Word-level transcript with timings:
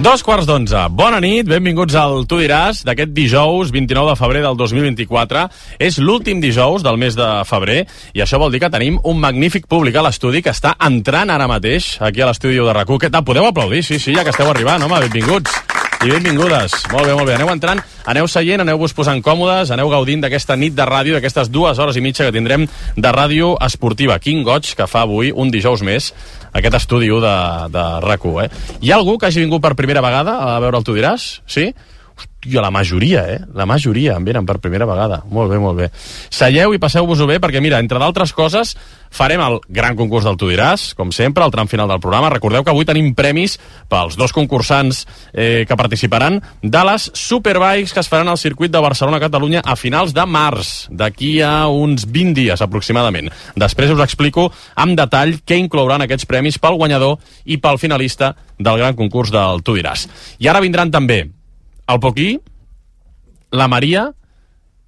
Dos 0.00 0.22
quarts 0.24 0.46
d'onze. 0.48 0.80
Bona 0.96 1.18
nit, 1.20 1.44
benvinguts 1.44 1.92
al 2.00 2.22
Tu 2.24 2.38
diràs 2.40 2.78
d'aquest 2.88 3.10
dijous 3.12 3.68
29 3.68 4.08
de 4.08 4.16
febrer 4.16 4.40
del 4.40 4.56
2024. 4.56 5.42
És 5.76 5.98
l'últim 6.00 6.40
dijous 6.40 6.80
del 6.80 6.96
mes 6.96 7.18
de 7.18 7.28
febrer 7.44 7.82
i 8.16 8.24
això 8.24 8.40
vol 8.40 8.48
dir 8.48 8.62
que 8.62 8.72
tenim 8.72 8.96
un 9.04 9.20
magnífic 9.20 9.68
públic 9.68 10.00
a 10.00 10.06
l'estudi 10.06 10.40
que 10.40 10.54
està 10.56 10.72
entrant 10.88 11.28
ara 11.28 11.50
mateix 11.52 11.98
aquí 12.00 12.24
a 12.24 12.30
l'estudi 12.30 12.56
de 12.56 12.72
RAC1. 12.80 12.96
Què 12.96 13.12
tal? 13.12 13.28
Podeu 13.28 13.50
aplaudir? 13.50 13.84
Sí, 13.84 14.00
sí, 14.00 14.16
ja 14.16 14.24
que 14.24 14.32
esteu 14.32 14.48
arribant, 14.48 14.88
home, 14.88 15.04
benvinguts. 15.04 15.69
I 16.00 16.08
benvingudes. 16.08 16.72
Molt 16.88 17.04
bé, 17.04 17.12
molt 17.12 17.28
bé. 17.28 17.34
Aneu 17.36 17.50
entrant, 17.52 17.80
aneu 18.08 18.24
seient, 18.24 18.62
aneu-vos 18.62 18.94
posant 18.96 19.18
còmodes, 19.20 19.68
aneu 19.74 19.90
gaudint 19.92 20.22
d'aquesta 20.24 20.56
nit 20.56 20.72
de 20.72 20.86
ràdio, 20.88 21.12
d'aquestes 21.12 21.50
dues 21.52 21.76
hores 21.76 21.98
i 22.00 22.00
mitja 22.00 22.24
que 22.24 22.32
tindrem 22.32 22.64
de 22.96 23.10
ràdio 23.12 23.50
esportiva. 23.66 24.16
Quin 24.16 24.40
goig 24.46 24.70
que 24.78 24.86
fa 24.88 25.02
avui, 25.04 25.28
un 25.28 25.52
dijous 25.52 25.84
més, 25.84 26.08
aquest 26.56 26.78
estudi 26.80 27.12
1 27.12 27.20
de, 27.20 27.36
de 27.76 27.84
RAC1, 28.06 28.46
eh? 28.46 28.48
Hi 28.80 28.94
ha 28.94 28.96
algú 28.96 29.18
que 29.20 29.28
hagi 29.28 29.44
vingut 29.44 29.60
per 29.60 29.74
primera 29.76 30.00
vegada 30.00 30.38
a 30.40 30.56
veure 30.64 30.80
el 30.80 30.88
Tu 30.88 30.96
diràs? 30.96 31.28
Sí? 31.44 31.68
Hòstia, 32.40 32.62
la 32.62 32.70
majoria, 32.70 33.26
eh? 33.28 33.40
La 33.52 33.66
majoria 33.68 34.14
em 34.16 34.24
venen 34.24 34.46
per 34.48 34.58
primera 34.64 34.86
vegada. 34.88 35.18
Molt 35.28 35.50
bé, 35.52 35.58
molt 35.60 35.76
bé. 35.76 35.90
Seieu 36.32 36.72
i 36.72 36.78
passeu-vos-ho 36.80 37.26
bé, 37.28 37.36
perquè 37.36 37.60
mira, 37.60 37.78
entre 37.78 37.98
d'altres 38.00 38.32
coses, 38.32 38.70
farem 39.12 39.42
el 39.44 39.58
gran 39.68 39.96
concurs 39.96 40.24
del 40.24 40.38
Tu 40.40 40.48
diràs, 40.48 40.94
com 40.96 41.12
sempre, 41.12 41.44
al 41.44 41.52
tram 41.52 41.68
final 41.68 41.88
del 41.92 42.00
programa. 42.00 42.30
Recordeu 42.32 42.64
que 42.64 42.72
avui 42.72 42.86
tenim 42.88 43.10
premis 43.14 43.58
pels 43.92 44.16
dos 44.16 44.32
concursants 44.32 45.02
eh, 45.34 45.66
que 45.68 45.76
participaran 45.76 46.38
de 46.62 46.84
les 46.88 47.10
Superbikes 47.12 47.92
que 47.92 48.00
es 48.00 48.08
faran 48.08 48.32
al 48.32 48.40
circuit 48.40 48.72
de 48.72 48.80
Barcelona-Catalunya 48.80 49.60
a 49.60 49.76
finals 49.76 50.14
de 50.16 50.24
març, 50.24 50.86
d'aquí 50.88 51.42
a 51.44 51.66
uns 51.68 52.06
20 52.08 52.32
dies 52.38 52.62
aproximadament. 52.64 53.28
Després 53.56 53.92
us 53.92 54.00
explico 54.00 54.48
amb 54.76 54.96
detall 54.96 55.42
què 55.44 55.60
inclouran 55.60 56.06
aquests 56.06 56.24
premis 56.24 56.56
pel 56.56 56.80
guanyador 56.80 57.18
i 57.44 57.60
pel 57.60 57.76
finalista 57.76 58.32
del 58.56 58.80
gran 58.80 58.96
concurs 58.96 59.28
del 59.28 59.60
Tu 59.60 59.76
diràs. 59.76 60.06
I 60.40 60.48
ara 60.48 60.64
vindran 60.64 60.88
també 60.88 61.26
el 61.90 62.00
Poquí, 62.00 62.30
la 63.50 63.66
Maria 63.68 64.10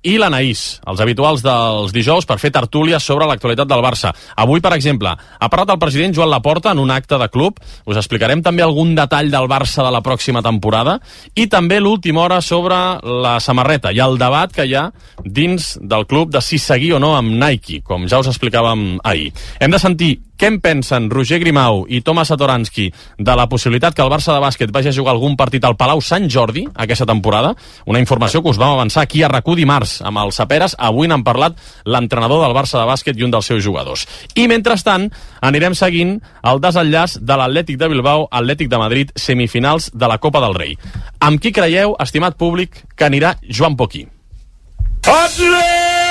i 0.03 0.17
l'Anaïs, 0.19 0.81
els 0.91 1.01
habituals 1.03 1.45
dels 1.45 1.93
dijous 1.95 2.27
per 2.27 2.37
fer 2.43 2.51
tertúlia 2.55 2.99
sobre 2.99 3.27
l'actualitat 3.31 3.69
del 3.71 3.83
Barça. 3.85 4.11
Avui, 4.43 4.59
per 4.61 4.73
exemple, 4.75 5.13
ha 5.15 5.49
parlat 5.51 5.71
el 5.71 5.79
president 5.83 6.17
Joan 6.17 6.33
Laporta 6.33 6.73
en 6.75 6.81
un 6.83 6.91
acte 6.91 7.19
de 7.19 7.29
club. 7.31 7.61
Us 7.87 8.01
explicarem 8.01 8.43
també 8.43 8.65
algun 8.67 8.97
detall 8.99 9.31
del 9.31 9.47
Barça 9.51 9.87
de 9.87 9.93
la 9.95 10.03
pròxima 10.03 10.43
temporada 10.43 10.99
i 11.39 11.47
també 11.47 11.79
l'última 11.79 12.25
hora 12.25 12.41
sobre 12.43 12.77
la 13.23 13.39
samarreta 13.41 13.95
i 13.95 14.03
el 14.03 14.19
debat 14.19 14.51
que 14.53 14.67
hi 14.67 14.75
ha 14.75 14.89
dins 15.23 15.77
del 15.79 16.09
club 16.11 16.35
de 16.35 16.43
si 16.43 16.59
seguir 16.59 16.97
o 16.99 17.03
no 17.03 17.15
amb 17.15 17.39
Nike, 17.39 17.83
com 17.87 18.09
ja 18.11 18.19
us 18.19 18.31
explicàvem 18.33 18.99
ahir. 19.07 19.31
Hem 19.61 19.71
de 19.71 19.83
sentir 19.83 20.13
què 20.43 20.49
en 20.51 20.57
pensen 20.59 21.05
Roger 21.07 21.37
Grimau 21.39 21.85
i 21.87 22.01
Thomas 22.03 22.33
Satoransky 22.33 22.89
de 23.15 23.35
la 23.39 23.45
possibilitat 23.47 23.95
que 23.95 24.03
el 24.03 24.11
Barça 24.11 24.35
de 24.35 24.41
bàsquet 24.43 24.73
vagi 24.75 24.89
a 24.91 24.95
jugar 24.97 25.13
algun 25.15 25.37
partit 25.39 25.63
al 25.63 25.77
Palau 25.79 26.01
Sant 26.03 26.27
Jordi 26.27 26.65
aquesta 26.83 27.07
temporada? 27.07 27.53
Una 27.87 28.01
informació 28.03 28.43
que 28.43 28.51
us 28.51 28.59
vam 28.59 28.73
avançar 28.75 29.05
aquí 29.05 29.23
a 29.23 29.29
RAC1 29.31 29.61
dimarts 29.61 29.93
amb 30.03 30.19
els 30.25 30.41
Saperes. 30.43 30.75
Avui 30.83 31.07
n'han 31.07 31.23
parlat 31.23 31.55
l'entrenador 31.87 32.43
del 32.43 32.57
Barça 32.59 32.81
de 32.81 32.89
bàsquet 32.91 33.23
i 33.23 33.23
un 33.23 33.31
dels 33.31 33.47
seus 33.47 33.63
jugadors. 33.63 34.03
I 34.35 34.49
mentrestant 34.51 35.13
anirem 35.47 35.79
seguint 35.79 36.17
el 36.43 36.59
desenllaç 36.59 37.21
de 37.23 37.39
l'Atlètic 37.39 37.79
de 37.79 37.93
Bilbao, 37.95 38.27
Atlètic 38.27 38.67
de 38.73 38.83
Madrid, 38.83 39.15
semifinals 39.15 39.93
de 39.95 40.11
la 40.11 40.19
Copa 40.19 40.43
del 40.43 40.59
Rei. 40.59 40.75
Amb 41.23 41.39
qui 41.39 41.55
creieu, 41.55 41.95
estimat 42.03 42.35
públic, 42.35 42.83
que 42.97 43.07
anirà 43.07 43.37
Joan 43.47 43.79
Poquí? 43.79 44.09
Atleti! 45.07 46.02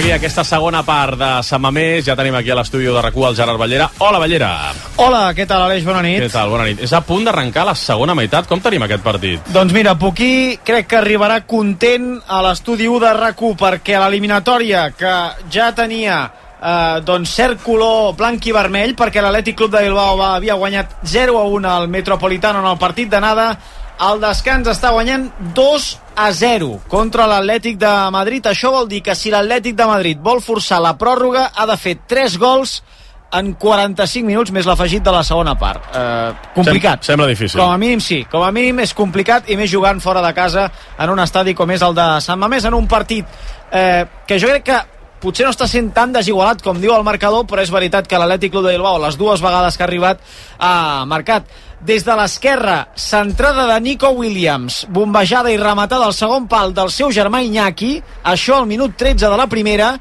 Seguir 0.00 0.14
aquesta 0.14 0.42
segona 0.48 0.80
part 0.80 1.18
de 1.20 1.28
Samamés, 1.44 2.06
ja 2.06 2.14
tenim 2.16 2.32
aquí 2.38 2.48
a 2.48 2.54
l'estudi 2.56 2.86
de 2.88 3.02
RAC1 3.04 3.26
el 3.28 3.34
Gerard 3.36 3.60
Ballera. 3.60 3.88
Hola, 4.00 4.20
Ballera! 4.22 4.48
Hola, 4.96 5.20
què 5.36 5.44
tal, 5.44 5.66
Aleix? 5.66 5.84
Bona 5.84 6.00
nit. 6.00 6.22
Què 6.22 6.30
tal? 6.32 6.48
Bona 6.48 6.64
nit. 6.64 6.80
És 6.86 6.94
a 6.96 7.02
punt 7.04 7.26
d'arrencar 7.26 7.66
la 7.68 7.74
segona 7.76 8.14
meitat. 8.16 8.48
Com 8.48 8.62
tenim 8.64 8.86
aquest 8.86 9.04
partit? 9.04 9.50
Doncs 9.52 9.74
mira, 9.76 9.92
Puquí 10.00 10.56
crec 10.64 10.88
que 10.88 10.96
arribarà 11.02 11.42
content 11.44 12.14
a 12.26 12.40
l'estudi 12.46 12.88
1 12.88 13.02
de 13.02 13.10
rac 13.18 13.42
perquè 13.60 13.98
l'eliminatòria 14.00 14.86
que 14.96 15.12
ja 15.52 15.68
tenia 15.76 16.22
eh, 16.62 17.00
doncs 17.04 17.34
cert 17.36 17.60
color 17.64 18.14
blanc 18.16 18.46
i 18.46 18.56
vermell 18.56 18.96
perquè 18.96 19.20
l'Atlètic 19.20 19.58
Club 19.58 19.74
de 19.74 19.84
Bilbao 19.84 20.20
havia 20.30 20.56
guanyat 20.56 20.96
0 21.04 21.36
a 21.40 21.44
1 21.44 21.68
al 21.74 21.88
Metropolitano 21.92 22.64
en 22.64 22.70
el 22.72 22.80
partit 22.80 23.12
d'anada 23.12 23.50
el 24.00 24.20
descans 24.22 24.68
està 24.70 24.92
guanyant 24.94 25.26
2 25.56 25.88
a 26.20 26.30
0 26.32 26.70
contra 26.88 27.26
l'Atlètic 27.28 27.76
de 27.80 27.90
Madrid. 28.14 28.46
Això 28.48 28.72
vol 28.72 28.88
dir 28.88 29.02
que 29.04 29.16
si 29.16 29.32
l'Atlètic 29.32 29.76
de 29.76 29.88
Madrid 29.88 30.22
vol 30.24 30.40
forçar 30.44 30.80
la 30.80 30.96
pròrroga 31.00 31.50
ha 31.54 31.66
de 31.68 31.76
fer 31.80 31.98
3 32.08 32.38
gols 32.40 32.80
en 33.36 33.52
45 33.54 34.26
minuts 34.26 34.50
més 34.50 34.66
l'afegit 34.66 35.04
de 35.06 35.12
la 35.14 35.22
segona 35.26 35.54
part. 35.58 35.84
Eh, 35.94 36.30
complicat. 36.56 37.04
Sem 37.04 37.14
sembla 37.14 37.28
difícil. 37.30 37.60
Com 37.60 37.70
a 37.70 37.78
mínim 37.78 38.00
sí, 38.02 38.24
com 38.30 38.42
a 38.42 38.50
mínim 38.54 38.80
és 38.82 38.94
complicat 38.96 39.50
i 39.52 39.58
més 39.60 39.70
jugant 39.70 40.00
fora 40.02 40.22
de 40.24 40.32
casa 40.34 40.66
en 40.98 41.12
un 41.12 41.20
estadi 41.22 41.54
com 41.54 41.70
és 41.70 41.84
el 41.86 41.94
de 41.94 42.08
Sant 42.24 42.40
Mamés 42.40 42.66
en 42.66 42.74
un 42.74 42.88
partit 42.90 43.28
eh, 43.70 44.06
que 44.26 44.40
jo 44.40 44.50
crec 44.50 44.66
que 44.66 44.80
potser 45.20 45.44
no 45.44 45.52
està 45.52 45.68
sent 45.68 45.92
tan 45.94 46.14
desigualat 46.14 46.62
com 46.64 46.80
diu 46.80 46.94
el 46.96 47.04
marcador, 47.06 47.44
però 47.46 47.62
és 47.62 47.72
veritat 47.72 48.08
que 48.08 48.18
l'Atlètic 48.18 48.54
Club 48.54 48.66
de 48.66 48.74
Bilbao, 48.74 48.98
les 49.02 49.18
dues 49.20 49.42
vegades 49.44 49.76
que 49.76 49.84
ha 49.84 49.88
arribat, 49.88 50.22
ha 50.58 51.04
marcat. 51.08 51.44
Des 51.80 52.04
de 52.04 52.12
l'esquerra, 52.12 52.90
centrada 52.94 53.62
de 53.64 53.80
Nico 53.80 54.10
Williams, 54.12 54.82
bombejada 54.92 55.48
i 55.48 55.56
rematada 55.56 56.04
al 56.04 56.12
segon 56.12 56.44
pal 56.44 56.74
del 56.76 56.90
seu 56.92 57.08
germà 57.08 57.40
Iñaki, 57.40 57.94
això 58.20 58.58
al 58.58 58.66
minut 58.68 58.98
13 59.00 59.30
de 59.30 59.38
la 59.40 59.46
primera, 59.48 59.94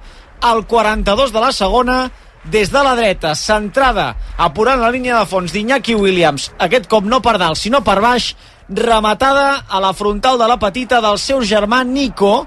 al 0.44 0.66
42 0.68 1.32
de 1.32 1.40
la 1.40 1.54
segona, 1.56 2.00
des 2.44 2.74
de 2.74 2.84
la 2.84 2.98
dreta, 3.00 3.32
centrada, 3.32 4.10
apurant 4.36 4.84
la 4.84 4.92
línia 4.92 5.22
de 5.22 5.30
fons 5.32 5.56
d'Iñaki 5.56 5.96
Williams, 5.96 6.50
aquest 6.60 6.92
cop 6.92 7.08
no 7.08 7.22
per 7.24 7.38
dalt, 7.40 7.56
sinó 7.56 7.80
per 7.80 8.02
baix, 8.04 8.34
rematada 8.68 9.64
a 9.64 9.80
la 9.80 9.94
frontal 9.96 10.38
de 10.38 10.52
la 10.52 10.60
petita 10.60 11.00
del 11.00 11.16
seu 11.18 11.40
germà 11.48 11.86
Nico, 11.88 12.44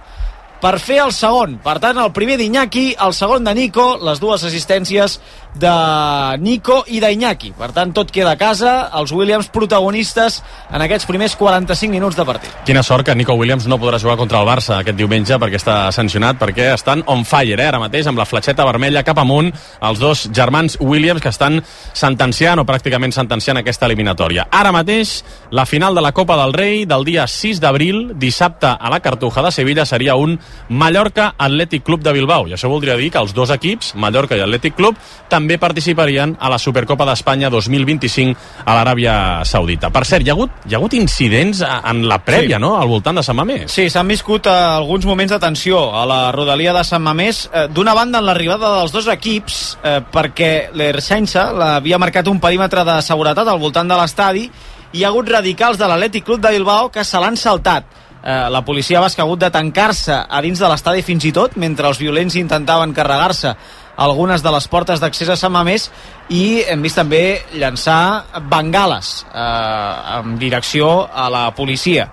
per 0.63 0.77
fer 0.79 1.01
el 1.03 1.11
segon. 1.11 1.57
Per 1.65 1.81
tant, 1.83 1.99
el 1.99 2.13
primer 2.15 2.37
d'Iñaki, 2.39 2.93
el 3.03 3.17
segon 3.17 3.49
de 3.49 3.55
Nico, 3.59 3.97
les 3.99 4.21
dues 4.23 4.45
assistències 4.47 5.19
de 5.55 6.39
Nico 6.39 6.83
i 6.89 7.01
d'Iñaki. 7.03 7.53
Per 7.59 7.71
tant, 7.77 7.93
tot 7.95 8.11
queda 8.13 8.33
a 8.33 8.39
casa, 8.41 8.89
els 8.99 9.13
Williams 9.13 9.51
protagonistes 9.53 10.41
en 10.73 10.85
aquests 10.85 11.07
primers 11.09 11.37
45 11.37 11.93
minuts 11.93 12.17
de 12.17 12.25
partit. 12.27 12.55
Quina 12.67 12.83
sort 12.83 13.07
que 13.07 13.15
Nico 13.15 13.37
Williams 13.39 13.67
no 13.69 13.79
podrà 13.81 14.01
jugar 14.01 14.17
contra 14.21 14.41
el 14.41 14.49
Barça 14.49 14.79
aquest 14.81 14.97
diumenge 14.99 15.39
perquè 15.43 15.61
està 15.61 15.77
sancionat, 15.93 16.39
perquè 16.41 16.73
estan 16.73 17.05
on 17.07 17.27
fire, 17.29 17.61
eh, 17.61 17.69
ara 17.69 17.81
mateix, 17.83 18.09
amb 18.09 18.19
la 18.19 18.27
fletxeta 18.29 18.67
vermella 18.69 19.05
cap 19.05 19.19
amunt, 19.19 19.53
els 19.83 20.01
dos 20.01 20.29
germans 20.33 20.79
Williams 20.81 21.23
que 21.23 21.33
estan 21.33 21.61
sentenciant 21.93 22.63
o 22.63 22.67
pràcticament 22.69 23.13
sentenciant 23.13 23.61
aquesta 23.61 23.87
eliminatòria. 23.87 24.49
Ara 24.51 24.73
mateix, 24.73 25.23
la 25.51 25.67
final 25.67 25.95
de 25.95 26.03
la 26.03 26.13
Copa 26.13 26.37
del 26.41 26.53
Rei 26.53 26.87
del 26.87 27.05
dia 27.05 27.27
6 27.27 27.61
d'abril, 27.61 28.13
dissabte 28.17 28.67
a 28.73 28.91
la 28.91 29.01
Cartuja 29.01 29.43
de 29.43 29.53
Sevilla, 29.53 29.87
seria 29.87 30.17
un 30.17 30.39
Mallorca 30.69 31.35
Atlètic 31.37 31.85
Club 31.85 32.03
de 32.03 32.13
Bilbao. 32.13 32.49
I 32.49 32.57
això 32.57 32.71
voldria 32.73 32.97
dir 32.97 33.11
que 33.13 33.21
els 33.21 33.35
dos 33.35 33.51
equips, 33.51 33.95
Mallorca 33.95 34.37
i 34.37 34.41
Atlètic 34.41 34.77
Club, 34.77 34.97
també 35.29 35.42
participarien 35.59 36.37
a 36.41 36.49
la 36.49 36.59
Supercopa 36.59 37.05
d'Espanya 37.09 37.51
2025 37.51 38.37
a 38.65 38.75
l'Aràbia 38.77 39.45
Saudita. 39.45 39.91
Per 39.91 40.05
cert, 40.07 40.27
hi 40.27 40.31
ha 40.31 40.35
hagut, 40.37 40.51
hi 40.67 40.75
ha 40.75 40.79
hagut 40.79 40.95
incidents 40.95 41.63
en 41.63 42.05
la 42.09 42.19
prèvia, 42.25 42.57
Sí. 42.57 42.63
no?, 42.63 42.77
al 42.81 42.89
voltant 42.89 43.17
de 43.17 43.23
Sant 43.23 43.37
Mamés. 43.37 43.71
Sí, 43.73 43.89
s'han 43.91 44.09
viscut 44.09 44.47
eh, 44.47 44.51
alguns 44.51 45.05
moments 45.07 45.33
de 45.33 45.39
tensió 45.39 45.95
a 45.95 46.05
la 46.07 46.33
rodalia 46.33 46.73
de 46.73 46.85
Sant 46.85 47.03
Mamés. 47.03 47.49
Eh, 47.53 47.69
D'una 47.73 47.95
banda, 47.95 48.19
en 48.19 48.27
l'arribada 48.27 48.79
dels 48.79 48.93
dos 48.93 49.07
equips, 49.09 49.79
eh, 49.83 50.01
perquè 50.13 50.71
l'Erxanxa 50.75 51.53
l'havia 51.53 51.99
marcat 51.99 52.29
un 52.29 52.41
perímetre 52.41 52.85
de 52.85 53.01
seguretat 53.03 53.49
al 53.49 53.59
voltant 53.59 53.89
de 53.89 53.97
l'estadi, 53.97 54.51
hi 54.93 55.05
ha 55.05 55.09
hagut 55.09 55.29
radicals 55.29 55.79
de 55.79 55.87
l'Atlètic 55.89 56.25
Club 56.25 56.41
de 56.41 56.51
Bilbao 56.51 56.91
que 56.93 57.05
se 57.05 57.19
l'han 57.19 57.37
saltat. 57.37 57.85
Eh, 58.25 58.49
la 58.51 58.61
policia 58.63 59.01
basca 59.01 59.23
ha 59.23 59.25
hagut 59.27 59.41
de 59.41 59.51
tancar-se 59.51 60.13
a 60.29 60.41
dins 60.45 60.59
de 60.61 60.69
l'estadi 60.69 61.03
fins 61.03 61.25
i 61.25 61.33
tot, 61.33 61.57
mentre 61.57 61.89
els 61.89 61.99
violents 61.99 62.37
intentaven 62.39 62.93
carregar-se 62.95 63.57
algunes 63.97 64.43
de 64.43 64.51
les 64.51 64.69
portes 64.69 65.01
d'accés 65.01 65.29
a 65.29 65.37
Sant 65.37 65.53
Mamés 65.53 65.91
i 66.33 66.63
hem 66.69 66.83
vist 66.83 66.97
també 66.97 67.43
llançar 67.55 68.25
bengales 68.51 69.27
eh, 69.29 70.19
en 70.19 70.37
direcció 70.41 71.09
a 71.13 71.29
la 71.33 71.51
policia. 71.55 72.09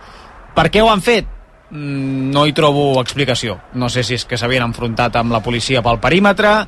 Per 0.55 0.67
què 0.69 0.83
ho 0.83 0.89
han 0.91 1.01
fet? 1.01 1.25
Mm, 1.71 2.31
No 2.33 2.45
hi 2.45 2.53
trobo 2.53 2.99
explicació. 3.01 3.59
No 3.73 3.89
sé 3.89 4.03
si 4.03 4.17
és 4.17 4.25
que 4.25 4.37
s'havien 4.37 4.65
enfrontat 4.65 5.15
amb 5.15 5.31
la 5.31 5.41
policia 5.45 5.83
pel 5.85 5.99
perímetre, 5.99 6.65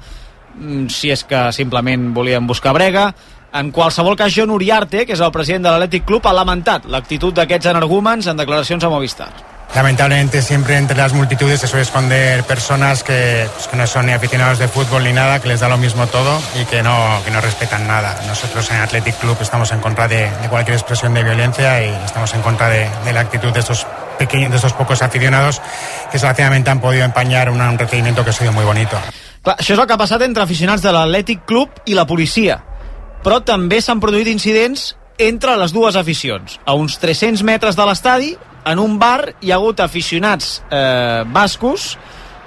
mm, 0.55 0.87
si 0.89 1.11
és 1.11 1.23
que 1.23 1.51
simplement 1.51 2.13
volien 2.13 2.47
buscar 2.47 2.73
brega. 2.73 3.13
En 3.53 3.71
qualsevol 3.71 4.15
cas, 4.15 4.33
John 4.33 4.49
Uriarte, 4.49 5.05
que 5.05 5.13
és 5.13 5.19
el 5.19 5.31
president 5.31 5.65
de 5.65 5.71
l'Atlètic 5.71 6.05
Club, 6.05 6.25
ha 6.25 6.33
lamentat 6.33 6.85
l'actitud 6.85 7.33
d'aquests 7.33 7.67
energúmens 7.67 8.27
en 8.27 8.37
declaracions 8.37 8.83
a 8.83 8.89
Movistar. 8.89 9.31
Lamentablemente 9.73 10.41
siempre 10.41 10.75
entre 10.75 10.97
las 10.97 11.13
multitudes 11.13 11.61
se 11.61 11.67
suele 11.67 11.83
esconder 11.83 12.43
personas 12.43 13.03
que, 13.03 13.47
pues, 13.55 13.67
que 13.69 13.77
no 13.77 13.87
son 13.87 14.05
ni 14.07 14.11
aficionados 14.11 14.59
de 14.59 14.67
fútbol 14.67 15.05
ni 15.05 15.13
nada, 15.13 15.39
que 15.39 15.47
les 15.47 15.61
da 15.61 15.69
lo 15.69 15.77
mismo 15.77 16.07
todo 16.07 16.41
y 16.61 16.65
que 16.65 16.83
no, 16.83 17.21
que 17.23 17.31
no 17.31 17.39
respetan 17.39 17.87
nada. 17.87 18.19
Nosotros 18.27 18.69
en 18.71 18.77
Athletic 18.81 19.15
Club 19.19 19.37
estamos 19.39 19.71
en 19.71 19.79
contra 19.79 20.09
de, 20.09 20.29
de 20.29 20.49
cualquier 20.49 20.75
expresión 20.75 21.13
de 21.13 21.23
violencia 21.23 21.81
y 21.85 21.89
estamos 22.03 22.33
en 22.33 22.41
contra 22.41 22.67
de, 22.67 22.89
de 23.05 23.13
la 23.13 23.21
actitud 23.21 23.53
de 23.53 23.61
estos 23.61 23.87
pequeños, 24.19 24.49
de 24.51 24.57
estos 24.57 24.73
pocos 24.73 25.01
aficionados 25.01 25.59
que 25.59 26.13
desgraciadamente 26.13 26.69
han 26.69 26.81
podido 26.81 27.05
empañar 27.05 27.49
una- 27.49 27.69
un 27.69 27.77
recibimiento 27.79 28.25
que 28.25 28.31
ha 28.31 28.33
sido 28.33 28.51
muy 28.51 28.65
bonito. 28.65 28.97
Clar, 29.41 29.55
això 29.57 29.73
és 29.73 29.79
el 29.79 29.87
que 29.87 29.93
ha 29.93 29.97
passat 29.97 30.21
entre 30.21 30.43
aficionats 30.43 30.83
de 30.83 30.91
l'Atlètic 30.91 31.45
Club 31.47 31.69
i 31.85 31.95
la 31.95 32.05
policia. 32.05 32.59
Però 33.23 33.39
també 33.41 33.79
s'han 33.81 34.01
produït 34.03 34.27
incidents 34.27 34.97
entre 35.17 35.55
les 35.57 35.71
dues 35.71 35.95
aficions. 35.95 36.59
A 36.65 36.73
uns 36.75 36.99
300 36.99 37.41
metres 37.47 37.75
de 37.79 37.85
l'estadi, 37.87 38.35
en 38.65 38.79
un 38.79 38.97
bar, 38.99 39.33
hi 39.41 39.51
ha 39.51 39.57
hagut 39.59 39.79
aficionats 39.79 40.61
eh, 40.69 41.23
bascos 41.27 41.97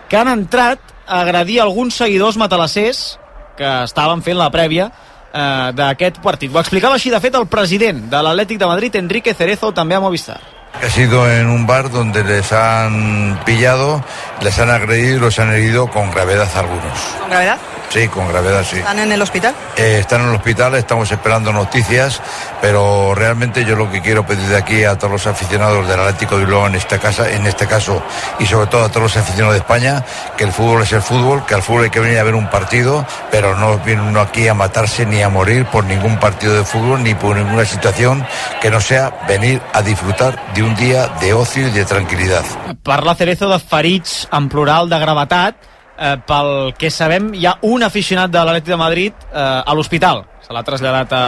que 0.08 0.16
han 0.16 0.28
entrat 0.28 0.78
a 1.06 1.20
agredir 1.20 1.60
alguns 1.60 1.96
seguidors 1.96 2.36
matalassers 2.40 3.18
que 3.58 3.70
estaven 3.84 4.22
fent 4.22 4.38
la 4.38 4.50
prèvia 4.54 4.88
eh, 4.88 5.70
d'aquest 5.76 6.20
partit. 6.24 6.52
Ho 6.54 6.60
explicava 6.62 6.98
així, 6.98 7.12
de 7.12 7.20
fet, 7.22 7.34
el 7.38 7.48
president 7.50 8.06
de 8.10 8.22
l'Atlètic 8.22 8.60
de 8.60 8.70
Madrid, 8.70 9.00
Enrique 9.00 9.34
Cerezo, 9.34 9.72
també 9.74 9.96
a 9.96 10.02
Movistar. 10.04 10.40
Ha 10.74 10.90
sido 10.90 11.30
en 11.30 11.46
un 11.48 11.66
bar 11.66 11.90
donde 11.90 12.24
les 12.24 12.52
han 12.52 13.38
pillado, 13.44 14.02
les 14.42 14.58
han 14.58 14.70
agredido 14.70 15.16
y 15.18 15.20
los 15.20 15.38
han 15.38 15.52
herido 15.52 15.86
con 15.86 16.10
gravedad 16.10 16.48
algunos. 16.56 16.98
¿Con 17.20 17.30
gravedad? 17.30 17.58
Sí, 17.94 18.08
con 18.08 18.26
gravedad 18.26 18.64
sí. 18.68 18.78
¿Están 18.78 18.98
en 18.98 19.12
el 19.12 19.22
hospital? 19.22 19.54
Eh, 19.76 19.98
están 20.00 20.22
en 20.22 20.30
el 20.30 20.34
hospital, 20.34 20.74
estamos 20.74 21.12
esperando 21.12 21.52
noticias, 21.52 22.20
pero 22.60 23.14
realmente 23.14 23.64
yo 23.64 23.76
lo 23.76 23.88
que 23.88 24.02
quiero 24.02 24.26
pedir 24.26 24.48
de 24.48 24.56
aquí 24.56 24.82
a 24.82 24.98
todos 24.98 25.12
los 25.12 25.26
aficionados 25.28 25.86
del 25.86 26.00
Atlético 26.00 26.36
de 26.36 26.44
Bilbao 26.44 26.66
en 26.66 26.74
esta 26.74 26.98
casa, 26.98 27.30
en 27.30 27.46
este 27.46 27.68
caso, 27.68 28.02
y 28.40 28.46
sobre 28.46 28.66
todo 28.66 28.82
a 28.82 28.88
todos 28.88 29.02
los 29.02 29.16
aficionados 29.16 29.54
de 29.54 29.58
España, 29.60 30.04
que 30.36 30.42
el 30.42 30.50
fútbol 30.50 30.82
es 30.82 30.90
el 30.90 31.02
fútbol, 31.02 31.46
que 31.46 31.54
al 31.54 31.62
fútbol 31.62 31.84
hay 31.84 31.90
que 31.90 32.00
venir 32.00 32.18
a 32.18 32.24
ver 32.24 32.34
un 32.34 32.50
partido, 32.50 33.06
pero 33.30 33.56
no 33.56 33.78
viene 33.78 34.02
uno 34.02 34.20
aquí 34.20 34.48
a 34.48 34.54
matarse 34.54 35.06
ni 35.06 35.22
a 35.22 35.28
morir 35.28 35.64
por 35.66 35.84
ningún 35.84 36.18
partido 36.18 36.52
de 36.52 36.64
fútbol 36.64 37.00
ni 37.00 37.14
por 37.14 37.36
ninguna 37.36 37.64
situación 37.64 38.26
que 38.60 38.72
no 38.72 38.80
sea 38.80 39.20
venir 39.28 39.62
a 39.72 39.82
disfrutar 39.82 40.52
de 40.52 40.64
un 40.64 40.74
día 40.74 41.06
de 41.20 41.32
ocio 41.32 41.68
y 41.68 41.70
de 41.70 41.84
tranquilidad. 41.84 42.42
Parla 42.82 43.14
Cerezo 43.14 43.48
de 43.48 43.60
ferits 43.60 44.26
en 44.32 44.48
plural 44.48 44.88
de 44.88 44.98
gravetat. 44.98 45.73
Eh, 45.94 46.16
pel 46.26 46.72
que 46.74 46.90
sabem, 46.90 47.28
hi 47.38 47.44
ha 47.46 47.54
un 47.70 47.84
aficionat 47.86 48.32
de 48.32 48.40
l'Atlètic 48.42 48.72
de 48.72 48.78
Madrid 48.78 49.26
eh, 49.30 49.38
a 49.38 49.74
l'hospital. 49.78 50.24
Se 50.44 50.52
l'ha 50.52 50.64
traslladat 50.66 51.12
a, 51.14 51.22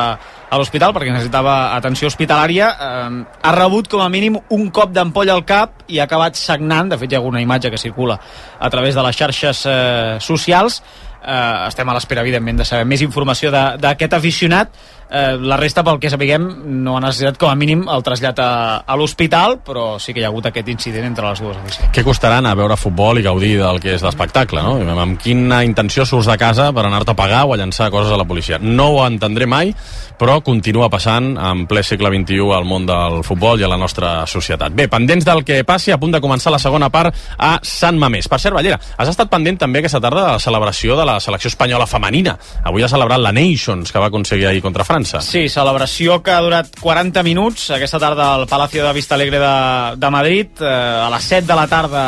a 0.51 0.59
l'hospital 0.59 0.93
perquè 0.93 1.13
necessitava 1.15 1.55
atenció 1.77 2.11
hospitalària. 2.11 2.73
Eh, 2.75 3.21
ha 3.47 3.55
rebut 3.55 3.89
com 3.93 4.03
a 4.03 4.11
mínim 4.13 4.41
un 4.51 4.69
cop 4.75 4.91
d'ampolla 4.93 5.37
al 5.39 5.45
cap 5.47 5.87
i 5.87 6.01
ha 6.01 6.09
acabat 6.11 6.39
sagnant. 6.41 6.91
De 6.91 6.99
fet, 6.99 7.13
hi 7.13 7.19
ha 7.19 7.23
alguna 7.23 7.45
imatge 7.45 7.71
que 7.71 7.79
circula 7.79 8.19
a 8.59 8.71
través 8.71 8.99
de 8.99 9.07
les 9.07 9.17
xarxes 9.17 9.63
eh, 9.71 10.17
socials. 10.21 10.83
Eh, 11.23 11.67
estem 11.67 11.89
a 11.89 11.95
l'espera, 11.95 12.27
evidentment, 12.27 12.59
de 12.59 12.67
saber 12.67 12.87
més 12.87 13.07
informació 13.07 13.55
d'aquest 13.55 14.19
aficionat. 14.19 14.75
Eh, 15.11 15.37
la 15.39 15.57
resta, 15.57 15.85
pel 15.87 16.01
que 16.03 16.11
sapiguem, 16.11 16.47
no 16.83 16.97
ha 16.97 17.03
necessitat 17.05 17.39
com 17.39 17.51
a 17.51 17.55
mínim 17.59 17.85
el 17.93 18.03
trasllat 18.07 18.41
a, 18.43 18.51
a 18.83 18.97
l'hospital, 18.99 19.61
però 19.67 20.01
sí 20.03 20.15
que 20.15 20.23
hi 20.23 20.27
ha 20.27 20.31
hagut 20.33 20.49
aquest 20.51 20.69
incident 20.73 21.07
entre 21.07 21.29
les 21.29 21.43
dues 21.43 21.57
aficions. 21.61 21.93
Què 21.95 22.03
costarà 22.07 22.41
anar 22.43 22.57
a 22.57 22.59
veure 22.59 22.79
futbol 22.81 23.21
i 23.21 23.27
gaudir 23.27 23.55
del 23.61 23.79
que 23.83 23.95
és 23.95 24.03
l'espectacle, 24.03 24.65
no? 24.67 24.75
Amb 24.97 25.21
quina 25.23 25.63
intenció 25.67 26.07
surts 26.09 26.27
de 26.27 26.37
casa 26.41 26.73
per 26.75 26.89
anar-te 26.89 27.15
a 27.15 27.19
pagar 27.19 27.45
o 27.47 27.55
a 27.55 27.61
llançar 27.61 27.91
coses 27.95 28.11
a 28.13 28.19
la 28.19 28.27
policia. 28.27 28.59
No 28.59 28.89
ho 28.97 29.05
entendré 29.07 29.47
mai, 29.47 29.71
però 30.19 30.41
continua 30.43 30.91
passant 30.91 31.35
en 31.37 31.67
ple 31.71 31.85
segle 31.87 32.11
XXI 32.11 32.51
al 32.57 32.67
món 32.67 32.89
del 32.89 33.23
futbol 33.27 33.61
i 33.61 33.67
a 33.67 33.71
la 33.71 33.79
nostra 33.79 34.25
societat. 34.27 34.75
Bé, 34.75 34.89
pendents 34.91 35.27
del 35.29 35.45
que 35.47 35.63
passi, 35.69 35.93
a 35.95 36.01
punt 36.03 36.17
de 36.17 36.23
començar 36.25 36.51
la 36.51 36.61
segona 36.63 36.91
part 36.91 37.15
a 37.39 37.57
Sant 37.63 38.01
Mamés. 38.01 38.27
Per 38.29 38.41
cert, 38.43 38.57
Ballera, 38.57 38.81
has 38.97 39.13
estat 39.13 39.31
pendent 39.31 39.61
també 39.61 39.85
aquesta 39.85 40.03
tarda 40.03 40.25
de 40.25 40.35
la 40.35 40.43
celebració 40.43 40.99
de 40.99 41.07
la 41.07 41.19
selecció 41.21 41.53
espanyola 41.53 41.87
femenina. 41.87 42.37
Avui 42.67 42.83
ha 42.83 42.91
celebrat 42.91 43.23
la 43.23 43.35
Nations, 43.37 43.93
que 43.93 44.03
va 44.03 44.11
aconseguir 44.11 44.49
ahir 44.51 44.65
contra 44.65 44.85
França. 44.85 44.96
Sí, 45.27 45.49
celebració 45.53 46.21
que 46.25 46.33
ha 46.33 46.41
durat 46.41 46.71
40 46.81 47.23
minuts 47.27 47.69
aquesta 47.75 48.01
tarda 48.01 48.31
al 48.35 48.47
Palacio 48.49 48.87
de 48.87 48.95
Vista 48.97 49.15
Alegre 49.15 49.39
de, 49.43 49.53
de 50.01 50.11
Madrid. 50.11 50.49
Eh, 50.61 50.65
a 50.67 51.11
les 51.13 51.29
7 51.29 51.47
de 51.47 51.59
la 51.59 51.67
tarda 51.69 52.07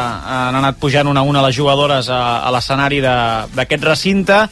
han 0.49 0.59
anat 0.63 0.81
pujant 0.81 1.11
una 1.11 1.21
a 1.21 1.29
una 1.29 1.45
les 1.45 1.57
jugadores 1.57 2.09
a, 2.09 2.41
a 2.41 2.51
l'escenari 2.55 3.03
d'aquest 3.05 3.85
recinte. 3.85 4.43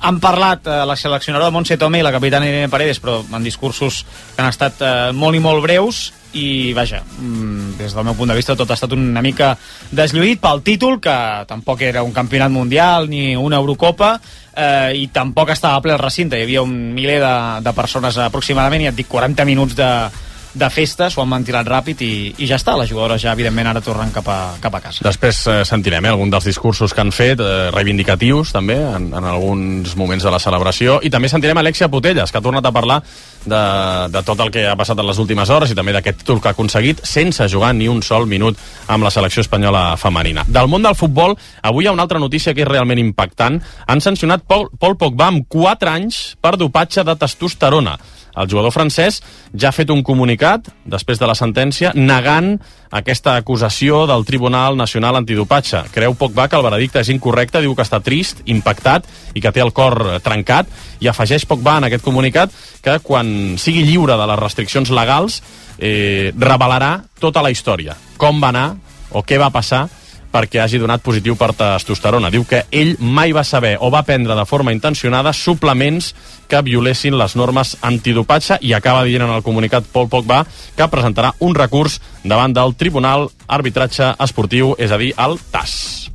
Han 0.00 0.18
parlat 0.20 0.66
eh, 0.66 0.80
la 0.88 0.96
seleccionadora 0.96 1.52
Montse 1.52 1.76
Tomé 1.76 2.00
i 2.00 2.06
la 2.06 2.14
capitana 2.14 2.48
Irene 2.48 2.72
Paredes, 2.72 3.02
però 3.04 3.20
en 3.24 3.44
discursos 3.44 4.04
que 4.34 4.42
han 4.42 4.48
estat 4.48 4.80
eh, 4.80 4.92
molt 5.12 5.36
i 5.36 5.44
molt 5.44 5.64
breus 5.64 6.06
i 6.34 6.72
vaja, 6.74 7.02
mm, 7.02 7.76
des 7.78 7.94
del 7.94 8.04
meu 8.04 8.14
punt 8.14 8.30
de 8.30 8.36
vista 8.36 8.56
tot 8.56 8.70
ha 8.70 8.74
estat 8.74 8.92
una 8.92 9.22
mica 9.22 9.54
deslluït 9.90 10.40
pel 10.42 10.62
títol, 10.66 11.00
que 11.00 11.16
tampoc 11.48 11.82
era 11.82 12.02
un 12.02 12.12
campionat 12.12 12.50
mundial 12.50 13.08
ni 13.08 13.36
una 13.36 13.56
Eurocopa 13.62 14.18
eh, 14.56 14.92
i 14.98 15.08
tampoc 15.14 15.50
estava 15.54 15.80
ple 15.80 15.94
el 15.94 16.02
recinte, 16.02 16.38
hi 16.38 16.46
havia 16.46 16.62
un 16.62 16.94
miler 16.94 17.20
de, 17.22 17.34
de 17.62 17.72
persones 17.72 18.18
aproximadament 18.18 18.82
i 18.82 18.90
et 18.90 18.98
dic 18.98 19.08
40 19.08 19.46
minuts 19.46 19.78
de, 19.78 19.90
de 20.54 20.68
festa, 20.70 21.08
s'ho 21.10 21.22
han 21.24 21.32
ventilat 21.34 21.66
ràpid 21.66 22.02
i, 22.06 22.12
i 22.38 22.46
ja 22.46 22.56
està, 22.60 22.76
les 22.78 22.90
jugadores 22.90 23.22
ja 23.24 23.32
evidentment 23.34 23.72
ara 23.72 23.82
tornen 23.82 24.12
cap 24.14 24.28
a, 24.30 24.38
cap 24.62 24.78
a 24.78 24.80
casa. 24.84 25.02
Després 25.06 25.40
eh, 25.50 25.56
sentirem 25.66 26.06
eh, 26.06 26.12
algun 26.14 26.30
dels 26.30 26.46
discursos 26.46 26.94
que 26.94 27.02
han 27.02 27.10
fet, 27.14 27.42
eh, 27.42 27.70
reivindicatius 27.74 28.54
també, 28.54 28.78
en, 28.78 29.10
en 29.14 29.28
alguns 29.34 29.96
moments 29.98 30.24
de 30.24 30.30
la 30.30 30.40
celebració, 30.42 31.00
i 31.02 31.10
també 31.10 31.30
sentirem 31.32 31.58
Alexia 31.58 31.90
Putelles, 31.90 32.30
que 32.30 32.38
ha 32.38 32.44
tornat 32.44 32.66
a 32.70 32.74
parlar 32.74 33.00
de, 33.44 33.62
de 34.14 34.22
tot 34.24 34.40
el 34.40 34.52
que 34.54 34.66
ha 34.70 34.76
passat 34.78 34.98
en 35.02 35.10
les 35.10 35.18
últimes 35.20 35.50
hores 35.50 35.74
i 35.74 35.76
també 35.76 35.92
d'aquest 35.96 36.22
títol 36.22 36.40
que 36.40 36.50
ha 36.50 36.54
aconseguit 36.56 37.02
sense 37.04 37.48
jugar 37.50 37.74
ni 37.74 37.90
un 37.90 38.00
sol 38.06 38.28
minut 38.30 38.58
amb 38.88 39.04
la 39.04 39.12
selecció 39.12 39.42
espanyola 39.44 39.88
femenina. 40.00 40.46
Del 40.46 40.70
món 40.70 40.86
del 40.86 40.96
futbol, 40.98 41.34
avui 41.62 41.84
hi 41.84 41.90
ha 41.90 41.96
una 41.96 42.06
altra 42.06 42.22
notícia 42.22 42.54
que 42.54 42.62
és 42.64 42.70
realment 42.70 43.02
impactant. 43.02 43.58
Han 43.90 44.00
sancionat 44.04 44.46
Paul, 44.46 44.70
Paul 44.78 44.96
Pogba 45.00 45.28
amb 45.32 45.48
4 45.50 45.90
anys 45.90 46.22
per 46.40 46.54
dopatge 46.60 47.04
de 47.04 47.18
testosterona. 47.18 47.98
El 48.34 48.48
jugador 48.50 48.72
francès 48.74 49.20
ja 49.54 49.70
ha 49.70 49.74
fet 49.74 49.90
un 49.94 50.02
comunicat, 50.02 50.68
després 50.84 51.20
de 51.20 51.28
la 51.30 51.36
sentència, 51.38 51.92
negant 51.94 52.56
aquesta 52.94 53.36
acusació 53.38 54.04
del 54.10 54.24
Tribunal 54.26 54.76
Nacional 54.78 55.18
Antidopatge. 55.20 55.84
Creu 55.94 56.14
Pogba 56.18 56.48
que 56.48 56.58
el 56.58 56.66
veredicte 56.66 57.02
és 57.02 57.10
incorrecte, 57.14 57.62
diu 57.62 57.74
que 57.74 57.86
està 57.86 58.02
trist, 58.02 58.42
impactat 58.50 59.06
i 59.34 59.42
que 59.42 59.52
té 59.54 59.62
el 59.62 59.74
cor 59.74 59.98
trencat, 60.24 60.70
i 61.00 61.10
afegeix 61.10 61.46
Pogba 61.46 61.78
en 61.78 61.88
aquest 61.88 62.04
comunicat 62.04 62.54
que 62.84 62.98
quan 63.02 63.58
sigui 63.58 63.84
lliure 63.86 64.18
de 64.18 64.30
les 64.30 64.40
restriccions 64.40 64.90
legals 64.94 65.40
eh, 65.78 66.32
revelarà 66.38 66.96
tota 67.20 67.42
la 67.42 67.54
història, 67.54 67.96
com 68.18 68.42
va 68.42 68.50
anar 68.54 68.68
o 69.14 69.22
què 69.22 69.38
va 69.38 69.52
passar 69.54 69.86
perquè 70.34 70.62
hagi 70.62 70.80
donat 70.82 71.02
positiu 71.04 71.38
per 71.38 71.52
testosterona. 71.54 72.30
Diu 72.34 72.46
que 72.48 72.64
ell 72.74 72.96
mai 72.98 73.34
va 73.36 73.44
saber 73.46 73.76
o 73.80 73.90
va 73.94 74.02
prendre 74.06 74.34
de 74.34 74.46
forma 74.50 74.74
intencionada 74.74 75.32
suplements 75.32 76.12
que 76.50 76.62
violessin 76.66 77.18
les 77.18 77.36
normes 77.38 77.76
antidopatge 77.82 78.58
i 78.60 78.74
acaba 78.74 79.04
dient 79.06 79.26
en 79.28 79.34
el 79.36 79.46
comunicat 79.46 79.86
Pol 79.92 80.10
Pogba 80.10 80.42
que 80.76 80.90
presentarà 80.90 81.34
un 81.40 81.54
recurs 81.54 82.00
davant 82.24 82.54
del 82.56 82.74
Tribunal 82.74 83.30
Arbitratge 83.46 84.14
Esportiu, 84.18 84.74
és 84.78 84.90
a 84.90 84.98
dir, 85.00 85.14
el 85.18 85.38
TAS. 85.52 86.13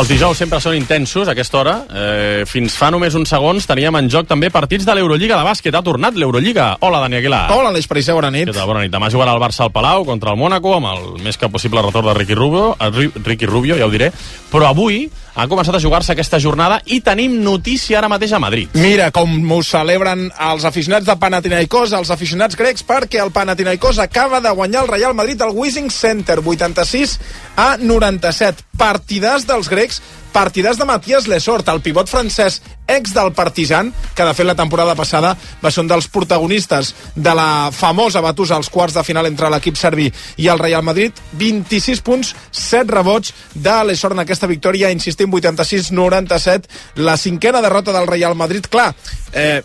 Els 0.00 0.08
dijous 0.08 0.38
sempre 0.40 0.56
són 0.64 0.72
intensos 0.78 1.28
a 1.28 1.34
aquesta 1.34 1.58
hora. 1.60 1.72
Eh, 1.92 2.44
fins 2.48 2.72
fa 2.78 2.88
només 2.94 3.12
uns 3.18 3.28
segons 3.28 3.66
teníem 3.68 3.98
en 3.98 4.06
joc 4.08 4.24
també 4.30 4.48
partits 4.48 4.86
de 4.88 4.94
l'Eurolliga 4.96 5.36
de 5.36 5.44
bàsquet. 5.44 5.74
Ha 5.76 5.82
tornat 5.84 6.16
l'Eurolliga. 6.16 6.70
Hola, 6.80 7.02
Dani 7.04 7.18
Aguilar. 7.18 7.42
Hola, 7.52 7.68
Aleix 7.74 7.88
Pariseu, 7.90 8.16
bona 8.16 8.30
nit. 8.32 8.48
Què 8.48 8.54
tal? 8.56 8.68
Bona 8.70 8.80
nit. 8.86 8.94
Demà 8.94 9.10
jugarà 9.12 9.34
el 9.36 9.42
Barça 9.42 9.66
al 9.66 9.74
Palau 9.74 10.06
contra 10.08 10.32
el 10.32 10.38
Mónaco 10.40 10.72
amb 10.78 10.88
el 10.94 11.10
més 11.26 11.36
que 11.36 11.50
possible 11.52 11.82
retorn 11.84 12.06
de 12.08 12.14
Ricky 12.16 12.34
Rubio, 12.38 12.76
eh, 12.80 12.88
Ri- 12.94 13.12
Ricky 13.26 13.44
Rubio, 13.50 13.76
ja 13.76 13.84
ho 13.84 13.90
diré. 13.92 14.08
Però 14.50 14.70
avui 14.70 15.10
ha 15.34 15.46
començat 15.46 15.74
a 15.76 15.80
jugar-se 15.80 16.12
aquesta 16.12 16.40
jornada 16.40 16.80
i 16.86 17.00
tenim 17.04 17.36
notícia 17.44 17.98
ara 17.98 18.08
mateix 18.08 18.32
a 18.32 18.38
Madrid. 18.40 18.70
Mira 18.74 19.10
com 19.10 19.28
ho 19.52 19.62
celebren 19.62 20.30
els 20.48 20.64
aficionats 20.64 21.06
de 21.06 21.16
Panathinaikos, 21.16 21.92
els 21.92 22.10
aficionats 22.10 22.56
grecs, 22.56 22.82
perquè 22.86 23.20
el 23.22 23.30
Panathinaikos 23.32 23.98
acaba 23.98 24.40
de 24.40 24.50
guanyar 24.50 24.82
el 24.84 24.88
Real 24.88 25.14
Madrid 25.14 25.40
al 25.42 25.52
Wishing 25.54 25.90
Center, 25.90 26.40
86 26.44 27.18
a 27.56 27.76
97. 27.78 28.64
Partidàs 28.80 29.44
dels 29.46 29.68
grecs, 29.68 29.89
Six 29.90 30.19
partidàs 30.32 30.78
de 30.78 30.86
Matías 30.88 31.26
Lesort, 31.30 31.68
el 31.68 31.82
pivot 31.84 32.08
francès 32.10 32.60
ex 32.90 33.14
del 33.14 33.32
Partizan, 33.32 33.92
que 34.14 34.24
de 34.26 34.34
fet 34.34 34.46
la 34.46 34.56
temporada 34.58 34.96
passada 34.98 35.36
va 35.62 35.70
ser 35.70 35.84
un 35.84 35.90
dels 35.90 36.08
protagonistes 36.10 36.94
de 37.14 37.34
la 37.36 37.70
famosa 37.72 38.22
batussa 38.24 38.56
als 38.56 38.70
quarts 38.70 38.96
de 38.98 39.04
final 39.06 39.28
entre 39.30 39.50
l'equip 39.50 39.78
serbi 39.78 40.08
i 40.42 40.48
el 40.50 40.58
Real 40.58 40.82
Madrid. 40.82 41.14
26 41.38 42.02
punts, 42.06 42.34
7 42.50 42.90
rebots 42.90 43.34
de 43.54 43.76
Lesort 43.86 44.16
en 44.16 44.24
aquesta 44.24 44.50
victòria, 44.50 44.90
insistim, 44.90 45.30
86-97, 45.30 46.66
la 47.06 47.16
cinquena 47.16 47.62
derrota 47.62 47.94
del 47.94 48.08
Real 48.10 48.34
Madrid. 48.34 48.66
Clar, 48.70 48.94
eh, 49.32 49.62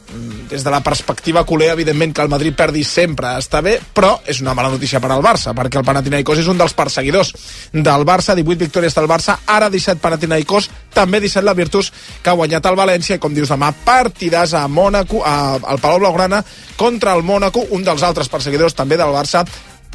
des 0.49 0.63
de 0.63 0.71
la 0.71 0.83
perspectiva 0.83 1.45
culer, 1.45 1.71
evidentment 1.73 2.13
que 2.13 2.21
el 2.21 2.29
Madrid 2.29 2.55
perdi 2.55 2.83
sempre 2.83 3.33
està 3.39 3.61
bé, 3.65 3.79
però 3.93 4.19
és 4.25 4.41
una 4.41 4.53
mala 4.53 4.69
notícia 4.69 5.01
per 5.01 5.11
al 5.11 5.25
Barça, 5.25 5.55
perquè 5.57 5.81
el 5.81 5.87
Panathinaikos 5.87 6.39
és 6.39 6.47
un 6.47 6.57
dels 6.57 6.77
perseguidors 6.77 7.33
del 7.73 8.05
Barça, 8.05 8.35
18 8.35 8.67
victòries 8.67 8.95
del 8.95 9.09
Barça, 9.09 9.39
ara 9.45 9.69
17 9.69 10.01
Panathinaikos, 10.01 10.54
també 10.95 11.19
17 11.23 11.45
la 11.45 11.55
Virtus, 11.57 11.91
que 12.23 12.31
ha 12.31 12.37
guanyat 12.39 12.65
el 12.69 12.79
València, 12.79 13.17
i 13.17 13.21
com 13.21 13.35
dius 13.35 13.51
demà, 13.51 13.73
partidàs 13.85 14.55
a 14.55 14.65
Mònaco, 14.71 15.21
a, 15.25 15.35
al 15.59 15.81
Palau 15.83 16.01
Blaugrana, 16.03 16.43
contra 16.79 17.15
el 17.15 17.23
Mònaco, 17.23 17.67
un 17.75 17.83
dels 17.83 18.03
altres 18.03 18.31
perseguidors 18.31 18.77
també 18.77 18.97
del 18.97 19.13
Barça, 19.15 19.45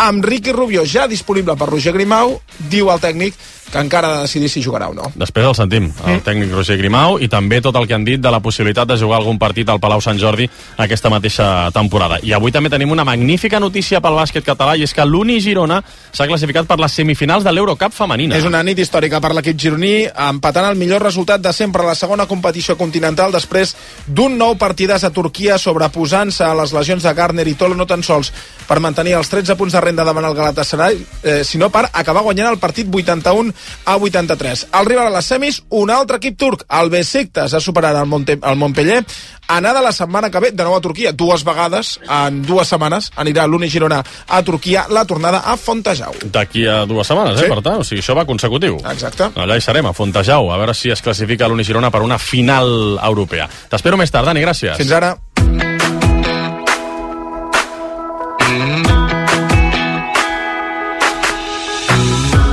amb 0.00 0.24
Ricky 0.24 0.52
Rubio 0.56 0.86
ja 0.88 1.06
disponible 1.08 1.56
per 1.60 1.68
Roger 1.68 1.92
Grimau, 1.92 2.38
diu 2.72 2.88
el 2.92 3.02
tècnic 3.02 3.36
encara 3.78 4.08
ha 4.08 4.16
de 4.16 4.22
decidir 4.26 4.48
si 4.50 4.62
jugarà 4.62 4.88
o 4.90 4.94
no. 4.94 5.10
Després 5.14 5.46
el 5.46 5.54
sentim, 5.54 5.90
el 6.06 6.22
tècnic 6.26 6.52
Roger 6.54 6.76
Grimau, 6.80 7.18
i 7.22 7.28
també 7.30 7.60
tot 7.62 7.76
el 7.78 7.86
que 7.86 7.94
han 7.94 8.04
dit 8.04 8.20
de 8.20 8.30
la 8.32 8.40
possibilitat 8.42 8.88
de 8.88 8.98
jugar 8.98 9.20
algun 9.20 9.38
partit 9.38 9.68
al 9.68 9.80
Palau 9.80 10.00
Sant 10.02 10.18
Jordi 10.18 10.48
aquesta 10.76 11.10
mateixa 11.12 11.70
temporada. 11.74 12.18
I 12.22 12.34
avui 12.34 12.52
també 12.52 12.70
tenim 12.72 12.90
una 12.90 13.04
magnífica 13.04 13.60
notícia 13.60 14.00
pel 14.00 14.18
bàsquet 14.18 14.46
català, 14.46 14.76
i 14.76 14.84
és 14.86 14.94
que 14.94 15.06
l'Uni 15.06 15.40
Girona 15.40 15.80
s'ha 16.10 16.26
classificat 16.26 16.66
per 16.66 16.80
les 16.80 16.92
semifinals 16.92 17.44
de 17.46 17.52
l'Eurocup 17.54 17.94
femenina. 17.94 18.36
És 18.36 18.48
una 18.48 18.62
nit 18.66 18.78
històrica 18.78 19.20
per 19.20 19.32
l'equip 19.36 19.58
gironí, 19.60 19.94
empatant 20.30 20.70
el 20.70 20.80
millor 20.80 21.02
resultat 21.06 21.42
de 21.44 21.52
sempre 21.52 21.84
a 21.84 21.90
la 21.92 21.98
segona 21.98 22.26
competició 22.26 22.76
continental 22.76 23.32
després 23.32 23.76
d'un 24.06 24.36
nou 24.38 24.56
partidàs 24.58 25.04
a 25.04 25.12
Turquia 25.14 25.58
sobreposant-se 25.58 26.44
a 26.44 26.54
les 26.58 26.74
lesions 26.74 27.02
de 27.06 27.14
Garner 27.14 27.46
i 27.48 27.54
Tolo 27.54 27.76
no 27.78 27.86
tan 27.86 28.02
sols 28.02 28.32
per 28.66 28.80
mantenir 28.82 29.16
els 29.18 29.30
13 29.30 29.56
punts 29.58 29.74
de 29.74 29.80
renda 29.82 30.04
davant 30.06 30.26
el 30.28 30.34
Galatasaray, 30.34 31.00
eh, 31.22 31.40
sinó 31.44 31.70
per 31.70 31.88
acabar 31.92 32.22
guanyant 32.22 32.50
el 32.52 32.58
partit 32.62 32.88
81 32.90 33.54
a 33.84 33.96
83. 33.96 34.66
El 34.80 34.86
rival 34.86 35.06
a 35.08 35.16
les 35.16 35.26
semis, 35.26 35.62
un 35.70 35.90
altre 35.90 36.16
equip 36.20 36.38
turc, 36.38 36.64
el 36.80 36.90
Besiktas, 36.90 37.54
ha 37.54 37.60
superat 37.60 37.96
el, 37.96 38.06
Monte, 38.06 38.38
el 38.42 38.56
Montpellier, 38.56 39.04
anada 39.48 39.80
la 39.82 39.92
setmana 39.92 40.30
que 40.30 40.40
ve 40.40 40.50
de 40.52 40.62
nou 40.64 40.76
a 40.76 40.80
Turquia, 40.80 41.12
dues 41.12 41.42
vegades, 41.44 41.98
en 42.08 42.42
dues 42.46 42.68
setmanes, 42.70 43.10
anirà 43.16 43.46
l'Uni 43.50 43.68
Girona 43.70 44.02
a 44.28 44.42
Turquia, 44.46 44.86
la 44.90 45.04
tornada 45.04 45.42
a 45.44 45.56
Fontejau. 45.56 46.14
D'aquí 46.32 46.66
a 46.66 46.84
dues 46.86 47.06
setmanes, 47.06 47.38
Sí. 47.40 47.44
eh, 47.46 47.48
per 47.48 47.62
tant. 47.62 47.80
O 47.80 47.84
sigui, 47.84 48.00
això 48.00 48.14
va 48.16 48.24
consecutiu. 48.26 48.76
Exacte. 48.90 49.30
Allà 49.34 49.56
hi 49.56 49.60
serem, 49.60 49.86
a 49.86 49.92
Fontejau, 49.92 50.52
a 50.52 50.56
veure 50.56 50.74
si 50.74 50.90
es 50.90 51.02
classifica 51.02 51.48
l'Uni 51.48 51.64
Girona 51.64 51.90
per 51.90 52.02
una 52.02 52.18
final 52.18 52.98
europea. 53.02 53.48
T'espero 53.68 53.96
més 53.96 54.10
tard, 54.10 54.26
Dani, 54.26 54.40
gràcies. 54.40 54.76
Fins 54.76 54.92
ara. 54.92 55.16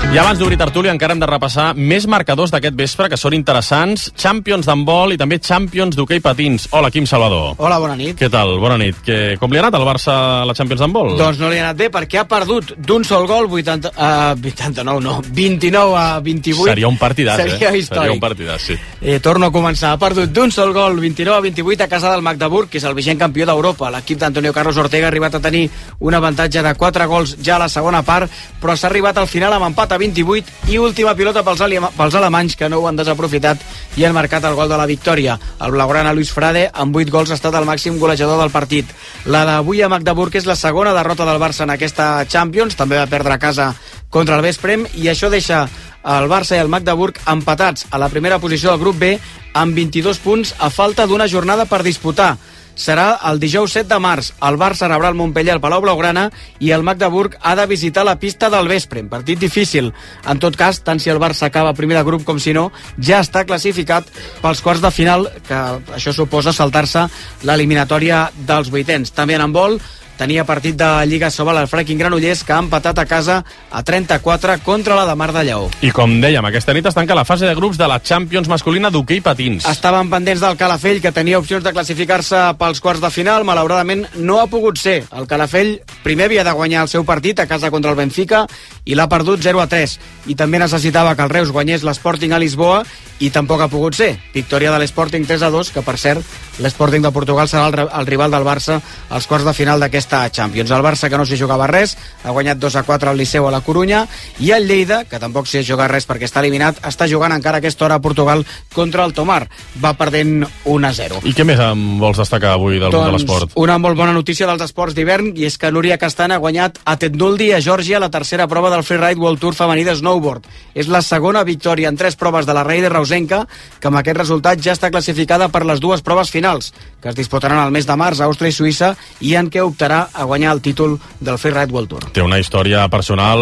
I 0.07 0.15
abans 0.17 0.39
d'obrir 0.39 0.55
tertúlia 0.55 0.93
encara 0.95 1.11
hem 1.11 1.19
de 1.19 1.27
repassar 1.27 1.73
més 1.75 2.05
marcadors 2.07 2.47
d'aquest 2.53 2.77
vespre 2.79 3.09
que 3.11 3.17
són 3.19 3.33
interessants. 3.35 4.05
Champions 4.15 4.65
d'handbol 4.65 5.11
i 5.11 5.17
també 5.19 5.35
Champions 5.43 5.97
d'hoquei 5.99 6.21
patins. 6.23 6.69
Hola, 6.71 6.87
Quim 6.95 7.03
Salvador. 7.05 7.57
Hola, 7.59 7.75
bona 7.83 7.97
nit. 7.99 8.15
Què 8.15 8.29
tal? 8.31 8.53
Bona 8.61 8.77
nit. 8.79 9.01
Que, 9.03 9.35
com 9.37 9.51
li 9.51 9.59
ha 9.59 9.65
anat 9.65 9.75
al 9.75 9.83
Barça 9.85 10.15
a 10.15 10.45
la 10.47 10.55
Champions 10.55 10.79
d'handbol? 10.79 11.11
Doncs 11.19 11.41
no 11.41 11.49
li 11.51 11.59
ha 11.59 11.65
anat 11.65 11.81
bé 11.81 11.89
perquè 11.91 12.21
ha 12.21 12.23
perdut 12.23 12.71
d'un 12.79 13.03
sol 13.03 13.27
gol 13.27 13.49
80, 13.51 13.91
uh, 13.91 14.39
89, 14.39 15.03
no, 15.03 15.17
29 15.27 15.99
a 15.99 16.05
28. 16.23 16.69
Seria 16.71 16.87
un 16.87 17.01
partidàs, 17.01 17.43
Seria 17.43 17.73
eh? 17.73 17.81
històric. 17.81 18.07
Seria 18.07 18.15
un 18.15 18.23
partidàs, 18.23 18.69
sí. 18.71 18.79
Eh, 19.01 19.19
torno 19.19 19.51
a 19.51 19.53
començar. 19.53 19.91
Ha 19.91 19.99
perdut 19.99 20.31
d'un 20.31 20.55
sol 20.55 20.71
gol 20.71 21.01
29 21.03 21.35
a 21.35 21.43
28 21.49 21.83
a 21.83 21.89
casa 21.91 22.15
del 22.15 22.23
Magdeburg, 22.23 22.71
que 22.71 22.79
és 22.79 22.87
el 22.87 22.95
vigent 22.95 23.19
campió 23.19 23.45
d'Europa. 23.45 23.91
L'equip 23.91 24.23
d'Antonio 24.23 24.55
Carlos 24.55 24.79
Ortega 24.79 25.11
ha 25.11 25.11
arribat 25.11 25.35
a 25.35 25.43
tenir 25.43 25.67
un 25.99 26.15
avantatge 26.15 26.63
de 26.63 26.73
4 26.79 27.11
gols 27.11 27.35
ja 27.43 27.59
a 27.59 27.61
la 27.67 27.69
segona 27.69 28.05
part, 28.07 28.31
però 28.63 28.79
s'ha 28.79 28.87
arribat 28.87 29.19
al 29.19 29.27
final 29.27 29.51
amb 29.59 29.67
empat 29.67 29.91
a 29.91 29.96
28 29.97 30.69
i 30.71 30.77
última 30.77 31.13
pilota 31.15 31.43
pels, 31.43 31.61
alema- 31.61 31.91
pels 31.97 32.15
alemanys 32.15 32.55
que 32.55 32.69
no 32.69 32.79
ho 32.79 32.87
han 32.87 32.95
desaprofitat 32.95 33.61
i 33.97 34.05
han 34.05 34.13
marcat 34.13 34.43
el 34.45 34.55
gol 34.55 34.69
de 34.69 34.77
la 34.77 34.85
victòria. 34.85 35.39
El 35.61 35.71
blaugrana 35.71 36.13
Luis 36.13 36.31
Frade 36.31 36.69
amb 36.73 36.95
8 36.95 37.11
gols 37.11 37.31
ha 37.31 37.37
estat 37.39 37.55
el 37.55 37.65
màxim 37.65 37.97
golejador 37.99 38.39
del 38.41 38.51
partit. 38.51 38.85
La 39.25 39.43
d'avui 39.45 39.81
a 39.81 39.89
Magdeburg 39.89 40.35
és 40.35 40.45
la 40.45 40.55
segona 40.55 40.93
derrota 40.93 41.25
del 41.25 41.41
Barça 41.41 41.63
en 41.63 41.71
aquesta 41.75 42.25
Champions, 42.27 42.75
també 42.75 42.97
va 42.97 43.07
perdre 43.07 43.33
a 43.33 43.39
casa 43.39 43.73
contra 44.09 44.35
el 44.37 44.41
Vesprem 44.41 44.85
i 44.95 45.09
això 45.11 45.29
deixa 45.29 45.67
el 46.07 46.29
Barça 46.31 46.55
i 46.55 46.59
el 46.63 46.69
Magdeburg 46.71 47.17
empatats 47.27 47.85
a 47.91 47.97
la 47.99 48.07
primera 48.09 48.39
posició 48.39 48.71
del 48.71 48.79
grup 48.79 48.95
B 48.99 49.17
amb 49.53 49.75
22 49.75 50.19
punts 50.23 50.53
a 50.59 50.69
falta 50.69 51.05
d'una 51.07 51.27
jornada 51.27 51.65
per 51.65 51.83
disputar. 51.83 52.37
Serà 52.77 53.07
el 53.25 53.41
dijous 53.41 53.74
7 53.74 53.89
de 53.89 53.98
març. 54.00 54.29
El 54.46 54.60
Barça 54.62 54.88
rebrà 54.88 55.10
el 55.10 55.17
Montpellier 55.17 55.55
al 55.55 55.62
Palau 55.63 55.81
Blaugrana 55.81 56.27
i 56.62 56.69
el 56.75 56.86
Magdeburg 56.86 57.36
ha 57.41 57.55
de 57.57 57.65
visitar 57.65 58.05
la 58.05 58.19
pista 58.22 58.51
del 58.53 58.69
Vespre. 58.69 59.01
Un 59.01 59.10
partit 59.10 59.41
difícil. 59.41 59.91
En 60.29 60.39
tot 60.39 60.55
cas, 60.55 60.84
tant 60.86 61.01
si 61.01 61.10
el 61.10 61.19
Barça 61.19 61.50
acaba 61.50 61.74
primer 61.74 61.98
de 61.98 62.05
grup 62.05 62.24
com 62.27 62.39
si 62.39 62.53
no, 62.53 62.69
ja 63.01 63.24
està 63.25 63.48
classificat 63.50 64.07
pels 64.43 64.62
quarts 64.62 64.86
de 64.86 64.93
final, 64.93 65.27
que 65.48 65.62
això 65.98 66.13
suposa 66.13 66.53
saltar-se 66.53 67.07
l'eliminatòria 67.50 68.27
dels 68.48 68.69
vuitens. 68.69 69.12
També 69.12 69.36
en 69.36 69.48
handbol, 69.48 69.81
tenia 70.17 70.43
partit 70.45 70.75
de 70.75 70.89
Lliga 71.05 71.29
sobre 71.31 71.55
el 71.62 71.67
Freaking 71.69 72.00
Granollers 72.01 72.43
que 72.43 72.53
ha 72.53 72.59
empatat 72.59 73.00
a 73.00 73.05
casa 73.05 73.43
a 73.71 73.83
34 73.83 74.57
contra 74.65 74.95
la 74.97 75.05
de 75.05 75.15
Mar 75.15 75.31
de 75.33 75.43
Lleó. 75.45 75.69
I 75.86 75.91
com 75.95 76.17
dèiem, 76.21 76.45
aquesta 76.50 76.74
nit 76.74 76.89
es 76.89 76.97
tanca 76.97 77.15
la 77.15 77.25
fase 77.25 77.45
de 77.45 77.55
grups 77.55 77.77
de 77.77 77.88
la 77.88 78.01
Champions 78.01 78.50
masculina 78.50 78.89
d'hoquei 78.91 79.21
patins. 79.21 79.67
Estaven 79.69 80.09
pendents 80.09 80.41
del 80.41 80.57
Calafell, 80.57 81.01
que 81.01 81.13
tenia 81.13 81.39
opcions 81.39 81.63
de 81.63 81.74
classificar-se 81.74 82.41
pels 82.59 82.81
quarts 82.81 83.03
de 83.03 83.12
final. 83.13 83.45
Malauradament, 83.47 84.07
no 84.17 84.41
ha 84.41 84.50
pogut 84.51 84.81
ser. 84.81 85.03
El 85.15 85.29
Calafell 85.29 85.77
primer 86.03 86.27
havia 86.27 86.43
de 86.43 86.55
guanyar 86.57 86.86
el 86.86 86.91
seu 86.91 87.05
partit 87.05 87.39
a 87.39 87.47
casa 87.47 87.71
contra 87.71 87.93
el 87.93 88.00
Benfica 88.00 88.45
i 88.86 88.95
l'ha 88.95 89.09
perdut 89.12 89.43
0 89.43 89.62
a 89.62 89.67
3. 89.69 90.00
I 90.33 90.36
també 90.36 90.59
necessitava 90.59 91.15
que 91.15 91.24
el 91.24 91.33
Reus 91.33 91.53
guanyés 91.53 91.86
l'Sporting 91.86 92.33
a 92.33 92.41
Lisboa 92.41 92.81
i 93.19 93.29
tampoc 93.33 93.62
ha 93.62 93.69
pogut 93.71 93.97
ser. 93.97 94.12
Victòria 94.33 94.71
de 94.71 94.79
l'Sporting 94.81 95.25
3 95.27 95.43
a 95.47 95.50
2, 95.53 95.71
que 95.74 95.83
per 95.86 95.97
cert, 95.97 96.25
l'Sporting 96.63 97.05
de 97.05 97.12
Portugal 97.12 97.50
serà 97.50 97.67
el, 97.69 97.79
el 97.86 98.09
rival 98.09 98.33
del 98.33 98.45
Barça 98.45 98.79
als 99.09 99.27
quarts 99.27 99.45
de 99.47 99.55
final 99.57 99.81
d'aquesta 99.81 100.06
Champions. 100.31 100.71
El 100.71 100.85
Barça, 100.85 101.09
que 101.09 101.17
no 101.17 101.25
s'hi 101.25 101.39
jugava 101.39 101.67
res, 101.67 101.97
ha 102.23 102.35
guanyat 102.35 102.61
2 102.61 102.77
a 102.77 102.83
4 102.87 103.09
al 103.09 103.17
Liceu 103.17 103.47
a 103.47 103.51
la 103.51 103.61
Corunya, 103.65 104.05
i 104.39 104.51
el 104.55 104.67
Lleida, 104.67 105.03
que 105.09 105.19
tampoc 105.19 105.49
s'hi 105.49 105.65
juga 105.65 105.89
res 105.89 106.07
perquè 106.07 106.29
està 106.29 106.43
eliminat, 106.45 106.79
està 106.85 107.09
jugant 107.09 107.33
encara 107.33 107.57
a 107.57 107.63
aquesta 107.65 107.85
hora 107.85 107.97
a 107.97 108.03
Portugal 108.03 108.45
contra 108.73 109.05
el 109.05 109.13
Tomar. 109.17 109.47
Va 109.81 109.95
perdent 109.97 110.45
1 110.63 110.87
a 110.87 110.93
0. 110.93 111.21
I 111.25 111.33
què 111.33 111.47
més 111.47 111.59
em 111.59 111.83
vols 111.99 112.21
destacar 112.21 112.53
avui 112.53 112.77
del 112.79 112.93
món 112.93 113.09
de 113.09 113.17
l'esport? 113.17 113.57
una 113.57 113.77
molt 113.81 113.97
bona 113.97 114.13
notícia 114.13 114.45
dels 114.45 114.61
esports 114.61 114.93
d'hivern 114.93 115.31
i 115.35 115.47
és 115.47 115.57
que 115.57 115.71
Núria 115.73 115.87
Núria 115.87 116.01
Castan 116.01 116.33
ha 116.35 116.37
guanyat 116.43 116.81
a 116.83 116.97
Tenduldi 116.99 117.45
a 117.55 117.61
Geòrgia 117.63 118.01
la 118.03 118.09
tercera 118.11 118.43
prova 118.51 118.67
del 118.69 118.83
Freeride 118.83 119.21
World 119.21 119.39
Tour 119.39 119.55
femení 119.55 119.85
de 119.87 119.95
snowboard. 119.95 120.43
És 120.75 120.89
la 120.91 120.99
segona 121.01 121.45
victòria 121.47 121.87
en 121.87 121.95
tres 121.95 122.17
proves 122.19 122.45
de 122.45 122.51
la 122.53 122.65
Raider 122.67 122.91
Rausenca, 122.91 123.45
que 123.79 123.87
amb 123.87 123.95
aquest 124.01 124.19
resultat 124.19 124.59
ja 124.59 124.75
està 124.75 124.91
classificada 124.91 125.47
per 125.47 125.63
les 125.63 125.79
dues 125.79 126.03
proves 126.03 126.29
finals, 126.29 126.73
que 127.01 127.07
es 127.07 127.15
disputaran 127.15 127.61
al 127.61 127.71
mes 127.71 127.87
de 127.87 127.95
març 127.95 128.19
a 128.19 128.27
Àustria 128.27 128.51
i 128.51 128.57
Suïssa 128.57 128.91
i 129.23 129.33
en 129.39 129.47
què 129.47 129.63
optarà 129.63 129.96
a 130.05 130.25
guanyar 130.27 130.53
el 130.55 130.61
títol 130.61 130.97
del 131.19 131.37
Freeride 131.41 131.73
World 131.73 131.89
Tour. 131.89 132.05
Té 132.13 132.21
una 132.21 132.39
història 132.39 132.85
personal 132.93 133.41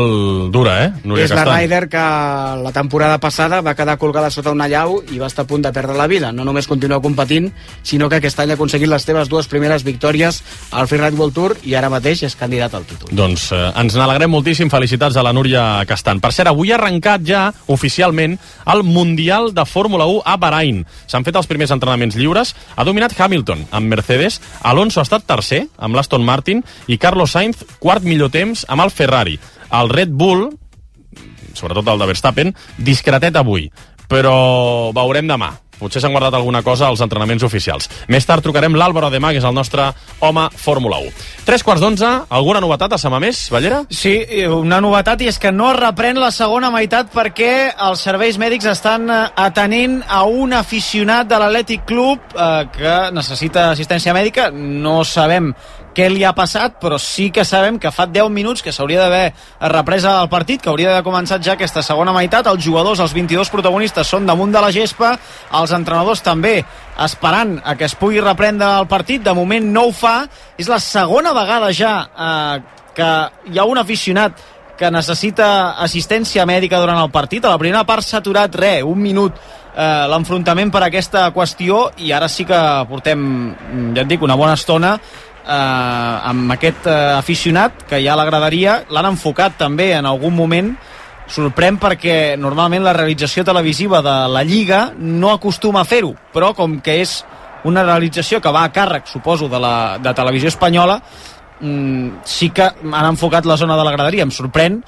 dura, 0.54 0.78
eh? 0.86 0.92
Núria 1.04 1.26
és 1.26 1.34
la 1.34 1.44
Castan. 1.44 1.60
Ryder 1.60 1.82
que 1.92 2.06
la 2.64 2.72
temporada 2.76 3.20
passada 3.20 3.62
va 3.66 3.76
quedar 3.76 3.98
colgada 4.02 4.32
sota 4.32 4.54
una 4.56 4.70
llau 4.72 5.02
i 5.12 5.20
va 5.22 5.28
estar 5.28 5.46
a 5.46 5.50
punt 5.50 5.66
de 5.66 5.74
perdre 5.76 5.98
la 5.98 6.08
vida. 6.08 6.32
No 6.32 6.46
només 6.48 6.68
continua 6.68 7.02
competint, 7.02 7.52
sinó 7.84 8.10
que 8.10 8.20
aquest 8.22 8.40
any 8.40 8.54
ha 8.54 8.60
aconseguit 8.60 8.90
les 8.92 9.04
seves 9.04 9.30
dues 9.32 9.50
primeres 9.52 9.84
victòries 9.84 10.42
al 10.72 10.88
Freeride 10.88 11.20
World 11.20 11.36
Tour 11.36 11.58
i 11.64 11.76
ara 11.76 11.90
mateix 11.92 12.24
és 12.30 12.38
candidat 12.40 12.74
al 12.78 12.86
títol. 12.88 13.12
Doncs 13.16 13.50
eh, 13.52 13.64
ens 13.82 13.98
n'alegrem 13.98 14.32
moltíssim. 14.32 14.72
Felicitats 14.72 15.18
a 15.18 15.24
la 15.26 15.34
Núria 15.36 15.84
Castan. 15.88 16.20
Per 16.24 16.32
cert, 16.36 16.50
avui 16.52 16.72
ha 16.72 16.80
arrencat 16.80 17.24
ja 17.26 17.48
oficialment 17.72 18.38
el 18.72 18.84
Mundial 18.84 19.52
de 19.56 19.66
Fórmula 19.66 20.08
1 20.10 20.24
a 20.26 20.38
Bahrain. 20.42 20.84
S'han 21.08 21.26
fet 21.28 21.36
els 21.36 21.50
primers 21.50 21.74
entrenaments 21.76 22.18
lliures. 22.18 22.56
Ha 22.76 22.86
dominat 22.88 23.16
Hamilton 23.18 23.66
amb 23.72 23.92
Mercedes. 23.92 24.40
Alonso 24.64 25.02
ha 25.02 25.08
estat 25.08 25.26
tercer 25.28 25.66
amb 25.78 25.98
l'Aston 25.98 26.24
Martin 26.26 26.45
i 26.88 26.98
Carlos 27.02 27.36
Sainz 27.36 27.66
quart 27.80 28.06
millor 28.06 28.32
temps 28.34 28.66
amb 28.70 28.86
el 28.86 28.94
Ferrari. 28.94 29.40
El 29.74 29.90
Red 29.90 30.14
Bull, 30.14 30.50
sobretot 31.54 31.88
el 31.88 32.02
de 32.02 32.10
Verstappen, 32.14 32.56
discretet 32.78 33.36
avui. 33.40 33.70
Però 34.10 34.92
veurem 34.94 35.28
demà. 35.28 35.56
Potser 35.80 36.00
s'han 36.00 36.14
guardat 36.16 36.36
alguna 36.38 36.62
cosa 36.64 36.88
als 36.88 37.02
entrenaments 37.04 37.44
oficials. 37.44 37.90
Més 38.08 38.26
tard 38.28 38.44
trucarem 38.46 38.76
l'Àlvaro 38.78 39.10
Demà, 39.12 39.34
que 39.34 39.42
és 39.42 39.48
el 39.48 39.56
nostre 39.56 39.90
home 40.24 40.46
Fórmula 40.56 41.02
1. 41.04 41.12
Tres 41.48 41.66
quarts 41.68 41.84
d'onze, 41.84 42.12
alguna 42.30 42.62
novetat 42.64 42.96
a 42.96 43.00
Samamés, 43.02 43.46
Ballera? 43.52 43.82
Sí, 43.92 44.16
una 44.48 44.80
novetat 44.84 45.26
i 45.26 45.30
és 45.32 45.40
que 45.42 45.52
no 45.52 45.70
es 45.74 45.80
reprèn 45.80 46.20
la 46.22 46.32
segona 46.32 46.72
meitat 46.74 47.12
perquè 47.14 47.52
els 47.90 48.04
serveis 48.08 48.40
mèdics 48.42 48.70
estan 48.72 49.10
eh, 49.12 49.22
atenent 49.46 50.00
a 50.08 50.24
un 50.30 50.56
aficionat 50.56 51.28
de 51.28 51.42
l'Atlètic 51.42 51.86
Club 51.90 52.24
eh, 52.34 52.66
que 52.76 52.96
necessita 53.16 53.70
assistència 53.74 54.16
mèdica. 54.16 54.50
No 54.56 55.04
sabem 55.04 55.52
què 55.96 56.10
li 56.12 56.26
ha 56.28 56.34
passat, 56.36 56.76
però 56.82 56.98
sí 57.00 57.30
que 57.34 57.46
sabem 57.48 57.78
que 57.80 57.92
fa 57.96 58.06
10 58.12 58.30
minuts 58.34 58.64
que 58.64 58.74
s'hauria 58.76 59.06
d'haver 59.06 59.32
reprès 59.72 60.06
el 60.10 60.30
partit, 60.30 60.62
que 60.62 60.70
hauria 60.70 60.92
d'haver 60.92 61.06
començat 61.08 61.44
ja 61.46 61.56
aquesta 61.56 61.84
segona 61.86 62.14
meitat. 62.16 62.48
Els 62.52 62.64
jugadors, 62.64 63.00
els 63.00 63.16
22 63.16 63.52
protagonistes, 63.54 64.08
són 64.08 64.28
damunt 64.28 64.52
de 64.52 64.62
la 64.62 64.74
gespa, 64.76 65.16
els 65.56 65.76
entrenadors 65.76 66.24
també 66.26 66.58
esperant 67.06 67.58
a 67.64 67.76
que 67.80 67.88
es 67.88 67.96
pugui 67.96 68.20
reprendre 68.24 68.74
el 68.82 68.90
partit. 68.92 69.24
De 69.24 69.34
moment 69.34 69.72
no 69.72 69.88
ho 69.88 69.96
fa. 69.96 70.18
És 70.60 70.70
la 70.72 70.82
segona 70.84 71.34
vegada 71.36 71.72
ja 71.76 71.96
eh, 72.06 72.60
que 72.96 73.12
hi 73.52 73.60
ha 73.60 73.68
un 73.68 73.80
aficionat 73.80 74.44
que 74.76 74.92
necessita 74.92 75.78
assistència 75.80 76.46
mèdica 76.48 76.82
durant 76.84 77.00
el 77.00 77.12
partit. 77.12 77.46
A 77.46 77.54
la 77.54 77.62
primera 77.62 77.86
part 77.88 78.04
s'ha 78.04 78.20
aturat 78.20 78.56
res, 78.60 78.84
un 78.84 79.00
minut 79.00 79.38
eh, 79.76 80.08
l'enfrontament 80.12 80.72
per 80.74 80.84
aquesta 80.86 81.30
qüestió 81.36 81.86
i 82.04 82.12
ara 82.16 82.28
sí 82.32 82.48
que 82.48 82.60
portem, 82.90 83.24
ja 83.96 84.04
et 84.04 84.12
dic, 84.12 84.24
una 84.24 84.36
bona 84.40 84.58
estona 84.60 84.98
eh, 85.46 86.30
amb 86.32 86.52
aquest 86.56 86.90
eh, 86.90 86.98
aficionat 87.16 87.86
que 87.90 88.02
ja 88.04 88.18
l'agradaria, 88.18 88.82
l'han 88.90 89.14
enfocat 89.14 89.58
també 89.60 89.92
en 89.96 90.10
algun 90.10 90.36
moment. 90.36 90.74
Sorprèn 91.32 91.80
perquè 91.82 92.36
normalment 92.38 92.84
la 92.86 92.94
realització 92.94 93.46
televisiva 93.46 94.02
de 94.06 94.16
la 94.30 94.44
Lliga 94.46 94.92
no 94.98 95.32
acostuma 95.34 95.82
a 95.82 95.90
fer-ho, 95.90 96.14
però 96.34 96.54
com 96.58 96.80
que 96.86 97.00
és 97.02 97.24
una 97.66 97.84
realització 97.84 98.42
que 98.42 98.54
va 98.54 98.66
a 98.66 98.74
càrrec, 98.74 99.08
suposo, 99.10 99.50
de 99.50 99.60
la 99.60 99.98
de 99.98 100.14
televisió 100.14 100.52
espanyola, 100.54 101.00
mm, 101.60 102.22
sí 102.24 102.52
que 102.52 102.70
han 102.70 103.10
enfocat 103.10 103.46
la 103.46 103.58
zona 103.58 103.78
de 103.78 103.84
la 103.84 103.96
graderia, 103.96 104.24
em 104.24 104.32
sorprèn, 104.32 104.84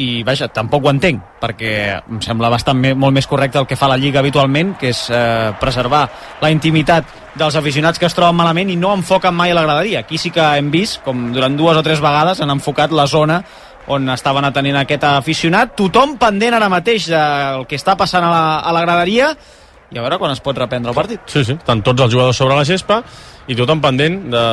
i 0.00 0.22
vaja, 0.26 0.48
tampoc 0.52 0.84
ho 0.84 0.90
entenc 0.92 1.22
perquè 1.42 1.72
em 2.00 2.20
sembla 2.24 2.50
bastant 2.52 2.78
me, 2.80 2.94
molt 2.94 3.14
més 3.14 3.28
correcte 3.30 3.60
el 3.60 3.68
que 3.70 3.78
fa 3.78 3.88
la 3.90 3.98
Lliga 4.00 4.20
habitualment 4.22 4.74
que 4.80 4.90
és 4.92 5.04
eh, 5.10 5.52
preservar 5.60 6.06
la 6.42 6.50
intimitat 6.54 7.10
dels 7.34 7.56
aficionats 7.58 7.98
que 7.98 8.06
es 8.06 8.14
troben 8.14 8.36
malament 8.38 8.70
i 8.70 8.78
no 8.78 8.94
enfoquen 8.94 9.34
mai 9.34 9.50
a 9.50 9.58
la 9.58 9.64
graderia. 9.66 10.04
Aquí 10.04 10.18
sí 10.18 10.30
que 10.30 10.42
hem 10.58 10.70
vist 10.70 11.02
com 11.04 11.30
durant 11.34 11.56
dues 11.58 11.76
o 11.76 11.82
tres 11.82 12.02
vegades 12.02 12.40
han 12.40 12.54
enfocat 12.54 12.94
la 12.94 13.06
zona 13.10 13.42
on 13.86 14.08
estaven 14.08 14.46
atenent 14.48 14.78
aquest 14.80 15.04
aficionat 15.04 15.74
tothom 15.76 16.16
pendent 16.20 16.56
ara 16.56 16.70
mateix 16.72 17.10
del 17.10 17.66
que 17.68 17.76
està 17.76 17.98
passant 18.00 18.24
a 18.24 18.30
la, 18.32 18.44
a 18.60 18.72
la 18.72 18.84
graderia 18.86 19.34
i 19.92 19.98
a 19.98 20.02
veure 20.02 20.18
quan 20.18 20.32
es 20.32 20.40
pot 20.40 20.56
reprendre 20.58 20.90
el 20.90 20.96
partit 20.96 21.20
Sí, 21.26 21.44
sí, 21.44 21.52
estan 21.58 21.82
tots 21.84 22.02
els 22.06 22.12
jugadors 22.12 22.36
sobre 22.36 22.56
la 22.56 22.64
gespa 22.64 23.02
i 23.46 23.54
tothom 23.56 23.80
pendent 23.84 24.22
de 24.32 24.44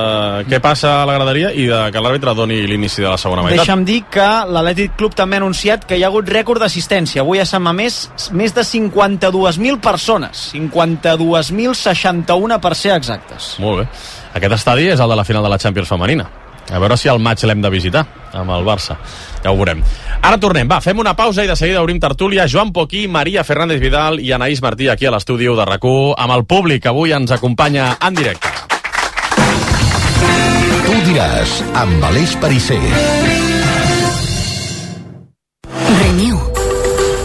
què 0.50 0.60
passa 0.64 1.02
a 1.02 1.06
la 1.08 1.16
graderia 1.16 1.54
i 1.56 1.64
de 1.70 1.80
que 1.94 2.02
l'àrbitre 2.04 2.34
doni 2.36 2.58
l'inici 2.68 3.00
de 3.00 3.08
la 3.08 3.18
segona 3.22 3.46
meitat. 3.46 3.64
Deixa'm 3.64 3.86
dir 3.88 4.02
que 4.12 4.28
l'Atlètic 4.52 4.98
Club 5.00 5.16
també 5.16 5.38
ha 5.38 5.44
anunciat 5.44 5.86
que 5.88 5.96
hi 5.96 6.04
ha 6.04 6.10
hagut 6.12 6.28
rècord 6.28 6.60
d'assistència. 6.60 7.24
Avui 7.24 7.40
a 7.40 7.48
Sant 7.48 7.64
Mamés 7.64 8.02
més 8.36 8.52
de 8.52 8.68
52.000 8.68 9.80
persones. 9.80 10.50
52.061 10.52 12.60
per 12.60 12.76
ser 12.76 12.98
exactes. 12.98 13.56
Molt 13.64 13.86
bé. 13.86 13.90
Aquest 14.36 14.60
estadi 14.60 14.92
és 14.92 15.00
el 15.00 15.12
de 15.12 15.22
la 15.24 15.28
final 15.28 15.48
de 15.48 15.56
la 15.56 15.60
Champions 15.60 15.92
femenina. 15.92 16.28
A 16.72 16.80
veure 16.80 16.96
si 16.98 17.10
el 17.12 17.20
maig 17.20 17.44
l'hem 17.44 17.62
de 17.62 17.70
visitar 17.70 18.06
amb 18.32 18.54
el 18.56 18.64
Barça. 18.64 18.96
Ja 19.44 19.52
ho 19.52 19.58
veurem. 19.60 19.82
Ara 20.22 20.40
tornem. 20.40 20.70
Va, 20.72 20.80
fem 20.82 21.00
una 21.04 21.16
pausa 21.20 21.44
i 21.44 21.50
de 21.50 21.58
seguida 21.60 21.82
obrim 21.84 22.00
tertúlia. 22.00 22.48
Joan 22.48 22.72
Poquí, 22.72 23.08
Maria 23.12 23.44
Fernández 23.44 23.82
Vidal 23.84 24.22
i 24.24 24.32
Anaïs 24.32 24.64
Martí 24.64 24.88
aquí 24.88 25.06
a 25.06 25.12
l'estudi 25.12 25.50
de 25.52 25.66
rac 25.66 25.84
amb 25.84 26.34
el 26.38 26.46
públic 26.46 26.84
que 26.84 26.90
avui 26.90 27.12
ens 27.12 27.32
acompanya 27.32 27.98
en 28.00 28.16
directe. 28.16 28.50
Tu 30.86 31.02
diràs, 31.10 31.60
amb 31.74 32.04
Aleix 32.12 32.38
Pariser. 32.40 32.82
Renew. 36.00 36.51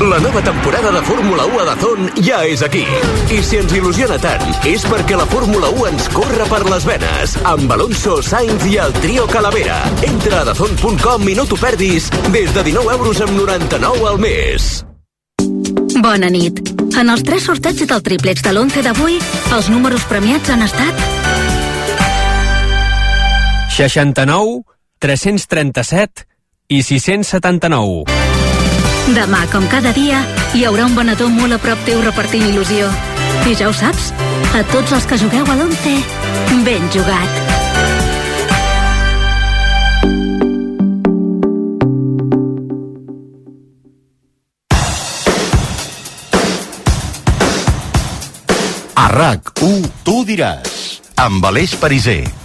La 0.00 0.18
nova 0.18 0.40
temporada 0.42 0.90
de 0.90 1.02
Fórmula 1.02 1.44
1 1.44 1.60
a 1.60 1.64
Dazón 1.64 2.10
ja 2.24 2.38
és 2.48 2.62
aquí. 2.62 2.86
I 3.28 3.42
si 3.44 3.58
ens 3.60 3.72
il·lusiona 3.76 4.16
tant, 4.16 4.40
és 4.64 4.80
perquè 4.88 5.18
la 5.18 5.26
Fórmula 5.28 5.68
1 5.76 5.90
ens 5.90 6.06
corre 6.14 6.46
per 6.48 6.62
les 6.70 6.86
venes. 6.88 7.34
Amb 7.44 7.68
Alonso, 7.76 8.22
Sainz 8.24 8.64
i 8.64 8.78
el 8.80 8.94
trio 8.96 9.26
Calavera. 9.28 9.82
Entra 10.06 10.40
a 10.40 10.46
dazón.com 10.48 11.28
i 11.28 11.34
no 11.36 11.44
t'ho 11.44 11.58
perdis 11.60 12.08
des 12.32 12.48
de 12.56 12.64
19 12.70 12.94
euros 12.96 13.20
amb 13.20 13.36
99 13.36 14.08
al 14.08 14.16
mes. 14.24 14.70
Bona 16.00 16.32
nit. 16.32 16.64
En 16.96 17.12
els 17.12 17.20
tres 17.20 17.44
sorteig 17.44 17.84
del 17.84 18.00
triplex 18.00 18.40
de 18.40 18.54
l'11 18.54 18.86
d'avui, 18.88 19.20
els 19.52 19.68
números 19.68 20.08
premiats 20.08 20.48
han 20.48 20.64
estat 20.64 20.96
69, 23.76 24.64
337 25.04 26.24
i 26.72 26.80
679. 26.88 28.30
Demà, 29.10 29.40
com 29.50 29.64
cada 29.66 29.90
dia, 29.90 30.20
hi 30.54 30.60
haurà 30.62 30.84
un 30.86 30.94
venedor 30.94 31.32
molt 31.34 31.56
a 31.56 31.58
prop 31.58 31.80
teu 31.82 31.98
repartint 32.04 32.44
il·lusió. 32.46 32.86
I 33.50 33.56
ja 33.58 33.66
ho 33.66 33.74
saps, 33.74 34.12
a 34.54 34.62
tots 34.70 34.94
els 34.94 35.06
que 35.10 35.18
jugueu 35.18 35.42
a 35.50 35.56
l'11, 35.56 35.98
ben 36.62 36.86
jugat. 36.94 37.26
A 48.94 49.08
RAC1, 49.10 49.90
tu 50.06 50.22
diràs, 50.28 51.00
amb 51.18 51.50
Aleix 51.50 51.74
Pariser. 51.82 52.39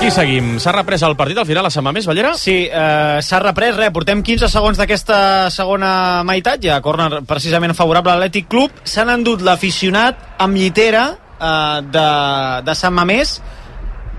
Aquí 0.00 0.08
seguim. 0.08 0.54
S'ha 0.56 0.72
reprès 0.72 1.02
el 1.04 1.12
partit 1.12 1.36
al 1.36 1.44
final 1.44 1.66
a 1.68 1.70
Sant 1.70 1.84
Mamés, 1.84 2.06
Ballera? 2.08 2.30
Sí, 2.40 2.54
eh, 2.72 3.18
s'ha 3.20 3.38
reprès, 3.42 3.74
res, 3.76 3.90
portem 3.92 4.22
15 4.24 4.48
segons 4.48 4.78
d'aquesta 4.80 5.50
segona 5.52 5.90
meitat, 6.24 6.56
ja 6.64 6.78
corner 6.80 7.18
precisament 7.28 7.76
favorable 7.76 8.08
a 8.08 8.14
l'Atlètic 8.16 8.48
Club, 8.48 8.80
s'han 8.80 9.12
endut 9.12 9.44
l'aficionat 9.44 10.40
amb 10.40 10.56
llitera 10.56 11.02
eh, 11.12 11.84
de, 11.84 12.06
de 12.64 12.76
Sant 12.80 12.96
Mamés, 12.96 13.34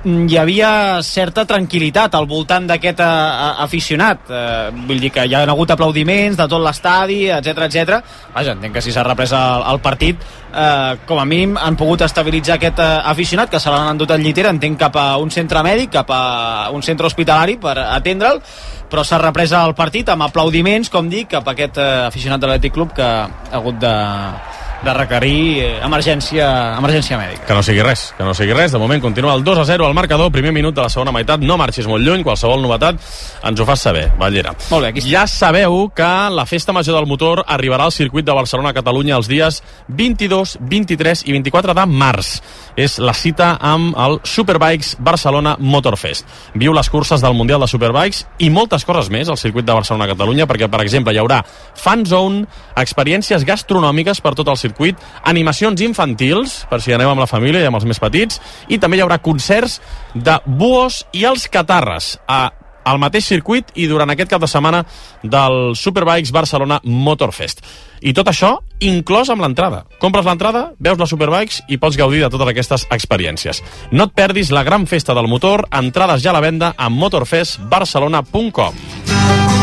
hi 0.01 0.37
havia 0.37 1.01
certa 1.05 1.43
tranquil·litat 1.45 2.15
al 2.17 2.25
voltant 2.25 2.65
d'aquest 2.69 3.01
eh, 3.05 3.63
aficionat 3.65 4.31
eh, 4.33 4.69
vull 4.87 5.01
dir 5.01 5.11
que 5.13 5.27
hi 5.27 5.35
ha 5.37 5.43
hagut 5.45 5.73
aplaudiments 5.75 6.39
de 6.39 6.47
tot 6.49 6.63
l'estadi, 6.63 7.27
etc 7.29 7.67
etc. 7.67 7.99
vaja, 8.33 8.55
entenc 8.55 8.73
que 8.73 8.81
si 8.81 8.93
s'ha 8.93 9.05
reprès 9.05 9.33
el, 9.37 9.65
el 9.69 9.81
partit 9.83 10.17
eh, 10.17 10.97
com 11.05 11.21
a 11.21 11.25
mínim 11.25 11.53
han 11.61 11.77
pogut 11.77 12.01
estabilitzar 12.07 12.57
aquest 12.57 12.81
eh, 12.81 12.91
aficionat 13.13 13.53
que 13.53 13.61
se 13.61 13.69
l'han 13.69 13.93
endut 13.93 14.11
en 14.15 14.25
llitera 14.25 14.49
entenc 14.49 14.79
cap 14.81 14.97
a 14.97 15.07
un 15.21 15.29
centre 15.29 15.61
mèdic 15.61 15.93
cap 15.99 16.09
a 16.09 16.69
un 16.73 16.81
centre 16.81 17.05
hospitalari 17.05 17.59
per 17.61 17.77
atendre'l 17.83 18.41
però 18.91 19.05
s'ha 19.07 19.21
reprès 19.21 19.53
el 19.55 19.71
partit 19.77 20.09
amb 20.11 20.25
aplaudiments, 20.25 20.89
com 20.91 21.07
dic, 21.07 21.29
cap 21.37 21.47
a 21.47 21.53
aquest 21.55 21.77
eh, 21.79 21.91
aficionat 22.09 22.41
de 22.41 22.49
l'Atlètic 22.49 22.75
Club 22.75 22.91
que 22.97 23.05
ha 23.05 23.29
hagut 23.61 23.79
de, 23.79 23.93
de 24.81 24.93
requerir 24.93 25.41
eh, 25.61 25.69
emergència, 25.85 26.47
emergència 26.79 27.17
mèdica. 27.19 27.45
Que 27.47 27.57
no 27.57 27.63
sigui 27.65 27.83
res, 27.85 28.07
que 28.17 28.25
no 28.25 28.33
sigui 28.37 28.55
res. 28.57 28.73
De 28.73 28.81
moment 28.81 29.01
continua 29.03 29.35
el 29.37 29.43
2 29.45 29.61
a 29.61 29.65
0 29.65 29.85
al 29.85 29.93
marcador, 29.97 30.31
primer 30.33 30.53
minut 30.55 30.75
de 30.75 30.81
la 30.81 30.89
segona 30.89 31.13
meitat. 31.13 31.43
No 31.45 31.57
marxis 31.61 31.87
molt 31.89 32.05
lluny, 32.05 32.23
qualsevol 32.25 32.61
novetat 32.63 32.97
ens 33.47 33.61
ho 33.61 33.67
fas 33.67 33.85
saber, 33.85 34.07
Ballera. 34.19 34.55
Molt 34.71 34.85
bé, 34.85 34.91
aquí 34.91 35.03
Ja 35.11 35.25
sabeu 35.27 35.91
que 35.95 36.09
la 36.31 36.45
Festa 36.45 36.73
Major 36.73 36.95
del 36.97 37.07
Motor 37.09 37.43
arribarà 37.47 37.85
al 37.85 37.91
circuit 37.91 38.25
de 38.25 38.33
Barcelona-Catalunya 38.33 39.17
els 39.17 39.29
dies 39.29 39.61
22, 39.87 40.57
23 40.61 41.25
i 41.27 41.35
24 41.37 41.75
de 41.77 41.85
març. 41.85 42.33
És 42.79 42.97
la 42.99 43.13
cita 43.13 43.57
amb 43.59 43.97
el 43.99 44.19
Superbikes 44.23 44.95
Barcelona 44.99 45.57
Motorfest. 45.59 46.25
Viu 46.55 46.73
les 46.73 46.89
curses 46.89 47.21
del 47.21 47.35
Mundial 47.37 47.61
de 47.61 47.69
Superbikes 47.69 48.25
i 48.39 48.49
moltes 48.49 48.85
coses 48.87 49.11
més 49.13 49.29
al 49.29 49.37
circuit 49.37 49.65
de 49.67 49.75
Barcelona-Catalunya, 49.75 50.47
perquè, 50.49 50.69
per 50.71 50.81
exemple, 50.85 51.13
hi 51.13 51.19
haurà 51.21 51.41
fan 51.75 52.05
zone, 52.07 52.45
experiències 52.79 53.45
gastronòmiques 53.45 54.21
per 54.21 54.33
tot 54.37 54.47
el 54.47 54.57
circuit, 54.57 54.70
animacions 55.23 55.81
infantils, 55.81 56.61
per 56.69 56.81
si 56.81 56.93
aneu 56.95 57.11
amb 57.11 57.23
la 57.23 57.29
família 57.29 57.61
i 57.61 57.69
amb 57.69 57.79
els 57.79 57.87
més 57.89 58.01
petits, 58.01 58.41
i 58.69 58.79
també 58.79 58.97
hi 58.97 59.05
haurà 59.05 59.21
concerts 59.23 59.79
de 60.15 60.39
buos 60.45 61.03
i 61.13 61.25
els 61.27 61.47
catarres 61.51 62.17
a 62.27 62.49
al 62.83 62.99
mateix 63.01 63.27
circuit 63.29 63.71
i 63.77 63.87
durant 63.89 64.09
aquest 64.09 64.31
cap 64.31 64.41
de 64.41 64.49
setmana 64.49 64.83
del 65.23 65.75
Superbikes 65.77 66.31
Barcelona 66.33 66.79
Motorfest. 66.83 67.61
I 68.01 68.13
tot 68.17 68.31
això 68.31 68.55
inclòs 68.81 69.29
amb 69.29 69.43
l'entrada. 69.45 69.83
Compres 70.01 70.25
l'entrada, 70.25 70.71
veus 70.79 70.97
la 70.99 71.09
Superbikes 71.09 71.61
i 71.69 71.77
pots 71.81 71.99
gaudir 71.99 72.23
de 72.23 72.31
totes 72.33 72.49
aquestes 72.53 72.87
experiències. 72.89 73.61
No 73.91 74.09
et 74.09 74.15
perdis 74.17 74.51
la 74.51 74.65
gran 74.65 74.87
festa 74.89 75.13
del 75.17 75.29
motor, 75.29 75.67
entrades 75.71 76.23
ja 76.23 76.33
a 76.33 76.37
la 76.39 76.43
venda 76.43 76.73
a 76.77 76.89
motorfestbarcelona.com. 76.89 78.81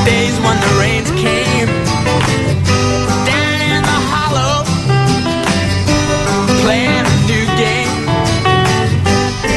Days 0.07 0.39
when 0.41 0.61
the 0.61 0.73
rains 0.79 1.11
came 1.21 1.78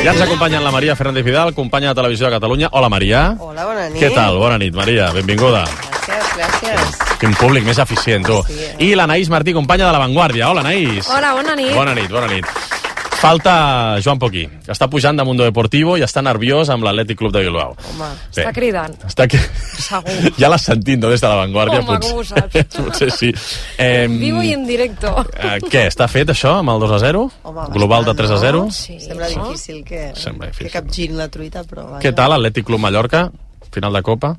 Ja 0.03 0.13
ens 0.13 0.21
acompanyen 0.23 0.63
la 0.63 0.71
Maria 0.71 0.95
Fernández 0.95 1.23
Vidal, 1.23 1.53
companya 1.53 1.89
de 1.89 1.95
Televisió 1.95 2.25
de 2.25 2.31
Catalunya. 2.31 2.69
Hola, 2.71 2.89
Maria. 2.89 3.35
Hola, 3.37 3.65
bona 3.65 3.87
nit. 3.89 4.01
Què 4.01 4.09
tal? 4.15 4.39
Bona 4.41 4.57
nit, 4.57 4.73
Maria. 4.73 5.11
Benvinguda. 5.13 5.61
Gràcies, 5.69 6.31
gràcies. 6.39 6.97
Quin 7.21 7.37
públic 7.37 7.67
més 7.67 7.77
eficient, 7.77 8.25
tu. 8.25 8.39
I 8.81 8.95
l'Anaïs 8.97 9.29
Martí, 9.29 9.53
companya 9.53 9.85
de 9.85 9.93
La 9.93 10.01
Vanguardia. 10.01 10.49
Hola, 10.49 10.65
Anaïs. 10.65 11.05
Hola, 11.05 11.35
bona 11.37 11.53
nit. 11.55 11.75
Bona 11.77 11.93
nit, 11.93 12.09
bona 12.09 12.33
nit. 12.33 12.80
Falta 13.21 13.99
Joan 14.01 14.17
Poquí, 14.17 14.47
que 14.65 14.71
està 14.73 14.87
pujant 14.89 15.13
de 15.13 15.21
Mundo 15.27 15.45
Deportivo 15.45 15.93
i 15.93 16.01
està 16.01 16.23
nerviós 16.25 16.71
amb 16.73 16.81
l'Atlètic 16.87 17.19
Club 17.19 17.29
de 17.35 17.43
Bilbao. 17.45 17.75
Home, 17.91 18.07
Bé. 18.33 18.41
està 18.41 18.53
cridant. 18.55 18.95
Està 19.05 19.27
aquí... 19.27 19.37
Segur. 19.77 20.15
Ja 20.41 20.49
l'has 20.49 20.65
sentit, 20.65 20.97
no, 20.97 21.11
des 21.11 21.21
de 21.21 21.29
La 21.29 21.35
Vanguardia? 21.43 21.83
Home, 21.83 21.99
com 22.01 22.17
ho 22.17 22.23
saps? 22.25 22.57
potser 22.79 23.11
sí. 23.13 23.29
Eh, 23.77 24.07
Vivo 24.09 24.41
i 24.41 24.55
en 24.55 24.65
directo. 24.65 25.11
eh, 25.37 25.59
què, 25.69 25.83
està 25.91 26.07
fet 26.09 26.33
això 26.33 26.55
amb 26.63 26.73
el 26.73 26.81
2 26.81 26.95
a 26.97 26.99
0? 27.03 27.21
Home, 27.51 27.67
Global 27.75 28.09
de 28.09 28.15
3 28.23 28.33
a 28.33 28.39
0? 28.41 28.63
Sí, 28.73 28.97
Sembla 29.05 29.29
difícil 29.29 29.83
que, 29.85 30.01
Sembla 30.17 30.49
difícil. 30.49 30.71
que 30.71 30.73
capgirin 30.79 31.21
la 31.21 31.29
truita, 31.29 31.61
però... 31.69 31.85
Vaja. 31.91 32.01
Què 32.01 32.15
tal, 32.17 32.33
Atlètic 32.39 32.65
Club 32.71 32.81
Mallorca? 32.81 33.27
Final 33.71 33.93
de 33.99 34.01
Copa? 34.01 34.33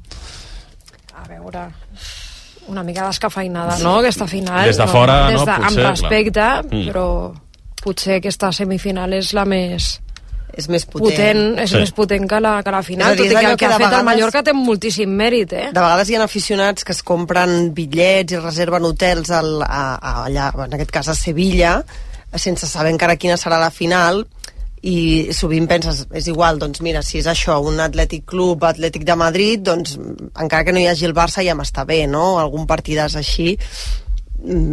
A 1.23 1.29
veure, 1.31 1.68
una 2.66 2.83
mica 2.83 3.07
descafeinada, 3.07 3.79
no?, 3.79 4.01
aquesta 4.03 4.27
final. 4.27 4.66
Des 4.66 4.83
de 4.83 4.90
fora, 4.90 5.29
Des 5.31 5.38
no? 5.38 5.47
de, 5.47 5.55
Potser, 5.55 5.71
amb 5.71 5.87
respecte, 5.87 6.51
clar. 6.51 6.66
Mm. 6.66 7.40
Potser 7.83 8.21
aquesta 8.21 8.53
semifinal 8.55 9.12
és 9.18 9.33
la 9.37 9.45
més 9.49 9.99
és 10.53 10.66
més 10.68 10.85
potent. 10.85 11.09
potent 11.09 11.59
és 11.62 11.71
Sí. 11.71 11.79
més 11.81 11.92
potent 11.97 12.27
que 12.29 12.38
la, 12.45 12.59
que 12.62 12.71
la 12.75 12.83
final, 12.85 13.14
dir, 13.16 13.25
tot 13.25 13.33
i 13.33 13.35
que 13.40 13.51
el 13.53 13.57
que, 13.57 13.57
que 13.57 13.66
ha 13.66 13.71
fet 13.79 13.81
el 13.81 13.88
vegades- 13.88 14.05
Mallorca 14.05 14.42
té 14.45 14.53
moltíssim 14.53 15.09
mèrit, 15.16 15.53
eh? 15.57 15.71
De 15.73 15.81
vegades 15.81 16.11
hi 16.11 16.14
ha 16.16 16.23
aficionats 16.25 16.85
que 16.85 16.92
es 16.92 17.03
compren 17.03 17.73
bitllets 17.75 18.33
i 18.35 18.37
reserven 18.42 18.85
hotels 18.85 19.31
al, 19.31 19.62
a, 19.62 19.95
a, 19.97 20.12
allà, 20.27 20.51
en 20.66 20.75
aquest 20.77 20.90
cas 20.92 21.09
a 21.09 21.14
Sevilla, 21.16 21.83
sense 22.37 22.66
saber 22.68 22.92
encara 22.92 23.16
quina 23.16 23.38
serà 23.40 23.59
la 23.61 23.71
final, 23.71 24.27
i 24.83 25.29
sovint 25.33 25.68
penses, 25.71 26.07
és 26.12 26.27
igual, 26.27 26.59
doncs 26.59 26.81
mira, 26.83 27.01
si 27.07 27.18
és 27.23 27.27
això, 27.31 27.57
un 27.64 27.79
Atlètic 27.81 28.25
Club, 28.27 28.64
Atlètic 28.64 29.05
de 29.05 29.14
Madrid, 29.16 29.61
doncs 29.62 29.97
encara 30.37 30.64
que 30.64 30.73
no 30.73 30.81
hi 30.81 30.88
hagi 30.90 31.05
el 31.07 31.14
Barça 31.14 31.45
ja 31.47 31.55
m'està 31.55 31.85
bé, 31.87 32.07
no? 32.09 32.38
Algun 32.40 32.66
partidàs 32.66 33.14
així, 33.16 33.57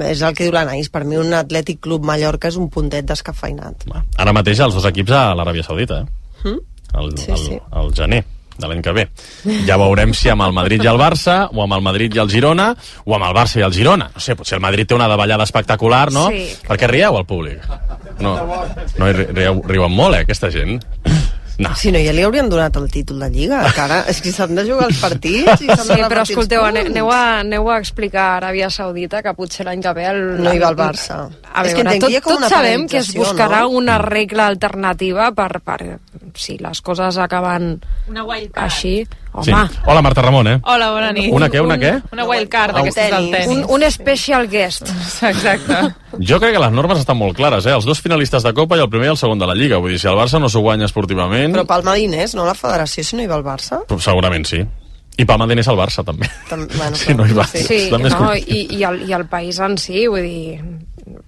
és 0.09 0.21
el 0.25 0.33
que 0.35 0.47
diu 0.47 0.53
l'Anaïs, 0.55 0.89
per 0.89 1.03
mi 1.05 1.19
un 1.19 1.33
Atlètic 1.37 1.79
Club 1.85 2.05
Mallorca 2.07 2.49
és 2.49 2.57
un 2.57 2.69
puntet 2.73 3.05
descafeinat. 3.05 3.85
Ara 4.17 4.33
mateix 4.33 4.59
els 4.65 4.73
dos 4.73 4.85
equips 4.89 5.13
a 5.13 5.29
l'Aràbia 5.37 5.63
Saudita, 5.67 6.03
eh? 6.03 6.49
Mm? 6.49 6.59
El, 6.99 7.15
Sí, 7.21 7.31
el, 7.31 7.37
sí. 7.37 7.57
el 7.77 7.93
gener 7.93 8.23
de 8.59 8.67
l'any 8.67 8.81
que 8.83 8.91
ve. 8.91 9.05
Ja 9.67 9.77
veurem 9.79 10.11
si 10.17 10.27
amb 10.31 10.43
el 10.43 10.51
Madrid 10.55 10.83
i 10.83 10.89
el 10.91 10.97
Barça, 10.99 11.45
o 11.53 11.63
amb 11.63 11.77
el 11.77 11.83
Madrid 11.85 12.15
i 12.17 12.19
el 12.19 12.29
Girona, 12.31 12.73
o 13.05 13.15
amb 13.15 13.29
el 13.29 13.35
Barça 13.37 13.61
i 13.61 13.63
el 13.63 13.73
Girona. 13.75 14.09
No 14.15 14.23
sé, 14.23 14.35
potser 14.35 14.57
el 14.57 14.63
Madrid 14.65 14.89
té 14.89 14.97
una 14.97 15.07
davallada 15.07 15.45
espectacular, 15.47 16.09
no? 16.11 16.27
Sí. 16.33 16.47
Per 16.67 16.77
què 16.81 16.89
rieu, 16.91 17.15
el 17.21 17.27
públic? 17.29 17.63
No, 18.19 18.33
no 18.99 19.11
rieu, 19.15 19.61
riuen 19.63 19.95
molt, 19.95 20.17
eh, 20.17 20.25
aquesta 20.27 20.51
gent. 20.51 20.75
No. 21.59 21.73
Si 21.75 21.91
no, 21.91 21.99
ja 21.99 22.13
li 22.15 22.23
haurien 22.23 22.47
donat 22.47 22.77
el 22.79 22.85
títol 22.91 23.19
de 23.19 23.27
Lliga, 23.33 23.59
que 23.75 23.81
ara 23.83 23.97
és 24.07 24.21
que 24.23 24.31
s'han 24.31 24.55
de 24.55 24.63
jugar 24.63 24.87
els 24.87 25.01
partits 25.03 25.65
i 25.65 25.67
s'han 25.67 25.89
Sí, 25.89 25.97
de 25.99 26.07
però 26.07 26.23
escolteu, 26.23 26.63
aneu 26.63 27.11
a, 27.11 27.19
aneu 27.41 27.67
a 27.67 27.75
explicar 27.83 28.25
a 28.29 28.37
Aràbia 28.37 28.69
Saudita 28.71 29.19
que 29.25 29.33
potser 29.35 29.67
l'any 29.67 29.83
que 29.83 29.93
ve 29.97 30.05
el, 30.07 30.21
No 30.39 30.53
hi 30.55 30.61
va 30.63 30.71
el 30.71 30.79
Barça. 30.79 31.19
A 31.51 31.65
És 31.65 31.75
que 31.75 31.83
veure, 31.83 31.97
entenc 31.97 32.07
que 32.07 32.21
tot, 32.21 32.29
com 32.29 32.45
tot 32.45 32.55
sabem 32.55 32.87
que 32.87 33.01
es 33.01 33.11
buscarà 33.17 33.65
no? 33.65 33.75
una 33.81 33.97
regla 33.99 34.47
alternativa 34.47 35.33
per, 35.35 35.49
per 35.59 35.79
si 36.39 36.55
les 36.63 36.79
coses 36.81 37.19
acaben 37.19 37.73
Una 38.07 38.23
wildcard. 38.23 38.63
Així. 39.33 39.51
Sí. 39.51 39.51
Home, 39.53 39.69
Hola, 39.85 40.01
Marta 40.01 40.21
Ramon, 40.21 40.47
eh? 40.47 40.59
Hola, 40.63 40.89
bona 40.91 41.11
nit. 41.13 41.29
Una 41.33 41.49
què, 41.49 41.61
una 41.63 41.77
què? 41.77 42.01
Una 42.11 42.25
wildcard, 42.25 42.73
un- 42.73 42.79
d'aquestes 42.81 43.11
del 43.11 43.29
tenis. 43.31 43.47
un, 43.47 43.65
un 43.83 43.91
special 43.91 44.47
guest. 44.49 44.89
Exacte. 45.21 45.93
Jo 46.19 46.39
crec 46.39 46.53
que 46.55 46.59
les 46.63 46.71
normes 46.71 46.99
estan 46.99 47.17
molt 47.17 47.35
clares, 47.37 47.65
eh? 47.65 47.73
Els 47.77 47.85
dos 47.85 48.01
finalistes 48.01 48.43
de 48.43 48.53
Copa 48.53 48.77
i 48.77 48.81
el 48.81 48.89
primer 48.89 49.07
i 49.07 49.11
el 49.11 49.17
segon 49.21 49.39
de 49.39 49.45
la 49.47 49.53
Lliga. 49.55 49.77
Vull 49.77 49.91
dir, 49.93 49.99
si 49.99 50.07
el 50.07 50.17
Barça 50.17 50.39
no 50.41 50.49
s'ho 50.49 50.59
guanya 50.65 50.85
esportivament, 50.89 51.53
Però 51.55 51.65
Palma 51.69 51.93
diners, 51.95 52.33
no 52.35 52.45
la 52.45 52.55
federació, 52.55 53.03
si 53.03 53.15
no 53.15 53.23
hi 53.23 53.27
va 53.27 53.37
el 53.37 53.45
Barça? 53.45 53.83
però 53.87 53.99
segurament 54.01 54.45
sí. 54.45 54.63
I 55.19 55.25
Palma 55.27 55.47
diners 55.51 55.67
al 55.67 55.77
Barça, 55.79 56.03
també. 56.07 56.29
Tam 56.49 56.65
bueno, 56.77 56.95
Si 57.03 57.13
no 57.13 57.27
hi 57.27 57.35
va. 57.35 57.45
Sí, 57.51 57.87
més 57.99 58.13
no, 58.15 58.33
i, 58.35 58.65
i, 58.79 58.83
el, 58.87 59.03
i 59.09 59.13
el 59.15 59.25
país 59.27 59.59
en 59.59 59.75
si, 59.77 60.05
vull 60.07 60.23
dir, 60.23 60.59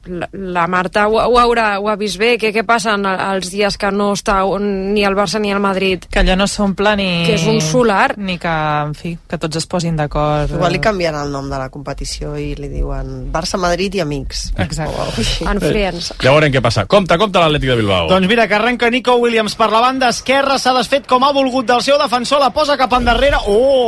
la, 0.05 0.27
la 0.31 0.63
Marta 0.69 1.07
ho, 1.09 1.17
ho, 1.19 1.37
haurà, 1.41 1.75
ho 1.81 1.87
ha 1.89 1.95
vist 1.97 2.17
bé, 2.21 2.35
què, 2.41 2.51
què 2.53 2.63
passa 2.67 2.93
en 2.97 3.05
el- 3.05 3.19
els 3.35 3.49
dies 3.51 3.77
que 3.81 3.89
no 3.93 4.11
està 4.15 4.39
un- 4.47 4.93
ni 4.93 5.03
el 5.05 5.15
Barça 5.17 5.39
ni 5.41 5.51
el 5.53 5.59
Madrid? 5.61 6.05
Que 6.11 6.21
allò 6.21 6.35
no 6.37 6.47
s'omple 6.49 6.93
ni... 6.97 7.07
Que 7.25 7.35
és 7.35 7.45
un 7.49 7.59
solar. 7.61 8.15
Ni 8.17 8.37
que, 8.41 8.47
en 8.85 8.93
fi, 8.97 9.13
que 9.29 9.39
tots 9.41 9.57
es 9.61 9.67
posin 9.69 9.97
d'acord. 9.99 10.53
Igual 10.55 10.73
li 10.77 10.81
canvien 10.83 11.17
el 11.17 11.31
nom 11.33 11.49
de 11.51 11.59
la 11.61 11.67
competició 11.73 12.35
i 12.39 12.53
li 12.57 12.69
diuen 12.71 13.31
Barça-Madrid 13.33 13.97
i 13.99 14.03
amics. 14.05 14.47
Exacte. 14.61 15.25
En 15.49 15.59
friends. 15.61 16.11
Ja 16.21 16.33
veurem 16.35 16.53
què 16.53 16.61
passa. 16.63 16.85
Compte, 16.89 17.17
compte 17.21 17.41
l'Atlètic 17.41 17.73
de 17.73 17.79
Bilbao. 17.81 18.07
Doncs 18.13 18.29
mira, 18.31 18.47
que 18.47 18.57
arrenca 18.57 18.89
Nico 18.93 19.17
Williams 19.21 19.55
per 19.59 19.69
la 19.73 19.81
banda 19.83 20.09
esquerra, 20.13 20.57
s'ha 20.61 20.73
desfet 20.77 21.07
com 21.09 21.23
ha 21.27 21.33
volgut 21.35 21.67
del 21.69 21.81
seu 21.85 21.97
defensor, 22.01 22.39
la 22.43 22.51
posa 22.53 22.77
cap 22.79 22.93
endarrere. 22.97 23.37
Oh, 23.47 23.80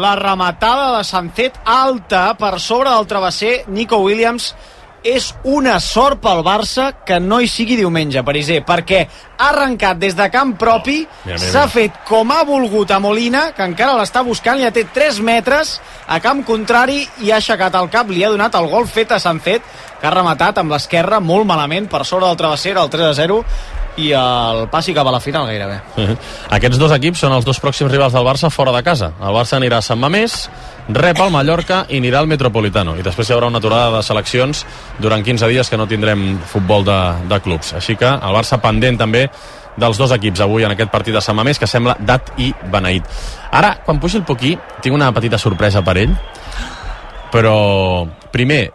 la 0.00 0.16
rematada 0.18 0.96
de 0.96 1.04
Sancet 1.06 1.56
alta 1.64 2.34
per 2.38 2.58
sobre 2.60 2.90
del 2.90 3.08
travesser. 3.10 3.54
Nico 3.68 3.98
Williams 4.04 4.54
és 5.06 5.30
una 5.48 5.78
sort 5.80 6.20
pel 6.20 6.42
Barça 6.44 6.90
que 7.06 7.16
no 7.20 7.40
hi 7.40 7.48
sigui 7.48 7.78
diumenge, 7.78 8.22
Pariser, 8.24 8.60
perquè 8.66 9.00
ha 9.38 9.48
arrencat 9.48 9.98
des 10.00 10.16
de 10.16 10.26
camp 10.32 10.52
propi, 10.60 10.98
mira, 11.24 11.38
s'ha 11.40 11.66
fet 11.72 12.02
com 12.08 12.32
ha 12.34 12.42
volgut 12.44 12.90
a 12.92 13.00
Molina, 13.00 13.46
que 13.56 13.64
encara 13.64 13.96
l'està 13.96 14.22
buscant, 14.26 14.60
ja 14.60 14.72
té 14.74 14.84
3 14.84 15.22
metres 15.24 15.78
a 16.06 16.20
camp 16.20 16.44
contrari 16.44 17.06
i 17.24 17.32
ha 17.32 17.38
aixecat 17.40 17.76
el 17.80 17.88
cap, 17.92 18.10
li 18.12 18.24
ha 18.24 18.32
donat 18.32 18.56
el 18.60 18.68
gol 18.68 18.88
fet 18.88 19.16
a 19.16 19.20
Sancet, 19.22 19.64
que 20.00 20.08
ha 20.08 20.14
rematat 20.14 20.60
amb 20.60 20.72
l'esquerra 20.72 21.20
molt 21.20 21.48
malament 21.48 21.88
per 21.88 22.04
sobre 22.04 22.28
del 22.28 22.40
travesser, 22.40 22.76
el 22.76 22.92
3 22.92 23.10
a 23.10 23.14
0, 23.22 23.44
i 23.98 24.10
el 24.16 24.66
passi 24.70 24.94
cap 24.94 25.06
a 25.06 25.12
la 25.14 25.20
final 25.20 25.46
gairebé. 25.48 25.80
Aquests 26.56 26.78
dos 26.78 26.92
equips 26.94 27.24
són 27.24 27.34
els 27.36 27.46
dos 27.46 27.60
pròxims 27.62 27.90
rivals 27.90 28.14
del 28.14 28.26
Barça 28.26 28.50
fora 28.50 28.72
de 28.72 28.82
casa. 28.86 29.12
El 29.20 29.34
Barça 29.34 29.58
anirà 29.58 29.80
a 29.80 29.84
Sant 29.84 29.98
Mamés, 30.00 30.48
rep 30.88 31.20
al 31.20 31.32
Mallorca 31.34 31.84
i 31.88 31.98
anirà 31.98 32.20
al 32.22 32.30
Metropolitano. 32.30 32.96
I 32.96 33.06
després 33.06 33.28
hi 33.28 33.34
haurà 33.36 33.50
una 33.50 33.58
aturada 33.58 33.96
de 33.96 34.02
seleccions 34.06 34.64
durant 34.98 35.24
15 35.24 35.48
dies 35.50 35.70
que 35.70 35.78
no 35.80 35.88
tindrem 35.90 36.38
futbol 36.46 36.84
de, 36.86 37.00
de 37.30 37.40
clubs. 37.40 37.74
Així 37.78 37.96
que 37.96 38.08
el 38.08 38.36
Barça 38.36 38.60
pendent 38.62 39.00
també 39.00 39.28
dels 39.80 39.98
dos 39.98 40.12
equips 40.12 40.42
avui 40.44 40.64
en 40.66 40.74
aquest 40.74 40.90
partit 40.90 41.14
de 41.14 41.22
Sant 41.24 41.36
Mamés 41.38 41.58
que 41.58 41.68
sembla 41.70 41.96
dat 41.98 42.32
i 42.38 42.50
beneït. 42.72 43.06
Ara, 43.50 43.76
quan 43.84 44.00
pugi 44.00 44.20
el 44.20 44.26
Poquí, 44.28 44.56
tinc 44.82 44.94
una 44.94 45.12
petita 45.16 45.38
sorpresa 45.38 45.82
per 45.86 45.96
ell, 46.02 46.14
però 47.30 48.06
primer, 48.34 48.68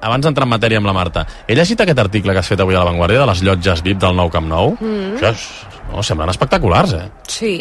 abans 0.00 0.24
d'entrar 0.24 0.46
en 0.48 0.54
matèria 0.54 0.80
amb 0.80 0.88
la 0.88 0.96
Marta, 0.96 1.26
he 1.46 1.56
llegit 1.56 1.80
aquest 1.80 2.00
article 2.02 2.32
que 2.32 2.42
has 2.42 2.48
fet 2.48 2.60
avui 2.60 2.74
a 2.74 2.80
La 2.80 2.88
Vanguardia 2.88 3.20
de 3.22 3.28
les 3.30 3.44
llotges 3.44 3.84
VIP 3.84 4.00
del 4.00 4.16
nou 4.16 4.32
Camp 4.32 4.48
Nou? 4.48 4.74
Mm. 4.80 5.14
Això 5.18 5.32
és, 5.34 5.46
no, 5.90 6.04
semblen 6.06 6.32
espectaculars, 6.32 6.96
eh? 6.96 7.06
Sí. 7.28 7.54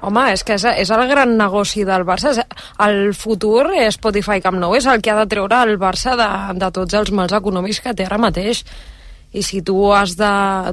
Home, 0.00 0.22
és 0.32 0.44
que 0.46 0.56
és, 0.56 0.64
és 0.84 0.90
el 0.96 1.02
gran 1.10 1.34
negoci 1.36 1.84
del 1.84 2.06
Barça. 2.08 2.32
El 2.80 3.12
futur 3.16 3.66
Spotify 3.92 4.40
Camp 4.40 4.56
Nou 4.60 4.76
és 4.76 4.86
el 4.88 5.02
que 5.04 5.12
ha 5.12 5.18
de 5.18 5.28
treure 5.28 5.60
el 5.66 5.76
Barça 5.80 6.16
de, 6.16 6.30
de 6.60 6.70
tots 6.72 6.96
els 6.96 7.12
mals 7.12 7.36
econòmics 7.36 7.82
que 7.84 7.94
té 7.96 8.08
ara 8.08 8.20
mateix. 8.20 8.64
I 9.36 9.44
si 9.46 9.60
tu 9.62 9.76
has 9.94 10.16
de 10.18 10.32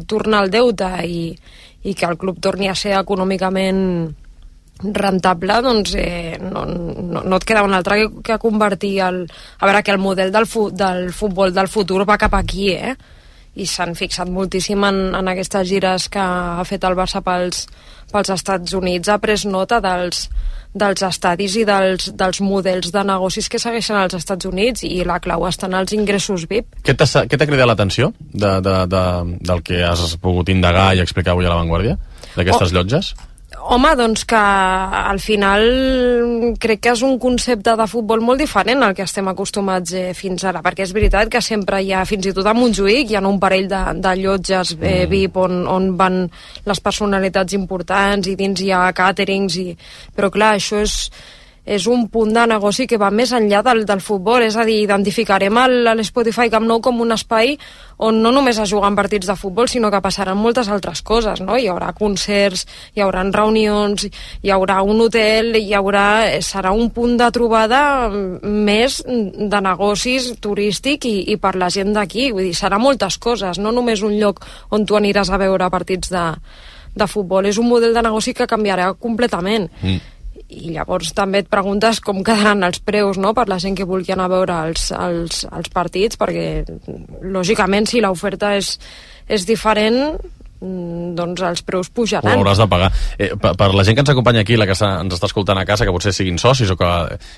tornar 0.10 0.45
el 0.45 0.53
deute 0.53 0.88
i, 1.06 1.36
i 1.84 1.93
que 1.93 2.08
el 2.08 2.17
club 2.17 2.39
torni 2.41 2.71
a 2.71 2.75
ser 2.75 2.95
econòmicament 2.97 3.84
rentable, 4.84 5.60
doncs 5.66 5.94
eh, 5.98 6.38
no, 6.42 6.66
no, 6.66 7.24
no 7.24 7.40
et 7.40 7.46
queda 7.48 7.63
un 7.66 7.74
altre 7.74 8.00
que, 8.04 8.10
que 8.24 8.40
convertir 8.42 8.98
el... 9.08 9.24
A 9.60 9.70
veure, 9.70 9.84
que 9.84 9.92
el 9.96 10.02
model 10.02 10.32
del, 10.32 10.46
fu, 10.46 10.70
del 10.72 11.12
futbol 11.13 11.54
del 11.54 11.68
futur 11.68 12.04
va 12.08 12.18
cap 12.18 12.36
aquí, 12.38 12.72
eh? 12.74 12.96
i 13.58 13.66
s'han 13.66 13.96
fixat 13.98 14.30
moltíssim 14.30 14.84
en, 14.86 15.00
en 15.18 15.30
aquestes 15.32 15.66
gires 15.66 16.08
que 16.13 16.22
ha 16.22 16.62
fet 16.68 16.84
el 16.86 16.94
Barça 16.98 17.24
pels, 17.26 17.63
pels 18.12 18.30
Estats 18.36 18.76
Units, 18.78 19.10
ha 19.10 19.18
pres 19.18 19.48
nota 19.50 19.80
dels, 19.82 20.28
dels 20.78 21.02
estadis 21.08 21.56
i 21.58 21.63
dels, 21.66 22.12
dels 22.18 22.42
models 22.46 22.92
de 22.94 23.04
negocis 23.08 23.50
que 23.50 23.58
segueixen 23.62 23.98
als 23.98 24.13
Estats 24.20 24.46
Units 24.46 24.86
i 24.86 25.02
la 25.08 25.18
clau 25.24 25.48
està 25.50 25.70
en 25.70 25.78
els 25.80 25.96
ingressos 25.98 26.46
VIP. 26.50 26.78
Què 26.86 26.94
t'ha 26.98 27.26
què 27.26 27.40
t'ha 27.40 27.50
cridat 27.50 27.70
l'atenció 27.72 28.12
de, 28.20 28.60
de, 28.62 28.76
de, 28.94 29.04
del 29.50 29.66
que 29.66 29.82
has 29.88 30.13
pogut 30.22 30.54
indagar 30.54 30.92
i 30.94 31.02
explicar 31.02 31.34
avui 31.34 31.50
a 31.50 31.56
La 31.56 31.62
Vanguardia? 31.63 31.98
D'aquestes 32.38 32.70
Oh. 32.70 32.76
llotges? 32.78 33.16
Home, 33.67 33.89
doncs 33.99 34.21
que 34.23 34.39
al 34.39 35.17
final 35.19 35.65
crec 36.56 36.80
que 36.86 36.91
és 36.93 37.01
un 37.03 37.17
concepte 37.19 37.73
de 37.75 37.88
futbol 37.91 38.21
molt 38.23 38.39
diferent 38.39 38.80
al 38.86 38.93
que 38.95 39.03
estem 39.03 39.27
acostumats 39.27 39.91
eh, 39.91 40.13
fins 40.15 40.45
ara, 40.47 40.62
perquè 40.63 40.86
és 40.86 40.93
veritat 40.95 41.27
que 41.34 41.41
sempre 41.43 41.82
hi 41.84 41.91
ha, 41.91 42.06
fins 42.08 42.30
i 42.30 42.34
tot 42.38 42.47
a 42.47 42.53
Montjuïc, 42.56 43.12
hi 43.12 43.17
ha 43.19 43.23
un 43.27 43.41
parell 43.41 43.67
de, 43.67 43.82
de 43.99 44.13
llotges 44.21 44.71
eh, 44.80 45.03
VIP 45.12 45.36
on, 45.43 45.65
on 45.67 45.89
van 45.99 46.21
les 46.69 46.80
personalitats 46.86 47.58
importants 47.60 48.32
i 48.32 48.38
dins 48.39 48.63
hi 48.63 48.71
ha 48.71 48.86
càterings, 48.95 49.60
i... 49.60 49.75
però 50.15 50.32
clar, 50.32 50.53
això 50.56 50.80
és, 50.86 50.95
és 51.67 51.86
un 51.91 52.08
punt 52.08 52.32
de 52.32 52.45
negoci 52.47 52.86
que 52.88 52.99
va 52.99 53.10
més 53.12 53.34
enllà 53.36 53.60
del, 53.65 53.84
del 53.86 53.99
futbol, 53.99 54.45
és 54.45 54.56
a 54.56 54.63
dir, 54.67 54.80
identificarem 54.86 55.60
l'Spotify 55.99 56.47
Camp 56.53 56.63
Nou 56.67 56.80
com 56.82 57.01
un 57.03 57.12
espai 57.12 57.58
on 58.08 58.21
no 58.21 58.32
només 58.32 58.60
es 58.62 58.69
juguen 58.69 58.95
partits 58.95 59.27
de 59.27 59.36
futbol, 59.36 59.67
sinó 59.67 59.89
que 59.91 59.99
passaran 60.01 60.38
moltes 60.38 60.69
altres 60.71 61.01
coses, 61.03 61.41
no? 61.43 61.58
Hi 61.58 61.67
haurà 61.67 61.91
concerts, 61.97 62.63
hi 62.95 63.03
haurà 63.03 63.25
reunions, 63.25 64.06
hi 64.41 64.53
haurà 64.53 64.80
un 64.86 65.01
hotel, 65.01 65.58
hi 65.60 65.73
haurà... 65.75 66.06
serà 66.45 66.71
un 66.71 66.91
punt 66.95 67.17
de 67.19 67.27
trobada 67.36 67.82
mm, 68.08 68.53
més 68.69 69.01
de 69.03 69.62
negocis 69.65 70.32
turístic 70.39 71.10
i, 71.10 71.17
i 71.34 71.38
per 71.41 71.56
la 71.60 71.71
gent 71.73 71.91
d'aquí, 71.97 72.30
vull 72.32 72.47
dir, 72.47 72.56
serà 72.56 72.80
moltes 72.80 73.17
coses, 73.19 73.60
no 73.60 73.73
només 73.75 74.06
un 74.06 74.15
lloc 74.21 74.45
on 74.71 74.86
tu 74.88 74.95
aniràs 74.95 75.34
a 75.34 75.41
veure 75.41 75.71
partits 75.73 76.13
de, 76.13 76.27
de 76.95 77.10
futbol, 77.10 77.49
és 77.49 77.58
un 77.60 77.67
model 77.67 77.97
de 77.97 78.06
negoci 78.06 78.38
que 78.38 78.47
canviarà 78.47 78.93
completament 78.93 79.67
Mm. 79.82 80.16
I 80.48 80.72
llavors 80.72 81.12
també 81.16 81.42
et 81.44 81.50
preguntes 81.52 82.00
com 82.04 82.22
quedaran 82.24 82.64
els 82.64 82.80
preus 82.80 83.20
no? 83.20 83.34
per 83.36 83.48
la 83.52 83.60
gent 83.60 83.76
que 83.76 83.88
vulgui 83.88 84.14
anar 84.16 84.30
a 84.30 84.34
veure 84.38 84.60
els, 84.70 84.90
els, 84.96 85.44
els 85.52 85.72
partits 85.76 86.20
perquè 86.20 86.64
lògicament 87.22 87.90
si 87.90 88.02
l'oferta 88.04 88.54
és, 88.56 88.78
és 89.28 89.48
diferent 89.48 90.16
doncs 90.60 91.43
els 91.46 91.62
preus 91.65 91.89
Ho 91.91 91.96
pujaran 92.00 92.34
hauràs 92.34 92.58
de 92.62 92.67
pagar. 92.70 92.89
Eh, 93.17 93.30
per, 93.39 93.54
per 93.60 93.70
la 93.76 93.84
gent 93.86 93.98
que 93.98 94.04
ens 94.06 94.12
acompanya 94.13 94.41
aquí, 94.41 94.58
la 94.58 94.65
que 94.65 94.74
ens 94.74 95.17
està 95.17 95.30
escoltant 95.30 95.60
a 95.62 95.65
casa, 95.70 95.86
que 95.86 95.93
potser 95.93 96.13
siguin 96.15 96.39
socis 96.41 96.72
o 96.74 96.78
que... 96.80 96.91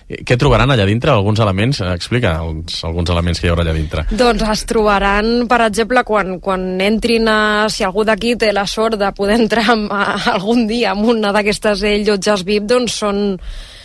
Eh, 0.08 0.21
què 0.27 0.38
trobaran 0.39 0.71
allà 0.71 0.86
dintre? 0.88 1.12
Alguns 1.12 1.41
elements? 1.43 1.82
Eh, 1.84 1.91
explica 1.95 2.38
alguns, 2.39 2.79
alguns 2.88 3.12
elements 3.13 3.41
que 3.41 3.47
hi 3.47 3.53
haurà 3.53 3.65
allà 3.65 3.75
dintre. 3.75 4.05
Doncs 4.12 4.45
es 4.53 4.63
trobaran, 4.69 5.32
per 5.51 5.62
exemple, 5.67 6.05
quan, 6.08 6.38
quan 6.43 6.69
entrin 6.86 7.27
a... 7.32 7.39
Si 7.69 7.86
algú 7.86 8.05
d'aquí 8.08 8.36
té 8.39 8.53
la 8.55 8.65
sort 8.67 8.97
de 8.99 9.12
poder 9.15 9.39
entrar 9.39 9.67
a, 9.73 9.77
a, 9.99 10.08
algun 10.38 10.65
dia 10.69 10.95
en 10.95 11.03
una 11.15 11.34
d'aquestes 11.36 11.84
eh, 11.84 11.97
llotges 12.05 12.45
VIP, 12.47 12.69
doncs 12.69 12.95
són, 13.03 13.21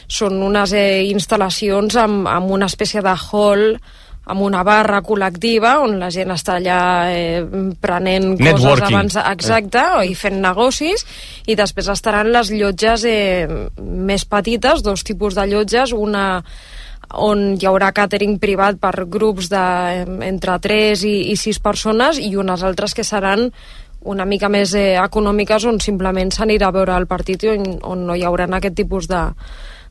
són 0.06 0.40
unes 0.46 0.74
eh, 0.78 1.04
instal·lacions 1.10 1.98
amb, 2.00 2.30
amb 2.30 2.54
una 2.54 2.70
espècie 2.70 3.02
de 3.04 3.14
hall 3.14 3.74
amb 4.24 4.40
una 4.40 4.62
barra 4.64 5.02
col·lectiva 5.04 5.74
on 5.84 5.98
la 6.00 6.08
gent 6.12 6.32
està 6.32 6.56
allà 6.58 6.78
eh, 7.12 7.42
prenent 7.80 8.30
coses 8.32 8.46
Networking. 8.46 8.96
abans 8.96 9.18
exacte 9.20 9.82
i 10.08 10.14
fent 10.16 10.40
negocis 10.40 11.04
i 11.46 11.56
després 11.58 11.90
estaran 11.92 12.32
les 12.32 12.52
llotges 12.54 13.04
eh, 13.08 13.44
més 13.78 14.24
petites, 14.24 14.82
dos 14.82 15.04
tipus 15.04 15.36
de 15.36 15.46
llotges 15.50 15.92
una 15.92 16.42
on 17.20 17.54
hi 17.60 17.68
haurà 17.68 17.92
càtering 17.94 18.38
privat 18.42 18.80
per 18.80 19.04
grups 19.04 19.50
de 19.52 19.64
eh, 20.00 20.04
entre 20.26 20.58
3 20.58 21.04
i, 21.04 21.16
i 21.34 21.36
6 21.36 21.60
persones 21.60 22.18
i 22.18 22.32
unes 22.40 22.64
altres 22.64 22.96
que 22.96 23.04
seran 23.04 23.50
una 24.04 24.24
mica 24.28 24.48
més 24.52 24.74
eh, 24.76 24.96
econòmiques 25.00 25.68
on 25.68 25.80
simplement 25.80 26.32
s'anirà 26.32 26.72
a 26.72 26.76
veure 26.76 26.96
el 26.96 27.06
partit 27.08 27.44
i 27.44 27.54
on, 27.54 27.78
on 27.82 28.06
no 28.08 28.16
hi 28.16 28.24
haurà 28.24 28.48
aquest 28.48 28.76
tipus 28.80 29.08
de, 29.08 29.22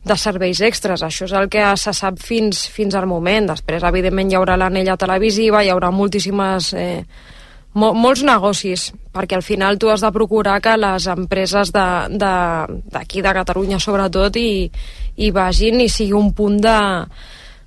de 0.03 0.17
serveis 0.19 0.61
extras. 0.61 1.03
Això 1.03 1.27
és 1.27 1.35
el 1.37 1.47
que 1.51 1.63
se 1.79 1.93
sap 1.95 2.19
fins, 2.19 2.65
fins 2.71 2.95
al 2.95 3.07
moment. 3.07 3.47
Després, 3.53 3.85
evidentment, 3.87 4.31
hi 4.31 4.39
haurà 4.39 4.57
l'anella 4.59 4.97
televisiva, 4.99 5.63
hi 5.63 5.71
haurà 5.73 5.91
moltíssimes... 5.91 6.73
Eh, 6.73 7.31
mo 7.73 7.87
molts 7.97 8.21
negocis, 8.21 8.91
perquè 9.13 9.33
al 9.33 9.41
final 9.41 9.79
tu 9.81 9.89
has 9.89 10.03
de 10.03 10.11
procurar 10.13 10.59
que 10.61 10.75
les 10.77 11.07
empreses 11.09 11.71
d'aquí, 11.73 12.19
de, 12.21 12.33
d'aquí, 12.93 13.23
de 13.25 13.31
Catalunya 13.33 13.79
sobretot, 13.81 14.37
i, 14.37 14.69
i 15.17 15.31
vagin 15.33 15.81
i 15.81 15.87
sigui 15.89 16.13
un 16.13 16.29
punt 16.37 16.59
de, 16.61 16.75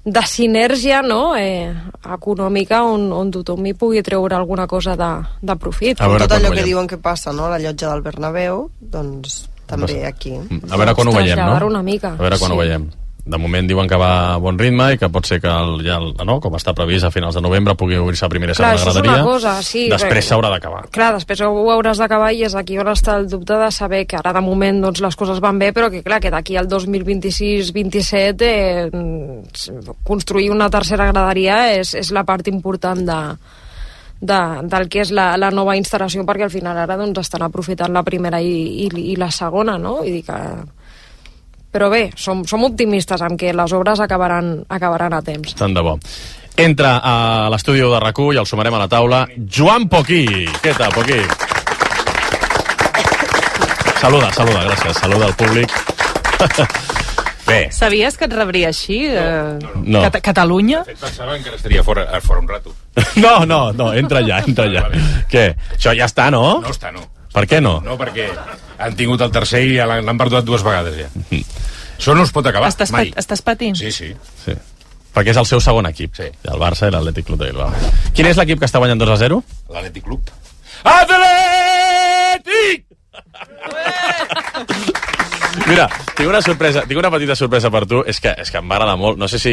de 0.06 0.22
sinergia 0.30 1.02
no? 1.02 1.34
eh, 1.34 1.74
econòmica 2.04 2.84
on, 2.86 3.10
on 3.10 3.34
tothom 3.34 3.66
hi 3.66 3.74
pugui 3.74 4.04
treure 4.06 4.38
alguna 4.38 4.68
cosa 4.70 4.94
de, 4.94 5.10
de 5.42 5.58
profit. 5.58 5.98
Veure 5.98 6.22
Tot 6.22 6.38
allò 6.38 6.54
que 6.54 6.66
diuen 6.66 6.86
que 6.86 7.02
passa, 7.02 7.34
no? 7.34 7.50
A 7.50 7.56
la 7.56 7.60
llotja 7.66 7.90
del 7.90 8.06
Bernabéu, 8.06 8.68
doncs 8.78 9.42
també 9.66 10.04
aquí. 10.06 10.32
A 10.70 10.76
veure 10.76 10.94
quan 10.94 11.08
ho 11.08 11.12
veiem, 11.18 11.38
no? 11.38 11.66
Una 11.66 11.82
mica. 11.82 12.14
A 12.14 12.22
veure 12.22 12.38
quan 12.38 12.50
Sí. 12.50 12.54
ho 12.56 12.60
veiem. 12.62 12.86
De 13.26 13.38
moment 13.42 13.66
diuen 13.66 13.88
que 13.90 13.96
va 13.98 14.34
a 14.34 14.36
bon 14.38 14.54
ritme 14.56 14.92
i 14.94 14.98
que 15.00 15.08
pot 15.10 15.26
ser 15.26 15.40
que 15.42 15.48
el, 15.50 15.80
ja, 15.82 15.96
el, 15.98 16.12
no, 16.24 16.36
com 16.38 16.54
està 16.54 16.70
previst 16.72 17.08
a 17.08 17.10
finals 17.10 17.34
de 17.34 17.40
novembre 17.42 17.74
pugui 17.74 17.96
obrir-se 17.98 18.22
la 18.24 18.28
primera 18.30 18.52
i 18.52 18.54
segona 18.54 18.76
és 18.76 18.84
una 18.84 18.92
graderia. 19.02 19.24
cosa, 19.24 19.54
sí, 19.66 19.88
Després 19.90 20.28
s'haurà 20.30 20.48
d'acabar. 20.52 20.84
Clar, 20.94 21.08
després 21.16 21.40
ho 21.42 21.50
hauràs 21.74 21.98
d'acabar 21.98 22.28
i 22.32 22.44
és 22.46 22.54
aquí 22.54 22.78
on 22.78 22.86
està 22.86 23.16
el 23.18 23.26
dubte 23.26 23.58
de 23.58 23.72
saber 23.74 24.04
que 24.06 24.14
ara 24.16 24.32
de 24.32 24.40
moment 24.46 24.78
doncs, 24.80 25.00
les 25.02 25.16
coses 25.16 25.40
van 25.42 25.58
bé, 25.58 25.72
però 25.74 25.90
que 25.90 26.04
clar, 26.04 26.20
que 26.20 26.30
d'aquí 26.30 26.54
al 26.56 26.68
2026-27 26.68 28.42
eh, 28.42 28.90
construir 30.04 30.50
una 30.50 30.70
tercera 30.70 31.10
graderia 31.10 31.72
és, 31.74 31.94
és 31.98 32.12
la 32.14 32.22
part 32.22 32.46
important 32.46 33.02
de, 33.06 33.20
de, 34.20 34.38
del 34.64 34.88
que 34.88 35.02
és 35.04 35.12
la, 35.14 35.34
la 35.40 35.50
nova 35.54 35.76
instal·lació 35.76 36.24
perquè 36.26 36.46
al 36.46 36.54
final 36.54 36.78
ara 36.78 36.96
doncs, 36.98 37.20
estan 37.24 37.44
aprofitant 37.46 37.92
la 37.92 38.04
primera 38.06 38.40
i, 38.40 38.86
i, 38.86 38.88
i 39.12 39.16
la 39.20 39.30
segona, 39.30 39.76
no? 39.78 40.00
Vull 40.00 40.18
dir 40.18 40.24
que... 40.26 40.40
Però 41.76 41.90
bé, 41.92 42.06
som, 42.16 42.40
som 42.48 42.62
optimistes 42.64 43.20
en 43.20 43.36
que 43.36 43.52
les 43.52 43.72
obres 43.76 44.00
acabaran, 44.00 44.62
acabaran 44.72 45.12
a 45.12 45.20
temps. 45.20 45.52
Tant 45.58 45.74
de 45.76 45.82
bo. 45.84 45.98
Entra 46.56 46.94
a 47.04 47.16
l'estudi 47.52 47.84
de 47.84 48.00
rac 48.00 48.16
i 48.32 48.40
el 48.40 48.48
sumarem 48.48 48.78
a 48.78 48.80
la 48.86 48.88
taula. 48.88 49.26
Joan 49.36 49.84
Poquí. 49.92 50.24
Què 50.62 50.72
tal, 50.78 50.94
Poquí? 50.96 51.20
Saluda, 54.00 54.32
saluda, 54.32 54.64
gràcies. 54.70 54.96
Saluda 55.04 55.28
al 55.28 55.36
públic. 55.36 55.72
Bé, 57.46 57.68
Sabies 57.70 58.16
que 58.18 58.26
et 58.26 58.32
rebria 58.34 58.68
així? 58.72 59.04
Eh, 59.06 59.58
No. 59.86 60.00
Cat 60.02 60.18
Catalunya? 60.24 60.80
Pensava 60.86 61.36
que 61.38 61.54
estaria 61.54 61.82
fora, 61.86 62.06
fora 62.20 62.40
un 62.40 62.48
rato. 62.48 62.74
no, 63.22 63.44
no, 63.46 63.72
no, 63.72 63.92
entra 63.94 64.18
allà, 64.24 64.40
entra 64.46 64.64
allà. 64.66 64.88
Què? 65.30 65.44
Això 65.76 65.94
ja 65.94 66.06
està, 66.10 66.30
no? 66.34 66.60
No 66.64 66.70
està, 66.74 66.90
no. 66.92 67.04
Per 67.36 67.44
què 67.46 67.60
no? 67.60 67.80
No, 67.84 67.96
perquè 68.00 68.30
han 68.80 68.94
tingut 68.96 69.20
el 69.20 69.30
tercer 69.30 69.60
i 69.66 69.76
ja 69.76 69.84
l'han 69.86 70.04
l'han 70.08 70.18
perdut 70.18 70.44
dues 70.48 70.62
vegades, 70.64 70.96
ja. 70.96 71.08
Això 71.96 72.14
no 72.16 72.22
es 72.24 72.32
pot 72.32 72.46
acabar, 72.48 72.68
Estàs, 72.72 72.90
mai. 72.92 73.10
pat, 73.12 73.18
estàs 73.24 73.42
patint? 73.44 73.76
Sí, 73.76 73.92
sí. 73.92 74.08
Sí. 74.44 74.54
Perquè 75.16 75.30
és 75.32 75.38
el 75.40 75.46
seu 75.48 75.60
segon 75.64 75.86
equip. 75.88 76.12
Sí. 76.16 76.26
El 76.44 76.58
Barça 76.60 76.88
i 76.88 76.92
l'Atlètic 76.92 77.24
Club 77.28 77.38
de 77.40 77.46
Bilbao. 77.52 77.72
Quin 78.16 78.26
és 78.28 78.36
l'equip 78.36 78.58
que 78.60 78.66
està 78.68 78.78
guanyant 78.82 79.00
2 79.00 79.10
a 79.14 79.16
0? 79.22 79.38
L'Atlètic 79.72 80.04
Club. 80.04 80.20
Atlètic! 80.96 82.84
Mira, 85.64 85.86
tinc 86.14 86.28
una 86.28 86.40
sorpresa, 86.44 86.82
tinc 86.86 86.98
una 87.00 87.10
petita 87.10 87.34
sorpresa 87.38 87.70
per 87.72 87.84
tu, 87.88 88.02
és 88.06 88.20
que, 88.20 88.32
és 88.42 88.50
que 88.52 88.60
em 88.60 88.68
va 88.70 88.76
agradar 88.76 88.96
molt. 89.00 89.18
No 89.18 89.28
sé 89.30 89.38
si, 89.40 89.52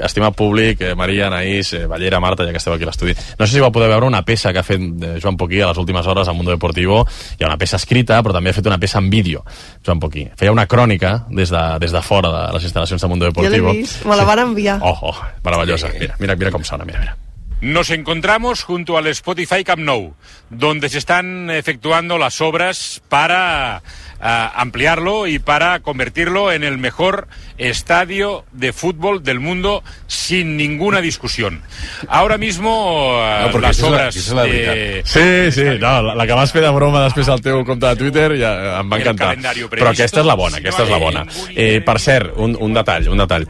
estimat 0.00 0.36
públic, 0.38 0.80
eh, 0.80 0.94
Maria, 0.96 1.26
Anaïs, 1.26 1.72
eh, 1.74 1.86
Ballera, 1.90 2.20
Marta, 2.22 2.46
ja 2.46 2.54
que 2.54 2.60
esteu 2.62 2.72
aquí 2.74 2.86
a 2.86 2.90
l'estudi, 2.90 3.14
no 3.38 3.46
sé 3.46 3.56
si 3.56 3.62
vau 3.62 3.72
poder 3.74 3.88
veure 3.90 4.06
una 4.06 4.22
peça 4.26 4.52
que 4.54 4.62
ha 4.62 4.66
fet 4.66 4.80
eh, 4.80 5.16
Joan 5.22 5.36
Poquí 5.40 5.60
a 5.60 5.70
les 5.72 5.80
últimes 5.82 6.06
hores 6.06 6.28
al 6.28 6.36
Mundo 6.38 6.54
Deportivo. 6.54 7.02
Hi 7.38 7.44
ha 7.44 7.50
una 7.50 7.58
peça 7.60 7.76
escrita, 7.80 8.20
però 8.22 8.36
també 8.36 8.54
ha 8.54 8.56
fet 8.56 8.68
una 8.70 8.78
peça 8.78 9.02
en 9.02 9.10
vídeo, 9.10 9.44
Joan 9.86 10.00
Poquí. 10.00 10.28
Feia 10.38 10.52
una 10.54 10.66
crònica 10.70 11.26
des 11.30 11.50
de, 11.50 11.64
des 11.82 11.92
de 11.92 12.02
fora 12.02 12.30
de 12.36 12.44
les 12.54 12.68
instal·lacions 12.70 13.00
del 13.02 13.10
Mundo 13.10 13.26
Jo 13.26 13.42
l'he 13.42 13.50
Deportivo. 13.50 13.74
vist, 13.74 14.04
me 14.06 14.16
la 14.16 14.24
van 14.24 14.46
enviar. 14.46 14.78
Oh, 14.82 14.96
oh, 15.10 15.16
meravellosa. 15.44 15.90
Mira, 15.98 16.16
mira, 16.20 16.36
mira 16.36 16.50
com 16.54 16.64
sona, 16.64 16.84
mira, 16.84 17.00
mira. 17.00 17.16
Nos 17.60 17.90
encontramos 17.90 18.62
junto 18.62 18.96
al 18.96 19.06
Spotify 19.08 19.64
Camp 19.64 19.82
Nou, 19.84 20.14
donde 20.48 20.88
se 20.88 20.96
están 20.96 21.50
efectuando 21.50 22.16
las 22.16 22.40
obras 22.40 23.02
para 23.10 23.82
ampliarlo 24.20 25.26
y 25.26 25.38
para 25.38 25.80
convertirlo 25.80 26.52
en 26.52 26.62
el 26.64 26.76
mejor 26.78 27.26
estadio 27.58 28.44
de 28.52 28.72
fútbol 28.72 29.22
del 29.22 29.40
mundo 29.40 29.82
sin 30.06 30.56
ninguna 30.56 31.00
discusión. 31.00 31.62
Ahora 32.08 32.36
mismo 32.38 33.16
ah, 33.20 33.48
No, 33.52 33.58
las 33.60 33.80
aquesta 33.80 33.86
és 33.86 33.90
la- 33.90 33.96
obras 33.96 34.16
és 34.16 34.28
la 34.32 34.44
de... 34.44 35.02
Sí, 35.04 35.52
sí, 35.52 35.64
no, 35.80 36.02
la, 36.02 36.14
la 36.14 36.26
que 36.26 36.32
vas 36.36 36.52
fer 36.52 36.62
de 36.62 36.70
broma 36.70 37.04
després 37.06 37.28
al 37.32 37.40
teu 37.40 37.64
compte 37.64 37.86
de 37.86 37.96
Twitter 37.96 38.28
ja 38.40 38.52
em 38.80 38.92
va 38.92 39.00
encantar. 39.00 39.34
Però 39.70 39.90
aquesta 39.92 40.20
és 40.20 40.26
la 40.26 40.36
bona, 40.36 40.60
aquesta 40.60 40.84
és 40.84 40.90
la 40.92 40.98
bona. 41.00 41.24
Eh, 41.54 41.80
per 41.80 41.98
cert, 42.00 42.32
un, 42.36 42.56
un 42.60 42.74
detall, 42.76 43.08
un 43.08 43.18
detall. 43.24 43.48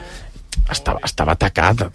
Estava, 0.70 1.00
estava 1.04 1.35
tacat, 1.35 1.88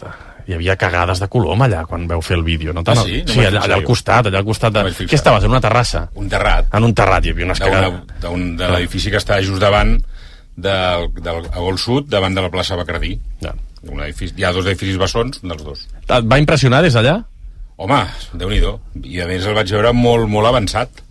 hi 0.47 0.53
havia 0.53 0.75
cagades 0.77 1.19
de 1.19 1.27
colom 1.31 1.61
allà 1.65 1.85
quan 1.89 2.07
veu 2.07 2.21
fer 2.21 2.37
el 2.37 2.43
vídeo. 2.43 2.73
No 2.73 2.83
Ah, 2.85 2.95
sí? 3.03 3.23
No 3.25 3.33
sí 3.33 3.39
allà, 3.45 3.61
allà 3.65 3.75
al 3.79 3.83
costat, 3.83 4.27
allà 4.29 4.37
al 4.43 4.45
costat 4.45 4.73
de... 4.73 4.83
No. 4.83 4.89
Què 5.09 5.15
estaves, 5.17 5.43
en 5.43 5.49
una 5.55 5.61
terrassa? 5.61 6.07
Un 6.15 6.29
terrat. 6.29 6.67
En 6.73 6.83
un 6.83 6.93
terrat 6.93 7.25
hi 7.25 7.31
havia 7.33 7.45
unes 7.45 7.59
cagades. 7.59 7.93
d'un- 8.21 8.55
de 8.57 8.67
l'edifici 8.69 9.09
que 9.11 9.17
està 9.17 9.39
just 9.41 9.61
davant 9.61 9.95
del, 10.55 11.07
del, 11.21 11.45
a 11.51 11.59
Gol 11.59 11.77
Sud, 11.81 12.07
davant 12.09 12.35
de 12.35 12.41
la 12.45 12.51
plaça 12.53 12.75
Bacardí. 12.79 13.17
Ja. 13.41 13.53
Un 13.85 14.01
edifici, 14.01 14.33
hi 14.37 14.43
ha 14.45 14.51
dos 14.53 14.65
edificis 14.65 14.97
bessons, 14.97 15.41
un 15.43 15.49
dels 15.49 15.63
dos. 15.63 15.87
Et 16.07 16.13
va 16.25 16.39
impressionar 16.41 16.81
des 16.85 16.93
d'allà? 16.97 17.19
Home, 17.77 17.97
déu 18.33 18.49
nhi 18.49 18.61
I 19.03 19.19
a 19.21 19.27
més 19.27 19.45
el 19.45 19.53
vaig 19.53 19.69
veure 19.71 19.91
molt, 19.93 20.29
molt 20.31 20.47
avançat. 20.47 21.01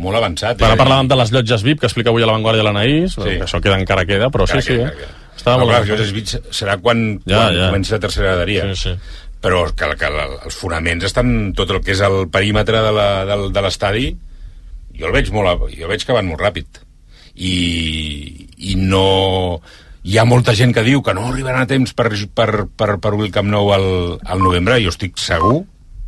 Molt 0.00 0.16
avançat. 0.16 0.60
Ara 0.62 0.74
eh? 0.74 0.80
parlàvem 0.80 1.08
de 1.08 1.16
les 1.16 1.30
llotges 1.32 1.62
VIP 1.62 1.80
que 1.80 1.86
explica 1.88 2.08
avui 2.12 2.22
a 2.22 2.26
l'Avantguàrdia 2.28 2.62
l'Anaïs, 2.64 3.14
Sí. 3.14 3.22
sí. 3.22 3.38
això 3.44 3.60
queda 3.60 3.76
encara 3.80 4.04
queda, 4.08 4.28
però 4.30 4.44
Encara 4.48 4.60
sí, 4.62 4.66
sí, 4.66 4.76
queda, 4.78 4.88
eh? 4.88 4.92
encara 4.92 5.06
queda. 5.06 5.19
Estava 5.40 5.56
no, 5.62 5.66
molt 5.70 5.88
clar, 5.88 5.98
els 6.04 6.12
Bits 6.12 6.36
serà 6.52 6.76
quan, 6.84 7.00
Ja, 7.24 7.46
quan 7.46 7.56
ja. 7.56 7.68
comenci 7.70 7.94
la 7.96 8.00
tercera 8.04 8.34
graderia. 8.34 8.68
Sí, 8.74 8.90
sí. 8.90 8.94
Però 9.40 9.62
que, 9.72 9.88
que 9.96 10.08
els 10.44 10.56
fonaments 10.60 11.06
estan... 11.08 11.30
Tot 11.56 11.70
el 11.72 11.80
que 11.80 11.94
és 11.96 12.00
el 12.04 12.26
perímetre 12.28 12.82
de 12.84 12.90
la- 12.92 13.24
del- 13.24 13.48
de 13.56 13.62
l'estadi, 13.64 14.10
jo 15.00 15.08
el 15.08 15.14
veig 15.16 15.30
molt... 15.32 15.64
Jo 15.72 15.88
veig 15.88 16.04
que 16.04 16.12
van 16.16 16.28
molt 16.28 16.42
ràpid. 16.44 16.82
I, 17.40 17.54
i 18.70 18.74
no... 18.76 19.60
Hi 20.04 20.16
ha 20.16 20.24
molta 20.24 20.54
gent 20.56 20.70
que 20.72 20.84
diu 20.84 21.02
que 21.04 21.12
no 21.16 21.26
arribaran 21.28 21.66
a 21.66 21.68
temps 21.68 21.92
per, 21.96 22.06
per, 22.36 22.66
per, 22.72 22.94
per 23.00 23.10
obrir 23.12 23.28
el 23.28 23.34
Camp 23.34 23.48
Nou 23.52 23.68
al, 23.74 23.88
al 24.24 24.40
novembre. 24.40 24.78
Jo 24.84 24.92
estic 24.92 25.18
segur, 25.20 25.58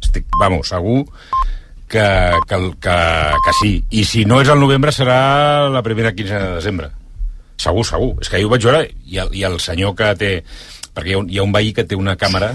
estic, 0.01 0.25
vamos, 0.41 0.71
segur 0.73 1.03
que, 1.93 2.05
que, 2.49 2.59
que, 2.81 2.97
que 3.45 3.53
sí. 3.61 3.73
I 3.93 4.05
si 4.09 4.25
no 4.25 4.41
és 4.41 4.49
al 4.53 4.61
novembre 4.65 4.93
serà 4.97 5.69
la 5.73 5.83
primera 5.85 6.15
quinzena 6.17 6.47
de 6.53 6.55
desembre. 6.61 6.89
Segur, 7.63 7.87
segur. 7.87 8.13
És 8.23 8.31
que 8.31 8.43
jo 8.43 8.51
ho 8.51 8.53
vaig 8.53 8.67
veure 8.67 8.85
i 8.89 9.19
el, 9.23 9.35
i 9.39 9.45
el 9.49 9.59
senyor 9.63 9.97
que 9.99 10.13
té... 10.19 10.37
Perquè 10.93 11.09
hi 11.09 11.15
ha, 11.17 11.21
un, 11.23 11.29
hi 11.33 11.39
ha 11.41 11.45
un 11.47 11.53
veí 11.55 11.71
que 11.73 11.87
té 11.89 11.97
una 11.97 12.19
càmera 12.21 12.51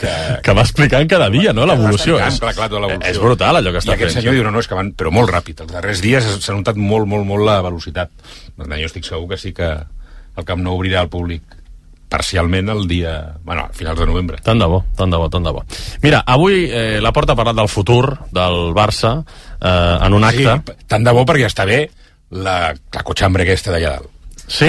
que... 0.00 0.10
Que 0.46 0.52
va 0.54 0.62
explicant 0.62 1.08
cada 1.10 1.26
dia, 1.32 1.50
no?, 1.56 1.64
l'evolució. 1.66 2.20
És, 2.22 2.36
clar, 2.38 2.52
clar, 2.54 2.68
tota 2.70 2.84
l'evolució. 2.84 3.10
és 3.10 3.18
brutal, 3.18 3.58
allò 3.58 3.72
que 3.74 3.82
està 3.82 3.96
I 3.96 3.96
aquest 3.96 4.12
fent, 4.12 4.20
senyor 4.20 4.36
sí. 4.36 4.38
diu, 4.38 4.46
no, 4.46 4.52
no, 4.54 4.62
és 4.62 4.70
que 4.70 4.78
van, 4.78 4.92
però 4.94 5.10
molt 5.10 5.32
ràpid. 5.34 5.64
Els 5.64 5.74
darrers 5.74 6.04
dies 6.04 6.28
s'ha 6.36 6.54
notat 6.54 6.78
molt, 6.78 7.10
molt, 7.10 7.26
molt 7.26 7.42
la 7.48 7.58
velocitat. 7.66 8.14
Per 8.54 8.68
tant, 8.68 8.78
jo 8.78 8.92
estic 8.92 9.08
segur 9.08 9.26
que 9.32 9.40
sí 9.42 9.50
que 9.56 9.72
el 9.74 10.46
Camp 10.46 10.62
Nou 10.62 10.78
obrirà 10.78 11.02
al 11.02 11.10
públic 11.10 11.58
parcialment 12.14 12.70
el 12.70 12.86
dia... 12.86 13.16
Bueno, 13.42 13.66
a 13.66 13.74
finals 13.74 13.98
de 13.98 14.06
novembre. 14.06 14.38
Tant 14.46 14.62
de 14.62 14.70
bo, 14.70 14.84
tant 14.94 15.10
de 15.10 15.18
bo, 15.18 15.28
tant 15.34 15.50
de 15.50 15.50
bo. 15.58 15.64
Mira, 16.06 16.22
avui 16.30 16.68
eh, 16.70 17.00
la 17.02 17.10
Porta 17.16 17.34
ha 17.34 17.40
parlat 17.42 17.58
del 17.58 17.70
futur 17.72 18.04
del 18.30 18.70
Barça 18.76 19.16
eh, 19.18 19.98
en 19.98 20.14
un 20.14 20.30
acte. 20.30 20.58
Sí, 20.62 20.80
tant 20.94 21.06
de 21.06 21.14
bo 21.16 21.26
perquè 21.26 21.50
està 21.50 21.66
bé 21.66 21.88
la, 22.30 22.70
la 22.70 23.06
cotxambre 23.06 23.42
aquesta 23.42 23.74
d'allà 23.74 23.96
dalt. 23.96 24.13
Sí? 24.46 24.68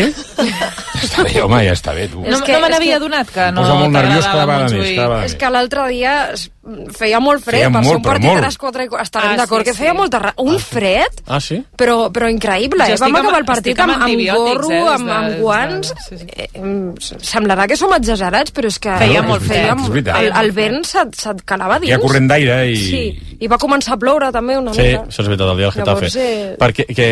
Està 1.03 1.23
bé, 1.27 1.41
home, 1.43 1.59
ja 1.65 1.73
està 1.75 1.93
bé, 1.93 2.07
tu. 2.07 2.21
No, 2.23 2.39
no 2.39 2.59
me 2.63 2.69
n'havia 2.71 2.95
adonat 2.95 3.29
que 3.29 3.49
no 3.51 3.61
Posa 3.65 3.73
molt 3.75 3.91
nerviós 3.91 4.23
t'agradava 4.23 4.31
cada 4.31 4.45
vegada 4.45 4.63
més, 4.63 4.71
Montjuïc. 4.73 4.95
cada 4.97 5.09
vegada 5.09 5.25
És 5.25 5.35
que 5.35 5.49
l'altre 5.51 5.87
dia 5.91 6.13
es- 6.33 6.49
feia 6.97 7.19
molt 7.21 7.43
fred, 7.45 7.59
Feia 7.59 7.69
per 7.69 7.81
ser 7.83 7.87
molt, 7.91 7.97
un 7.99 8.01
però 8.01 8.13
partit 8.15 8.29
molt. 8.31 8.41
a 8.43 8.47
les 8.47 8.57
4 8.57 8.83
i... 8.83 8.87
qu- 8.89 9.01
Estarem 9.01 9.31
Ah, 9.31 9.37
d'acord 9.37 9.61
sí, 9.61 9.69
que 9.69 9.73
feia 9.77 9.91
sí. 9.91 9.97
molta... 9.97 10.19
ra- 10.19 10.33
Un 10.41 10.57
fred, 10.59 11.19
Ah, 11.27 11.39
sí? 11.39 11.59
però, 11.77 12.09
però 12.11 12.29
increïble. 12.31 12.87
Jo 12.89 12.95
Eh? 12.95 12.97
Vam 12.99 13.11
amb- 13.11 13.19
acabar 13.21 13.39
el 13.39 13.45
partit 13.45 13.79
amb 13.79 13.93
amb, 13.93 14.03
amb 14.07 14.23
gorro, 14.33 14.71
eh, 14.71 14.79
amb, 14.95 15.05
de- 15.05 15.11
amb 15.13 15.27
des 15.27 15.35
de- 15.35 15.41
guants... 15.41 15.93
Eh, 16.35 16.47
em, 16.55 16.73
semblarà 17.21 17.67
que 17.69 17.77
som 17.77 17.93
exagerats, 17.93 18.51
però 18.55 18.65
és 18.71 18.79
que... 18.79 18.95
Feia 18.97 19.21
no, 19.21 19.27
molt 19.29 19.43
fred, 19.45 19.61
feia, 19.61 19.75
és 19.77 19.89
veritat. 19.93 20.21
el, 20.23 20.31
el 20.43 20.51
vent 20.57 20.79
se't, 20.89 21.15
se't 21.21 21.43
calava 21.45 21.77
dins. 21.79 21.91
Hi 21.91 21.93
ha 21.93 21.99
corrent 22.01 22.27
d'aire 22.31 22.57
i... 22.71 22.75
Sí, 22.81 23.03
i 23.45 23.47
va 23.51 23.57
començar 23.61 23.93
a 23.93 23.99
ploure 24.01 24.31
també 24.33 24.57
una 24.57 24.73
Sí, 24.73 24.81
mica. 24.81 25.05
això 25.05 25.21
és 25.21 25.29
veritat, 25.29 25.51
el 25.53 25.57
dia 25.61 25.69
del 25.69 25.75
Getafe. 25.77 26.09
Llavors, 26.09 26.15
eh, 26.15 26.55
Perquè 26.59 26.85
que, 26.95 27.07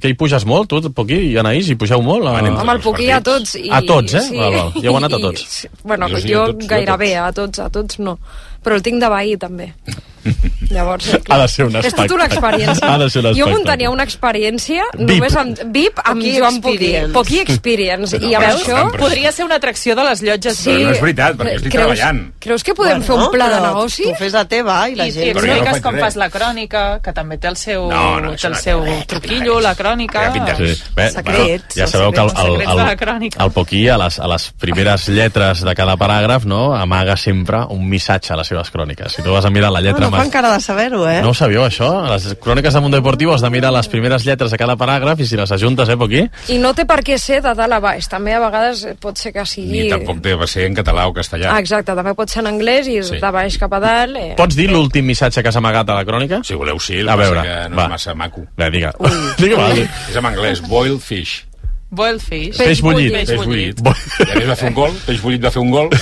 que 0.00 0.08
hi 0.08 0.14
puges 0.16 0.46
molt, 0.48 0.70
tu, 0.72 0.80
Poquí 0.96 1.18
i 1.32 1.36
Anaïs, 1.36 1.68
hi 1.68 1.76
pugeu 1.76 2.00
molt? 2.00 2.26
A... 2.30 2.38
Amb 2.40 2.70
el 2.70 2.80
Puquí 2.80 3.10
a 3.10 3.20
tots. 3.20 3.56
I, 3.60 3.68
A 3.70 3.82
tots, 3.84 4.14
eh? 4.14 4.24
Sí. 4.30 4.36
Val, 4.40 4.54
val. 4.56 4.72
Hi 4.80 4.86
heu 4.88 4.96
anat 4.96 5.12
a 5.18 5.20
tots? 5.20 5.44
sí. 5.60 5.68
Bueno, 5.84 6.08
Jo 6.08 6.20
jo, 6.24 6.44
sí, 6.60 6.66
gairebé, 6.70 7.16
a 7.20 7.32
tots, 7.32 7.58
a 7.60 7.68
tots 7.68 7.98
no. 7.98 8.16
Però 8.66 8.74
el 8.74 8.82
tinc 8.82 8.98
de 8.98 9.06
veí, 9.12 9.36
també. 9.38 9.68
Llavors, 10.70 11.08
eh, 11.14 11.20
Ha 11.28 11.38
de 11.38 11.48
ser 11.48 11.66
un 11.66 11.76
és 11.76 11.94
tota 11.94 12.14
una 12.14 12.24
espectacle. 12.26 12.64
experiència. 12.64 12.88
Ha 12.94 12.98
de 12.98 13.10
ser 13.10 13.20
un 13.20 13.24
Jo 13.26 13.30
espectacle. 13.30 13.52
muntania 13.54 13.90
una 13.90 14.04
experiència 14.04 14.82
VIP. 14.94 15.10
només 15.10 15.36
amb 15.36 15.58
VIP, 15.72 16.00
amb 16.04 16.20
Poquí 16.20 16.38
Joan 16.38 16.60
Poquí. 16.60 16.74
experience. 16.74 17.12
Poquí 17.12 17.38
Experience. 17.40 18.16
I 18.20 18.34
amb 18.34 18.46
això... 18.46 18.90
Podria 18.96 19.32
ser 19.32 19.44
una 19.44 19.56
atracció 19.56 19.94
de 19.96 20.04
les 20.04 20.22
llotges. 20.22 20.56
Sí. 20.56 20.70
Però 20.70 20.84
no 20.86 20.90
és 20.96 21.00
veritat, 21.00 21.36
perquè 21.36 21.54
estic 21.56 21.72
Creus- 21.72 21.92
treballant. 21.96 22.22
Creus 22.40 22.62
que 22.64 22.74
podem 22.74 23.02
fer 23.02 23.14
un 23.16 23.30
pla 23.30 23.48
de 23.48 23.60
negoci? 23.60 24.04
Tu 24.04 24.14
fes 24.18 24.32
la 24.32 24.44
teva 24.48 24.88
i 24.88 24.94
la 24.94 25.06
I, 25.06 25.08
i 25.08 25.12
gent... 25.12 25.26
Jo 25.26 25.34
no 25.34 25.46
expliques 25.46 25.72
faig 25.72 25.82
com 25.82 25.94
res. 25.94 26.04
fas 26.04 26.16
la 26.16 26.28
crònica, 26.30 26.84
que 27.02 27.12
també 27.12 27.38
té 27.38 27.48
el 27.48 27.56
seu, 27.56 27.88
No, 27.90 28.20
no, 28.20 28.34
té 28.36 28.46
el 28.46 28.52
no 28.52 28.58
seu 28.58 28.84
res, 28.84 29.06
truquillo, 29.06 29.60
la 29.60 29.74
crònica... 29.74 30.26
Sí. 30.56 30.72
Bé, 30.96 31.10
Secrets, 31.10 31.74
ja 31.76 31.84
els 31.84 31.90
sabeu 31.92 32.12
que 32.12 32.20
el, 32.20 32.30
el, 32.30 32.60
el, 32.62 33.30
el 33.44 33.50
Poquí, 33.52 33.88
a 33.88 33.96
les, 33.98 34.18
a 34.20 34.26
les 34.28 34.50
primeres 34.58 35.08
lletres 35.08 35.62
de 35.64 35.74
cada 35.74 35.96
paràgraf, 35.96 36.44
no, 36.48 36.74
amaga 36.74 37.16
sempre 37.16 37.64
un 37.68 37.88
missatge 37.88 38.32
a 38.32 38.36
les 38.36 38.48
seves 38.48 38.70
cròniques. 38.70 39.12
Si 39.16 39.22
tu 39.22 39.32
vas 39.32 39.44
a 39.44 39.50
mirar 39.50 39.70
la 39.72 39.80
No, 39.80 39.86
lletra... 39.86 40.08
no 40.16 40.22
fan 40.22 40.26
mas- 40.26 40.32
cara 40.32 40.52
de 40.54 40.60
saber-ho, 40.60 41.02
eh? 41.08 41.20
No 41.22 41.30
ho 41.30 41.34
sabíeu, 41.34 41.62
això? 41.66 41.90
A 42.06 42.10
les 42.16 42.34
cròniques 42.40 42.74
de 42.74 42.80
Mundo 42.80 42.96
Deportivo 42.96 43.34
has 43.34 43.42
de 43.44 43.50
mirar 43.50 43.72
les 43.72 43.88
primeres 43.88 44.24
lletres 44.26 44.50
de 44.50 44.58
cada 44.58 44.76
paràgraf 44.76 45.20
i 45.20 45.26
si 45.26 45.36
les 45.36 45.52
ajuntes, 45.52 45.88
eh, 45.88 45.96
Poquí? 45.96 46.24
I 46.48 46.58
no 46.58 46.72
té 46.74 46.84
per 46.86 47.00
què 47.04 47.16
ser 47.18 47.40
de 47.42 47.54
dalt 47.54 47.72
a 47.72 47.80
baix. 47.80 48.08
També 48.08 48.34
a 48.34 48.40
vegades 48.40 48.86
pot 49.00 49.16
ser 49.18 49.32
que 49.32 49.44
sigui... 49.46 49.84
Ni 49.84 49.88
tampoc 49.90 50.20
té 50.22 50.34
va 50.34 50.46
ser 50.46 50.66
en 50.66 50.74
català 50.74 51.06
o 51.08 51.14
castellà. 51.14 51.52
Ah, 51.54 51.60
exacte, 51.60 51.94
també 51.94 52.14
pot 52.14 52.28
ser 52.30 52.40
en 52.44 52.50
anglès 52.54 52.86
i 52.88 52.96
Sí. 53.02 53.14
sí. 53.14 53.20
de 53.20 53.30
baix 53.30 53.58
cap 53.58 53.72
a 53.72 53.80
dalt. 53.80 54.16
Eh. 54.16 54.34
Pots 54.36 54.56
dir 54.56 54.70
l'últim 54.70 55.04
missatge 55.06 55.42
que 55.42 55.48
has 55.48 55.56
amagat 55.56 55.88
a 55.90 55.94
la 55.94 56.04
crònica? 56.04 56.40
Si 56.44 56.54
voleu, 56.54 56.78
sí, 56.80 57.00
A 57.06 57.16
veure, 57.16 57.42
que 57.42 57.68
no 57.70 57.76
va. 57.76 57.84
és 57.84 57.88
massa 57.90 58.14
maco. 58.14 58.42
Bé, 58.56 58.70
digue. 58.70 58.90
Digue, 59.38 59.54
va. 59.56 59.68
És 59.74 60.16
en 60.16 60.24
anglès, 60.26 60.60
boiled 60.66 61.00
fish. 61.00 61.44
Boiled 61.90 62.20
fish. 62.20 62.56
Peix 62.58 62.80
bullit. 62.82 63.12
Peix 63.14 63.28
Peix 63.30 63.44
bullit. 63.46 63.80
bullit. 63.80 64.04
I 64.26 64.30
a 64.32 64.34
més 64.40 64.48
va 64.50 64.56
fer 64.58 64.68
un 64.72 64.74
gol, 64.74 64.92
Peix 65.06 65.20
bullit 65.22 65.42
va 65.46 65.50
fer 65.54 65.62
un 65.62 65.70
gol. 65.70 65.88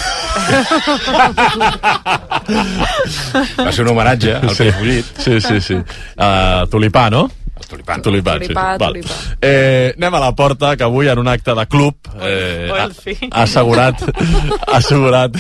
va 3.59 3.71
ser 3.73 3.85
un 3.85 3.91
homenatge 3.93 4.35
al 4.41 4.51
Sí. 4.55 4.65
Peix 4.65 4.75
bullit. 4.81 5.05
Sí, 5.19 5.41
sí, 5.41 5.61
sí. 5.61 5.75
Uh, 6.17 6.65
tulipà, 6.73 7.11
no? 7.13 7.29
El 7.55 7.67
tulipà. 7.71 7.97
Tulipà, 8.03 8.33
Tulipà, 8.35 8.63
sí. 8.75 8.79
Val. 8.83 8.93
tulipà. 8.97 9.15
Eh, 9.41 9.93
anem 9.97 10.15
a 10.15 10.21
la 10.21 10.33
porta, 10.35 10.73
que 10.77 10.83
avui 10.83 11.07
en 11.09 11.19
un 11.23 11.29
acte 11.29 11.55
de 11.55 11.65
club 11.71 11.95
eh, 12.21 12.69
ha, 12.75 12.89
ha 13.31 13.43
assegurat, 13.45 14.01
ha 14.67 14.77
assegurat 14.81 15.37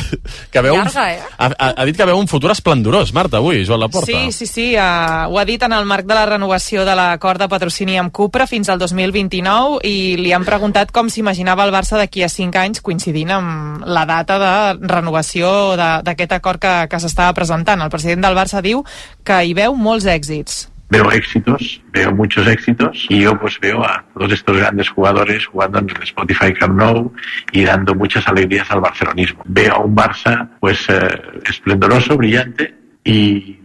que 0.55 0.62
veu 0.62 0.77
un, 0.77 0.85
Llarga, 0.85 1.07
eh? 1.12 1.18
ha, 1.38 1.48
ha, 1.59 1.68
ha 1.74 1.85
dit 1.88 1.96
que 1.98 2.07
veu 2.07 2.16
un 2.20 2.29
futur 2.31 2.53
esplendorós, 2.55 3.11
Marta, 3.12 3.38
avui, 3.42 3.64
Joan 3.66 3.81
Laporta. 3.83 4.12
Sí, 4.12 4.31
sí, 4.33 4.46
sí, 4.46 4.66
uh, 4.77 5.27
ho 5.27 5.38
ha 5.40 5.44
dit 5.44 5.62
en 5.66 5.72
el 5.74 5.85
marc 5.90 6.07
de 6.07 6.14
la 6.14 6.24
renovació 6.31 6.85
de 6.87 6.94
l'acord 6.94 7.40
de 7.42 7.48
patrocini 7.50 7.98
amb 7.98 8.12
Cupra 8.14 8.46
fins 8.46 8.68
al 8.70 8.79
2029 8.79 9.81
i 9.83 10.14
li 10.20 10.31
han 10.33 10.46
preguntat 10.46 10.92
com 10.94 11.11
s'imaginava 11.11 11.64
el 11.66 11.74
Barça 11.74 11.98
d'aquí 11.98 12.22
a 12.22 12.29
5 12.31 12.61
anys 12.62 12.81
coincidint 12.85 13.33
amb 13.35 13.83
la 13.90 14.05
data 14.07 14.38
de 14.38 14.53
renovació 14.87 15.74
de- 15.74 15.90
d'aquest 16.07 16.33
acord 16.38 16.61
que, 16.62 16.74
que 16.90 17.00
s'estava 17.03 17.35
presentant. 17.35 17.83
El 17.83 17.90
president 17.90 18.22
del 18.22 18.38
Barça 18.38 18.62
diu 18.62 18.85
que 19.24 19.42
hi 19.44 19.55
veu 19.59 19.74
molts 19.74 20.07
èxits. 20.07 20.68
Veo 20.88 21.10
éxitos, 21.10 21.82
veo 21.92 22.12
muchos 22.12 22.46
éxitos 22.46 23.06
y 23.08 23.22
yo 23.22 23.38
pues 23.38 23.58
veo 23.60 23.84
a 23.84 24.04
todos 24.14 24.32
estos 24.32 24.56
grandes 24.56 24.88
jugadores 24.88 25.46
jugando 25.46 25.78
en 25.78 25.90
el 25.90 26.02
Spotify 26.02 26.52
Camp 26.52 26.78
Nou 26.78 27.12
y 27.52 27.64
dando 27.64 27.94
muchas 27.94 28.26
alegrías 28.28 28.70
al 28.70 28.80
barcelonismo. 28.80 29.42
Veo 29.46 29.74
a 29.74 29.78
un 29.78 29.96
Barça 29.96 30.48
pues 30.60 30.88
eh, 30.88 31.40
esplendoroso, 31.44 32.16
brillante 32.16 32.74
y 33.02 33.58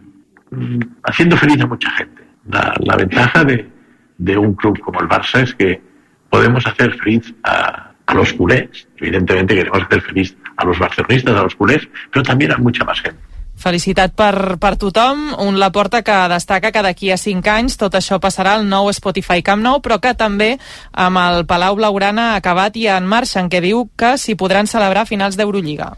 mm, 0.51 0.79
haciendo 1.03 1.37
feliz 1.37 1.61
a 1.61 1.67
mucha 1.67 1.91
gente. 1.91 2.23
La, 2.49 2.73
la 2.79 2.95
ventaja 2.95 3.43
de, 3.43 3.69
de 4.17 4.37
un 4.37 4.53
club 4.55 4.79
como 4.79 5.01
el 5.01 5.07
Barça 5.07 5.43
es 5.43 5.53
que 5.53 5.81
podemos 6.29 6.65
hacer 6.65 6.93
feliz 6.95 7.33
a, 7.43 7.91
a 8.05 8.13
los 8.13 8.33
culés. 8.33 8.87
Evidentemente 8.97 9.55
queremos 9.55 9.83
hacer 9.83 10.01
feliz 10.01 10.35
a 10.57 10.65
los 10.65 10.79
barcelonistas, 10.79 11.35
a 11.35 11.43
los 11.43 11.55
culés, 11.55 11.87
pero 12.11 12.23
también 12.23 12.51
a 12.51 12.57
mucha 12.57 12.83
más 12.83 12.99
gente. 13.01 13.28
Felicitat 13.59 14.13
per, 14.15 14.55
per 14.55 14.77
tothom, 14.79 15.33
un 15.43 15.57
Laporta 15.59 15.99
que 16.01 16.15
destaca 16.31 16.71
que 16.71 16.83
d'aquí 16.85 17.11
a 17.11 17.17
5 17.19 17.51
anys 17.51 17.75
tot 17.81 17.97
això 17.99 18.19
passarà 18.23 18.55
al 18.55 18.67
nou 18.69 18.87
Spotify 18.95 19.43
Camp 19.43 19.59
Nou, 19.61 19.81
però 19.83 19.99
que 19.99 20.13
també 20.15 20.53
amb 20.93 21.19
el 21.19 21.43
Palau 21.49 21.75
Blaugrana 21.75 22.35
acabat 22.37 22.79
i 22.79 22.87
en 22.87 23.07
marxa, 23.07 23.41
en 23.43 23.51
què 23.51 23.59
diu 23.63 23.89
que 23.99 24.15
s'hi 24.17 24.37
podran 24.39 24.67
celebrar 24.67 25.05
finals 25.09 25.35
d'Eurolliga. 25.35 25.95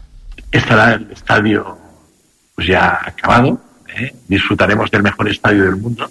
estará 0.52 0.92
el 0.92 1.10
estadio 1.10 1.78
pues 2.54 2.66
ya 2.66 3.00
acabado. 3.06 3.60
¿eh? 3.88 4.14
Disfrutaremos 4.28 4.90
del 4.90 5.02
mejor 5.02 5.28
estadio 5.28 5.64
del 5.64 5.76
mundo, 5.76 6.10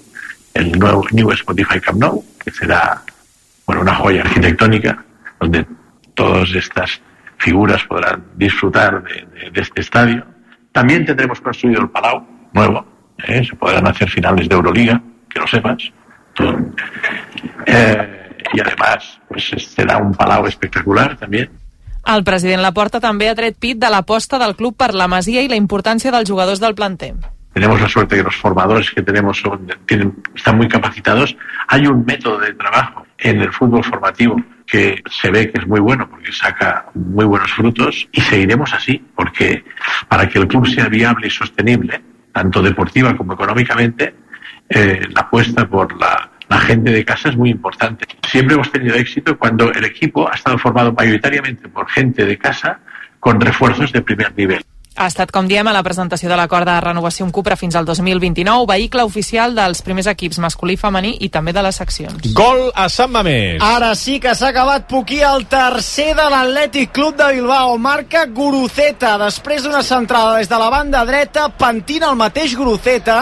el 0.54 0.78
nuevo 0.78 1.06
New 1.12 1.32
Spotify 1.32 1.80
Camp 1.80 2.00
Nou, 2.00 2.24
que 2.44 2.52
será 2.52 3.02
bueno, 3.66 3.82
una 3.84 3.96
joya 3.96 4.22
arquitectónica, 4.22 5.04
donde 5.40 5.66
todas 6.14 6.50
estas 6.54 7.00
figuras 7.38 7.84
podrán 7.86 8.24
disfrutar 8.36 9.04
de, 9.04 9.68
estadio 9.76 10.26
También 10.72 11.06
tendremos 11.06 11.42
construido 11.42 11.82
el 11.82 11.90
Palau 11.90 12.26
nuevo, 12.54 12.86
¿eh? 13.28 13.44
se 13.44 13.56
podrán 13.56 13.88
hacer 13.88 14.10
finales 14.10 14.48
de 14.48 14.56
Euroliga, 14.56 15.02
que 15.30 15.40
lo 15.40 15.48
sepas. 15.48 15.92
Eh, 17.66 18.30
y 18.54 18.60
además, 18.60 19.20
pues 19.28 19.52
será 19.58 19.98
un 19.98 20.14
Palau 20.14 20.45
espectacular 20.48 21.18
también. 21.18 21.50
El 22.04 22.24
president 22.24 22.64
Laporta 22.66 23.00
també 23.00 23.28
ha 23.30 23.36
tret 23.38 23.60
pit 23.62 23.78
de 23.78 23.89
l'aposta 23.93 24.39
del 24.41 24.56
club 24.58 24.74
per 24.74 24.95
la 24.98 25.06
Masia 25.12 25.43
i 25.45 25.52
la 25.52 25.60
importància 25.60 26.10
dels 26.10 26.30
jugadors 26.32 26.60
del 26.60 26.74
planter. 26.74 27.14
Tenemos 27.54 27.82
la 27.82 27.89
suerte 27.89 28.16
que 28.16 28.24
los 28.24 28.36
formadores 28.36 28.89
que 28.89 29.04
tenemos 29.04 29.39
son, 29.39 29.68
tienen, 29.86 30.16
están 30.34 30.58
muy 30.58 30.68
capacitados. 30.68 31.36
Hay 31.68 31.86
un 31.86 32.06
método 32.06 32.39
de 32.39 32.54
trabajo 32.54 33.06
en 33.20 33.41
el 33.41 33.52
fútbol 33.52 33.84
formativo 33.84 34.38
que 34.72 35.03
se 35.09 35.30
ve 35.30 35.51
que 35.51 35.59
es 35.59 35.67
muy 35.67 35.82
bueno 35.82 36.09
porque 36.09 36.32
saca 36.32 36.86
muy 36.93 37.26
buenos 37.26 37.51
frutos 37.51 38.07
y 38.13 38.22
seguiremos 38.22 38.74
así 38.74 39.03
porque 39.13 39.65
para 40.07 40.30
que 40.30 40.39
el 40.39 40.47
club 40.47 40.65
sea 40.65 40.88
viable 40.88 41.28
y 41.28 41.30
sostenible, 41.30 42.01
tanto 42.32 42.61
deportiva 42.61 43.17
como 43.17 43.34
económicamente, 43.34 44.15
eh, 44.69 45.01
la 45.13 45.22
apuesta 45.24 45.67
por 45.67 45.99
la, 45.99 46.32
la 46.47 46.57
gente 46.59 46.89
de 46.89 47.03
casa 47.03 47.28
es 47.28 47.36
muy 47.36 47.49
importante. 47.49 48.05
Siempre 48.26 48.55
hemos 48.55 48.72
tenido 48.72 48.95
éxito 48.95 49.38
cuando 49.38 49.74
el 49.74 49.84
equipo 49.84 50.32
ha 50.32 50.36
estado 50.36 50.57
formado 50.57 50.93
mayoritariamente 50.93 51.67
por 51.67 51.89
gente 51.89 52.26
de 52.26 52.38
casa 52.38 52.80
con 53.19 53.41
refuerzos 53.41 53.91
de 53.91 54.01
primer 54.01 54.34
nivel. 54.38 54.63
Ha 54.92 55.06
estat, 55.08 55.30
com 55.32 55.48
diem, 55.48 55.64
a 55.64 55.72
la 55.72 55.82
presentació 55.86 56.28
de 56.28 56.36
l'acord 56.36 56.68
de 56.68 56.74
renovació 56.84 57.24
amb 57.24 57.32
Cupra 57.32 57.56
fins 57.56 57.78
al 57.80 57.86
2029, 57.88 58.66
vehicle 58.68 59.06
oficial 59.08 59.56
dels 59.56 59.80
primers 59.86 60.10
equips 60.12 60.42
masculí 60.44 60.76
i 60.76 60.80
femení 60.82 61.14
i 61.24 61.30
també 61.32 61.54
de 61.56 61.64
les 61.64 61.80
seccions. 61.80 62.34
Gol 62.36 62.68
a 62.76 62.89
Sant 62.92 63.14
Mamés. 63.14 63.64
Ara 63.64 63.94
sí 63.96 64.18
que 64.20 64.34
s'ha 64.36 64.50
acabat 64.52 64.89
Puquí, 64.92 65.22
el 65.24 65.46
tercer 65.48 66.10
de 66.18 66.28
l'Atlètic 66.34 66.92
Club 66.92 67.16
de 67.16 67.30
Bilbao. 67.38 67.78
Marca 67.80 68.26
Guruceta, 68.28 69.16
després 69.22 69.64
d'una 69.64 69.82
centrada 69.82 70.36
des 70.42 70.52
de 70.52 70.60
la 70.60 70.68
banda 70.70 71.06
dreta, 71.08 71.48
pentina 71.56 72.12
el 72.12 72.20
mateix 72.20 72.58
Guruceta. 72.60 73.22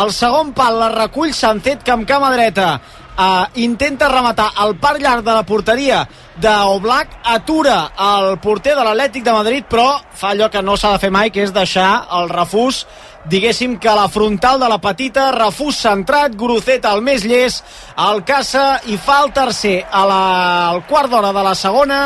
El 0.00 0.14
segon 0.16 0.54
pal 0.56 0.80
la 0.80 0.88
recull 0.94 1.36
Sancet, 1.36 1.84
que 1.84 1.92
amb 1.92 2.08
cama 2.08 2.32
dreta 2.32 2.78
uh, 3.16 3.46
intenta 3.60 4.08
rematar 4.08 4.50
el 4.64 4.76
par 4.80 4.98
llarg 5.00 5.24
de 5.26 5.34
la 5.34 5.44
porteria 5.46 6.04
d'Oblak, 6.40 7.20
atura 7.34 7.90
el 8.00 8.38
porter 8.40 8.74
de 8.76 8.84
l'Atlètic 8.86 9.24
de 9.26 9.36
Madrid, 9.36 9.66
però 9.68 10.00
fa 10.16 10.32
allò 10.32 10.48
que 10.50 10.62
no 10.62 10.76
s'ha 10.76 10.94
de 10.94 11.02
fer 11.02 11.10
mai, 11.12 11.30
que 11.30 11.44
és 11.44 11.52
deixar 11.52 12.06
el 12.16 12.30
refús 12.32 12.86
diguéssim 13.28 13.76
que 13.78 13.92
la 13.92 14.08
frontal 14.08 14.60
de 14.60 14.68
la 14.68 14.78
petita, 14.80 15.30
refús 15.32 15.76
centrat, 15.82 16.34
Guruceta 16.36 16.92
el 16.94 17.02
més 17.04 17.24
llest, 17.28 17.64
el 17.98 18.22
caça 18.24 18.80
i 18.88 18.96
fa 18.96 19.20
el 19.24 19.32
tercer 19.36 19.82
a 19.84 20.04
la, 20.08 20.22
al 20.70 20.84
quart 20.88 21.10
d'hora 21.12 21.32
de 21.36 21.44
la 21.44 21.54
segona, 21.54 22.00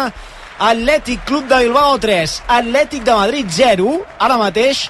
Atlètic 0.58 1.24
Club 1.26 1.46
de 1.50 1.62
Bilbao 1.64 1.98
3, 1.98 2.36
Atlètic 2.58 3.06
de 3.06 3.14
Madrid 3.14 3.50
0, 3.50 3.98
ara 4.18 4.38
mateix 4.38 4.88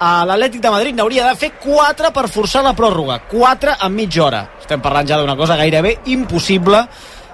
l'Atlètic 0.00 0.62
de 0.64 0.70
Madrid 0.72 0.96
n'hauria 0.96 1.28
de 1.28 1.36
fer 1.36 1.52
4 1.60 2.10
per 2.16 2.26
forçar 2.32 2.64
la 2.64 2.72
pròrroga, 2.76 3.20
4 3.28 3.76
en 3.84 3.96
mitja 3.96 4.24
hora. 4.24 4.44
Estem 4.60 4.80
parlant 4.80 5.08
ja 5.08 5.18
d'una 5.20 5.36
cosa 5.36 5.58
gairebé 5.60 5.98
impossible 6.14 6.86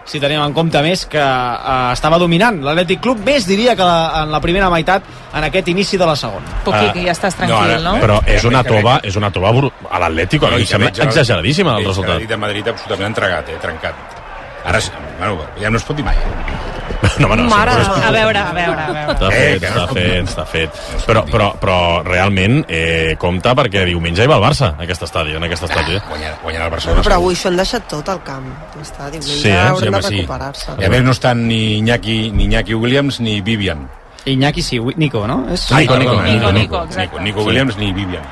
si 0.07 0.21
tenim 0.23 0.39
en 0.39 0.53
compte 0.55 0.81
més 0.87 1.03
que 1.11 1.21
eh, 1.21 1.93
estava 1.93 2.19
dominant 2.23 2.61
l'Atlètic 2.63 3.03
Club, 3.03 3.25
més 3.27 3.47
diria 3.49 3.75
que 3.79 3.87
la, 3.87 4.23
en 4.23 4.35
la 4.35 4.41
primera 4.43 4.71
meitat 4.71 5.07
en 5.35 5.49
aquest 5.49 5.71
inici 5.75 5.99
de 5.99 6.07
la 6.07 6.15
segona. 6.19 6.61
Poquiqui, 6.65 7.05
ja 7.09 7.15
estàs 7.17 7.39
tranquil, 7.39 7.75
no? 7.85 7.97
Però 8.03 8.21
és 8.37 8.47
una 8.49 8.63
tova, 8.67 9.01
és 9.03 9.19
una 9.19 9.33
tova 9.35 9.51
a 9.51 10.03
l'Atlético, 10.05 10.51
no? 10.51 10.63
Em 10.63 10.71
sembla 10.71 10.95
exageradíssima 10.95 11.77
el 11.81 11.91
resultat. 11.91 12.23
El 12.23 12.31
de 12.31 12.41
Madrid 12.47 12.73
absolutament 12.75 13.11
entregat, 13.11 13.51
eh, 13.51 13.61
trencat. 13.63 14.23
Ara, 14.67 14.83
bueno, 15.19 15.53
ja 15.61 15.71
no 15.71 15.83
es 15.83 15.87
pot 15.87 15.99
dir 15.99 16.07
mai. 16.07 16.19
No, 17.19 17.27
home, 17.27 17.37
no, 17.37 17.45
Mare, 17.49 17.73
sí, 17.73 17.79
però 17.79 17.97
és- 17.97 18.05
a 18.05 18.11
veure, 18.11 18.39
a 18.39 18.53
veure, 18.53 18.81
a 18.83 18.93
veure. 18.93 19.13
Està 19.15 19.29
Eh, 19.33 19.59
fet, 19.59 19.63
no 19.63 19.69
està 19.69 19.95
fet, 19.95 20.25
està 20.29 20.45
fet. 20.47 20.71
Però, 21.07 21.25
però, 21.25 21.53
però 21.59 22.03
realment, 22.05 22.65
eh, 22.69 23.17
compte 23.19 23.49
perquè 23.57 23.85
diumenge 23.87 24.23
hi 24.23 24.27
va 24.27 24.37
el 24.37 24.43
Barça, 24.43 24.75
a 24.79 24.83
aquest 24.83 25.03
estadi, 25.03 25.35
en 25.35 25.45
aquest 25.45 25.63
estadi. 25.65 25.97
Eh? 25.97 26.01
Guanyar, 26.09 26.39
guanyar 26.43 26.63
el 26.65 26.71
Barcelona. 26.71 27.03
Però 27.03 27.15
avui 27.15 27.35
s'ho 27.35 27.49
han 27.49 27.57
deixat 27.57 27.89
tot 27.89 28.09
al 28.09 28.23
camp. 28.23 28.45
Està, 28.83 29.11
diumenge 29.11 29.41
Sí, 29.43 29.49
eh? 29.49 29.59
hauran 29.59 29.89
home, 29.95 30.01
de 30.03 30.09
recuperar-se. 30.11 30.73
I 30.79 30.85
a 30.85 30.89
més 30.91 31.03
no 31.03 31.11
estan 31.13 31.47
ni 31.49 31.79
Iñaki, 31.79 32.31
ni 32.33 32.45
Iñaki 32.45 32.75
Williams 32.75 33.21
ni 33.21 33.41
Vivian. 33.41 33.89
Iñaki 34.27 34.61
sí, 34.63 34.81
Nico, 34.97 35.27
no? 35.27 35.47
És... 35.53 35.71
Ai, 35.73 35.83
Nico, 35.87 35.95
perdona, 35.95 36.23
Nico, 36.23 36.33
Nico, 36.33 36.53
Nico, 36.53 36.53
Nico, 36.59 36.85
exacte. 36.85 37.03
Nico, 37.07 37.21
Nico 37.21 37.43
Williams 37.45 37.77
ni 37.79 37.93
Vivian. 37.93 38.23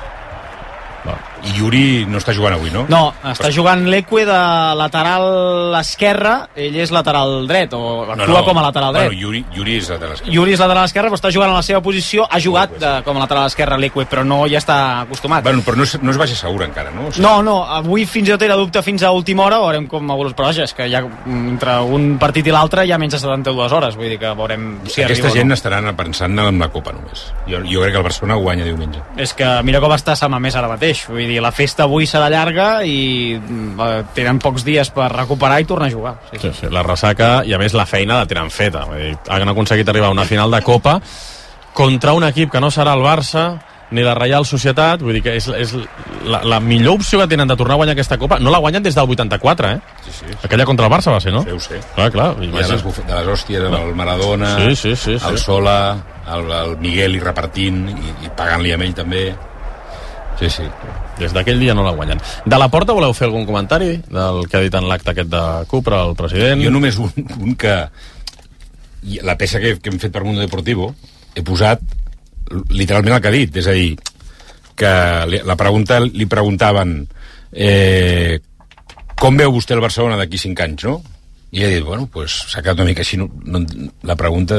I 1.44 1.54
Yuri 1.58 1.84
no 2.08 2.18
està 2.20 2.32
jugant 2.36 2.54
avui, 2.56 2.70
no? 2.72 2.86
No, 2.88 3.02
està 3.28 3.50
jugant 3.52 3.82
l'Eque 3.90 4.24
de 4.24 4.38
lateral 4.78 5.74
esquerre, 5.80 6.34
ell 6.56 6.76
és 6.80 6.92
lateral 6.94 7.46
dret, 7.50 7.74
o 7.76 8.04
actua 8.14 8.44
com 8.46 8.58
a 8.58 8.62
lateral 8.68 8.94
dret. 8.94 9.10
Bueno, 9.10 9.20
Yuri, 9.20 9.44
Yuri 9.56 9.76
és 9.80 9.90
lateral 9.92 10.14
esquerre. 10.16 10.34
Yuri 10.34 10.54
és 10.56 10.62
lateral 10.62 10.88
esquerre, 10.88 11.10
però 11.12 11.18
està 11.20 11.32
jugant 11.34 11.52
a 11.52 11.58
la 11.58 11.64
seva 11.66 11.82
posició, 11.84 12.26
ha 12.30 12.40
jugat 12.40 12.76
de, 12.80 12.92
com 13.04 13.18
a 13.18 13.24
lateral 13.26 13.48
esquerre 13.50 13.78
l'Eque, 13.80 14.06
però 14.10 14.24
no 14.24 14.44
hi 14.46 14.56
està 14.56 14.78
acostumat. 15.02 15.44
Bueno, 15.44 15.62
però 15.66 15.76
no 15.80 15.84
és, 15.88 15.96
no 16.00 16.14
és 16.14 16.20
baixa 16.20 16.38
segura 16.38 16.68
encara, 16.70 16.92
no? 16.94 17.08
O 17.08 17.12
sigui, 17.12 17.24
No, 17.24 17.34
no, 17.42 17.58
avui 17.76 18.06
fins 18.08 18.28
i 18.28 18.34
tot 18.34 18.42
era 18.46 18.56
dubte 18.60 18.82
fins 18.84 19.02
a 19.02 19.10
última 19.14 19.44
hora, 19.46 19.60
veurem 19.62 19.86
com 19.90 20.04
evoluciona, 20.04 20.36
però 20.38 20.48
vaja, 20.50 20.64
és 20.64 20.74
que 20.76 20.88
ja 20.92 21.02
entre 21.26 21.76
un 21.84 22.14
partit 22.20 22.46
i 22.48 22.54
l'altre 22.54 22.84
hi 22.86 22.92
ha 22.92 22.98
menys 23.00 23.16
de 23.16 23.20
72 23.22 23.72
hores, 23.72 23.96
vull 24.00 24.08
dir 24.12 24.18
que 24.20 24.32
veurem 24.36 24.66
si 24.86 25.02
Aquesta 25.04 25.28
arriba 25.28 25.36
gent 25.40 25.48
no. 25.52 25.58
estaran 25.58 25.90
pensant 25.96 26.38
en 26.38 26.58
la 26.60 26.68
Copa 26.72 26.92
només. 26.96 27.26
Jo, 27.48 27.60
jo 27.68 27.84
crec 27.84 27.92
que 27.94 28.00
el 28.02 28.06
Barcelona 28.08 28.40
guanya 28.40 28.64
diumenge. 28.64 29.02
És 29.20 29.34
que 29.36 29.48
mira 29.66 29.80
com 29.84 29.92
està 29.94 30.16
Sant 30.18 30.32
Mamés 30.32 30.56
ara 30.56 30.68
mateix, 30.70 31.04
vull 31.08 31.24
dir, 31.26 31.33
la 31.40 31.50
festa 31.52 31.84
avui 31.84 32.06
serà 32.06 32.28
llarga 32.30 32.84
i 32.84 33.34
mm, 33.38 33.80
eh, 33.80 34.02
tenen 34.14 34.38
pocs 34.42 34.64
dies 34.64 34.90
per 34.94 35.10
recuperar 35.12 35.60
i 35.60 35.68
tornar 35.68 35.88
a 35.88 35.94
jugar. 35.94 36.14
Sí, 36.32 36.38
Sí, 36.42 36.52
sí, 36.60 36.70
la 36.70 36.82
ressaca 36.82 37.42
i 37.44 37.54
a 37.54 37.58
més 37.58 37.74
la 37.74 37.86
feina 37.86 38.20
la 38.22 38.26
tenen 38.30 38.50
feta. 38.50 38.84
Vull 38.90 38.98
dir, 39.00 39.14
han 39.28 39.48
aconseguit 39.48 39.88
arribar 39.88 40.08
a 40.08 40.16
una 40.16 40.24
final 40.28 40.50
de 40.50 40.62
Copa 40.62 41.00
contra 41.72 42.12
un 42.14 42.24
equip 42.24 42.50
que 42.52 42.60
no 42.60 42.70
serà 42.70 42.94
el 42.94 43.02
Barça 43.02 43.54
ni 43.94 44.02
la 44.02 44.14
Reial 44.16 44.46
Societat, 44.48 45.02
vull 45.04 45.12
dir 45.14 45.20
que 45.22 45.34
és, 45.38 45.44
és 45.54 45.74
la, 46.26 46.40
la 46.42 46.56
millor 46.58 46.96
opció 46.96 47.18
que 47.20 47.26
tenen 47.30 47.46
de 47.46 47.54
tornar 47.54 47.76
a 47.76 47.80
guanyar 47.82 47.92
aquesta 47.94 48.16
Copa. 48.18 48.38
No 48.42 48.50
la 48.50 48.58
guanyen 48.58 48.82
des 48.82 48.94
del 48.96 49.06
84, 49.10 49.70
eh? 49.70 49.80
Sí, 50.06 50.10
sí. 50.20 50.36
Aquella 50.42 50.64
contra 50.66 50.86
el 50.88 50.92
Barça 50.92 51.12
va 51.12 51.20
ser, 51.20 51.32
no? 51.32 51.42
Sí, 51.44 51.50
ho 51.54 51.60
sé. 51.60 51.78
Clar, 51.94 52.10
clar. 52.10 52.30
I 52.42 52.48
de 52.48 52.58
les, 52.64 52.70
de 52.70 53.14
les 53.14 53.28
hòsties, 53.28 53.68
el 53.68 53.94
Maradona, 53.94 54.56
Sí, 54.58 54.74
sí, 54.74 54.96
sí, 54.96 55.18
sí. 55.18 55.26
el 55.28 55.38
Sola, 55.38 55.76
el, 56.26 56.50
el 56.50 56.76
Miguel 56.78 57.14
i 57.14 57.20
repartint, 57.22 57.84
i, 57.92 58.14
i 58.26 58.32
pagant-li 58.34 58.72
amb 58.74 58.88
ell 58.88 58.94
també. 58.98 59.24
Sí, 60.38 60.50
sí. 60.50 60.64
Des 61.18 61.34
d'aquell 61.34 61.60
dia 61.62 61.74
no 61.76 61.84
la 61.86 61.94
guanyen. 61.94 62.20
De 62.44 62.58
la 62.58 62.68
porta 62.72 62.96
voleu 62.96 63.14
fer 63.14 63.28
algun 63.28 63.46
comentari 63.46 63.96
del 64.10 64.44
que 64.50 64.58
ha 64.58 64.64
dit 64.64 64.74
en 64.74 64.88
l'acte 64.90 65.12
aquest 65.12 65.30
de 65.30 65.42
Cupra, 65.70 66.02
el 66.08 66.16
president? 66.18 66.62
Jo 66.64 66.72
només 66.74 66.98
un, 66.98 67.12
un 67.40 67.54
que... 67.58 67.76
La 69.22 69.36
peça 69.36 69.60
que, 69.60 69.76
que 69.84 69.92
hem 69.92 70.00
fet 70.00 70.14
per 70.14 70.24
Mundo 70.24 70.40
Deportivo 70.40 70.88
he 71.36 71.42
posat 71.44 71.82
literalment 72.72 73.16
el 73.16 73.20
que 73.20 73.28
ha 73.28 73.34
dit, 73.34 73.56
és 73.60 73.68
a 73.68 73.74
dir, 73.76 73.94
que 74.74 74.92
la 75.44 75.56
pregunta 75.60 76.00
li 76.02 76.26
preguntaven 76.30 76.96
eh, 77.52 78.40
com 79.20 79.36
veu 79.38 79.52
vostè 79.54 79.76
el 79.76 79.84
Barcelona 79.84 80.18
d'aquí 80.18 80.40
5 80.40 80.64
anys, 80.64 80.86
no? 80.88 80.96
I 81.54 81.62
ha 81.64 81.70
dit, 81.70 81.84
bueno, 81.86 82.08
pues, 82.10 82.34
s'ha 82.50 82.62
quedat 82.62 82.80
una 82.82 82.88
mica 82.90 83.04
així, 83.04 83.18
no, 83.20 83.28
no, 83.46 83.62
la 84.02 84.16
pregunta 84.18 84.58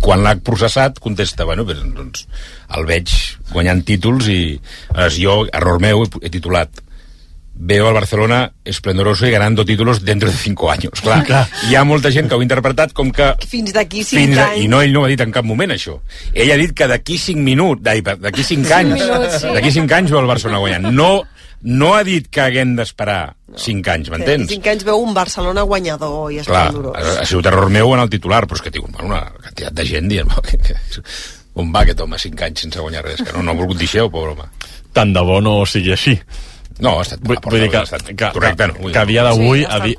quan 0.00 0.22
l'ha 0.24 0.36
processat 0.44 0.98
contesta, 1.02 1.44
bueno, 1.44 1.64
doncs 1.64 2.26
el 2.76 2.88
veig 2.88 3.12
guanyant 3.52 3.84
títols 3.86 4.28
i 4.28 4.40
aleshores, 4.94 5.20
jo, 5.22 5.38
error 5.52 5.80
meu, 5.80 6.04
he, 6.04 6.26
he 6.26 6.32
titulat 6.34 6.82
veo 7.58 7.88
al 7.88 7.94
Barcelona 7.94 8.52
esplendoroso 8.64 9.26
y 9.26 9.30
ganando 9.30 9.64
títulos 9.64 10.04
dentro 10.04 10.30
de 10.30 10.36
cinco 10.36 10.70
años. 10.70 11.00
Clar, 11.00 11.24
Clar. 11.24 11.48
hi 11.68 11.74
ha 11.74 11.84
molta 11.84 12.10
gent 12.12 12.28
que 12.28 12.36
ho 12.36 12.40
ha 12.40 12.44
interpretat 12.44 12.92
com 12.92 13.10
que 13.10 13.32
Fins 13.48 13.72
d'aquí 13.72 14.04
5 14.04 14.20
fins 14.20 14.38
a, 14.38 14.50
anys. 14.50 14.64
i 14.64 14.68
no, 14.68 14.82
ell 14.84 14.92
no 14.92 15.00
ho 15.00 15.06
ha 15.06 15.12
dit 15.12 15.22
en 15.24 15.32
cap 15.32 15.46
moment 15.46 15.72
això 15.72 15.96
ell 16.34 16.52
ha 16.52 16.58
dit 16.60 16.74
que 16.76 16.88
d'aquí 16.90 17.16
5 17.18 17.40
minuts 17.40 17.82
d'aquí 17.82 18.44
5 18.44 18.74
anys 18.76 19.06
sí. 19.40 19.54
d'aquí 19.56 19.72
5 19.72 19.96
anys 19.96 20.12
veu 20.12 20.20
el 20.20 20.28
Barcelona 20.28 20.60
guanyant 20.60 20.90
no, 20.92 21.10
no 21.62 21.94
ha 21.94 22.02
dit 22.04 22.28
que 22.30 22.40
haguem 22.40 22.74
d'esperar 22.76 23.34
5 23.56 23.90
anys, 23.90 24.10
m'entens? 24.12 24.50
5 24.52 24.70
anys 24.70 24.84
veu 24.84 25.00
un 25.02 25.14
Barcelona 25.16 25.62
guanyador 25.62 26.32
i 26.32 26.40
Clar, 26.44 26.66
esplendorós. 26.68 26.96
ha, 27.00 27.20
ha 27.22 27.26
sigut 27.26 27.46
error 27.46 27.70
meu 27.70 27.94
en 27.94 28.00
el 28.04 28.10
titular 28.12 28.44
però 28.46 28.58
és 28.60 28.62
que 28.66 28.70
tinc 28.74 28.90
una 29.02 29.22
quantitat 29.40 29.72
de 29.72 29.86
gent 29.88 30.08
dient 30.12 30.28
on 31.56 31.72
va 31.72 31.80
aquest 31.86 32.00
home 32.04 32.18
5 32.20 32.44
anys 32.44 32.66
sense 32.66 32.80
guanyar 32.80 33.04
res? 33.06 33.22
Que 33.24 33.32
no, 33.32 33.42
no 33.42 33.54
ha 33.54 33.56
volgut 33.56 33.78
dir 33.80 33.88
això, 33.88 34.10
pobre 34.12 34.34
home. 34.34 34.50
Tant 34.92 35.14
de 35.16 35.22
bo 35.24 35.40
no 35.40 35.64
sigui 35.64 35.94
així. 35.96 36.12
no, 36.84 36.98
ha 36.98 37.02
estat, 37.06 37.22
Vull, 37.24 37.38
vull 37.40 37.62
dir 37.62 37.70
que, 37.72 37.78
ha 37.80 37.86
estat 37.88 38.02
que, 38.04 38.28
correcte 38.34 38.66
no, 38.68 38.74
vull 38.82 38.92
que 38.92 39.00
a 39.00 39.06
dia 39.08 39.22
d'avui 39.24 39.62
Sí, 39.62 39.64
a, 39.64 39.78
di, 39.80 39.94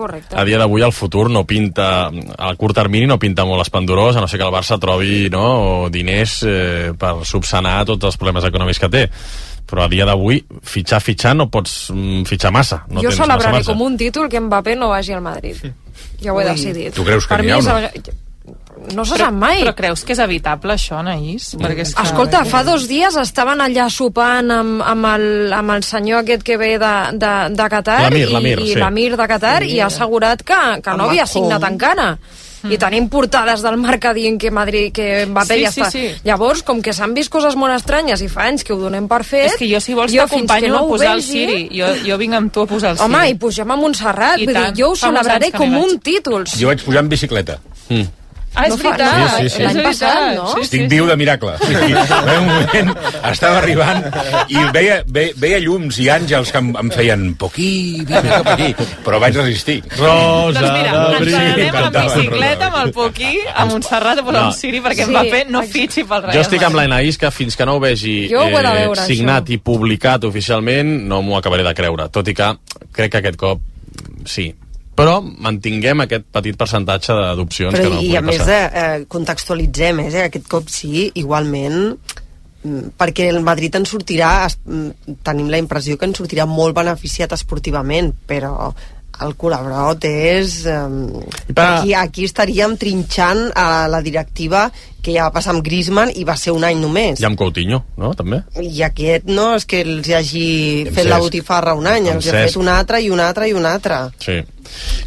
dia 0.46 0.60
d'avui 0.62 0.84
el 0.86 0.94
futur 0.94 1.26
no 1.34 1.42
pinta 1.50 2.12
a 2.38 2.52
curt 2.54 2.78
termini 2.78 3.08
no 3.10 3.18
pinta 3.18 3.46
molt 3.50 3.66
esplendorós 3.66 4.16
a 4.16 4.22
no 4.22 4.30
ser 4.30 4.38
que 4.38 4.46
el 4.46 4.54
Barça 4.54 4.78
trobi 4.78 5.26
no, 5.34 5.90
diners 5.90 6.44
eh, 6.46 6.92
per 6.94 7.16
subsanar 7.26 7.80
tots 7.90 8.06
els 8.12 8.18
problemes 8.22 8.46
econòmics 8.46 8.78
que 8.84 8.92
té 8.94 9.04
però 9.68 9.86
a 9.86 9.90
dia 9.92 10.06
d'avui 10.08 10.40
fitxar, 10.64 11.02
fitxar 11.04 11.36
no 11.36 11.50
pots 11.52 11.90
mm, 11.94 12.24
fitxar 12.30 12.54
massa 12.56 12.84
no 12.88 13.02
jo 13.02 13.10
tens 13.10 13.20
massa 13.20 13.26
celebraré 13.26 13.58
marge. 13.60 13.72
com 13.74 13.84
un 13.88 13.98
títol 14.00 14.30
que 14.32 14.40
Mbappé 14.40 14.78
no 14.80 14.94
vagi 14.94 15.14
al 15.14 15.22
Madrid. 15.26 15.60
Ja 16.22 16.34
ho 16.34 16.40
he 16.40 16.46
Ui. 16.46 16.52
decidit. 16.52 16.96
Tu 16.96 17.04
creus 17.06 17.28
que 17.28 17.36
per 17.36 17.44
anirà 17.44 17.60
mi 17.60 17.68
o 17.68 17.68
no? 17.68 17.78
és 17.84 18.08
el... 18.08 18.16
No 18.94 19.04
se 19.04 19.18
sap 19.20 19.34
mai. 19.34 19.60
Però 19.66 19.74
creus 19.76 20.04
que 20.06 20.14
és 20.14 20.20
evitable 20.24 20.76
això, 20.78 21.02
Anaïs? 21.02 21.50
Perquè 21.60 21.84
és 21.84 21.94
que... 21.96 22.04
Escolta, 22.06 22.44
fa 22.48 22.62
dos 22.64 22.86
dies 22.88 23.18
estaven 23.20 23.60
allà 23.64 23.88
sopant 23.92 24.54
amb, 24.54 24.84
amb, 24.86 25.08
el, 25.16 25.54
amb 25.58 25.74
el 25.76 25.84
senyor 25.84 26.24
aquest 26.24 26.46
que 26.48 26.60
ve 26.62 26.76
de, 26.80 26.94
de, 27.20 27.34
de 27.58 27.70
Qatar 27.74 28.04
L'Amir, 28.06 28.24
i, 28.24 28.34
l'Amir, 28.36 28.58
i 28.64 28.70
sí. 28.72 28.80
l'Amir 28.80 29.10
de 29.20 29.28
Qatar 29.34 29.58
i 29.68 29.80
ha 29.82 29.90
assegurat 29.90 30.44
que, 30.46 30.60
que 30.86 30.96
no 31.00 31.10
havia 31.10 31.26
signat 31.28 31.66
encara. 31.68 32.14
I 32.72 32.78
tenim 32.78 33.08
portades 33.10 33.62
del 33.62 33.78
marca 33.78 34.14
dient 34.14 34.38
que 34.40 34.52
Madrid, 34.52 34.92
que 34.94 35.26
Mbappé 35.26 35.56
Sí, 35.58 35.64
ja 35.64 35.72
sí, 35.72 35.82
està. 35.82 35.92
sí. 35.92 36.06
Llavors, 36.24 36.64
com 36.64 36.82
que 36.82 36.94
s'han 36.94 37.14
vist 37.14 37.30
coses 37.30 37.56
molt 37.56 37.74
estranyes 37.76 38.22
i 38.22 38.28
fa 38.28 38.48
anys 38.48 38.64
que 38.64 38.74
ho 38.74 38.78
donem 38.80 39.08
per 39.08 39.24
fet... 39.24 39.52
És 39.54 39.58
que 39.58 39.70
jo, 39.72 39.80
si 39.80 39.94
vols, 39.94 40.12
t'acompanyo 40.14 40.70
no 40.74 40.86
a 40.86 40.88
posar 40.88 41.14
el 41.16 41.22
vegi- 41.22 41.32
Siri. 41.32 41.70
Jo, 41.78 41.88
jo 42.06 42.18
vinc 42.18 42.34
amb 42.34 42.52
tu 42.54 42.62
a 42.62 42.68
posar 42.68 42.92
el 42.92 42.98
Siri. 42.98 43.06
Home, 43.10 43.24
i 43.30 43.36
pugem 43.36 43.72
a 43.72 43.76
Montserrat, 43.76 44.38
I 44.40 44.46
vull 44.46 44.54
dir, 44.56 44.62
tant. 44.64 44.78
jo 44.78 44.92
ho 44.92 44.96
celebraré 44.96 45.52
com 45.52 45.72
vaig. 45.72 45.84
un 45.84 46.00
títol. 46.00 46.46
Jo 46.58 46.68
vaig 46.68 46.84
pujar 46.84 47.04
en 47.04 47.10
bicicleta. 47.10 47.60
Mm. 47.90 48.08
Ah, 48.58 48.64
és 48.66 48.70
No 48.70 48.78
fa- 48.78 48.84
veritat. 48.90 49.18
no, 49.18 49.28
Sí, 49.28 49.36
sí, 49.38 49.38
sí. 49.38 49.46
És 49.46 49.60
L'any 49.60 49.76
veritat. 49.78 50.10
passat, 50.10 50.36
no? 50.36 50.48
Sí, 50.54 50.62
Estic 50.62 50.82
sí, 50.82 50.88
viu 50.88 51.04
sí. 51.04 51.10
de 51.12 51.16
miracle. 51.18 51.52
Sí, 51.62 51.76
sí. 51.76 51.94
En 51.94 52.40
un 52.40 52.48
moment 52.48 52.98
estava 53.32 53.58
arribant 53.60 54.00
i 54.50 54.64
veia, 54.74 55.04
veia, 55.06 55.34
veia 55.38 55.60
llums 55.60 56.00
i 56.00 56.08
àngels 56.10 56.52
que 56.52 56.58
em, 56.58 56.72
em 56.82 56.90
feien 56.92 57.36
poquí, 57.36 57.70
vine 58.08 58.22
cap 58.24 58.48
aquí, 58.56 58.72
però 59.06 59.20
vaig 59.22 59.36
resistir. 59.38 59.84
Rosa 59.98 60.60
Doncs 60.60 60.74
mira, 60.74 60.90
ens 60.90 61.12
d'abril. 61.14 61.36
anem 61.36 61.54
amb 61.54 61.76
M'encantava, 61.78 62.16
bicicleta, 62.16 62.68
amb 62.72 62.78
el 62.86 62.92
Poquí, 62.98 63.40
a 63.54 63.66
Montserrat, 63.66 64.18
a 64.20 64.24
posar 64.24 64.42
No. 64.42 64.48
un 64.48 64.54
Siri 64.54 64.82
perquè 64.82 65.06
Sí, 65.06 65.12
Mbappé 65.12 65.46
no 65.50 65.62
exacte. 65.62 65.80
fitxi 65.80 66.04
pel 66.04 66.22
Real 66.24 66.34
Jo 66.36 66.42
estic 66.42 66.64
amb 66.64 66.76
Madrid. 66.76 66.90
l'Anaïs 66.90 67.18
que 67.18 67.32
fins 67.32 67.56
que 67.56 67.66
no 67.66 67.76
ho 67.76 67.80
vegi 67.80 68.26
eh, 68.26 68.30
Jo 68.32 68.40
ho 68.42 68.48
he 68.48 68.52
de 68.64 68.72
veure, 68.82 69.06
signat 69.06 69.46
això. 69.46 69.54
i 69.54 69.58
publicat 69.60 70.24
oficialment 70.24 71.04
no 71.08 71.22
m'ho 71.22 71.38
acabaré 71.38 71.64
de 71.64 71.74
creure, 71.76 72.10
tot 72.10 72.28
i 72.28 72.34
que 72.34 72.56
crec 72.92 73.12
que 73.12 73.18
aquest 73.20 73.36
cop 73.38 73.62
sí. 74.26 74.54
Però 74.98 75.20
mantinguem 75.22 76.02
aquest 76.08 76.26
petit 76.34 76.58
percentatge 76.58 77.14
d'adopcions 77.14 77.76
que 77.78 77.84
no 77.86 78.00
i 78.02 78.08
pugui 78.08 78.16
a 78.18 78.22
més 78.26 78.40
passar. 78.42 78.48
de, 78.74 78.82
eh, 78.82 79.06
contextualitzem, 79.14 80.00
eh, 80.08 80.24
aquest 80.26 80.48
cop 80.50 80.70
sí, 80.74 81.12
igualment 81.22 81.78
mm, 82.64 82.96
perquè 82.98 83.28
el 83.30 83.42
Madrid 83.46 83.76
en 83.78 83.86
sortirà 83.86 84.32
es- 84.48 84.58
mm, 84.66 85.20
tenim 85.24 85.50
la 85.54 85.60
impressió 85.62 85.98
que 85.98 86.06
en 86.10 86.14
sortirà 86.18 86.48
molt 86.50 86.76
beneficiat 86.76 87.32
esportivament 87.38 88.12
però 88.28 88.74
el 89.26 89.34
col·laborat 89.40 90.04
és 90.10 90.66
eh, 90.66 90.78
aquí, 91.56 91.94
aquí 91.94 92.26
estaríem 92.28 92.76
trinxant 92.78 93.52
a 93.56 93.88
la 93.90 94.02
directiva 94.06 94.68
que 95.02 95.14
ja 95.16 95.24
va 95.30 95.32
passar 95.38 95.54
amb 95.56 95.64
Griezmann 95.64 96.12
i 96.20 96.26
va 96.28 96.36
ser 96.36 96.52
un 96.52 96.66
any 96.68 96.82
només 96.82 97.22
I 97.22 97.26
amb 97.30 97.38
Coutinho, 97.40 97.84
no? 97.98 98.14
També? 98.18 98.42
i 98.62 98.82
aquest 98.84 99.26
no 99.32 99.54
és 99.56 99.66
que 99.66 99.82
els 99.86 100.10
hagi 100.10 100.48
Amb 100.88 100.96
fet 100.98 101.08
la 101.08 101.16
Cesc. 101.18 101.24
botifarra 101.30 101.74
un 101.80 101.88
any, 101.88 102.10
Amb 102.10 102.18
els 102.20 102.28
ha 102.28 102.32
Cesc. 102.36 102.50
fet 102.52 102.58
un 102.62 102.68
altre 102.68 103.02
i 103.02 103.10
un 103.10 103.20
altre 103.24 103.48
i 103.50 103.54
un 103.54 103.66
altre 103.66 104.02
Sí. 104.20 104.42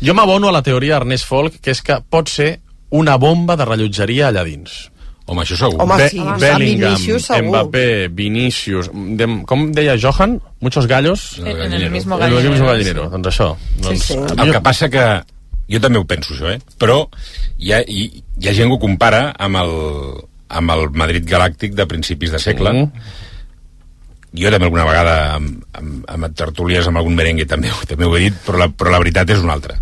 Jo 0.02 0.14
m'abono 0.14 0.48
a 0.48 0.52
la 0.52 0.62
teoria 0.62 0.96
d'Ernest 0.98 1.26
Folk, 1.28 1.60
que 1.60 1.70
és 1.70 1.82
que 1.82 2.00
pot 2.08 2.28
ser 2.28 2.60
una 2.90 3.16
bomba 3.18 3.54
de 3.56 3.64
rellotgeria 3.68 4.28
allà 4.30 4.42
dins. 4.44 4.90
Home, 5.30 5.44
això 5.44 5.56
segur. 5.60 5.76
Home, 5.84 5.96
Be 6.00 6.08
sí, 6.10 6.18
Bellingham, 6.42 6.94
Vinícius 6.96 7.26
segur. 7.30 7.48
Mbappé, 7.52 7.84
Vinícius... 8.18 8.88
De, 9.20 9.28
com 9.46 9.68
deia 9.76 9.94
Johan? 10.02 10.40
Muchos 10.58 10.88
gallos? 10.90 11.36
En- 11.38 11.46
en 11.68 11.72
el 11.78 11.90
mismo 11.90 12.16
En 12.18 12.24
el 12.24 12.30
gallinero, 12.34 12.50
mismo 12.56 12.66
gallinero. 12.66 13.04
Doncs 13.12 13.28
això. 13.30 13.52
Doncs, 13.84 14.08
sí. 14.10 14.16
mi- 14.18 14.42
El 14.42 14.52
que 14.56 14.60
passa 14.66 14.88
que 14.90 15.04
jo 15.70 15.78
també 15.78 16.00
ho 16.02 16.04
penso, 16.10 16.34
això, 16.34 16.50
eh? 16.50 16.58
Però 16.82 17.04
hi 17.62 17.70
ha, 17.76 17.78
hi, 17.86 18.08
hi 18.40 18.48
ha 18.50 18.54
gent 18.58 18.72
que 18.72 18.74
ho 18.74 18.82
compara 18.82 19.28
amb 19.38 19.60
el, 19.62 19.74
amb 20.50 20.74
el 20.74 20.88
Madrid 20.98 21.28
Galàctic 21.30 21.78
de 21.78 21.86
principis 21.86 22.34
de 22.34 22.40
segle. 22.42 22.72
Mm. 22.74 22.90
Jo 24.40 24.50
també 24.50 24.66
alguna 24.68 24.84
vegada 24.86 25.14
amb, 25.36 25.62
amb, 25.74 26.04
amb 26.10 26.34
tertúlies, 26.38 26.86
amb 26.86 27.00
algun 27.00 27.16
merengue 27.18 27.46
també, 27.50 27.70
també 27.90 28.06
ho 28.06 28.16
he 28.18 28.26
dit, 28.28 28.36
però 28.46 28.60
la, 28.64 28.68
però 28.70 28.90
la 28.94 29.00
veritat 29.02 29.30
és 29.34 29.42
una 29.42 29.54
altra. 29.58 29.78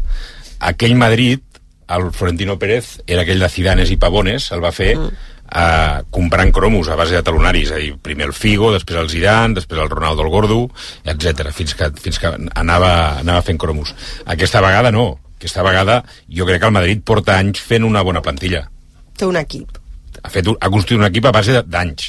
Aquell 0.60 0.94
Madrid, 0.96 1.40
el 1.88 2.10
Florentino 2.12 2.58
Pérez, 2.60 2.98
era 3.06 3.22
aquell 3.24 3.40
de 3.40 3.48
Cidanes 3.48 3.88
i 3.92 3.96
Pavones, 4.00 4.50
el 4.52 4.60
va 4.64 4.72
fer 4.76 4.94
mm. 4.96 5.26
Eh, 5.48 6.02
comprant 6.10 6.52
cromos 6.52 6.88
a 6.88 6.96
base 6.96 7.16
de 7.16 7.22
talonaris, 7.24 7.70
és 7.70 7.74
a 7.74 7.80
dir, 7.80 7.94
primer 8.02 8.28
el 8.28 8.34
Figo, 8.36 8.72
després 8.74 9.00
el 9.00 9.10
Zidane, 9.12 9.56
després 9.58 9.80
el 9.82 9.90
Ronaldo 9.90 10.24
el 10.24 10.32
Gordo, 10.32 10.60
etc 11.04 11.52
fins 11.54 11.74
que, 11.74 11.90
fins 12.00 12.20
que 12.20 12.32
anava, 12.54 12.92
anava 13.20 13.44
fent 13.46 13.60
cromos. 13.60 13.94
Aquesta 14.26 14.62
vegada 14.64 14.92
no, 14.94 15.10
aquesta 15.38 15.62
vegada 15.62 16.02
jo 16.28 16.46
crec 16.48 16.60
que 16.62 16.70
el 16.70 16.76
Madrid 16.76 17.04
porta 17.06 17.38
anys 17.38 17.62
fent 17.62 17.86
una 17.86 18.02
bona 18.02 18.22
plantilla. 18.22 18.68
té 19.16 19.26
un 19.26 19.36
equip 19.36 19.78
Ha, 20.18 20.30
fet, 20.34 20.48
ha 20.50 20.68
construït 20.72 20.98
un 20.98 21.06
equip 21.06 21.28
a 21.28 21.30
base 21.30 21.60
d'anys. 21.62 22.08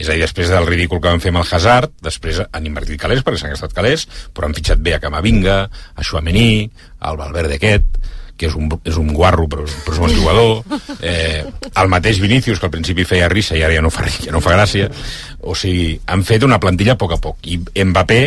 És 0.00 0.08
a 0.08 0.14
dir, 0.14 0.22
després 0.22 0.48
del 0.48 0.64
ridícul 0.64 1.02
que 1.02 1.10
van 1.10 1.20
fer 1.20 1.28
amb 1.34 1.42
el 1.42 1.50
Hazard, 1.52 1.92
després 2.00 2.40
han 2.42 2.66
invertit 2.66 2.96
calés, 3.00 3.20
perquè 3.20 3.42
s'han 3.42 3.52
gastat 3.52 3.74
calés, 3.76 4.06
però 4.32 4.48
han 4.48 4.56
fitxat 4.56 4.80
bé 4.80 4.94
a 4.96 5.00
Camavinga, 5.02 5.58
a 5.68 6.06
Chouameni, 6.06 6.64
al 7.04 7.20
Valverde 7.20 7.58
aquest, 7.60 8.00
que 8.42 8.50
és 8.50 8.58
un, 8.58 8.68
és 8.84 8.98
un 8.98 9.12
guarro 9.14 9.46
però, 9.50 9.64
però 9.86 9.94
és 9.94 10.00
un 10.00 10.06
bon 10.08 10.14
jugador. 10.16 10.80
Eh, 11.02 11.42
el 11.78 11.90
mateix 11.90 12.18
Vinícius 12.22 12.58
que 12.60 12.66
al 12.68 12.74
principi 12.74 13.06
feia 13.08 13.30
risa 13.30 13.56
i 13.58 13.62
ara 13.62 13.76
ja 13.78 13.82
no 13.84 13.90
fa, 13.94 14.08
ja 14.10 14.34
no 14.34 14.42
fa 14.42 14.56
gràcia. 14.56 14.90
O 15.46 15.54
sigui, 15.58 15.94
han 16.10 16.26
fet 16.26 16.44
una 16.46 16.60
plantilla 16.62 16.96
a 16.96 17.00
poc 17.00 17.16
a 17.16 17.20
poc. 17.22 17.42
I 17.46 17.58
Mbappé 17.86 18.22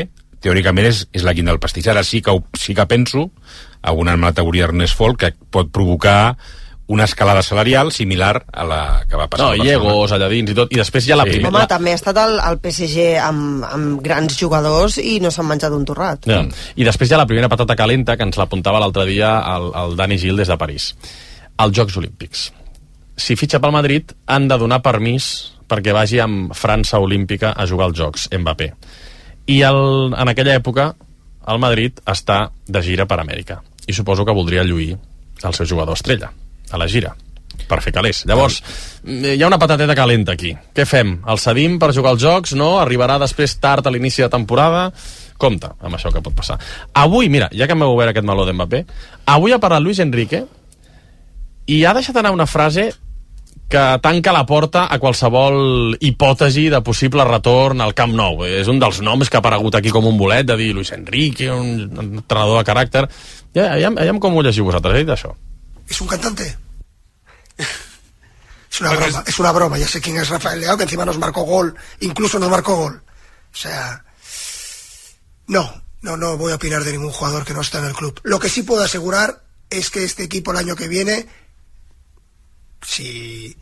teòricament 0.45 0.89
és, 0.91 1.05
és 1.15 1.25
la 1.25 1.33
quinta 1.35 1.53
del 1.53 1.61
pastís. 1.63 1.87
Ara 1.91 2.03
sí 2.05 2.21
que, 2.23 2.35
sí 2.59 2.75
que 2.77 2.87
penso 2.89 3.29
abonant 3.85 4.17
amb 4.17 4.29
la 4.29 4.35
teoria 4.35 4.69
Ernest 4.69 4.97
Folk 4.97 5.21
que 5.21 5.33
pot 5.53 5.71
provocar 5.73 6.35
una 6.87 7.05
escalada 7.05 7.41
salarial 7.41 7.91
similar 7.91 8.45
a 8.53 8.63
la 8.63 8.79
que 9.09 9.15
va 9.17 9.25
passar 9.27 9.45
No, 9.47 9.51
al 9.53 9.57
i 9.57 9.59
Barcelona. 9.65 9.89
egos 9.95 10.11
allà 10.13 10.27
dins 10.29 10.51
i 10.51 10.53
tot, 10.53 10.71
i 10.71 10.77
després 10.77 11.07
ja 11.07 11.15
la 11.17 11.23
Sí. 11.25 11.31
primera... 11.31 11.49
Home, 11.57 11.67
també 11.67 11.91
ha 11.91 11.95
estat 11.97 12.17
el, 12.21 12.35
el 12.39 12.59
PSG 12.61 13.05
amb, 13.25 13.63
amb 13.65 14.01
grans 14.05 14.37
jugadors 14.37 14.99
i 15.01 15.15
no 15.19 15.31
s'han 15.33 15.47
menjat 15.49 15.73
un 15.73 15.85
torrat. 15.85 16.27
Ja. 16.29 16.43
I 16.75 16.83
després 16.85 17.11
ha 17.11 17.17
la 17.17 17.25
primera 17.25 17.49
patata 17.49 17.75
calenta 17.75 18.15
que 18.17 18.23
ens 18.23 18.37
l'apuntava 18.37 18.79
l'altre 18.79 19.05
dia 19.09 19.31
el, 19.55 19.71
el 19.73 19.95
Dani 19.97 20.19
Gil 20.21 20.37
des 20.37 20.47
de 20.47 20.57
París. 20.61 20.91
Els 21.57 21.73
Jocs 21.75 21.97
Olímpics. 21.97 22.51
Si 23.17 23.35
fitxa 23.39 23.59
pel 23.63 23.71
Madrid, 23.73 24.11
han 24.27 24.47
de 24.47 24.57
donar 24.59 24.81
permís 24.83 25.53
perquè 25.67 25.91
vagi 25.95 26.19
amb 26.21 26.53
França 26.53 26.99
Olímpica 27.01 27.53
a 27.57 27.65
jugar 27.65 27.87
als 27.89 27.97
Jocs, 27.97 28.29
Mbappé. 28.37 28.73
I 29.47 29.61
el, 29.65 30.13
en 30.13 30.29
aquella 30.29 30.53
època, 30.59 30.91
el 31.47 31.57
Madrid 31.59 31.97
està 32.05 32.51
de 32.67 32.81
gira 32.85 33.05
per 33.09 33.19
Amèrica. 33.21 33.63
I 33.87 33.93
suposo 33.93 34.25
que 34.25 34.33
voldria 34.33 34.63
lluir 34.63 34.97
el 35.43 35.53
seu 35.53 35.65
jugador 35.65 35.95
estrella 35.97 36.29
a 36.75 36.81
la 36.81 36.89
gira 36.91 37.15
per 37.65 37.81
fer 37.81 37.93
calés. 37.95 38.23
Llavors, 38.29 38.59
hi 39.05 39.41
ha 39.41 39.47
una 39.47 39.59
patateta 39.61 39.95
calenta 39.97 40.35
aquí. 40.35 40.53
Què 40.75 40.85
fem? 40.85 41.17
El 41.27 41.39
cedim 41.41 41.79
per 41.81 41.93
jugar 41.95 42.13
als 42.13 42.23
Jocs? 42.23 42.55
No? 42.59 42.75
Arribarà 42.81 43.17
després 43.21 43.57
tard 43.61 43.87
a 43.87 43.93
l'inici 43.93 44.23
de 44.25 44.29
temporada? 44.33 44.89
Compte 45.41 45.71
amb 45.81 45.97
això 45.97 46.11
que 46.13 46.23
pot 46.23 46.35
passar. 46.35 46.59
Avui, 46.93 47.29
mira, 47.31 47.49
ja 47.55 47.67
que 47.67 47.75
m'heu 47.75 47.95
obert 47.95 48.13
aquest 48.13 48.27
meló 48.27 48.45
d'Mbappé, 48.47 48.85
avui 49.33 49.55
ha 49.55 49.59
parlat 49.59 49.83
Luis 49.83 49.99
Enrique 50.03 50.45
i 51.65 51.81
ha 51.83 51.95
deixat 51.97 52.21
anar 52.21 52.35
una 52.35 52.47
frase 52.47 52.91
que 53.67 53.83
tanca 54.01 54.31
la 54.31 54.45
porta 54.45 54.85
a 54.93 54.99
qualsevol 55.01 55.95
hipòtesi 55.97 56.67
de 56.69 56.83
possible 56.85 57.25
retorn 57.25 57.81
al 57.81 57.95
Camp 57.97 58.13
Nou. 58.13 58.43
És 58.45 58.69
un 58.69 58.77
dels 58.79 59.01
noms 59.01 59.31
que 59.31 59.39
ha 59.39 59.41
aparegut 59.41 59.75
aquí 59.75 59.89
com 59.91 60.05
un 60.05 60.19
bolet 60.19 60.45
de 60.45 60.57
dir 60.59 60.69
Luis 60.75 60.93
Enrique, 60.93 61.49
un 61.49 61.89
entrenador 61.89 62.61
de 62.61 62.67
caràcter. 62.67 63.07
Ja, 63.57 63.73
ja, 63.81 63.89
ja 63.89 64.19
com 64.21 64.37
ho 64.37 64.45
llegiu 64.45 64.69
vosaltres, 64.69 64.99
he 64.99 65.03
dit 65.03 65.15
això? 65.15 65.33
¿Es 65.89 65.99
un 66.01 66.07
cantante? 66.07 66.53
Es 68.75 68.81
una 68.81 68.91
broma, 68.91 69.23
es 69.25 69.39
una 69.39 69.51
broma. 69.53 69.77
Ya 69.77 69.87
sé 69.87 70.01
quién 70.01 70.17
es 70.17 70.27
Rafael 70.27 70.59
Leao, 70.59 70.75
que 70.75 70.83
encima 70.83 71.05
nos 71.05 71.17
marcó 71.17 71.43
gol, 71.43 71.73
incluso 72.01 72.39
nos 72.39 72.49
marcó 72.49 72.75
gol. 72.75 73.01
O 73.53 73.55
sea, 73.55 74.03
no, 75.47 75.81
no, 76.01 76.17
no 76.17 76.35
voy 76.37 76.51
a 76.51 76.55
opinar 76.55 76.83
de 76.83 76.91
ningún 76.91 77.13
jugador 77.13 77.45
que 77.45 77.53
no 77.53 77.61
está 77.61 77.79
en 77.79 77.85
el 77.85 77.93
club. 77.93 78.19
Lo 78.23 78.37
que 78.37 78.49
sí 78.49 78.63
puedo 78.63 78.83
asegurar 78.83 79.43
es 79.69 79.89
que 79.89 80.03
este 80.03 80.23
equipo 80.23 80.51
el 80.51 80.57
año 80.57 80.75
que 80.75 80.89
viene, 80.89 81.25
si, 82.85 83.55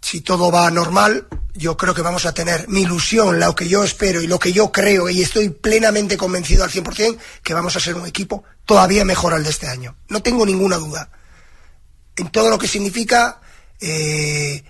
si 0.00 0.22
todo 0.22 0.50
va 0.50 0.72
normal, 0.72 1.28
yo 1.54 1.76
creo 1.76 1.94
que 1.94 2.02
vamos 2.02 2.26
a 2.26 2.34
tener 2.34 2.66
mi 2.66 2.82
ilusión, 2.82 3.38
lo 3.38 3.54
que 3.54 3.68
yo 3.68 3.84
espero 3.84 4.20
y 4.20 4.26
lo 4.26 4.40
que 4.40 4.52
yo 4.52 4.72
creo, 4.72 5.08
y 5.08 5.22
estoy 5.22 5.50
plenamente 5.50 6.16
convencido 6.16 6.64
al 6.64 6.70
100%, 6.70 7.16
que 7.44 7.54
vamos 7.54 7.76
a 7.76 7.80
ser 7.80 7.94
un 7.94 8.06
equipo 8.06 8.42
todavía 8.64 9.04
mejor 9.04 9.34
al 9.34 9.44
de 9.44 9.50
este 9.50 9.68
año. 9.68 9.94
No 10.08 10.20
tengo 10.20 10.44
ninguna 10.44 10.78
duda 10.78 11.10
en 12.16 12.28
todo 12.28 12.50
lo 12.50 12.58
que 12.58 12.68
significa 12.68 13.40
eh, 13.80 14.62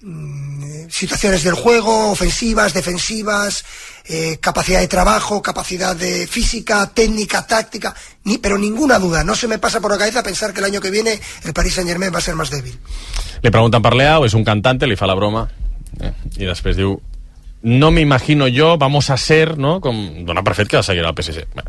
mm, 0.00 0.88
situaciones 0.88 1.42
del 1.42 1.54
juego, 1.54 2.10
ofensivas, 2.10 2.74
defensivas, 2.74 3.64
eh, 4.04 4.38
capacidad 4.40 4.80
de 4.80 4.88
trabajo, 4.88 5.42
capacidad 5.42 5.94
de 5.96 6.26
física, 6.26 6.90
técnica, 6.92 7.46
táctica, 7.46 7.94
ni, 8.24 8.38
pero 8.38 8.58
ninguna 8.58 8.98
duda, 8.98 9.24
no 9.24 9.34
se 9.34 9.48
me 9.48 9.58
pasa 9.58 9.80
por 9.80 9.90
la 9.90 9.98
cabeza 9.98 10.22
pensar 10.22 10.52
que 10.52 10.60
el 10.60 10.66
año 10.66 10.80
que 10.80 10.90
viene 10.90 11.20
el 11.44 11.52
Paris 11.52 11.74
Saint 11.74 11.88
Germain 11.88 12.12
va 12.12 12.18
a 12.18 12.22
ser 12.22 12.34
más 12.34 12.50
débil. 12.50 12.78
Li 13.40 13.50
pregunten 13.50 13.80
per 13.80 13.94
és 14.26 14.34
un 14.34 14.44
cantante, 14.44 14.86
li 14.86 14.96
fa 14.96 15.06
la 15.06 15.14
broma, 15.14 15.48
eh, 16.00 16.12
i 16.36 16.44
després 16.44 16.76
diu 16.76 16.98
no 17.62 17.90
me 17.90 18.00
imagino 18.00 18.48
yo, 18.48 18.78
vamos 18.78 19.10
a 19.10 19.16
ser, 19.16 19.58
no? 19.58 19.80
Com 19.84 20.24
dona 20.24 20.42
per 20.46 20.54
fet 20.56 20.70
que 20.72 20.82
seguirà 20.82 21.12
el 21.12 21.16
PSG. 21.18 21.44
Bé, 21.56 21.64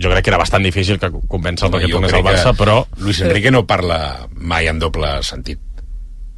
jo 0.00 0.10
crec 0.10 0.24
que 0.24 0.32
era 0.32 0.40
bastant 0.40 0.64
difícil 0.64 1.00
que 1.02 1.10
convèncer 1.28 1.68
perquè 1.72 1.90
Jo 1.90 1.98
tornés 1.98 2.14
crec 2.14 2.24
al 2.24 2.28
Barça, 2.30 2.54
però... 2.56 2.80
Luis 3.02 3.20
Enrique 3.20 3.52
no 3.52 3.66
parla 3.68 4.26
mai 4.32 4.70
en 4.72 4.80
doble 4.80 5.18
sentit. 5.26 5.60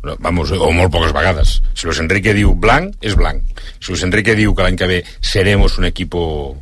No, 0.03 0.15
Vamos, 0.23 0.51
o 0.55 0.71
molt 0.75 0.93
poques 0.95 1.13
vegades. 1.15 1.59
Si 1.75 1.87
Luis 1.87 1.99
Enrique 2.03 2.35
diu 2.35 2.55
blanc, 2.55 2.95
és 3.03 3.17
blanc. 3.19 3.43
Si 3.79 3.93
Luis 3.93 4.05
Enrique 4.07 4.35
diu 4.39 4.55
que 4.55 4.67
l'any 4.67 4.79
que 4.79 4.91
ve 4.91 5.03
seremos 5.21 5.79
un 5.79 5.87
equipo 5.91 6.57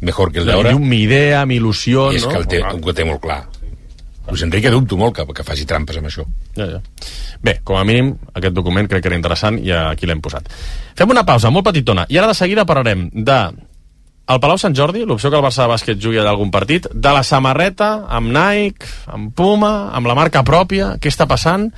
mejor 0.00 0.32
que 0.32 0.40
el 0.40 0.48
d'ara, 0.48 0.72
Llum, 0.72 0.88
mi 0.88 1.02
idea, 1.04 1.44
mi 1.46 1.58
il·lusió, 1.58 2.10
és 2.14 2.24
no? 2.24 2.32
que 2.32 2.42
el 2.42 2.48
té, 2.48 2.62
ho 2.64 2.94
té 2.94 3.04
molt 3.08 3.20
clar. 3.24 3.42
Luis 4.28 4.42
Enrique 4.44 4.70
dubto 4.70 4.98
molt 5.00 5.16
que, 5.16 5.24
que 5.34 5.46
faci 5.46 5.64
trampes 5.68 5.96
amb 5.98 6.10
això. 6.10 6.26
Ja, 6.56 6.66
ja. 6.76 6.82
Bé, 7.40 7.58
com 7.64 7.78
a 7.78 7.84
mínim, 7.88 8.12
aquest 8.34 8.54
document 8.56 8.88
crec 8.90 9.04
que 9.04 9.10
era 9.12 9.18
interessant 9.18 9.58
i 9.62 9.72
aquí 9.72 10.08
l'hem 10.08 10.20
posat. 10.24 10.50
Fem 10.98 11.14
una 11.14 11.24
pausa 11.28 11.52
molt 11.54 11.66
petitona 11.70 12.04
i 12.08 12.20
ara 12.20 12.30
de 12.30 12.36
seguida 12.36 12.66
parlarem 12.68 13.08
de 13.14 13.38
al 14.28 14.42
Palau 14.44 14.58
Sant 14.60 14.74
Jordi, 14.76 15.06
l'opció 15.08 15.30
que 15.32 15.38
el 15.38 15.44
Barça 15.44 15.64
de 15.64 15.72
bàsquet 15.72 16.00
jugui 16.04 16.18
allà 16.20 16.34
algun 16.34 16.50
partit, 16.52 16.84
de 16.92 17.12
la 17.16 17.22
samarreta, 17.24 18.04
amb 18.12 18.28
Nike, 18.34 18.90
amb 19.08 19.32
Puma, 19.32 19.88
amb 19.96 20.10
la 20.10 20.16
marca 20.18 20.42
pròpia, 20.44 20.98
què 21.00 21.08
està 21.08 21.24
passant? 21.24 21.70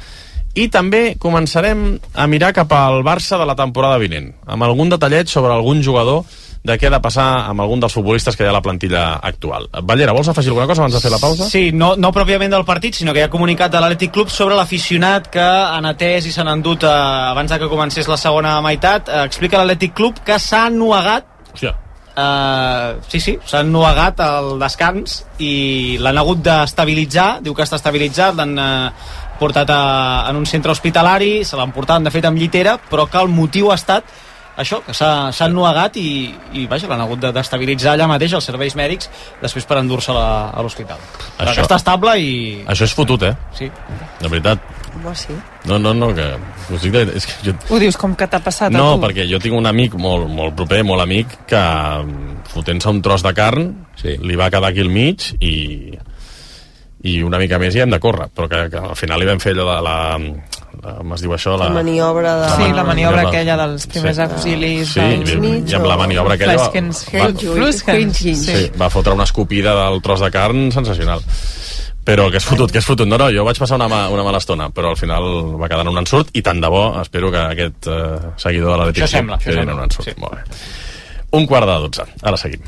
I 0.58 0.66
també 0.66 1.14
començarem 1.22 1.84
a 2.18 2.26
mirar 2.26 2.50
cap 2.56 2.72
al 2.74 3.04
Barça 3.06 3.38
de 3.38 3.46
la 3.46 3.54
temporada 3.54 4.00
vinent, 4.02 4.32
amb 4.50 4.66
algun 4.66 4.90
detallet 4.90 5.30
sobre 5.30 5.54
algun 5.54 5.78
jugador 5.86 6.24
de 6.62 6.76
què 6.76 6.88
ha 6.88 6.92
de 6.92 7.00
passar 7.00 7.26
amb 7.48 7.62
algun 7.64 7.80
dels 7.80 7.94
futbolistes 7.96 8.36
que 8.36 8.44
hi 8.44 8.48
ha 8.48 8.52
a 8.52 8.56
la 8.58 8.62
plantilla 8.64 9.04
actual. 9.24 9.66
Ballera, 9.82 10.12
vols 10.12 10.28
afegir 10.28 10.52
alguna 10.52 10.68
cosa 10.68 10.84
abans 10.84 10.96
de 10.96 11.00
fer 11.00 11.12
la 11.12 11.20
pausa? 11.22 11.48
Sí, 11.48 11.70
no, 11.72 11.94
no 11.96 12.12
pròpiament 12.12 12.52
del 12.52 12.66
partit, 12.68 12.98
sinó 13.00 13.14
que 13.16 13.22
hi 13.22 13.26
ha 13.26 13.32
comunicat 13.32 13.72
de 13.72 13.80
l'Atlètic 13.80 14.12
Club 14.12 14.32
sobre 14.32 14.58
l'aficionat 14.58 15.30
que 15.32 15.44
han 15.44 15.88
atès 15.88 16.28
i 16.28 16.34
s'han 16.34 16.52
endut 16.52 16.84
eh, 16.84 16.90
abans 16.90 17.52
de 17.52 17.60
que 17.62 17.70
comencés 17.72 18.08
la 18.10 18.20
segona 18.20 18.58
meitat. 18.64 19.08
Eh, 19.08 19.22
explica 19.24 19.62
l'Atlètic 19.62 19.96
Club 19.96 20.20
que 20.26 20.38
s'ha 20.38 20.66
ennuegat 20.68 21.30
Hòstia. 21.54 21.76
Uh, 22.10 22.98
sí, 23.08 23.20
sí, 23.22 23.36
s'ha 23.46 23.62
ennuegat 23.64 24.18
al 24.20 24.56
descans 24.60 25.20
i 25.40 25.96
l'han 26.02 26.18
hagut 26.20 26.42
d'estabilitzar, 26.44 27.38
diu 27.40 27.54
que 27.56 27.62
està 27.64 27.78
estabilitzat, 27.78 28.34
l'han 28.36 28.58
uh, 28.58 29.12
portat 29.40 29.70
a, 29.72 29.82
en 30.28 30.40
un 30.42 30.44
centre 30.44 30.74
hospitalari, 30.74 31.46
se 31.48 31.56
l'han 31.56 31.72
portat, 31.72 32.02
de 32.04 32.12
fet, 32.12 32.26
amb 32.28 32.36
llitera, 32.36 32.76
però 32.90 33.06
que 33.08 33.22
el 33.22 33.30
motiu 33.32 33.70
ha 33.70 33.78
estat 33.78 34.10
això, 34.60 34.78
que 34.86 34.94
s'ha 34.94 35.30
ennuegat 35.46 35.96
i, 36.00 36.08
i 36.60 36.66
vaja, 36.70 36.88
l'han 36.90 37.00
hagut 37.06 37.20
de- 37.22 37.32
d'estabilitzar 37.36 37.94
allà 37.96 38.06
mateix 38.10 38.34
els 38.38 38.44
serveis 38.46 38.76
mèdics 38.78 39.10
després 39.42 39.66
per 39.66 39.78
endur-se 39.80 40.12
a 40.12 40.60
l'hospital. 40.62 40.98
Això- 41.38 41.64
està 41.64 41.78
estable 41.80 42.14
i... 42.20 42.34
Això 42.68 42.84
és 42.88 42.94
fotut, 42.94 43.22
eh? 43.26 43.34
Sí. 43.56 43.70
De 44.20 44.28
veritat. 44.28 44.60
Home, 44.90 45.14
sí. 45.14 45.34
No, 45.70 45.78
no, 45.78 45.92
no, 45.94 46.08
que... 46.14 46.24
Us 46.74 46.82
dic. 46.82 46.94
És 47.14 47.26
que 47.26 47.36
jo... 47.50 47.54
Ho 47.70 47.78
dius 47.82 47.96
com 47.96 48.14
que 48.18 48.26
t'ha 48.30 48.40
passat 48.42 48.72
No, 48.74 48.92
a 48.92 48.96
tu. 48.98 49.04
perquè 49.06 49.24
jo 49.30 49.38
tinc 49.42 49.54
un 49.56 49.66
amic 49.70 49.94
molt, 49.94 50.26
molt 50.28 50.54
proper, 50.58 50.82
molt 50.86 51.02
amic, 51.04 51.36
que 51.50 51.60
fotent-se 52.50 52.90
un 52.90 53.00
tros 53.02 53.22
de 53.26 53.32
carn 53.36 53.70
sí. 54.00 54.16
li 54.22 54.36
va 54.38 54.50
quedar 54.50 54.70
aquí 54.72 54.82
al 54.84 54.90
mig 54.92 55.30
i, 55.40 55.54
i 57.02 57.22
una 57.24 57.38
mica 57.40 57.58
més 57.58 57.74
i 57.74 57.80
hem 57.80 57.90
de 57.90 57.98
córrer, 58.00 58.26
però 58.36 58.48
que, 58.50 58.66
que 58.72 58.76
al 58.90 58.96
final 58.98 59.20
li 59.22 59.26
vam 59.28 59.38
fer 59.40 59.54
allò 59.54 59.64
de 59.70 59.76
la... 59.86 59.96
la 60.18 60.96
com 61.00 61.12
es 61.16 61.20
diu 61.24 61.32
això? 61.34 61.56
La 61.60 61.68
maniobra 61.72 62.34
de... 62.40 62.50
Sí, 62.56 62.68
la 62.76 62.84
maniobra 62.84 63.22
la- 63.22 63.28
aquella 63.28 63.56
dels 63.56 63.86
primers 63.90 64.16
sí. 64.16 64.22
auxilis 64.22 64.92
Sí, 64.94 65.00
dels 65.00 65.32
i, 65.32 65.50
i 65.72 65.74
amb 65.76 65.88
la 65.88 65.96
maniobra 66.00 66.34
aquella... 66.36 66.56
va- 66.56 66.68
va- 66.68 67.32
Fluskens, 67.56 68.16
Sí, 68.20 68.34
sí. 68.36 68.70
va 68.80 68.88
fotre 68.92 69.12
una 69.16 69.24
escopida 69.28 69.74
del 69.84 70.00
tros 70.04 70.20
de 70.24 70.30
carn 70.30 70.70
sensacional. 70.72 71.20
Però 72.04 72.30
que 72.32 72.38
és 72.40 72.44
fotut, 72.48 72.72
que 72.72 72.80
és 72.80 72.86
fotut. 72.88 73.06
No, 73.08 73.18
no, 73.20 73.26
jo 73.32 73.44
vaig 73.44 73.58
passar 73.60 73.76
una, 73.76 73.86
ma, 73.92 74.06
una 74.08 74.22
mala 74.24 74.38
estona, 74.40 74.70
però 74.72 74.88
al 74.94 74.96
final 74.96 75.26
va 75.60 75.68
quedar 75.68 75.84
en 75.84 75.92
un 75.92 76.00
ensurt 76.00 76.30
i 76.32 76.40
tant 76.42 76.60
de 76.64 76.68
bo, 76.72 76.84
espero 77.02 77.28
que 77.30 77.42
aquest 77.44 77.90
eh, 77.92 78.32
seguidor 78.40 78.72
de 78.72 78.78
l'Atlètic 78.80 79.04
Això 79.04 79.18
sembla, 79.20 79.36
això 79.36 79.52
sembla. 79.52 79.74
un 79.76 79.84
ensurt. 79.84 80.08
Sí. 80.08 80.16
Molt 80.18 80.38
bé. 80.38 80.60
Un 81.38 81.46
quart 81.46 81.68
de 81.68 81.76
dotze. 81.84 82.08
Ara 82.22 82.40
seguim. 82.40 82.64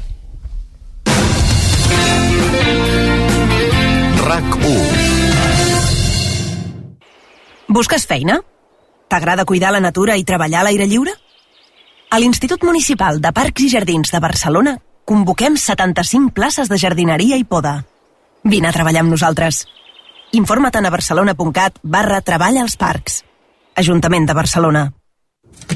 RAC 4.23 4.45
1 4.55 4.63
Busques 7.67 8.07
feina? 8.07 8.37
T'agrada 9.11 9.45
cuidar 9.45 9.73
la 9.75 9.81
natura 9.83 10.15
i 10.17 10.23
treballar 10.23 10.61
a 10.61 10.65
l'aire 10.69 10.87
lliure? 10.87 11.11
A 12.13 12.21
l'Institut 12.23 12.63
Municipal 12.63 13.19
de 13.25 13.33
Parcs 13.35 13.67
i 13.67 13.71
Jardins 13.73 14.15
de 14.15 14.21
Barcelona 14.23 14.77
convoquem 15.11 15.57
75 15.59 16.31
places 16.37 16.71
de 16.71 16.79
jardineria 16.79 17.37
i 17.41 17.45
poda. 17.45 17.85
Vine 18.45 18.71
a 18.71 18.73
treballar 18.77 19.03
amb 19.03 19.11
nosaltres. 19.17 19.67
Informa't 20.39 20.87
a 20.87 20.95
barcelona.cat 20.95 21.83
barra 21.83 22.23
treball 22.23 22.63
als 22.63 22.79
parcs. 22.79 23.25
Ajuntament 23.75 24.31
de 24.31 24.39
Barcelona. 24.39 24.93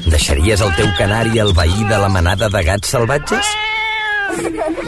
Deixaries 0.07 0.61
el 0.61 0.71
teu 0.79 0.87
canari 0.97 1.39
al 1.43 1.51
veí 1.57 1.83
de 1.83 1.99
la 1.99 2.07
manada 2.07 2.47
de 2.47 2.63
gats 2.63 2.95
salvatges? 2.95 3.57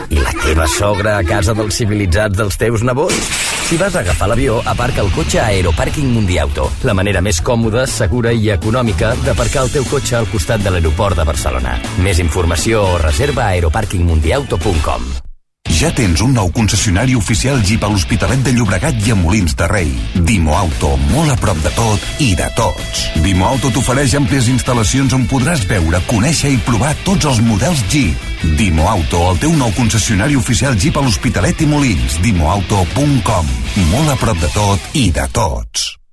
I 0.09 0.19
la 0.19 0.33
teva 0.43 0.67
sogra 0.67 1.17
a 1.17 1.23
casa 1.27 1.55
dels 1.57 1.77
civilitzats 1.79 2.37
dels 2.37 2.57
teus 2.59 2.83
nebots? 2.85 3.29
Si 3.69 3.77
vas 3.77 3.93
a 3.95 4.01
agafar 4.01 4.31
l'avió, 4.31 4.57
aparca 4.65 5.03
el 5.05 5.11
cotxe 5.13 5.39
a 5.39 5.45
Aeropàrquing 5.53 6.09
Mundiauto, 6.09 6.71
la 6.89 6.95
manera 6.97 7.21
més 7.21 7.37
còmoda, 7.45 7.85
segura 7.85 8.33
i 8.33 8.49
econòmica 8.55 9.13
d'aparcar 9.27 9.67
el 9.67 9.73
teu 9.77 9.85
cotxe 9.91 10.17
al 10.17 10.29
costat 10.33 10.65
de 10.65 10.73
l'aeroport 10.73 11.21
de 11.21 11.29
Barcelona. 11.29 11.77
Més 12.01 12.23
informació 12.25 12.83
o 12.95 12.99
reserva 13.05 13.45
a 13.45 13.55
aeroparkingmundiauto.com. 13.55 15.28
Ja 15.69 15.91
tens 15.95 16.21
un 16.25 16.33
nou 16.35 16.49
concessionari 16.55 17.13
oficial 17.15 17.61
Jeep 17.63 17.83
a 17.85 17.89
l'Hospitalet 17.91 18.41
de 18.43 18.53
Llobregat 18.55 18.97
i 19.05 19.13
a 19.13 19.17
Molins 19.19 19.55
de 19.55 19.67
Rei. 19.69 19.91
Dimo 20.15 20.55
Auto, 20.57 20.95
molt 21.11 21.33
a 21.33 21.37
prop 21.39 21.59
de 21.63 21.71
tot 21.77 22.23
i 22.25 22.31
de 22.39 22.47
tots. 22.57 23.05
Dimo 23.23 23.47
Auto 23.47 23.71
t'ofereix 23.75 24.17
àmplies 24.19 24.49
instal·lacions 24.51 25.13
on 25.15 25.27
podràs 25.29 25.63
veure, 25.69 26.01
conèixer 26.09 26.55
i 26.55 26.59
provar 26.65 26.95
tots 27.05 27.29
els 27.29 27.43
models 27.45 27.85
Jeep. 27.93 28.27
Dimo 28.59 28.89
Auto, 28.89 29.25
el 29.33 29.39
teu 29.45 29.55
nou 29.59 29.71
concessionari 29.77 30.39
oficial 30.39 30.77
Jeep 30.79 30.97
a 30.97 31.05
l'Hospitalet 31.05 31.63
i 31.63 31.69
Molins. 31.69 32.19
Dimoauto.com. 32.23 33.55
Molt 33.93 34.15
a 34.15 34.19
prop 34.19 34.43
de 34.43 34.51
tot 34.55 34.99
i 34.99 35.09
de 35.15 35.31
tots. 35.35 35.98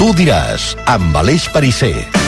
Tu 0.00 0.06
diràs, 0.16 0.70
amb 0.88 1.18
Aleix 1.20 1.44
Parisser. 1.52 2.19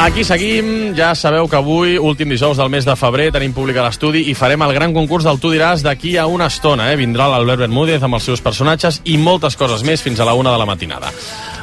Aquí 0.00 0.24
seguim, 0.24 0.94
ja 0.96 1.10
sabeu 1.14 1.44
que 1.44 1.58
avui, 1.58 1.98
últim 2.00 2.30
dijous 2.32 2.56
del 2.56 2.70
mes 2.72 2.86
de 2.88 2.94
febrer, 2.96 3.26
tenim 3.34 3.52
públic 3.52 3.76
a 3.76 3.82
l'estudi 3.84 4.22
i 4.30 4.34
farem 4.34 4.62
el 4.64 4.72
gran 4.72 4.94
concurs 4.96 5.26
del 5.28 5.36
Tu 5.38 5.50
diràs 5.52 5.82
d'aquí 5.84 6.14
a 6.16 6.24
una 6.24 6.46
estona. 6.48 6.86
Eh? 6.88 6.96
Vindrà 6.96 7.26
l'Albert 7.28 7.60
Bermúdez 7.66 8.00
amb 8.02 8.16
els 8.16 8.24
seus 8.30 8.40
personatges 8.40 9.02
i 9.04 9.18
moltes 9.20 9.58
coses 9.60 9.84
més 9.84 10.00
fins 10.00 10.18
a 10.18 10.24
la 10.24 10.32
una 10.32 10.54
de 10.54 10.58
la 10.58 10.64
matinada. 10.64 11.12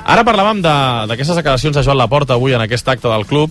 Ara 0.05 0.23
parlàvem 0.23 0.61
de- 0.61 1.07
d'aquestes 1.09 1.35
declaracions 1.35 1.75
de 1.75 1.83
Joan 1.83 1.97
Laporta 1.97 2.35
avui 2.37 2.53
en 2.53 2.61
aquest 2.61 2.87
acte 2.87 3.07
del 3.09 3.25
club. 3.25 3.49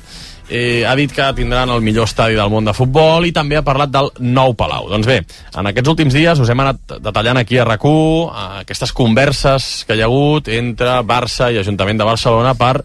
Eh, 0.49 0.85
ha 0.87 0.95
dit 0.95 1.11
que 1.11 1.33
tindran 1.35 1.69
el 1.69 1.83
millor 1.83 2.05
estadi 2.07 2.37
del 2.37 2.49
món 2.49 2.65
de 2.65 2.73
futbol 2.73 3.27
i 3.27 3.33
també 3.33 3.57
ha 3.57 3.65
parlat 3.67 3.91
del 3.91 4.13
nou 4.21 4.55
Palau. 4.55 4.89
Doncs 4.89 5.07
bé, 5.07 5.25
en 5.59 5.67
aquests 5.67 5.89
últims 5.91 6.15
dies 6.15 6.39
us 6.39 6.49
hem 6.49 6.61
anat 6.61 7.01
detallant 7.03 7.39
aquí 7.39 7.59
a 7.59 7.65
rac 7.65 7.83
aquestes 8.61 8.93
converses 8.93 9.85
que 9.85 9.97
hi 9.97 10.01
ha 10.03 10.05
hagut 10.05 10.47
entre 10.47 11.03
Barça 11.03 11.53
i 11.53 11.59
Ajuntament 11.59 11.99
de 11.99 12.05
Barcelona 12.05 12.55
per 12.55 12.85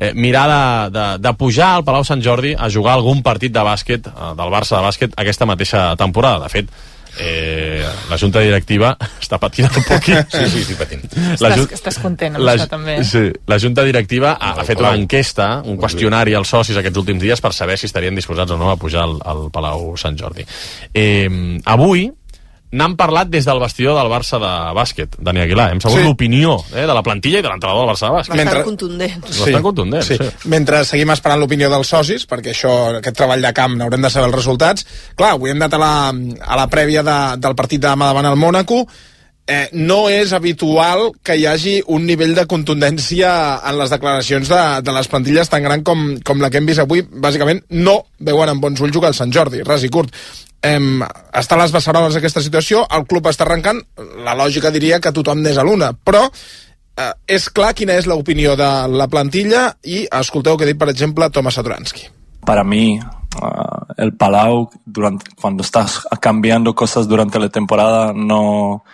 eh, 0.00 0.12
mirar 0.14 0.48
de, 0.50 0.98
de, 0.98 1.08
de 1.22 1.34
pujar 1.38 1.76
al 1.76 1.84
Palau 1.84 2.04
Sant 2.08 2.24
Jordi 2.24 2.56
a 2.56 2.70
jugar 2.72 2.96
algun 2.96 3.22
partit 3.22 3.52
de 3.52 3.62
bàsquet, 3.62 4.08
eh, 4.08 4.30
del 4.38 4.50
Barça 4.50 4.80
de 4.80 4.86
bàsquet, 4.88 5.18
aquesta 5.20 5.46
mateixa 5.46 5.90
temporada. 6.00 6.48
De 6.48 6.50
fet, 6.50 6.72
eh, 7.20 7.84
la 8.08 8.16
junta 8.18 8.40
directiva 8.40 8.94
està 9.22 9.38
patint 9.42 9.68
un 9.68 9.84
poquit. 9.86 10.30
Sí, 10.32 10.46
sí, 10.54 10.64
sí, 10.70 10.76
patint. 10.78 11.04
La 11.42 11.52
Estàs, 11.52 11.74
estàs 11.76 11.98
content 12.02 12.38
amb 12.38 12.46
la, 12.46 12.56
això 12.56 12.68
també. 12.70 12.96
sí, 13.04 13.26
la 13.50 13.58
Junta 13.62 13.84
Directiva 13.84 14.36
ha, 14.40 14.54
ha 14.62 14.64
fet 14.66 14.80
una 14.80 14.94
enquesta, 14.96 15.50
un 15.68 15.76
qüestionari 15.80 16.34
als 16.38 16.48
socis 16.54 16.78
aquests 16.80 17.02
últims 17.02 17.22
dies 17.22 17.42
per 17.44 17.52
saber 17.56 17.76
si 17.78 17.90
estarien 17.90 18.16
disposats 18.16 18.56
o 18.56 18.58
no 18.60 18.70
a 18.72 18.78
pujar 18.80 19.04
al, 19.04 19.18
al 19.26 19.44
Palau 19.52 19.92
Sant 20.00 20.16
Jordi. 20.18 20.46
Eh, 20.94 21.28
avui 21.68 22.08
n'han 22.72 22.94
parlat 22.96 23.28
des 23.28 23.44
del 23.48 23.58
vestidor 23.58 23.96
del 23.98 24.10
Barça 24.12 24.38
de 24.38 24.50
bàsquet, 24.76 25.16
Dani 25.18 25.40
Aguilar. 25.42 25.70
Hem 25.72 25.80
sabut 25.82 25.96
Sí. 25.98 26.02
sí. 26.02 26.08
l'opinió 26.08 26.56
eh, 26.74 26.86
de 26.86 26.94
la 26.94 27.02
plantilla 27.02 27.40
i 27.40 27.42
de 27.42 27.48
l'entrenador 27.48 27.82
del 27.86 27.90
Barça 27.94 28.06
de 28.06 28.12
bàsquet. 28.14 28.30
Bastant 28.36 28.44
Mentre- 28.44 28.64
contundent. 28.64 29.20
Bastant 29.26 29.62
contundent, 29.62 30.02
sí. 30.06 30.18
Mentre 30.48 30.84
seguim 30.84 31.10
esperant 31.10 31.40
l'opinió 31.40 31.68
dels 31.70 31.88
socis, 31.88 32.26
perquè 32.30 32.54
això, 32.54 32.96
aquest 33.00 33.16
treball 33.16 33.42
de 33.42 33.52
camp 33.52 33.74
n'haurem 33.76 34.02
de 34.02 34.10
saber 34.10 34.28
els 34.30 34.36
resultats. 34.36 34.86
Clar, 35.16 35.32
avui 35.34 35.50
hem 35.50 35.58
anat 35.62 35.74
a 35.74 35.78
la, 35.82 35.94
a 36.46 36.56
la 36.56 36.68
prèvia 36.70 37.02
de, 37.02 37.18
del 37.42 37.54
partit 37.58 37.80
de 37.80 37.88
demà 37.88 38.12
davant 38.12 38.26
el 38.30 38.36
Mònaco. 38.38 38.86
Eh, 39.50 39.66
no 39.72 40.04
és 40.08 40.30
habitual 40.32 41.08
que 41.26 41.34
hi 41.34 41.46
hagi 41.50 41.80
un 41.90 42.04
nivell 42.06 42.36
de 42.36 42.44
contundència 42.46 43.30
en 43.66 43.78
les 43.80 43.90
declaracions 43.90 44.46
de, 44.48 44.60
de 44.86 44.92
les 44.94 45.08
plantilles 45.10 45.48
tan 45.50 45.64
gran 45.64 45.82
com, 45.82 46.04
com 46.22 46.38
la 46.40 46.50
que 46.50 46.60
hem 46.60 46.66
vist 46.68 46.78
avui. 46.84 47.02
Bàsicament, 47.02 47.64
no 47.70 47.96
veuen 48.20 48.48
amb 48.52 48.62
bons 48.62 48.78
ulls 48.80 48.94
jugar 48.94 49.10
al 49.10 49.16
Sant 49.18 49.32
Jordi, 49.34 49.64
ras 49.66 49.82
i 49.82 49.90
curt. 49.90 50.14
Em, 50.60 51.00
està 51.32 51.56
a 51.56 51.62
les 51.62 51.72
beceroles 51.72 52.16
aquesta 52.18 52.42
situació, 52.44 52.82
el 52.92 53.06
club 53.08 53.30
està 53.30 53.46
arrencant, 53.46 53.80
la 54.26 54.34
lògica 54.36 54.72
diria 54.74 55.00
que 55.00 55.12
tothom 55.16 55.40
n'és 55.40 55.56
a 55.56 55.64
l'una, 55.64 55.94
però 55.94 56.26
eh, 56.28 57.12
és 57.36 57.48
clar 57.48 57.72
quina 57.76 57.96
és 57.96 58.08
l'opinió 58.10 58.56
de 58.60 58.68
la 58.92 59.08
plantilla 59.08 59.70
i 59.88 60.02
escolteu 60.20 60.58
què 60.58 60.68
ha 60.68 60.70
dit, 60.72 60.80
per 60.80 60.90
exemple, 60.92 61.30
Thomas 61.32 61.56
Satoransky. 61.56 62.10
Para 62.44 62.64
mí, 62.64 63.00
ah, 63.40 63.86
el 63.96 64.12
Palau, 64.16 64.68
durante, 64.84 65.32
cuando 65.40 65.62
estás 65.62 66.02
cambiando 66.20 66.74
cosas 66.74 67.08
durante 67.08 67.38
la 67.38 67.48
temporada, 67.48 68.12
no, 68.14 68.84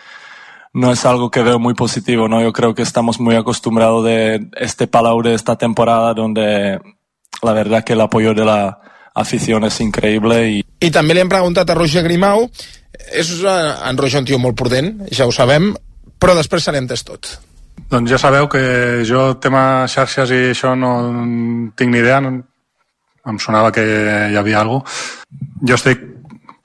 no 0.73 0.93
es 0.93 1.05
algo 1.05 1.31
que 1.31 1.43
veo 1.43 1.59
muy 1.59 1.75
positivo, 1.75 2.29
¿no? 2.29 2.41
Yo 2.43 2.53
creo 2.53 2.75
que 2.75 2.83
estamos 2.83 3.19
muy 3.19 3.35
acostumbrados 3.35 4.05
de 4.05 4.51
este 4.57 4.87
Palau 4.87 5.23
de 5.23 5.35
esta 5.35 5.57
temporada 5.57 6.15
donde 6.15 6.81
la 7.43 7.53
verdad 7.53 7.83
que 7.83 7.95
el 7.95 8.01
apoyo 8.01 8.35
de 8.35 8.45
la 8.45 8.79
afición 9.17 9.65
es 9.65 9.81
increíble 9.81 10.51
y 10.51 10.65
I 10.81 10.91
també 10.93 11.17
li 11.17 11.23
hem 11.25 11.31
preguntat 11.33 11.71
a 11.73 11.75
Roger 11.75 12.03
Grimau, 12.05 12.45
és 13.17 13.31
eh, 13.41 13.53
en 13.89 13.97
Roger 13.97 14.21
un 14.21 14.27
tio 14.29 14.39
molt 14.39 14.57
prudent, 14.61 14.91
ja 15.09 15.25
ho 15.25 15.33
sabem, 15.33 15.71
però 16.21 16.35
després 16.37 16.67
se 16.67 16.75
l'ha 16.75 16.83
entès 16.83 17.05
tot. 17.07 17.31
Doncs 17.91 18.11
ja 18.13 18.19
sabeu 18.21 18.49
que 18.53 18.61
jo, 19.09 19.39
tema 19.41 19.87
xarxes 19.89 20.33
i 20.35 20.43
això, 20.51 20.75
no 20.77 20.93
tinc 21.79 21.95
ni 21.95 22.03
idea, 22.03 22.21
no, 22.21 22.35
em 23.27 23.41
sonava 23.43 23.73
que 23.73 23.85
hi 23.87 24.37
havia 24.37 24.61
alguna 24.61 24.85
cosa. 24.85 25.25
Jo 25.67 25.79
estic 25.81 26.03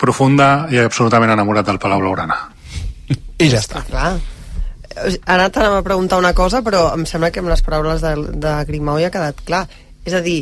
profunda 0.02 0.68
i 0.74 0.82
absolutament 0.82 1.32
enamorat 1.32 1.68
del 1.68 1.80
Palau 1.80 2.02
Blaugrana. 2.02 2.38
I 3.40 3.48
ja 3.50 3.62
està. 3.62 3.84
Clar. 3.88 4.16
Ara 5.30 5.48
t'anava 5.54 5.80
a 5.80 5.86
preguntar 5.86 6.20
una 6.20 6.34
cosa, 6.36 6.62
però 6.66 6.90
em 6.98 7.06
sembla 7.08 7.32
que 7.32 7.40
amb 7.40 7.52
les 7.52 7.64
paraules 7.64 8.04
de, 8.04 8.16
de 8.44 8.56
Grimau 8.68 9.00
ja 9.00 9.08
ha 9.08 9.14
quedat 9.14 9.40
clar. 9.48 9.64
És 10.06 10.16
a 10.18 10.24
dir, 10.26 10.42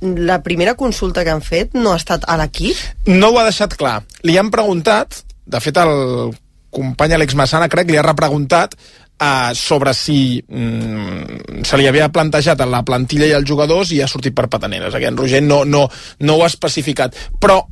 la 0.00 0.42
primera 0.42 0.76
consulta 0.78 1.24
que 1.24 1.32
han 1.34 1.42
fet 1.42 1.74
no 1.74 1.92
ha 1.92 2.00
estat 2.00 2.26
a 2.28 2.36
l'equip? 2.40 2.78
No 3.10 3.32
ho 3.32 3.40
ha 3.40 3.48
deixat 3.48 3.76
clar. 3.78 4.00
Li 4.26 4.38
han 4.38 4.52
preguntat, 4.54 5.22
de 5.48 5.60
fet 5.64 5.80
el 5.82 6.32
company 6.74 7.16
Àlex 7.16 7.36
Massana 7.38 7.68
crec 7.72 7.90
li 7.90 7.98
ha 7.98 8.04
repreguntat 8.04 8.74
uh, 8.76 9.54
sobre 9.56 9.94
si 9.96 10.38
mm, 10.42 11.62
se 11.66 11.78
li 11.80 11.88
havia 11.88 12.10
plantejat 12.12 12.60
a 12.60 12.68
la 12.68 12.84
plantilla 12.86 13.28
i 13.28 13.34
als 13.36 13.48
jugadors 13.48 13.92
i 13.94 14.02
ha 14.02 14.10
sortit 14.10 14.36
per 14.36 14.48
pataneres. 14.52 14.94
Aquí 14.94 15.08
en 15.08 15.16
Roger 15.16 15.42
no, 15.42 15.64
no, 15.64 15.86
no 16.20 16.36
ho 16.36 16.44
ha 16.44 16.50
especificat. 16.52 17.16
Però 17.40 17.62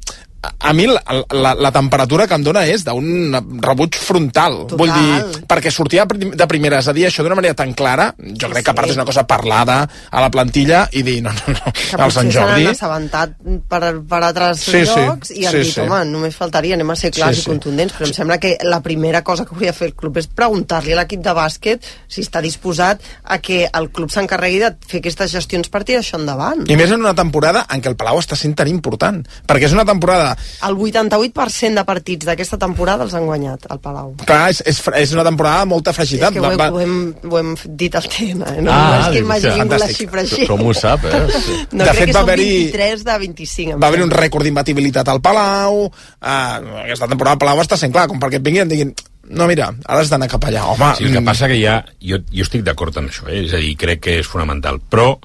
a 0.59 0.73
mi 0.73 0.87
la, 0.87 1.01
la, 1.35 1.55
la 1.55 1.71
temperatura 1.75 2.27
que 2.27 2.35
em 2.39 2.45
dona 2.47 2.65
és 2.69 2.85
d'un 2.87 3.35
rebuig 3.63 3.97
frontal. 3.99 4.63
Total. 4.67 4.79
Vull 4.81 4.93
dir, 4.93 5.43
perquè 5.49 5.71
sortir 5.75 6.01
de 6.03 6.07
prim- 6.11 6.35
de 6.37 6.47
primeres 6.51 6.89
a 6.89 6.95
dir 6.97 7.07
això 7.09 7.25
d'una 7.25 7.37
manera 7.39 7.55
tan 7.59 7.73
clara, 7.75 8.11
jo 8.19 8.51
crec 8.53 8.65
que 8.67 8.73
a 8.73 8.77
part 8.79 8.91
és 8.93 8.97
una 8.99 9.05
cosa 9.09 9.27
parlada 9.27 9.79
a 10.11 10.21
la 10.23 10.31
plantilla 10.31 10.85
i 10.93 11.03
dir, 11.07 11.19
no, 11.25 11.33
no, 11.33 11.55
no, 11.57 11.73
Que 11.77 12.01
al 12.03 12.13
Sant 12.15 12.31
Jordi... 12.33 12.65
n'han 12.65 12.75
assabentat 12.75 13.35
per, 13.69 13.83
per 14.09 14.21
altres 14.23 14.61
Sí, 14.67 14.85
sí, 14.87 15.01
llocs 15.01 15.31
i 15.35 15.47
han 15.47 15.57
sí, 15.57 15.63
dit, 15.65 15.73
sí. 15.75 15.81
home, 15.85 16.03
només 16.11 16.37
faltaria, 16.37 16.77
anem 16.79 16.91
a 16.95 16.97
ser 16.99 17.11
clars 17.17 17.37
Sí, 17.39 17.43
i 17.43 17.45
sí. 17.47 17.51
contundents, 17.51 17.95
però 17.97 18.07
em 18.11 18.15
sembla 18.17 18.39
que 18.43 18.55
la 18.63 18.81
primera 18.85 19.23
cosa 19.27 19.45
que 19.47 19.55
hauria 19.57 19.73
de 19.73 19.79
fer 19.79 19.89
el 19.91 19.97
club 19.99 20.17
és 20.21 20.29
preguntar-li 20.29 20.95
a 20.95 21.01
l'equip 21.01 21.23
de 21.25 21.35
bàsquet 21.37 21.87
si 22.09 22.23
està 22.25 22.43
disposat 22.45 23.03
a 23.25 23.39
que 23.43 23.65
el 23.73 23.91
club 23.91 24.11
s'encarregui 24.15 24.61
de 24.63 24.73
fer 24.87 25.01
aquestes 25.03 25.33
gestions 25.35 25.69
per 25.73 25.83
tirar 25.85 26.03
això 26.05 26.21
endavant. 26.21 26.65
I 26.71 26.77
més 26.79 26.93
en 26.95 27.03
una 27.03 27.15
temporada 27.17 27.65
en 27.73 27.83
què 27.83 27.91
el 27.91 27.97
Palau 27.99 28.21
està 28.21 28.37
sent 28.39 28.55
tan 28.59 28.69
important. 28.71 29.23
Perquè 29.49 29.67
és 29.71 29.75
una 29.77 29.85
temporada... 29.89 30.36
El 30.67 30.77
88% 30.77 31.75
de 31.81 31.85
partits 31.89 32.27
d'aquesta 32.29 32.59
temporada 32.59 33.05
els 33.07 33.15
han 33.15 33.27
guanyat, 33.29 33.67
al 33.71 33.81
Palau. 33.81 34.15
Clar, 34.27 34.51
és, 34.51 34.63
és, 34.67 34.81
és 35.03 35.13
una 35.17 35.25
temporada 35.27 35.63
amb 35.67 35.73
molta 35.77 35.91
És 35.95 35.97
fragilitat. 36.01 36.33
que 36.33 36.41
ho, 36.41 36.51
he, 36.53 36.69
ho, 36.71 36.81
hem, 36.81 36.97
ho 37.31 37.39
hem 37.41 37.55
dit 37.67 37.95
al 37.99 38.09
tema, 38.09 38.53
eh? 38.57 38.63
no, 38.63 38.71
Ah, 38.73 38.87
no 38.87 39.01
és 39.01 39.17
que 39.19 39.25
m'hagi 39.27 39.51
vingut 39.57 39.81
la 39.81 39.89
xifra 39.93 40.21
així. 40.25 40.47
Com 40.47 40.65
ho 40.67 40.75
sap, 40.77 41.05
eh? 41.05 41.23
Sí. 41.37 41.59
No, 41.73 41.85
De 41.85 41.91
crec 41.91 41.99
fet, 41.99 42.07
que 42.07 42.13
va 42.13 42.21
són 42.21 42.29
haver-hi- 42.29 42.55
23 42.73 43.05
de 43.05 43.19
25. 43.27 43.73
em 43.77 43.81
Va 43.83 43.89
haver 43.93 44.03
un 44.05 44.11
rècord 44.11 44.45
d'imbatibilitat 44.45 45.09
al 45.09 45.21
Palau, 45.21 45.85
uh, 45.87 46.81
aquesta 46.87 47.09
temporada 47.09 47.35
al 47.37 47.39
Palau 47.45 47.61
està 47.65 47.77
sent 47.81 47.93
clar, 47.93 48.07
com 48.09 48.19
perquè 48.23 48.41
et 48.41 48.43
vinguin 48.47 48.67
i 48.67 48.75
diguin 48.77 48.95
no, 49.29 49.49
mira, 49.51 49.73
ara 49.91 50.01
has 50.05 50.09
d'anar 50.13 50.29
cap 50.31 50.45
allà, 50.47 50.61
home. 50.71 50.93
Sí, 50.99 51.05
el 51.09 51.13
que 51.13 51.19
mm, 51.21 51.27
passa 51.27 51.49
que 51.51 51.57
ha... 51.67 51.81
Jo, 51.99 52.21
jo 52.31 52.45
estic 52.45 52.63
d'acord 52.63 52.95
amb 53.01 53.11
això, 53.11 53.25
eh? 53.27 53.41
és 53.43 53.55
a 53.57 53.59
dir, 53.59 53.73
crec 53.77 53.99
que 54.05 54.19
és 54.21 54.27
fonamental, 54.31 54.79
però 54.89 55.17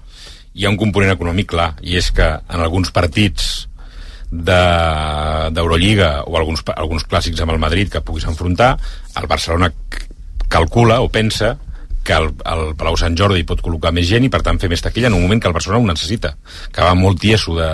hi 0.58 0.66
ha 0.66 0.72
un 0.74 0.78
component 0.80 1.14
econòmic 1.14 1.52
clar, 1.54 1.76
i 1.86 2.00
és 2.00 2.10
que 2.12 2.26
en 2.26 2.60
alguns 2.66 2.90
partits 2.92 3.68
de- 4.32 5.50
d'Eurolliga 5.52 6.24
o 6.26 6.38
alguns, 6.38 6.64
alguns 6.76 7.04
clàssics 7.06 7.42
amb 7.44 7.52
el 7.52 7.60
Madrid 7.60 7.92
que 7.92 8.02
puguis 8.02 8.26
enfrontar, 8.26 8.78
el 9.20 9.28
Barcelona 9.28 9.72
calcula 10.48 11.02
o 11.02 11.10
pensa 11.10 11.58
que 12.04 12.14
el, 12.18 12.32
el 12.50 12.64
Palau 12.80 12.98
Sant 12.98 13.16
Jordi 13.18 13.44
pot 13.48 13.62
col·locar 13.62 13.92
més 13.94 14.08
gent 14.10 14.26
i 14.26 14.30
per 14.34 14.42
tant 14.46 14.60
fer 14.62 14.70
més 14.72 14.82
taquilla 14.82 15.10
en 15.12 15.18
un 15.18 15.22
moment 15.26 15.42
que 15.42 15.50
el 15.50 15.54
Barcelona 15.54 15.84
ho 15.84 15.90
necessita 15.92 16.34
que 16.74 16.82
va 16.82 16.96
molt 16.98 17.20
tieso 17.22 17.54
de, 17.58 17.70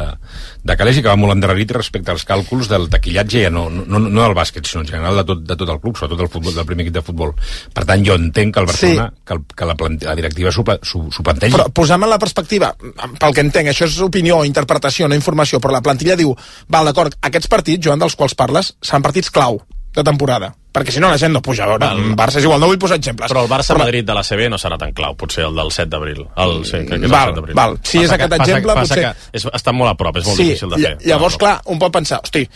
de 0.68 0.76
calés 0.80 1.00
i 1.00 1.04
que 1.04 1.08
va 1.08 1.20
molt 1.20 1.36
endarrerit 1.36 1.72
respecte 1.78 2.12
als 2.12 2.26
càlculs 2.28 2.68
del 2.72 2.90
taquillatge 2.92 3.46
ja 3.46 3.52
no, 3.54 3.68
no, 3.72 4.02
no 4.04 4.26
del 4.26 4.36
bàsquet 4.36 4.68
sinó 4.68 4.84
en 4.84 4.90
general 4.90 5.22
de 5.22 5.26
tot, 5.30 5.46
de 5.48 5.56
tot 5.60 5.72
el 5.72 5.80
club, 5.84 5.96
sobretot 5.96 6.20
del, 6.26 6.32
futbol, 6.34 6.56
del 6.58 6.68
primer 6.68 6.88
equip 6.88 6.98
de 7.00 7.06
futbol. 7.08 7.32
Per 7.74 7.86
tant 7.88 8.04
jo 8.04 8.18
entenc 8.20 8.54
que 8.56 8.64
el 8.64 8.70
Barcelona 8.70 9.08
sí. 9.14 9.24
que, 9.24 9.38
el, 9.38 9.46
que 9.56 9.70
la, 9.70 9.78
la 10.10 10.18
directiva 10.20 10.52
s'ho 10.52 10.66
pla- 10.68 10.80
s'ho 10.84 11.06
s'ho 11.14 11.24
plantegi. 11.24 11.56
Però 11.56 11.70
posant 11.72 12.04
en 12.04 12.12
la 12.12 12.20
perspectiva, 12.20 12.74
pel 13.22 13.34
que 13.34 13.46
entenc, 13.46 13.72
això 13.72 13.88
és 13.88 13.98
opinió, 14.04 14.44
interpretació, 14.48 15.08
no 15.08 15.16
informació, 15.16 15.62
però 15.64 15.78
la 15.78 15.84
plantilla 15.86 16.20
diu, 16.20 16.36
val, 16.68 16.92
d'acord, 16.92 17.16
aquests 17.22 17.52
partits, 17.52 17.86
Joan, 17.88 18.04
dels 18.04 18.20
quals 18.20 18.36
parles, 18.36 18.76
seran 18.82 19.08
partits 19.08 19.32
clau 19.32 19.62
de 19.98 20.04
temporada, 20.08 20.52
perquè 20.74 20.94
si 20.94 21.02
no 21.02 21.10
la 21.10 21.18
gent 21.18 21.34
no 21.34 21.42
puja 21.42 21.66
a 21.66 21.68
veure, 21.74 21.88
el 21.92 22.16
Barça 22.16 22.38
és 22.40 22.46
igual, 22.46 22.60
no 22.62 22.68
vull 22.70 22.78
posar 22.80 22.98
exemples. 23.02 23.32
Però 23.32 23.44
el 23.44 23.50
Barça-Madrid 23.50 24.06
de 24.06 24.14
la 24.14 24.24
CB 24.24 24.48
no 24.54 24.58
serà 24.62 24.78
tan 24.78 24.94
clau, 24.94 25.16
potser 25.18 25.44
el 25.50 25.56
del 25.58 25.72
7 25.72 25.90
d'abril. 25.90 26.24
El, 26.38 26.64
sí, 26.66 26.78
crec 26.86 27.00
que 27.02 27.06
és 27.06 27.12
Val, 27.12 27.30
el 27.30 27.34
7 27.34 27.36
d'abril. 27.42 27.56
val. 27.58 27.78
Si 27.84 27.98
és 28.04 28.12
aquest 28.12 28.30
que, 28.34 28.42
exemple, 28.44 28.74
passa, 28.74 28.96
potser- 28.96 29.04
Passa 29.10 29.30
que 29.32 29.38
és, 29.38 29.46
està 29.62 29.74
molt 29.74 29.92
a 29.92 29.96
prop, 29.98 30.18
és 30.18 30.26
molt 30.26 30.38
sí, 30.38 30.44
difícil 30.52 30.70
de 30.70 30.78
fer. 30.82 30.96
ll- 30.98 31.08
Llavors, 31.10 31.38
clar, 31.38 31.62
un 31.66 31.80
pot 31.80 31.92
pensar, 31.92 32.22
hosti, 32.24 32.48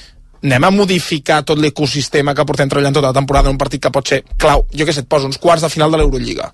anem 0.44 0.64
a 0.64 0.72
modificar 0.72 1.44
tot 1.46 1.58
l'ecosistema 1.60 2.34
que 2.34 2.46
portem 2.46 2.70
treballant 2.70 2.94
tota 2.96 3.08
la 3.08 3.14
temporada 3.14 3.50
en 3.50 3.56
un 3.56 3.58
partit 3.62 3.82
que 3.82 3.92
pot 3.92 4.08
ser 4.08 4.24
clau. 4.38 4.66
Jo 4.74 4.86
què 4.86 4.94
sé, 4.94 5.02
et 5.02 5.08
poso 5.08 5.26
uns 5.28 5.38
quarts 5.38 5.62
de 5.62 5.70
final 5.70 5.92
de 5.92 5.98
l'Eurolliga. 5.98 6.52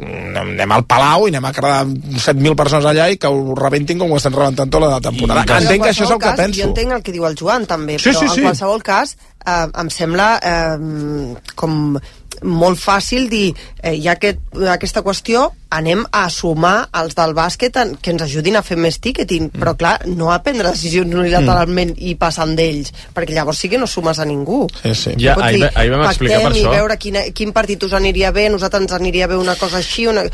Anem 0.00 0.72
al 0.72 0.84
Palau 0.88 1.26
i 1.26 1.32
anem 1.32 1.48
a 1.48 1.52
quedar 1.56 1.80
7.000 1.86 2.56
persones 2.58 2.86
allà 2.90 3.08
i 3.12 3.18
que 3.20 3.28
ho 3.28 3.56
rebentin 3.58 4.00
com 4.00 4.12
ho 4.12 4.20
estan 4.20 4.36
rebentant 4.36 4.72
tota 4.72 4.88
la 4.94 5.00
temporada. 5.04 5.44
En 5.44 5.66
Entenc 5.66 5.84
que 5.84 5.92
això 5.92 6.06
és 6.06 6.14
el 6.14 6.20
que 6.22 6.30
cas, 6.30 6.38
penso. 6.40 6.60
Jo 6.62 6.70
entenc 6.70 6.96
el 6.96 7.04
que 7.06 7.14
diu 7.16 7.26
el 7.28 7.36
Joan, 7.38 7.66
també, 7.70 7.98
Sí, 7.98 8.10
però 8.10 8.22
sí, 8.22 8.28
sí. 8.28 8.40
en 8.40 8.50
qualsevol 8.50 8.82
cas 8.86 9.16
eh, 9.44 9.66
em 9.82 9.92
sembla 9.92 10.30
eh, 10.42 11.36
com 11.54 11.98
molt 12.42 12.80
fàcil 12.80 13.28
dir 13.30 13.50
eh, 13.82 13.94
hi 13.94 14.06
ha 14.08 14.14
aquest, 14.16 14.40
aquesta 14.72 15.02
qüestió 15.06 15.50
anem 15.70 16.02
a 16.16 16.24
sumar 16.32 16.88
els 16.98 17.14
del 17.14 17.34
bàsquet 17.36 17.76
en, 17.78 17.92
que 18.02 18.10
ens 18.14 18.24
ajudin 18.24 18.58
a 18.58 18.62
fer 18.66 18.78
més 18.80 18.98
ticketing 19.02 19.50
però 19.54 19.76
clar, 19.78 19.94
no 20.10 20.32
a 20.34 20.40
prendre 20.42 20.72
decisions 20.72 21.14
unilateralment 21.14 21.92
i 21.98 22.16
passant 22.18 22.56
d'ells, 22.58 22.92
perquè 23.14 23.36
llavors 23.36 23.60
sí 23.60 23.70
que 23.70 23.78
no 23.78 23.86
sumes 23.90 24.18
a 24.18 24.26
ningú 24.26 24.64
Sí, 24.82 24.94
sí. 24.94 25.14
Ja, 25.20 25.36
ahir, 25.40 25.60
dir, 25.60 25.70
ahir 25.74 25.92
vam 25.92 26.06
explicar 26.08 26.40
per 26.46 26.52
això. 26.52 26.64
i 26.64 26.74
veure 26.78 26.96
quin, 27.00 27.20
quin 27.36 27.54
partit 27.56 27.84
us 27.86 27.94
aniria 27.96 28.32
bé, 28.34 28.48
a 28.48 28.54
nosaltres 28.54 28.86
ens 28.86 28.96
aniria 28.96 29.28
bé 29.30 29.38
una 29.38 29.56
cosa 29.60 29.78
així, 29.78 30.06
una... 30.10 30.24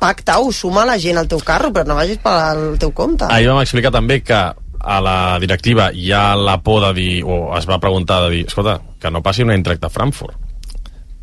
pacta-ho, 0.00 0.52
suma 0.52 0.84
la 0.88 0.98
gent 1.02 1.18
al 1.18 1.28
teu 1.30 1.42
carro, 1.44 1.72
però 1.74 1.86
no 1.88 1.98
vagis 1.98 2.20
pel 2.22 2.78
teu 2.82 2.92
compte. 2.96 3.28
Ahir 3.32 3.50
vam 3.50 3.62
explicar 3.64 3.94
també 3.94 4.20
que 4.26 4.38
a 4.86 5.00
la 5.02 5.38
directiva 5.42 5.90
hi 5.92 6.12
ha 6.14 6.36
la 6.38 6.60
por 6.62 6.84
de 6.86 6.92
dir, 7.00 7.12
o 7.24 7.56
es 7.58 7.66
va 7.68 7.80
preguntar 7.82 8.22
de 8.26 8.34
dir, 8.36 8.44
escolta, 8.46 8.78
que 9.00 9.10
no 9.10 9.22
passi 9.22 9.42
una 9.42 9.56
Eintracht 9.56 9.82
de 9.82 9.90
Frankfurt. 9.90 10.45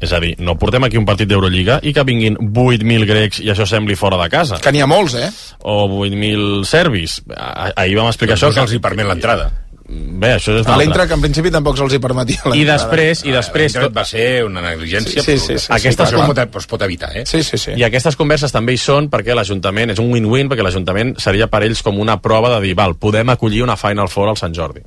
És 0.04 0.12
a 0.12 0.20
dir, 0.20 0.34
no 0.44 0.58
portem 0.60 0.84
aquí 0.84 1.00
un 1.00 1.06
partit 1.08 1.30
d'Eurolliga 1.32 1.80
i 1.88 1.94
que 1.96 2.04
vinguin 2.04 2.36
8.000 2.52 3.08
grecs 3.08 3.40
i 3.44 3.50
això 3.54 3.66
sembli 3.70 3.96
fora 3.96 4.20
de 4.20 4.30
casa. 4.34 4.60
Que 4.60 4.74
n'hi 4.76 4.84
ha 4.84 4.88
molts, 4.90 5.16
eh? 5.16 5.30
O 5.64 5.88
8.000 6.04 6.64
serbis. 6.68 7.22
Ah- 7.36 7.72
Ahir 7.86 7.96
vam 8.02 8.10
explicar 8.12 8.36
això. 8.36 8.50
Doncs 8.52 8.58
no 8.60 8.66
se'ls 8.68 8.76
hi 8.80 8.84
permet 8.84 9.08
l'entrada. 9.08 9.52
Bé, 9.94 10.30
això 10.38 10.54
és 10.58 10.68
l'Entra, 10.80 11.04
que 11.08 11.14
en 11.14 11.22
principi 11.22 11.52
tampoc 11.52 11.76
se'ls 11.78 11.94
hi 11.94 12.00
permetia. 12.02 12.40
I 12.56 12.64
després, 12.66 13.24
i 13.28 13.34
després... 13.36 13.74
Tot 13.76 13.96
va 13.96 14.06
ser 14.08 14.44
una 14.48 14.62
negligència 14.64 15.22
Sí, 15.22 15.36
sí, 15.38 15.38
sí, 15.38 15.58
sí, 15.60 15.72
Aquestes 15.76 16.10
sí, 16.10 16.16
com- 16.16 16.32
com... 16.34 16.60
es 16.62 16.68
pot 16.72 16.86
evitar 16.88 17.12
eh? 17.20 17.26
Sí, 17.30 17.44
sí, 17.44 17.60
sí. 17.60 17.76
I 17.78 17.84
aquestes 17.90 18.16
converses 18.20 18.52
també 18.56 18.74
hi 18.74 18.80
són 18.82 19.10
perquè 19.12 19.36
l'Ajuntament, 19.36 19.92
és 19.94 20.00
un 20.00 20.10
win-win, 20.16 20.50
perquè 20.50 20.64
l'Ajuntament 20.66 21.18
seria 21.22 21.50
per 21.52 21.66
ells 21.68 21.84
com 21.84 22.00
una 22.00 22.16
prova 22.24 22.56
de 22.56 22.62
dir, 22.64 22.74
val, 22.80 22.96
podem 22.96 23.30
acollir 23.36 23.62
una 23.68 23.76
Final 23.78 24.10
Four 24.10 24.32
al 24.32 24.40
Sant 24.40 24.56
Jordi. 24.56 24.82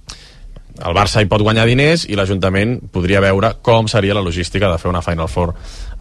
El 0.76 0.92
Barça 0.96 1.22
hi 1.24 1.28
pot 1.30 1.40
guanyar 1.40 1.64
diners 1.68 2.04
i 2.10 2.16
l'Ajuntament 2.18 2.76
podria 2.92 3.20
veure 3.24 3.54
com 3.64 3.88
seria 3.88 4.14
la 4.16 4.20
logística 4.24 4.68
de 4.68 4.76
fer 4.78 4.90
una 4.90 5.00
Final 5.02 5.28
Four 5.32 5.54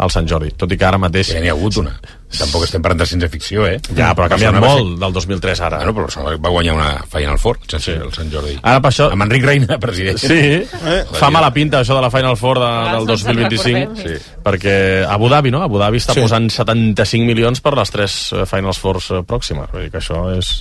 al 0.03 0.11
Sant 0.11 0.28
Jordi. 0.28 0.51
Tot 0.59 0.71
i 0.71 0.78
que 0.78 0.86
ara 0.88 0.97
mateix... 0.99 1.30
Ja 1.32 1.39
n'hi 1.39 1.47
ha 1.47 1.55
hagut 1.55 1.78
una. 1.80 1.93
Tampoc 2.36 2.65
estem 2.65 2.84
parlant 2.84 2.99
de 2.99 3.05
ciència 3.07 3.30
ficció, 3.32 3.63
eh? 3.69 3.78
Ja, 3.95 4.09
però 4.17 4.26
ha 4.26 4.32
canviat 4.34 4.57
molt 4.59 4.97
del 4.99 5.13
2003 5.15 5.61
ara. 5.63 5.78
Bueno, 5.80 5.93
però 5.95 6.07
Barcelona 6.09 6.36
va 6.43 6.51
guanyar 6.51 6.73
una 6.76 6.89
Final 7.07 7.39
Four, 7.39 7.61
sense 7.71 7.86
sí. 7.93 7.95
el 7.95 8.11
Sant 8.17 8.34
Jordi. 8.34 8.57
Ara 8.59 8.82
per 8.84 8.91
això... 8.91 9.07
Amb 9.15 9.23
Enric 9.23 9.45
Reina, 9.47 9.78
president. 9.80 10.19
Sí, 10.19 10.41
eh? 10.59 10.99
fa 11.15 11.30
mala 11.32 11.53
pinta 11.55 11.80
això 11.80 11.95
de 11.95 12.03
la 12.03 12.11
Final 12.11 12.36
Four 12.36 12.59
de, 12.59 12.71
del 12.97 13.07
2025 13.13 14.03
Sí. 14.03 14.17
perquè 14.43 14.76
Abu 15.07 15.30
Dhabi, 15.32 15.51
no? 15.55 15.63
Abu 15.63 15.80
Dhabi 15.80 16.03
està 16.03 16.13
Sí. 16.17 16.21
posant 16.26 16.49
75 16.51 17.23
milions 17.26 17.63
per 17.63 17.78
les 17.80 17.91
tres 17.95 18.17
eh, 18.36 18.43
Finals 18.49 18.80
Fours 18.84 19.11
eh, 19.15 19.23
pròximes 19.23 19.71
vull 19.71 19.88
dir 19.88 19.93
que 19.93 20.01
això 20.03 20.26
és 20.36 20.51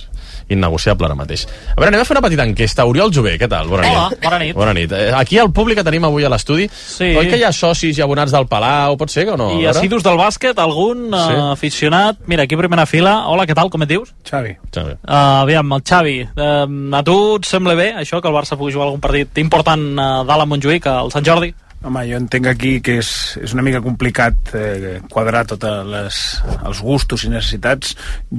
innegociable 0.49 1.05
ara 1.07 1.15
mateix 1.15 1.45
a 1.45 1.75
veure, 1.79 1.87
anem 1.89 2.01
a 2.01 2.05
fer 2.05 2.15
una 2.17 2.21
petita 2.25 2.43
enquesta 2.45 2.85
Oriol 2.85 3.11
Jové, 3.13 3.37
què 3.39 3.47
tal? 3.49 3.67
Bona 3.67 3.87
Hola, 3.89 4.09
nit. 4.09 4.21
bona 4.23 4.39
nit. 4.39 4.55
Bona 4.55 4.73
nit. 4.73 4.91
Eh, 4.91 5.11
Aquí 5.15 5.37
al 5.39 5.51
públic 5.51 5.77
que 5.79 5.83
tenim 5.83 6.03
avui 6.05 6.23
a 6.25 6.29
l'estudi 6.29 6.69
Sí. 6.69 7.15
oi 7.17 7.27
que 7.27 7.37
hi 7.37 7.43
ha 7.43 7.51
socis 7.51 7.97
i 7.97 8.01
abonats 8.01 8.31
del 8.31 8.47
Palau? 8.47 8.97
Pot 8.97 9.09
ser 9.09 9.27
o 9.29 9.37
no? 9.37 9.49
I 9.59 9.65
assidus 9.67 10.03
del 10.03 10.17
bàsquet, 10.17 10.57
algun 10.59 11.09
Sí. 11.11 11.27
sí. 11.27 11.41
aficionat... 11.51 12.17
Mira, 12.27 12.43
aquí 12.43 12.55
primera 12.55 12.85
fila. 12.85 13.27
Hola, 13.27 13.45
què 13.45 13.55
tal, 13.55 13.69
com 13.69 13.81
et 13.83 13.89
dius? 13.89 14.13
Xavi. 14.29 14.55
Xavi. 14.73 14.91
Uh, 15.03 15.41
aviam, 15.43 15.71
el 15.73 15.81
Xavi, 15.81 16.17
uh, 16.23 16.95
a 16.95 17.03
tu 17.03 17.35
et 17.37 17.45
sembla 17.45 17.75
bé 17.75 17.93
això, 17.95 18.21
que 18.21 18.27
el 18.27 18.33
Barça 18.35 18.57
pugui 18.57 18.71
jugar 18.73 18.87
algun 18.87 18.99
partit 19.01 19.37
important 19.41 19.81
uh, 19.97 20.23
dalt 20.27 20.41
a 20.41 20.45
Montjuïc, 20.45 20.85
al 20.87 21.11
Sant 21.11 21.25
Jordi? 21.25 21.53
Home, 21.85 22.01
jo 22.09 22.17
entenc 22.17 22.47
aquí 22.49 22.79
que 22.81 22.97
és, 23.01 23.09
és 23.41 23.53
una 23.53 23.63
mica 23.65 23.81
complicat 23.83 24.53
eh, 24.57 24.95
quadrar 25.11 25.43
tots 25.49 25.67
els 25.67 26.81
gustos 26.81 27.25
i 27.27 27.33
necessitats. 27.33 27.93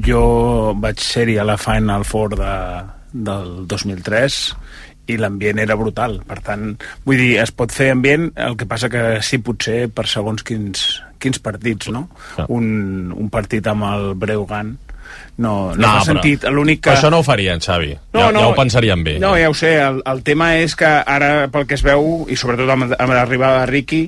Jo 0.09 0.23
vaig 0.83 1.03
ser-hi 1.03 1.39
a 1.39 1.47
la 1.47 1.59
Final 1.61 2.07
Four 2.09 2.39
de, 2.41 2.55
del 3.13 3.53
2003 3.71 4.41
i 5.07 5.19
l'ambient 5.21 5.61
era 5.63 5.77
brutal. 5.79 6.19
Per 6.27 6.41
tant, 6.43 6.73
vull 7.07 7.21
dir, 7.23 7.37
es 7.43 7.53
pot 7.55 7.71
fer 7.75 7.93
ambient, 7.95 8.31
el 8.49 8.57
que 8.59 8.67
passa 8.67 8.91
que 8.91 9.05
sí, 9.23 9.39
potser 9.39 9.87
per 9.95 10.09
segons 10.11 10.43
quins, 10.47 10.87
quins 11.23 11.39
partits, 11.43 11.93
no? 11.95 12.09
Un, 12.49 13.13
un 13.15 13.31
partit 13.31 13.67
amb 13.71 13.87
el 13.93 14.11
Breugan 14.19 14.75
no, 15.37 15.73
no, 15.75 15.81
no 15.81 15.93
fa 15.99 16.05
sentit. 16.09 16.47
L'únic 16.53 16.83
que... 16.87 16.95
Això 16.95 17.11
no 17.13 17.21
ho 17.21 17.27
farien, 17.27 17.61
Xavi. 17.61 17.93
ja, 18.17 18.31
ja 18.33 18.47
ho 18.47 18.55
pensarien 18.57 19.05
bé. 19.05 19.19
No, 19.23 19.35
ja 19.37 19.51
ho 19.53 19.57
sé. 19.57 19.77
El, 19.83 20.01
el 20.07 20.23
tema 20.27 20.55
és 20.61 20.77
que 20.79 20.89
ara, 20.89 21.49
pel 21.53 21.67
que 21.69 21.77
es 21.79 21.85
veu, 21.87 22.25
i 22.33 22.39
sobretot 22.39 22.71
amb, 22.73 22.89
amb 22.93 23.17
l'arribada 23.17 23.65
de 23.65 23.71
Ricky, 23.73 24.03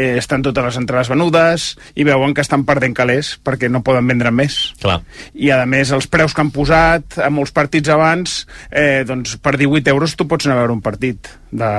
eh, 0.00 0.16
estan 0.20 0.40
totes 0.46 0.64
les 0.64 0.78
entrades 0.80 1.10
venudes 1.12 1.66
i 2.00 2.06
veuen 2.08 2.32
que 2.34 2.40
estan 2.44 2.64
perdent 2.68 2.96
calés 2.96 3.34
perquè 3.44 3.68
no 3.70 3.82
poden 3.84 4.08
vendre 4.08 4.32
més. 4.32 4.56
Clar. 4.80 5.00
I, 5.34 5.50
a 5.52 5.60
més, 5.68 5.92
els 5.92 6.08
preus 6.08 6.32
que 6.34 6.40
han 6.44 6.50
posat 6.54 7.18
a 7.20 7.28
molts 7.30 7.52
partits 7.56 7.92
abans, 7.92 8.40
eh, 8.72 9.04
doncs 9.08 9.36
per 9.44 9.56
18 9.60 9.92
euros 9.92 10.16
tu 10.16 10.26
pots 10.30 10.48
anar 10.48 10.56
a 10.56 10.62
veure 10.64 10.72
un 10.78 10.82
partit 10.84 11.28
de, 11.50 11.70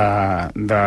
de, 0.55 0.81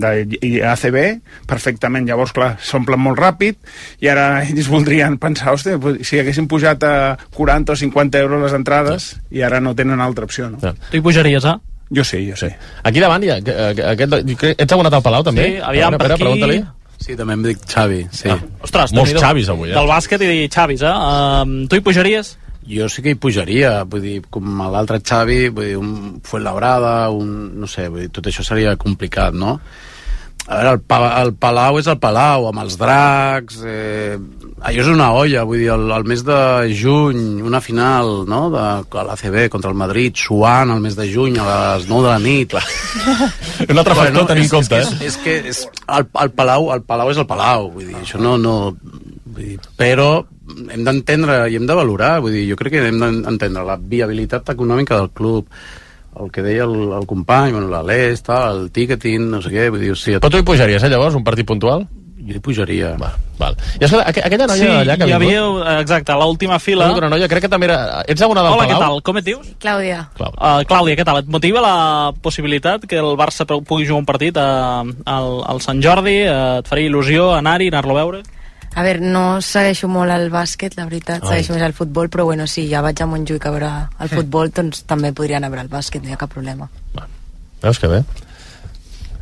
de, 0.00 0.60
ACB 0.66 0.98
perfectament. 1.46 2.08
Llavors, 2.08 2.32
clar, 2.36 2.54
s'omplen 2.64 3.00
molt 3.02 3.20
ràpid 3.20 3.58
i 4.02 4.10
ara 4.10 4.42
ells 4.48 4.68
voldrien 4.72 5.18
pensar, 5.20 5.54
hòstia, 5.54 5.78
si 6.06 6.20
haguessin 6.20 6.48
pujat 6.50 6.84
a 6.88 6.94
40 7.36 7.74
o 7.76 7.80
50 7.86 8.22
euros 8.24 8.42
les 8.44 8.56
entrades 8.56 9.12
i 9.30 9.44
ara 9.46 9.60
no 9.62 9.74
tenen 9.78 10.00
altra 10.00 10.24
opció, 10.28 10.50
no? 10.50 10.58
Tu 10.90 10.98
hi 10.98 11.04
pujaries, 11.04 11.44
eh? 11.46 11.56
Jo 11.90 12.04
sí, 12.06 12.20
jo 12.28 12.36
sí. 12.38 12.46
Aquí 12.86 13.00
davant 13.02 13.24
hi 13.26 13.32
ha... 13.32 13.38
eh, 13.42 13.72
Aquest, 13.92 14.12
ets 14.54 14.72
abonat 14.76 14.94
al 14.94 15.02
Palau, 15.02 15.24
també? 15.26 15.46
Sí, 15.48 15.56
aviam, 15.58 15.90
veure, 15.96 16.04
per 16.04 16.12
aquí- 16.14 16.22
pregunta-li. 16.22 16.60
Sí, 17.00 17.16
també 17.16 17.34
em 17.38 17.42
dic 17.46 17.62
Xavi, 17.64 18.02
sí. 18.12 18.28
Ah, 18.28 18.38
Ostres, 18.66 18.92
Molts. 18.96 19.16
Xavis 19.16 19.48
avui, 19.52 19.70
eh? 19.70 19.76
Del 19.78 19.88
bàsquet 19.88 20.24
i 20.26 20.46
Xavis, 20.52 20.84
eh? 20.84 20.92
Um, 20.92 21.54
tu 21.70 21.78
hi 21.78 21.84
pujaries? 21.84 22.34
Jo 22.70 22.90
sí 22.92 23.02
que 23.02 23.14
hi 23.14 23.18
pujaria, 23.18 23.70
vull 23.88 24.04
dir, 24.04 24.18
com 24.30 24.60
l'altre 24.70 25.00
Xavi, 25.00 25.38
vull 25.48 25.70
dir, 25.70 25.78
un 25.80 26.20
Fuenlabrada, 26.24 27.08
un, 27.16 27.30
no 27.58 27.70
sé, 27.70 27.88
vull 27.88 28.04
dir, 28.04 28.10
tot 28.14 28.28
això 28.28 28.44
seria 28.46 28.76
complicat, 28.78 29.34
no? 29.34 29.56
A 30.50 30.56
veure, 30.58 30.70
el, 30.74 30.80
pa, 30.82 30.96
el 31.22 31.28
Palau 31.38 31.76
és 31.78 31.86
el 31.86 31.98
Palau, 32.02 32.48
amb 32.48 32.58
els 32.64 32.74
dracs, 32.74 33.60
eh, 33.62 34.16
allò 34.66 34.82
és 34.82 34.88
una 34.90 35.12
olla, 35.14 35.44
vull 35.46 35.60
dir, 35.62 35.68
el, 35.70 35.84
el 35.94 36.06
mes 36.10 36.24
de 36.26 36.38
juny, 36.74 37.20
una 37.46 37.60
final, 37.62 38.24
no?, 38.26 38.40
de 38.50 38.64
a 38.64 39.04
l'ACB 39.06 39.44
contra 39.52 39.70
el 39.70 39.78
Madrid, 39.78 40.18
suant 40.18 40.72
el 40.74 40.82
mes 40.82 40.96
de 40.98 41.06
juny 41.06 41.38
a 41.38 41.44
les 41.46 41.86
9 41.86 42.02
de 42.02 42.10
la 42.10 42.18
nit. 42.24 42.56
Un 43.70 43.78
altre 43.78 43.94
factor 43.94 44.24
a 44.24 44.32
tenir 44.32 44.42
en 44.42 44.48
és, 44.48 44.54
compte, 44.56 44.80
és, 44.82 44.90
eh? 44.90 44.98
és, 44.98 45.04
és 45.12 45.20
que 45.22 45.36
és, 45.52 45.62
el, 45.86 46.08
el, 46.24 46.34
Palau, 46.34 46.72
el 46.74 46.82
Palau 46.88 47.12
és 47.14 47.22
el 47.22 47.28
Palau, 47.30 47.70
vull 47.76 47.86
dir, 47.86 48.00
això 48.02 48.18
no... 48.18 48.34
no 48.40 48.56
vull 49.30 49.52
dir, 49.52 49.60
però 49.78 50.08
hem 50.50 50.82
d'entendre 50.82 51.44
i 51.46 51.60
hem 51.60 51.70
de 51.70 51.78
valorar, 51.78 52.16
vull 52.24 52.34
dir, 52.34 52.48
jo 52.50 52.58
crec 52.58 52.74
que 52.74 52.82
hem 52.90 52.98
d'entendre 52.98 53.62
la 53.62 53.78
viabilitat 53.78 54.50
econòmica 54.56 54.98
del 54.98 55.12
club, 55.14 55.46
el 56.18 56.30
que 56.34 56.42
deia 56.42 56.64
el, 56.66 56.90
el 56.98 57.06
company, 57.06 57.52
bueno, 57.54 57.68
l'Alès, 57.70 58.22
tal, 58.26 58.64
el 58.66 58.70
ticketing, 58.74 59.30
no 59.30 59.40
sé 59.44 59.52
què, 59.54 59.68
vull 59.70 59.80
dir, 59.84 59.92
o 59.94 59.96
sigui... 59.96 60.18
Però 60.18 60.30
tu 60.32 60.40
hi 60.42 60.46
pujaries, 60.46 60.82
eh, 60.82 60.90
llavors, 60.90 61.14
un 61.14 61.22
partit 61.24 61.46
puntual? 61.46 61.86
Jo 62.20 62.34
hi 62.36 62.40
pujaria. 62.44 62.90
Va, 63.00 63.08
val. 63.40 63.54
I 63.80 63.86
escolta, 63.86 64.10
aqu 64.10 64.20
aquella 64.26 64.46
noia 64.50 64.60
sí, 64.60 64.66
allà 64.82 64.96
que 65.00 65.06
ha 65.06 65.08
hi 65.08 65.14
vingut... 65.22 65.62
havia, 65.62 65.78
exacte, 65.80 66.12
l'última 66.20 66.58
fila... 66.60 66.90
una 66.98 67.08
noia, 67.08 67.28
crec 67.32 67.46
que 67.46 67.48
també 67.52 67.70
era... 67.70 67.78
Ets 68.10 68.20
abonada 68.26 68.50
al 68.50 68.58
Hola, 68.58 68.66
què 68.68 68.74
Palau? 68.76 68.98
tal? 68.98 69.04
Com 69.08 69.20
et 69.22 69.24
dius? 69.30 69.48
Clàudia. 69.62 70.02
Uh, 70.20 70.60
Clàudia, 70.68 70.98
què 70.98 71.06
tal? 71.08 71.22
Et 71.22 71.30
motiva 71.32 71.62
la 71.64 71.76
possibilitat 72.20 72.84
que 72.90 73.00
el 73.00 73.14
Barça 73.16 73.46
pu- 73.48 73.62
pugui 73.64 73.86
jugar 73.88 74.02
un 74.02 74.10
partit 74.10 74.36
a, 74.36 74.82
al, 74.84 75.30
al 75.54 75.62
Sant 75.64 75.80
Jordi? 75.80 76.18
Uh, 76.26 76.58
et 76.60 76.68
faria 76.68 76.90
il·lusió 76.92 77.30
anar-hi, 77.38 77.70
anar-lo 77.72 77.96
a 77.96 78.00
veure? 78.02 78.22
A 78.74 78.82
veure, 78.86 79.00
no 79.02 79.40
segueixo 79.42 79.88
molt 79.90 80.12
el 80.14 80.28
bàsquet, 80.30 80.76
la 80.78 80.84
veritat, 80.86 81.22
Ai. 81.24 81.28
segueixo 81.28 81.52
més 81.56 81.62
el 81.66 81.72
futbol, 81.74 82.08
però 82.08 82.24
bueno, 82.28 82.46
sí, 82.46 82.68
ja 82.70 82.80
vaig 82.84 83.00
a 83.02 83.06
Montjuïc 83.10 83.46
a 83.46 83.50
veure 83.50 83.70
el 84.00 84.08
futbol, 84.12 84.50
doncs 84.54 84.84
també 84.86 85.10
podria 85.12 85.36
anar 85.40 85.48
a 85.50 85.54
veure 85.56 85.64
el 85.66 85.72
bàsquet, 85.72 86.02
no 86.04 86.08
hi 86.10 86.14
ha 86.14 86.20
cap 86.20 86.30
problema. 86.32 86.68
Veus 87.62 87.78
que 87.82 87.88
bé? 87.90 88.02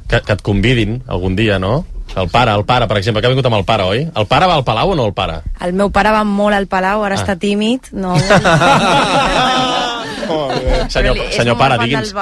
Que, 0.08 0.20
que 0.20 0.32
et 0.36 0.42
convidin 0.42 1.00
algun 1.08 1.34
dia, 1.36 1.58
no? 1.58 1.86
El 2.16 2.28
pare, 2.32 2.52
el 2.56 2.64
pare, 2.64 2.86
per 2.88 2.96
exemple, 3.00 3.20
que 3.20 3.26
ha 3.28 3.30
vingut 3.32 3.46
amb 3.48 3.56
el 3.58 3.64
pare, 3.68 3.82
oi? 3.84 4.04
El 4.16 4.26
pare 4.26 4.46
va 4.48 4.54
al 4.56 4.64
Palau 4.64 4.92
o 4.92 4.94
no 4.96 5.04
el 5.08 5.12
pare? 5.16 5.40
El 5.64 5.72
meu 5.76 5.90
pare 5.92 6.12
va 6.14 6.22
molt 6.24 6.56
al 6.56 6.66
Palau, 6.66 7.02
ara 7.04 7.16
Ah. 7.16 7.20
està 7.24 7.36
tímid, 7.38 7.90
no... 7.92 8.16
Senyor, 10.88 11.16
és 11.16 11.36
senyor 11.36 11.56
molt 11.56 11.62
pare, 11.62 11.76
digui'ns... 11.84 12.12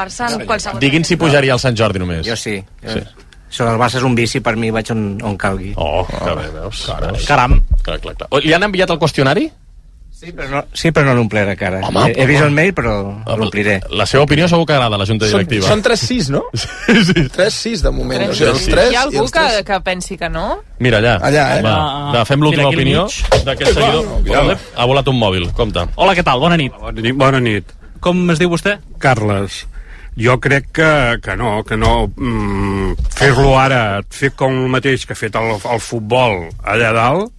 Digui'ns 0.81 1.09
si 1.11 1.17
pujaria 1.19 1.53
al 1.55 1.61
Sant 1.63 1.77
Jordi 1.79 1.99
només. 2.03 2.23
Jo 2.27 2.37
sí. 2.39 2.57
sí. 2.87 3.03
Això 3.49 3.67
del 3.69 3.79
Barça 3.81 4.01
és 4.01 4.07
un 4.07 4.17
vici, 4.19 4.41
per 4.43 4.57
mi 4.59 4.73
vaig 4.75 4.91
on, 4.93 5.05
on 5.23 5.37
calgui. 5.39 5.73
Oh, 5.77 6.03
que 6.09 6.35
bé, 6.35 6.49
veus? 6.57 6.87
Caram. 6.91 7.21
Caram. 7.29 7.61
Clar, 7.83 8.01
clar, 8.03 8.17
clar. 8.19 8.43
Li 8.43 8.53
han 8.57 8.67
enviat 8.67 8.91
el 8.91 8.99
qüestionari? 8.99 9.47
Sí, 10.17 10.31
però 10.33 10.47
no, 10.49 10.61
sí, 10.73 10.89
però 10.97 11.11
no 11.11 11.15
l'ompliré 11.19 11.53
encara. 11.53 11.83
Home, 11.85 12.07
he, 12.09 12.15
he 12.23 12.25
vist 12.25 12.41
home. 12.41 12.49
el 12.49 12.55
mail, 12.57 12.71
però 12.73 12.93
l'ompliré. 13.37 13.75
La 14.01 14.07
seva 14.09 14.23
opinió 14.25 14.47
segur 14.49 14.65
que 14.65 14.73
agrada 14.73 14.97
a 14.97 15.01
la 15.03 15.05
Junta 15.05 15.29
Són, 15.29 15.43
Directiva. 15.43 15.69
són 15.69 15.83
3-6, 15.85 16.31
no? 16.33 16.41
Sí, 16.57 17.03
sí. 17.05 17.25
3-6 17.35 17.83
de 17.85 17.93
moment. 17.93 18.23
Tres, 18.23 18.31
o 18.33 18.39
sigui, 18.39 18.49
els 18.55 18.65
sí. 18.65 18.73
3 18.73 18.89
Hi 18.95 18.97
ha 18.97 19.03
algú 19.05 19.27
que, 19.27 19.43
3. 19.59 19.67
que 19.69 19.79
pensi 19.85 20.17
que 20.17 20.31
no? 20.33 20.47
Mira 20.81 21.03
allà. 21.03 21.19
Allà, 21.21 21.45
eh? 21.59 21.63
Va, 21.67 21.77
va 22.17 22.25
fem 22.25 22.41
l'última 22.41 22.71
opinió 22.73 23.05
d'aquest 23.45 23.77
seguidor. 23.77 24.09
Cuidado. 24.23 24.57
Ha 24.73 24.89
volat 24.89 25.13
un 25.13 25.21
mòbil, 25.21 25.51
compte. 25.59 25.85
Hola, 26.01 26.17
què 26.17 26.25
tal? 26.25 26.41
Bona 26.41 26.57
nit. 26.57 26.73
Bona 26.81 26.97
nit. 27.05 27.19
Bona 27.21 27.43
nit. 27.45 27.77
Com 28.01 28.25
es 28.33 28.41
diu 28.41 28.49
vostè? 28.57 28.79
Carles, 29.03 29.67
jo 30.17 30.39
crec 30.41 30.71
que, 30.73 30.91
que 31.23 31.37
no, 31.37 31.63
que 31.65 31.77
no 31.77 32.07
mm, 32.09 32.95
fer-lo 33.19 33.55
ara, 33.61 34.03
fer 34.11 34.31
com 34.37 34.55
el 34.65 34.71
mateix 34.73 35.05
que 35.07 35.13
ha 35.17 35.19
fet 35.19 35.37
el, 35.37 35.57
el 35.61 35.81
futbol 35.85 36.47
allà 36.65 36.93
dalt, 36.97 37.33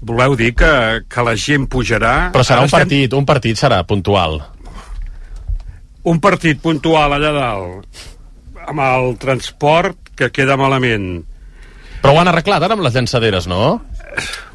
voleu 0.00 0.34
dir 0.38 0.52
que, 0.56 0.70
que 1.08 1.22
la 1.26 1.36
gent 1.36 1.68
pujarà... 1.70 2.30
Però 2.34 2.42
serà 2.46 2.60
Ara 2.62 2.66
un 2.66 2.70
estem- 2.72 2.80
partit, 2.86 3.14
un 3.18 3.26
partit 3.28 3.60
serà 3.60 3.82
puntual. 3.86 4.40
Un 6.10 6.18
partit 6.24 6.58
puntual 6.64 7.12
allà 7.18 7.30
dalt, 7.36 8.04
amb 8.66 8.80
el 8.86 9.10
transport 9.20 10.14
que 10.16 10.30
queda 10.32 10.56
malament. 10.56 11.20
Però 12.00 12.14
ho 12.14 12.20
han 12.22 12.30
arreglat 12.32 12.64
ara 12.64 12.74
amb 12.78 12.82
les 12.86 12.96
llançaderes, 12.96 13.46
no? 13.50 13.76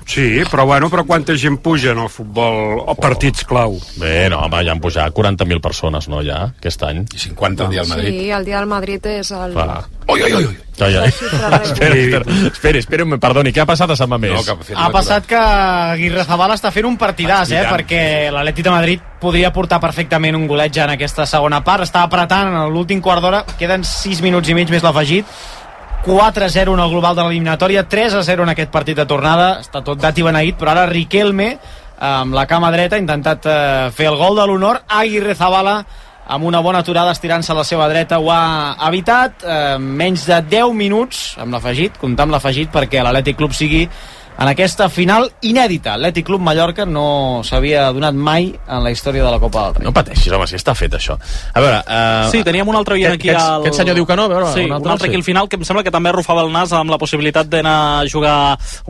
Sí, 0.06 0.44
però 0.52 0.66
bueno, 0.70 0.90
però 0.90 1.04
quanta 1.04 1.34
gent 1.34 1.58
puja 1.66 1.92
en 1.92 2.00
el 2.04 2.10
futbol 2.14 2.78
o 2.86 2.94
partits 2.96 3.44
clau? 3.50 3.80
Bé, 3.98 4.30
no, 4.30 4.44
home, 4.46 4.62
ja 4.64 4.76
han 4.76 4.82
pujat 4.84 5.14
40.000 5.16 5.62
persones, 5.64 6.08
no, 6.12 6.22
ja, 6.24 6.44
aquest 6.54 6.86
any. 6.86 7.02
I 7.10 7.24
50 7.26 7.66
al 7.66 7.74
dia 7.74 7.82
al 7.82 7.90
Madrid. 7.90 8.14
Sí, 8.14 8.30
el 8.30 8.46
dia 8.46 8.60
del 8.62 8.70
Madrid 8.70 9.10
és 9.16 9.34
el... 9.34 9.58
Clar. 9.58 9.82
Ui, 10.06 10.22
ui, 10.22 10.34
ui. 10.38 10.46
Ja, 10.78 10.90
ja. 10.92 11.06
espera, 11.08 11.96
espera, 11.96 12.26
espera, 12.52 12.80
espera, 12.80 13.06
perdoni, 13.18 13.54
què 13.56 13.64
ha 13.64 13.68
passat 13.68 13.94
a 13.94 13.96
Sant 13.98 14.12
Mamés? 14.12 14.36
No, 14.36 14.58
ha 14.76 14.90
passat 14.94 15.26
que 15.30 15.40
Aguirre 15.40 16.26
Zabala 16.28 16.58
està 16.60 16.70
fent 16.76 16.86
un 16.86 16.98
partidàs, 17.02 17.54
I 17.54 17.62
eh? 17.62 17.66
Perquè 17.72 18.02
l'Atleti 18.36 18.66
de 18.66 18.74
Madrid 18.74 19.06
podria 19.22 19.54
portar 19.56 19.80
perfectament 19.82 20.36
un 20.38 20.46
golet 20.52 20.76
ja 20.76 20.84
en 20.86 20.94
aquesta 20.98 21.26
segona 21.30 21.64
part. 21.66 21.88
Està 21.88 22.04
apretant 22.06 22.52
en 22.52 22.74
l'últim 22.74 23.02
quart 23.02 23.24
d'hora. 23.24 23.42
Queden 23.58 23.88
6 23.88 24.22
minuts 24.26 24.52
i 24.52 24.58
mig 24.58 24.70
més 24.70 24.84
l'afegit. 24.86 25.32
4-0 26.06 26.74
en 26.74 26.80
el 26.80 26.90
global 26.92 27.16
de 27.16 27.24
l'eliminatòria, 27.24 27.88
3-0 27.90 28.44
en 28.44 28.52
aquest 28.52 28.70
partit 28.70 28.98
de 29.00 29.08
tornada. 29.10 29.56
Està 29.64 29.82
tot 29.82 29.98
dat 29.98 30.18
i 30.22 30.26
beneït, 30.26 30.54
però 30.60 30.76
ara 30.76 30.84
Riquelme, 30.86 31.56
amb 31.98 32.36
la 32.38 32.44
cama 32.46 32.70
dreta, 32.70 32.94
ha 32.94 33.02
intentat 33.02 33.48
eh, 33.50 33.56
fer 33.90 34.12
el 34.12 34.20
gol 34.20 34.38
de 34.38 34.46
l'honor. 34.46 34.84
Aguirre 34.86 35.34
Zabala 35.34 35.80
amb 36.26 36.46
una 36.46 36.62
bona 36.62 36.84
aturada 36.86 37.14
estirant-se 37.14 37.52
a 37.54 37.58
la 37.58 37.64
seva 37.66 37.88
dreta 37.90 38.18
ho 38.18 38.30
ha 38.34 38.76
evitat 38.88 39.46
eh, 39.46 39.78
menys 39.80 40.28
de 40.30 40.40
10 40.54 40.78
minuts 40.78 41.24
amb 41.42 41.54
l'afegit, 41.54 41.98
comptar 42.02 42.26
amb 42.26 42.34
l'afegit 42.34 42.72
perquè 42.74 43.02
l'Atlètic 43.02 43.38
Club 43.42 43.54
sigui 43.54 43.84
en 44.38 44.50
aquesta 44.52 44.88
final 44.92 45.30
inèdita. 45.48 45.94
Atlètic 45.96 46.26
Club 46.28 46.42
Mallorca 46.44 46.86
no 46.86 47.42
s'havia 47.48 47.88
donat 47.96 48.16
mai 48.16 48.50
en 48.52 48.84
la 48.84 48.92
història 48.92 49.24
de 49.24 49.32
la 49.32 49.40
Copa 49.40 49.68
del 49.68 49.78
Rei. 49.80 49.86
No 49.88 49.94
pateixis, 49.96 50.34
home, 50.36 50.48
si 50.50 50.58
està 50.60 50.76
fet 50.76 50.98
això. 50.98 51.18
A 51.54 51.64
veure... 51.64 51.80
Uh, 51.88 52.32
Sí, 52.34 52.44
teníem 52.44 52.68
un 52.68 52.76
altre 52.76 52.98
oient 52.98 53.16
aquí 53.16 53.30
aquest, 53.30 53.46
al... 53.46 53.64
Aquest 53.64 53.80
senyor 53.80 53.96
diu 53.96 54.08
que 54.10 54.18
no, 54.20 54.26
a 54.28 54.34
veure, 54.34 54.50
sí, 54.54 54.66
un 54.68 54.76
altre, 54.76 55.08
aquí 55.08 55.16
al 55.16 55.24
final 55.24 55.48
que 55.50 55.60
em 55.60 55.64
sembla 55.68 55.86
que 55.86 55.94
també 55.94 56.12
arrufava 56.12 56.44
el 56.44 56.52
nas 56.52 56.74
amb 56.76 56.92
la 56.92 57.00
possibilitat 57.00 57.48
d'anar 57.52 57.78
a 58.02 58.04
jugar 58.12 58.36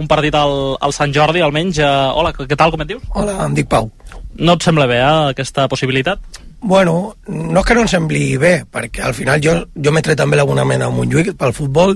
un 0.01 0.09
partit 0.09 0.35
al, 0.39 0.75
al 0.81 0.95
Sant 0.95 1.13
Jordi, 1.13 1.43
almenys. 1.45 1.77
Uh, 1.83 2.15
hola, 2.17 2.33
què 2.33 2.57
tal, 2.57 2.73
com 2.73 2.81
et 2.81 2.95
dius? 2.95 3.05
Hola, 3.13 3.37
em 3.45 3.53
dic 3.57 3.69
Pau. 3.69 3.91
No 4.35 4.57
et 4.57 4.65
sembla 4.65 4.87
bé, 4.89 4.97
eh, 4.99 5.29
aquesta 5.35 5.69
possibilitat? 5.71 6.19
Bueno, 6.65 7.15
no 7.29 7.61
és 7.61 7.65
que 7.67 7.75
no 7.77 7.83
em 7.85 7.87
sembli 7.91 8.35
bé, 8.41 8.55
perquè 8.71 9.03
al 9.05 9.13
final 9.13 9.39
jo, 9.43 9.53
jo 9.75 9.93
m'he 9.93 10.01
tret 10.03 10.17
també 10.17 10.39
l'abonament 10.39 10.81
a 10.81 10.89
Montjuïc 10.91 11.35
pel 11.37 11.53
futbol. 11.53 11.93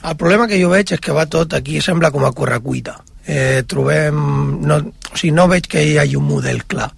El 0.00 0.16
problema 0.16 0.46
que 0.48 0.58
jo 0.60 0.70
veig 0.72 0.94
és 0.96 1.00
que 1.02 1.14
va 1.16 1.28
tot 1.28 1.54
aquí, 1.56 1.80
sembla 1.84 2.10
com 2.14 2.24
a 2.24 2.32
correcuita. 2.36 2.96
Eh, 3.26 3.62
trobem... 3.68 4.20
No, 4.64 4.78
o 4.80 5.16
sigui, 5.16 5.32
no 5.36 5.48
veig 5.50 5.68
que 5.68 5.82
hi 5.84 5.98
hagi 6.00 6.16
un 6.16 6.28
model 6.28 6.62
clar. 6.64 6.88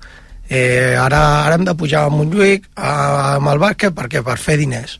Eh, 0.48 0.94
ara, 0.98 1.22
ara 1.46 1.56
hem 1.56 1.64
de 1.66 1.74
pujar 1.78 2.04
a 2.06 2.12
Montjuïc 2.12 2.68
a, 2.76 2.92
amb 3.38 3.50
el 3.52 3.60
bàsquet 3.62 3.96
perquè 3.96 4.22
per 4.24 4.38
fer 4.38 4.58
diners. 4.60 4.98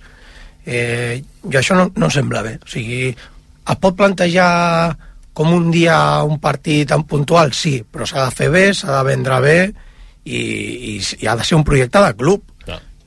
Eh, 0.65 1.23
I 1.23 1.57
això 1.59 1.77
no, 1.79 1.91
no 1.95 2.09
em 2.09 2.15
sembla 2.15 2.43
bé. 2.47 2.57
O 2.63 2.71
sigui, 2.73 3.13
es 3.13 3.81
pot 3.83 3.97
plantejar 3.99 4.51
com 5.33 5.53
un 5.55 5.71
dia 5.73 5.97
un 6.27 6.39
partit 6.43 6.91
en 6.93 7.05
puntual, 7.09 7.53
sí, 7.57 7.79
però 7.89 8.07
s'ha 8.09 8.27
de 8.27 8.37
fer 8.37 8.49
bé, 8.53 8.65
s'ha 8.77 8.99
de 8.99 9.05
vendre 9.09 9.39
bé 9.45 9.59
i, 10.25 10.39
i, 10.39 10.97
i 11.23 11.29
ha 11.29 11.37
de 11.39 11.47
ser 11.47 11.57
un 11.57 11.65
projecte 11.65 12.03
de 12.03 12.17
club. 12.19 12.45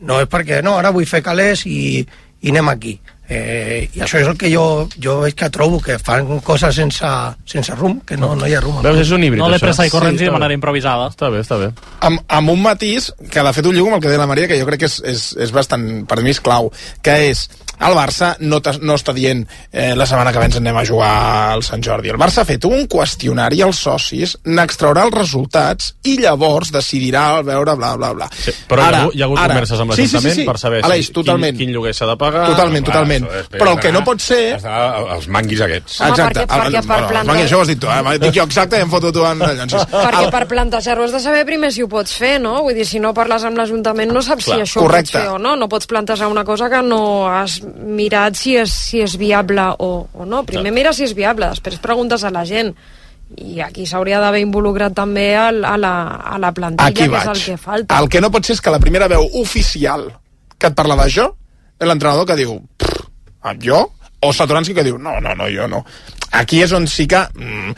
No 0.05 0.19
és 0.21 0.29
perquè, 0.29 0.61
no, 0.65 0.75
ara 0.79 0.91
vull 0.95 1.07
fer 1.07 1.21
calés 1.25 1.65
i, 1.69 2.01
i 2.41 2.53
anem 2.53 2.71
aquí. 2.73 2.95
Eh, 3.27 3.89
I 3.95 4.01
això 4.05 4.19
és 4.21 4.27
el 4.29 4.35
que 4.37 4.51
jo, 4.53 4.87
jo 5.01 5.15
veig 5.23 5.33
que 5.33 5.49
trobo, 5.49 5.79
que 5.81 5.97
fan 5.97 6.27
coses 6.45 6.75
sense, 6.77 7.09
sense 7.49 7.73
rumb, 7.73 8.03
que 8.05 8.17
no, 8.17 8.35
no 8.37 8.45
hi 8.45 8.53
ha 8.53 8.61
rumb. 8.61 8.83
Veus, 8.85 8.99
és 9.01 9.11
un 9.15 9.23
híbrid, 9.25 9.41
No 9.41 9.47
això. 9.49 9.63
pressa 9.65 9.85
i 9.87 9.89
corrents 9.89 10.19
Sí, 10.19 10.25
i 10.27 10.29
de 10.29 10.35
manera 10.35 10.53
improvisada. 10.53 11.07
Està 11.09 11.31
bé, 11.33 11.41
està 11.41 11.57
bé. 11.57 11.71
amb, 12.05 12.21
amb 12.27 12.49
un 12.53 12.61
matís 12.61 13.11
que 13.31 13.41
de 13.41 13.53
fet 13.53 13.65
ho 13.65 13.71
lligo 13.73 13.87
amb 13.87 13.95
el 13.97 14.01
que 14.03 14.09
deia 14.13 14.19
la 14.21 14.27
Maria 14.29 14.47
que 14.47 14.59
jo 14.59 14.65
crec 14.69 14.79
que 14.85 14.85
és, 14.91 14.99
és, 15.05 15.23
és 15.41 15.51
bastant, 15.51 16.05
per 16.05 16.21
mi 16.21 16.29
és 16.35 16.39
clau 16.39 16.69
que 17.01 17.17
és, 17.31 17.47
el 17.79 17.93
Barça 17.97 18.35
no, 18.39 18.59
no 18.81 18.95
està 18.95 19.13
dient 19.15 19.45
eh, 19.71 19.93
la 19.95 20.05
setmana 20.07 20.31
que 20.33 20.39
ve 20.39 20.45
ens 20.49 20.57
anem 20.61 20.77
a 20.77 20.85
jugar 20.87 21.11
al 21.55 21.63
Sant 21.63 21.83
Jordi, 21.83 22.09
el 22.13 22.17
Barça 22.21 22.41
ha 22.43 22.47
fet 22.47 22.65
un 22.69 22.85
qüestionari 22.91 23.61
als 23.65 23.79
socis, 23.85 24.37
n'extraurà 24.45 25.05
els 25.09 25.15
resultats 25.17 25.93
i 26.03 26.17
llavors 26.21 26.71
decidirà 26.71 27.25
al 27.37 27.43
veure 27.47 27.75
bla 27.75 27.95
bla 27.97 28.13
bla 28.13 28.29
Sí, 28.35 28.51
però 28.69 28.81
hi 28.81 28.85
ha, 28.85 29.01
hagut- 29.03 29.15
hi 29.15 29.21
ha 29.21 29.25
hagut 29.25 29.39
converses 29.45 29.79
amb 29.83 29.93
sí, 29.93 30.07
sí, 30.07 30.15
l'Ajuntament 30.15 30.35
sí, 30.35 30.41
sí. 30.41 30.47
per 30.49 30.57
saber 30.59 30.83
Aleix, 30.85 31.07
si, 31.07 31.13
quin, 31.13 31.45
quin 31.57 31.73
lloguer 31.75 31.93
s'ha 31.95 32.05
de 32.09 32.15
pagar... 32.17 32.45
Totalment, 32.53 32.85
totalment. 32.85 33.27
Però 33.55 33.71
el 33.75 33.79
que 33.83 33.91
no 33.91 34.03
pot 34.07 34.21
ser... 34.21 34.41
Els 34.55 35.27
manguis 35.31 35.61
aquests. 35.65 35.99
Home, 36.01 36.09
Exacte. 36.11 36.39
perquè- 36.45 36.59
perquè 36.61 36.81
El- 36.81 36.87
per 36.87 36.99
no, 37.01 37.07
plantar- 37.09 37.25
Manqui, 37.31 37.43
això 37.47 37.57
ho 37.59 37.61
has 37.65 37.67
dit 37.71 37.79
tu, 37.81 37.87
eh? 37.91 38.17
Dic 38.21 38.35
jo 38.35 38.43
exacte 38.45 38.77
i 38.79 38.83
em 38.85 38.89
foto 38.91 39.11
tu 39.15 39.23
en 39.25 39.39
Llonsis. 39.39 39.85
Perquè 39.91 40.25
per 40.33 40.43
plantejar-ho 40.51 41.03
has 41.05 41.13
de 41.15 41.19
saber 41.23 41.45
primer 41.47 41.71
si 41.73 41.83
ho 41.85 41.89
pots 41.91 42.13
fer, 42.17 42.35
no? 42.41 42.55
Vull 42.65 42.75
dir, 42.77 42.85
si 42.87 42.99
no 43.03 43.13
parles 43.17 43.43
amb 43.47 43.57
l'Ajuntament 43.59 44.11
no 44.13 44.21
saps 44.25 44.45
Clar, 44.49 44.57
si 44.61 44.65
això 44.67 44.83
correcte. 44.83 45.17
ho 45.17 45.21
pots 45.21 45.25
fer 45.29 45.35
o 45.35 45.39
no. 45.41 45.55
No 45.59 45.69
pots 45.71 45.87
plantejar 45.89 46.27
una 46.31 46.43
cosa 46.45 46.69
que 46.69 46.81
no 46.85 47.27
has 47.29 47.59
mirat 47.65 48.35
si 48.39 48.55
és, 48.57 48.71
si 48.71 49.01
és 49.01 49.15
viable 49.17 49.63
o, 49.79 50.07
o 50.13 50.25
no. 50.25 50.43
Primer 50.45 50.71
mira 50.75 50.93
si 50.93 51.03
és 51.07 51.13
viable, 51.17 51.49
després 51.53 51.79
preguntes 51.83 52.23
a 52.23 52.31
la 52.33 52.45
gent. 52.45 52.73
I 53.41 53.59
aquí 53.65 53.87
s'hauria 53.89 54.19
d'haver 54.21 54.43
involucrat 54.43 54.93
també 54.93 55.31
al, 55.35 55.63
a, 55.65 55.75
la, 55.81 55.93
a 56.29 56.37
la 56.37 56.51
plantilla, 56.53 56.91
Aquí 56.91 57.03
que 57.07 57.09
vaig. 57.09 57.23
és 57.23 57.27
el 57.33 57.41
que 57.45 57.57
falta. 57.57 57.97
El 57.99 58.07
que 58.09 58.21
no 58.21 58.29
pot 58.31 58.45
ser 58.45 58.53
és 58.53 58.61
que 58.61 58.69
la 58.73 58.79
primera 58.79 59.07
veu 59.09 59.25
oficial 59.41 60.11
que 60.57 60.67
et 60.69 60.75
parla 60.77 60.95
d'això 60.99 61.25
és 61.79 61.87
l'entrenador 61.89 62.27
que 62.29 62.37
diu 62.37 62.59
"Pff, 62.77 63.07
jo? 63.65 63.81
O 64.21 64.31
Satoranski 64.33 64.73
que 64.73 64.83
diu 64.85 64.97
no, 64.97 65.19
no, 65.21 65.33
no, 65.35 65.49
jo 65.49 65.67
no. 65.67 65.83
Aquí 66.35 66.61
és 66.65 66.71
on 66.75 66.85
sí 66.91 67.05
que 67.07 67.21
mm, 67.33 67.75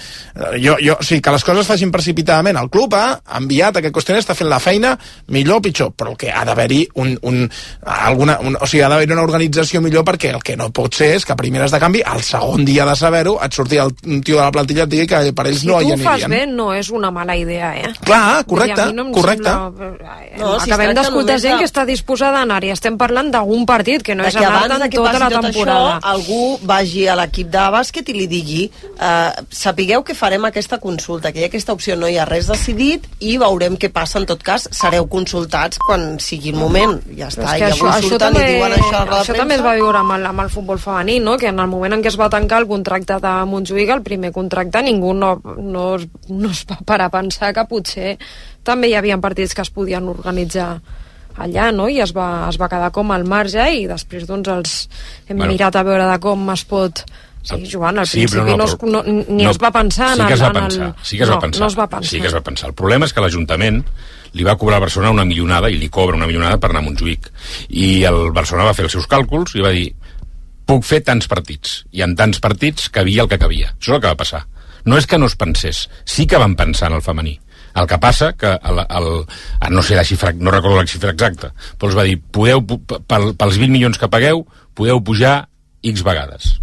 jo, 0.63 0.75
jo, 0.81 0.95
sí, 1.05 1.19
que 1.21 1.31
les 1.33 1.43
coses 1.45 1.61
es 1.65 1.67
facin 1.71 1.91
precipitadament. 1.93 2.57
El 2.57 2.69
club 2.73 2.93
ha 2.97 3.19
enviat 3.37 3.77
aquest 3.79 3.93
qüestionari, 3.95 4.23
està 4.25 4.35
fent 4.37 4.49
la 4.49 4.59
feina 4.63 4.95
millor 5.33 5.59
o 5.59 5.65
pitjor, 5.67 5.91
però 5.97 6.13
el 6.13 6.17
que 6.17 6.31
ha 6.31 6.43
d'haver-hi 6.47 6.81
un, 7.01 7.13
un, 7.29 7.43
alguna, 7.85 8.39
un, 8.41 8.57
o 8.59 8.65
sigui, 8.69 8.83
ha 8.85 8.89
d'haver 8.91 9.11
una 9.13 9.23
organització 9.25 9.81
millor 9.83 10.05
perquè 10.07 10.33
el 10.33 10.41
que 10.43 10.57
no 10.59 10.69
pot 10.75 10.97
ser 10.97 11.13
és 11.17 11.25
que 11.27 11.35
a 11.35 11.39
primeres 11.39 11.71
de 11.73 11.79
canvi, 11.81 12.01
al 12.05 12.23
segon 12.25 12.65
dia 12.65 12.85
de 12.87 12.95
saber-ho, 12.97 13.37
et 13.43 13.53
surti 13.53 13.77
el 13.81 13.93
tio 14.23 14.37
de 14.39 14.43
la 14.43 14.51
plantilla 14.51 14.85
i 14.85 14.87
et 14.87 14.93
digui 14.95 15.07
que 15.11 15.21
per 15.37 15.47
ells 15.51 15.61
si 15.63 15.67
no 15.69 15.79
hi 15.81 15.87
tu 15.91 15.93
ho 15.93 15.97
fas 16.01 16.23
anirien. 16.23 16.33
bé, 16.33 16.41
no 16.57 16.71
és 16.73 16.89
una 16.89 17.11
mala 17.13 17.35
idea, 17.37 17.73
eh? 17.77 17.93
Clar, 18.05 18.43
correcte, 18.49 18.89
no 18.93 19.09
correcte. 19.11 19.49
Sembla... 19.49 19.93
No, 20.37 20.47
No, 20.47 20.59
si 20.61 20.69
Acabem 20.71 20.93
d'escoltar 20.95 21.37
gent 21.41 21.55
de- 21.55 21.59
que 21.59 21.65
està 21.67 21.83
disposada 21.85 22.39
a 22.39 22.45
anar-hi. 22.45 22.69
Estem 22.73 22.97
parlant 22.97 23.29
d'un 23.33 23.65
partit, 23.65 24.03
que 24.05 24.15
no 24.15 24.23
de 24.23 24.29
és 24.29 24.35
anar-te'n 24.37 24.89
tota 24.93 25.19
la 25.19 25.29
temporada. 25.41 25.97
això, 25.97 26.11
algú 26.13 26.59
vagi 26.61 27.07
a 27.07 27.15
l'equip 27.19 27.49
de 27.51 27.63
bàsquet 27.73 28.09
i 28.09 28.13
li 28.13 28.27
digui 28.29 28.46
eh, 28.67 29.43
sapigueu 29.53 30.03
que 30.07 30.15
farem 30.17 30.45
aquesta 30.47 30.79
consulta, 30.83 31.31
que 31.31 31.41
hi 31.41 31.45
ha 31.45 31.49
aquesta 31.51 31.75
opció, 31.75 31.95
no 31.99 32.09
hi 32.09 32.17
ha 32.17 32.25
res 32.29 32.49
decidit 32.51 33.07
i 33.19 33.37
veurem 33.41 33.77
què 33.79 33.91
passa. 33.93 34.19
En 34.21 34.27
tot 34.29 34.43
cas, 34.43 34.67
sereu 34.73 35.07
consultats 35.11 35.79
quan 35.85 36.17
sigui 36.23 36.53
el 36.53 36.59
moment. 36.59 36.97
Ja 37.17 37.29
està, 37.31 37.45
la 37.47 37.71
això, 37.71 37.89
això, 37.91 38.19
també, 38.21 38.43
i 38.45 38.57
diuen 38.57 38.77
això 38.77 39.01
a 39.01 39.05
la 39.05 39.21
això 39.21 39.37
també 39.37 39.57
es 39.59 39.65
va 39.65 39.75
viure 39.77 40.01
amb 40.01 40.17
el, 40.17 40.27
amb 40.31 40.45
el 40.45 40.51
futbol 40.53 40.81
femení, 40.81 41.19
no? 41.23 41.37
que 41.37 41.51
en 41.51 41.59
el 41.63 41.71
moment 41.71 41.97
en 41.97 42.05
què 42.05 42.11
es 42.13 42.19
va 42.19 42.29
tancar 42.33 42.61
el 42.63 42.69
contracte 42.69 43.19
de 43.23 43.33
Montjuïc, 43.51 43.91
el 43.93 44.05
primer 44.05 44.31
contracte, 44.35 44.83
ningú 44.85 45.13
no, 45.17 45.35
no, 45.57 45.89
no 46.29 46.53
es 46.53 46.63
va 46.69 46.79
parar 46.85 47.11
a 47.11 47.15
pensar 47.19 47.53
que 47.55 47.67
potser 47.69 48.15
també 48.67 48.89
hi 48.91 48.97
havia 48.99 49.19
partits 49.23 49.55
que 49.55 49.63
es 49.63 49.71
podien 49.73 50.09
organitzar 50.11 50.77
allà, 51.37 51.69
no? 51.71 51.87
I 51.89 52.01
es 52.03 52.13
va, 52.15 52.47
es 52.49 52.57
va 52.59 52.69
quedar 52.71 52.89
com 52.95 53.13
al 53.13 53.25
marge 53.29 53.63
i 53.77 53.85
després 53.89 54.25
doncs 54.29 54.51
els 54.51 54.75
hem 55.27 55.37
Bueno. 55.37 55.51
mirat 55.53 55.75
a 55.75 55.85
veure 55.85 56.09
de 56.09 56.19
com 56.23 56.49
es 56.53 56.65
pot 56.65 57.05
seguir 57.47 57.71
jugant. 57.73 57.99
Al 57.99 58.07
Sí, 58.07 58.25
principi 58.25 58.57
no, 58.57 58.65
es, 58.65 58.75
però- 58.77 58.91
no, 58.91 59.03
ni 59.37 59.45
es 59.49 59.57
va 59.63 59.71
pensar 59.71 60.13
sí 60.15 60.21
en 60.21 60.27
que 60.27 60.33
el... 60.33 60.39
es 60.39 60.43
va 60.43 60.47
el- 60.47 60.53
pensar, 60.53 60.95
sí 61.03 61.17
que 61.17 61.23
es 61.23 61.29
no, 61.29 61.35
va 61.35 61.41
pensar. 61.41 61.61
No 61.61 61.67
es 61.67 61.77
va 61.79 61.87
pensar. 61.89 62.09
Sí 62.09 62.21
que 62.21 62.27
es 62.27 62.35
va 62.35 62.41
pensar. 62.41 62.69
El 62.69 62.75
problema 62.75 63.05
és 63.05 63.13
que 63.13 63.21
l'Ajuntament 63.23 63.81
li 64.33 64.43
va 64.43 64.57
cobrar 64.59 64.77
a 64.77 64.83
Barcelona 64.83 65.11
una 65.15 65.25
milionada, 65.25 65.69
i 65.71 65.77
li 65.79 65.89
cobra 65.89 66.17
una 66.17 66.27
milionada 66.27 66.59
per 66.59 66.69
anar 66.69 66.83
a 66.83 66.87
Montjuïc. 66.89 67.31
I 67.69 68.03
el 68.05 68.31
Barcelona 68.35 68.67
va 68.69 68.75
fer 68.77 68.85
els 68.85 68.91
seus 68.97 69.07
càlculs 69.09 69.55
i 69.55 69.63
va 69.65 69.71
dir 69.73 69.87
puc 70.67 70.83
fer 70.83 70.99
tants 71.07 71.27
partits. 71.31 71.85
I 71.95 72.03
en 72.03 72.13
tants 72.19 72.39
partits 72.43 72.89
cabia 72.91 73.23
el 73.23 73.29
que 73.31 73.39
cabia. 73.39 73.71
Això 73.79 73.93
és 73.93 73.95
el 73.95 74.01
que 74.03 74.11
va 74.11 74.19
passar. 74.19 74.43
No 74.83 74.97
és 74.99 75.07
que 75.07 75.17
no 75.17 75.25
es 75.27 75.35
pensés, 75.35 75.85
sí 76.05 76.27
que 76.27 76.37
van 76.39 76.55
pensar 76.55 76.89
en 76.91 76.97
el 76.99 77.01
femení. 77.01 77.39
El 77.77 77.85
que 77.87 77.97
passa 78.01 78.31
que 78.33 78.47
el, 78.55 78.79
el, 78.89 79.07
el, 79.61 79.73
no 79.73 79.83
sé 79.83 79.95
la 79.95 80.03
xifra, 80.03 80.31
no 80.33 80.49
recordo 80.51 80.77
la 80.79 80.87
xifra 80.87 81.11
exacta, 81.11 81.51
però 81.77 81.91
els 81.91 81.97
va 81.97 82.03
dir, 82.07 82.15
podeu, 82.19 82.61
pel, 82.65 83.33
pels 83.37 83.57
20 83.61 83.69
milions 83.71 83.99
que 84.01 84.07
pagueu, 84.09 84.45
podeu 84.73 85.01
pujar 85.05 85.47
X 85.85 86.01
vegades. 86.03 86.55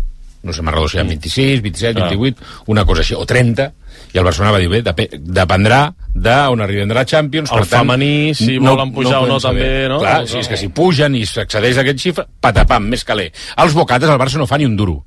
No 0.44 0.52
sé, 0.52 0.60
hi 0.62 1.00
ha 1.00 1.04
26, 1.08 1.62
27, 1.62 2.00
Ah. 2.02 2.08
28, 2.10 2.42
una 2.66 2.84
cosa 2.84 3.00
així, 3.00 3.14
o 3.14 3.24
30, 3.24 3.72
i 4.12 4.18
el 4.18 4.24
Barcelona 4.24 4.52
va 4.52 4.58
dir, 4.58 4.68
bé, 4.68 4.82
dep 4.82 5.00
dependrà 5.18 5.94
d'on 6.14 6.60
arribem 6.60 6.86
de 6.88 6.94
la 6.94 7.04
Champions. 7.04 7.50
El 7.50 7.64
femení, 7.64 8.34
si 8.34 8.58
volen 8.58 8.92
pujar 8.92 9.22
o 9.22 9.26
no, 9.26 9.38
podem 9.38 9.40
saber. 9.40 9.62
també, 9.64 9.88
no? 9.88 9.98
Clar, 10.00 10.20
No, 10.20 10.26
si 10.26 10.38
és 10.38 10.46
no. 10.46 10.50
que 10.50 10.56
si 10.60 10.68
pugen 10.68 11.14
i 11.16 11.24
s'accedeix 11.26 11.78
a 11.78 11.80
aquest 11.80 11.98
xifra, 11.98 12.26
patapam, 12.40 12.84
més 12.86 13.02
caler. 13.04 13.32
Els 13.56 13.72
bocates 13.74 14.08
al 14.08 14.18
Barça 14.20 14.36
no 14.38 14.46
fa 14.46 14.58
ni 14.58 14.66
un 14.66 14.76
duro. 14.76 15.04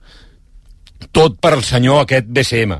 Tot 1.11 1.37
per 1.39 1.53
al 1.53 1.63
senyor 1.63 2.01
aquest 2.01 2.25
BCM. 2.27 2.73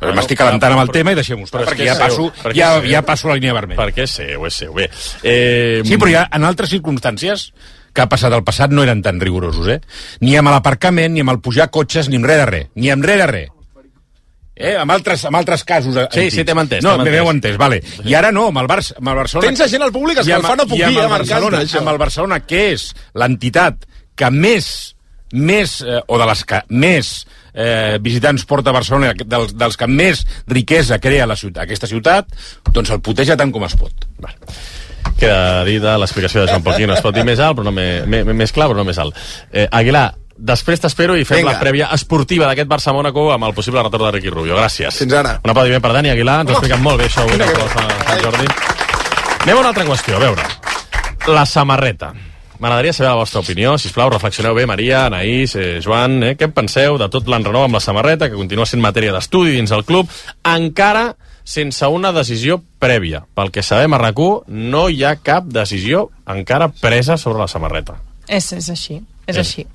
Bueno, 0.00 0.16
M'estic 0.18 0.36
calentant 0.36 0.72
amb 0.74 0.82
el 0.82 0.88
però- 0.88 0.92
tema 0.98 1.12
i 1.12 1.14
deixem-ho 1.14 1.44
estar, 1.44 1.62
perquè 1.64 1.86
ja 1.86 1.94
passo, 1.96 2.26
perquè 2.42 2.54
ja, 2.58 2.82
ja 2.84 3.00
passo 3.02 3.28
la 3.28 3.34
línia 3.38 3.54
vermella. 3.54 3.80
Perquè 3.80 4.02
és 4.02 4.10
seu, 4.10 4.44
és 4.46 4.54
seu. 4.54 4.74
Bé, 4.74 4.90
eh, 5.22 5.80
Sí, 5.84 5.96
però 5.96 6.10
ja 6.10 6.28
en 6.30 6.44
altres 6.44 6.68
circumstàncies 6.74 7.52
que 7.94 8.02
ha 8.02 8.08
passat 8.10 8.32
al 8.34 8.42
passat 8.44 8.72
no 8.74 8.82
eren 8.82 9.00
tan 9.02 9.20
rigorosos, 9.22 9.68
eh? 9.70 9.80
Ni 10.20 10.34
amb 10.36 10.50
l'aparcament, 10.50 11.14
ni 11.14 11.22
amb 11.22 11.30
el 11.36 11.40
pujar 11.44 11.70
cotxes, 11.70 12.08
ni 12.10 12.18
amb 12.20 12.26
res 12.26 12.40
de 12.42 12.46
res. 12.50 12.66
Ni 12.74 12.90
amb 12.90 13.06
res 13.06 13.20
de 13.22 13.28
res. 13.30 13.50
Eh? 14.54 14.76
Amb, 14.78 14.92
altres, 14.94 15.24
amb 15.26 15.34
altres 15.34 15.64
casos 15.66 15.96
eh, 15.96 16.04
Sí, 16.12 16.20
antics. 16.20 16.34
sí, 16.36 16.44
t'hem 16.46 16.58
entès, 16.62 16.82
No, 16.84 16.96
m'heu 16.98 17.26
entès. 17.26 17.32
entès, 17.34 17.56
vale. 17.58 17.80
I 18.06 18.14
ara 18.14 18.30
no, 18.30 18.48
amb 18.52 18.60
el, 18.62 18.68
Barça, 18.70 18.94
amb 19.00 19.08
el 19.10 19.16
Barcelona... 19.18 19.48
Tens 19.50 19.70
gent 19.70 19.82
al 19.82 19.90
públic, 19.94 20.20
I 20.20 20.26
que 20.28 20.36
el 20.36 20.46
fa 20.46 20.54
no 20.54 20.66
puc 20.70 20.78
i 20.78 20.84
amb 20.86 20.94
dir, 20.94 21.00
el 21.02 21.08
eh, 21.08 21.14
Barcelona, 21.14 21.62
això. 21.64 21.80
Amb 21.80 21.90
el 21.94 21.98
Barcelona, 21.98 22.38
que 22.46 22.60
és 22.74 22.84
l'entitat 23.18 23.82
que 24.14 24.30
més, 24.30 24.68
més 25.34 25.80
eh, 25.82 25.98
o 26.06 26.20
de 26.22 26.28
les 26.30 26.44
que 26.46 26.60
més 26.70 27.10
eh, 27.52 27.98
visitants 28.02 28.46
porta 28.46 28.70
a 28.70 28.76
Barcelona, 28.78 29.10
dels, 29.18 29.56
dels 29.58 29.76
que 29.80 29.90
més 29.90 30.22
riquesa 30.46 31.00
crea 31.02 31.26
la 31.26 31.34
ciutat, 31.38 31.64
aquesta 31.66 31.90
ciutat, 31.90 32.30
doncs 32.70 32.94
el 32.94 33.02
puteja 33.02 33.34
tant 33.36 33.50
com 33.54 33.66
es 33.66 33.74
pot. 33.78 34.06
Vale. 34.22 34.38
Queda 35.18 35.64
dita 35.64 35.96
l'explicació 36.00 36.42
de 36.42 36.50
Joan 36.50 36.64
Poquí, 36.66 36.86
no 36.88 36.96
es 36.96 37.04
pot 37.04 37.14
dir 37.14 37.24
més 37.24 37.40
alt, 37.40 37.58
però 37.58 37.68
no 37.68 37.72
me, 37.72 38.04
me, 38.06 38.24
més 38.34 38.52
clar, 38.52 38.68
però 38.70 38.80
no 38.80 38.86
més 38.88 38.98
alt. 38.98 39.16
Eh, 39.52 39.68
Aguilar, 39.70 40.08
després 40.36 40.82
t'espero 40.82 41.16
i 41.16 41.24
fem 41.24 41.42
Vinga. 41.42 41.52
la 41.52 41.62
prèvia 41.62 41.88
esportiva 41.94 42.48
d'aquest 42.50 42.68
Barça-Mónaco 42.70 43.28
amb 43.32 43.46
el 43.48 43.54
possible 43.54 43.82
retorn 43.82 44.08
de 44.08 44.12
Ricky 44.16 44.32
Rubio. 44.34 44.58
Gràcies. 44.58 44.98
Fins 45.04 45.14
ara. 45.14 45.38
Un 45.44 45.54
aplaudiment 45.54 45.82
per 45.82 45.92
Dani 45.94 46.10
Aguilar, 46.10 46.40
ens 46.42 46.50
ho 46.50 46.58
explicat 46.58 46.82
molt 46.82 47.00
bé 47.00 47.08
això 47.08 47.22
avui 47.22 47.40
a 47.40 47.48
Sant 47.72 48.22
Jordi. 48.26 48.46
Anem 49.44 49.56
a 49.56 49.60
una 49.60 49.74
altra 49.74 49.84
qüestió, 49.84 50.16
a 50.16 50.24
veure. 50.24 50.46
La 51.28 51.46
samarreta. 51.46 52.12
M'agradaria 52.58 52.92
saber 52.94 53.10
la 53.10 53.18
vostra 53.18 53.40
opinió, 53.42 53.74
si 53.78 53.90
plau, 53.92 54.08
reflexioneu 54.08 54.54
bé, 54.54 54.64
Maria, 54.66 55.06
Anaïs, 55.06 55.56
eh, 55.56 55.80
Joan, 55.84 56.22
eh, 56.22 56.36
què 56.38 56.46
en 56.48 56.52
penseu 56.56 56.96
de 56.96 57.08
tot 57.10 57.26
l'enrenou 57.28 57.66
amb 57.66 57.74
la 57.74 57.80
samarreta, 57.80 58.30
que 58.30 58.38
continua 58.38 58.64
sent 58.64 58.80
matèria 58.80 59.12
d'estudi 59.12 59.56
dins 59.56 59.72
el 59.74 59.84
club, 59.84 60.08
encara 60.44 61.16
sense 61.44 61.86
una 61.86 62.12
decisió 62.12 62.62
prèvia. 62.80 63.24
Pel 63.36 63.52
que 63.52 63.62
sabem 63.62 63.94
a 63.94 64.00
rac 64.00 64.18
no 64.48 64.88
hi 64.88 65.04
ha 65.04 65.16
cap 65.16 65.44
decisió 65.44 66.08
encara 66.26 66.68
presa 66.68 67.16
sobre 67.16 67.44
la 67.44 67.48
samarreta. 67.48 68.00
És, 68.26 68.52
és 68.52 68.70
així, 68.70 69.02
és 69.26 69.36
Eh. 69.36 69.40
així. 69.40 69.66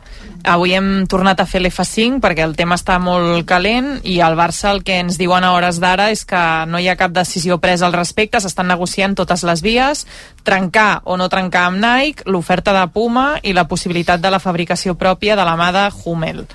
Avui 0.44 0.74
hem 0.74 1.06
tornat 1.06 1.40
a 1.40 1.46
fer 1.46 1.62
l'F5 1.62 2.20
perquè 2.20 2.44
el 2.44 2.56
tema 2.56 2.76
està 2.76 2.98
molt 3.00 3.46
calent 3.46 4.00
i 4.04 4.22
al 4.22 4.36
Barça 4.36 4.72
el 4.72 4.84
que 4.84 4.98
ens 5.00 5.18
diuen 5.18 5.44
a 5.44 5.52
hores 5.54 5.80
d'ara 5.80 6.10
és 6.12 6.24
que 6.26 6.66
no 6.66 6.80
hi 6.80 6.88
ha 6.88 6.96
cap 6.96 7.12
decisió 7.12 7.60
presa 7.60 7.86
al 7.86 7.94
respecte, 7.94 8.40
s'estan 8.40 8.68
negociant 8.68 9.16
totes 9.16 9.44
les 9.44 9.62
vies, 9.62 10.08
trencar 10.44 11.02
o 11.04 11.18
no 11.18 11.30
trencar 11.30 11.66
amb 11.68 11.84
Nike, 11.84 12.24
l'oferta 12.26 12.74
de 12.74 12.88
Puma 12.88 13.40
i 13.44 13.54
la 13.54 13.68
possibilitat 13.68 14.22
de 14.22 14.32
la 14.32 14.40
fabricació 14.40 14.96
pròpia 14.96 15.36
de 15.36 15.46
la 15.46 15.58
mà 15.58 15.72
de 15.72 15.90
Hummel. 16.06 16.48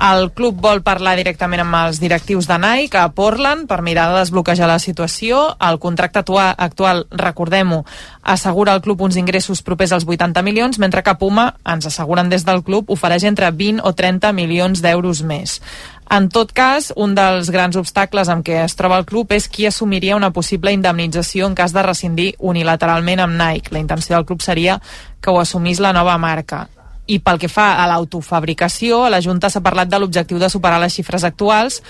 El 0.00 0.30
club 0.32 0.56
vol 0.64 0.78
parlar 0.80 1.12
directament 1.18 1.60
amb 1.60 1.76
els 1.76 1.98
directius 2.00 2.46
de 2.48 2.56
Nike 2.56 2.96
a 2.96 3.10
Portland 3.12 3.66
per 3.68 3.82
mirar 3.84 4.06
de 4.08 4.22
desbloquejar 4.22 4.64
la 4.70 4.78
situació. 4.80 5.42
El 5.60 5.76
contracte 5.78 6.22
actual, 6.24 7.04
recordem-ho, 7.10 7.82
assegura 8.22 8.72
al 8.72 8.80
club 8.80 9.02
uns 9.04 9.18
ingressos 9.20 9.60
propers 9.60 9.92
als 9.92 10.08
80 10.08 10.40
milions, 10.40 10.78
mentre 10.80 11.02
que 11.04 11.14
Puma, 11.20 11.50
ens 11.68 11.84
asseguren 11.92 12.32
des 12.32 12.48
del 12.48 12.64
club, 12.64 12.88
ofereix 12.88 13.28
entre 13.28 13.52
20 13.52 13.84
o 13.84 13.92
30 13.92 14.32
milions 14.32 14.80
d'euros 14.80 15.20
més. 15.20 15.60
En 16.08 16.32
tot 16.32 16.56
cas, 16.56 16.94
un 16.96 17.12
dels 17.14 17.52
grans 17.52 17.76
obstacles 17.76 18.32
amb 18.32 18.40
què 18.42 18.64
es 18.64 18.80
troba 18.80 18.96
el 18.96 19.04
club 19.04 19.36
és 19.36 19.52
qui 19.52 19.68
assumiria 19.68 20.16
una 20.16 20.32
possible 20.32 20.72
indemnització 20.72 21.44
en 21.46 21.54
cas 21.54 21.76
de 21.76 21.84
rescindir 21.84 22.32
unilateralment 22.38 23.20
amb 23.20 23.36
Nike. 23.36 23.76
La 23.76 23.84
intenció 23.84 24.16
del 24.16 24.24
club 24.24 24.40
seria 24.40 24.80
que 25.20 25.28
ho 25.30 25.38
assumís 25.44 25.78
la 25.78 25.92
nova 25.92 26.16
marca. 26.16 26.70
I 27.10 27.18
pel 27.24 27.40
que 27.42 27.50
fa 27.50 27.72
a 27.82 27.88
l'autofabricació, 27.90 29.04
a 29.04 29.10
la 29.10 29.20
Junta 29.24 29.50
s'ha 29.50 29.62
parlat 29.64 29.90
de 29.90 29.98
l'objectiu 29.98 30.38
de 30.38 30.50
superar 30.52 30.78
les 30.82 30.94
xifres 30.94 31.26
actuals, 31.26 31.80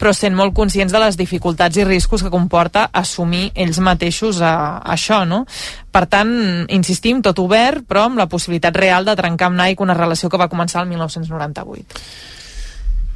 però 0.00 0.14
sent 0.16 0.32
molt 0.36 0.54
conscients 0.56 0.92
de 0.92 1.02
les 1.02 1.18
dificultats 1.20 1.76
i 1.76 1.84
riscos 1.84 2.24
que 2.24 2.32
comporta 2.32 2.86
assumir 2.96 3.50
ells 3.54 3.82
mateixos 3.84 4.40
a, 4.40 4.54
a 4.80 4.96
això, 4.96 5.26
no? 5.28 5.44
Per 5.92 6.06
tant, 6.08 6.32
insistim, 6.72 7.20
tot 7.20 7.38
obert, 7.44 7.84
però 7.84 8.08
amb 8.08 8.22
la 8.22 8.28
possibilitat 8.32 8.76
real 8.80 9.04
de 9.04 9.16
trencar 9.18 9.50
amb 9.50 9.60
Nike 9.60 9.84
una 9.84 9.98
relació 9.98 10.32
que 10.32 10.40
va 10.40 10.48
començar 10.48 10.80
el 10.82 10.88
1998. 10.94 12.39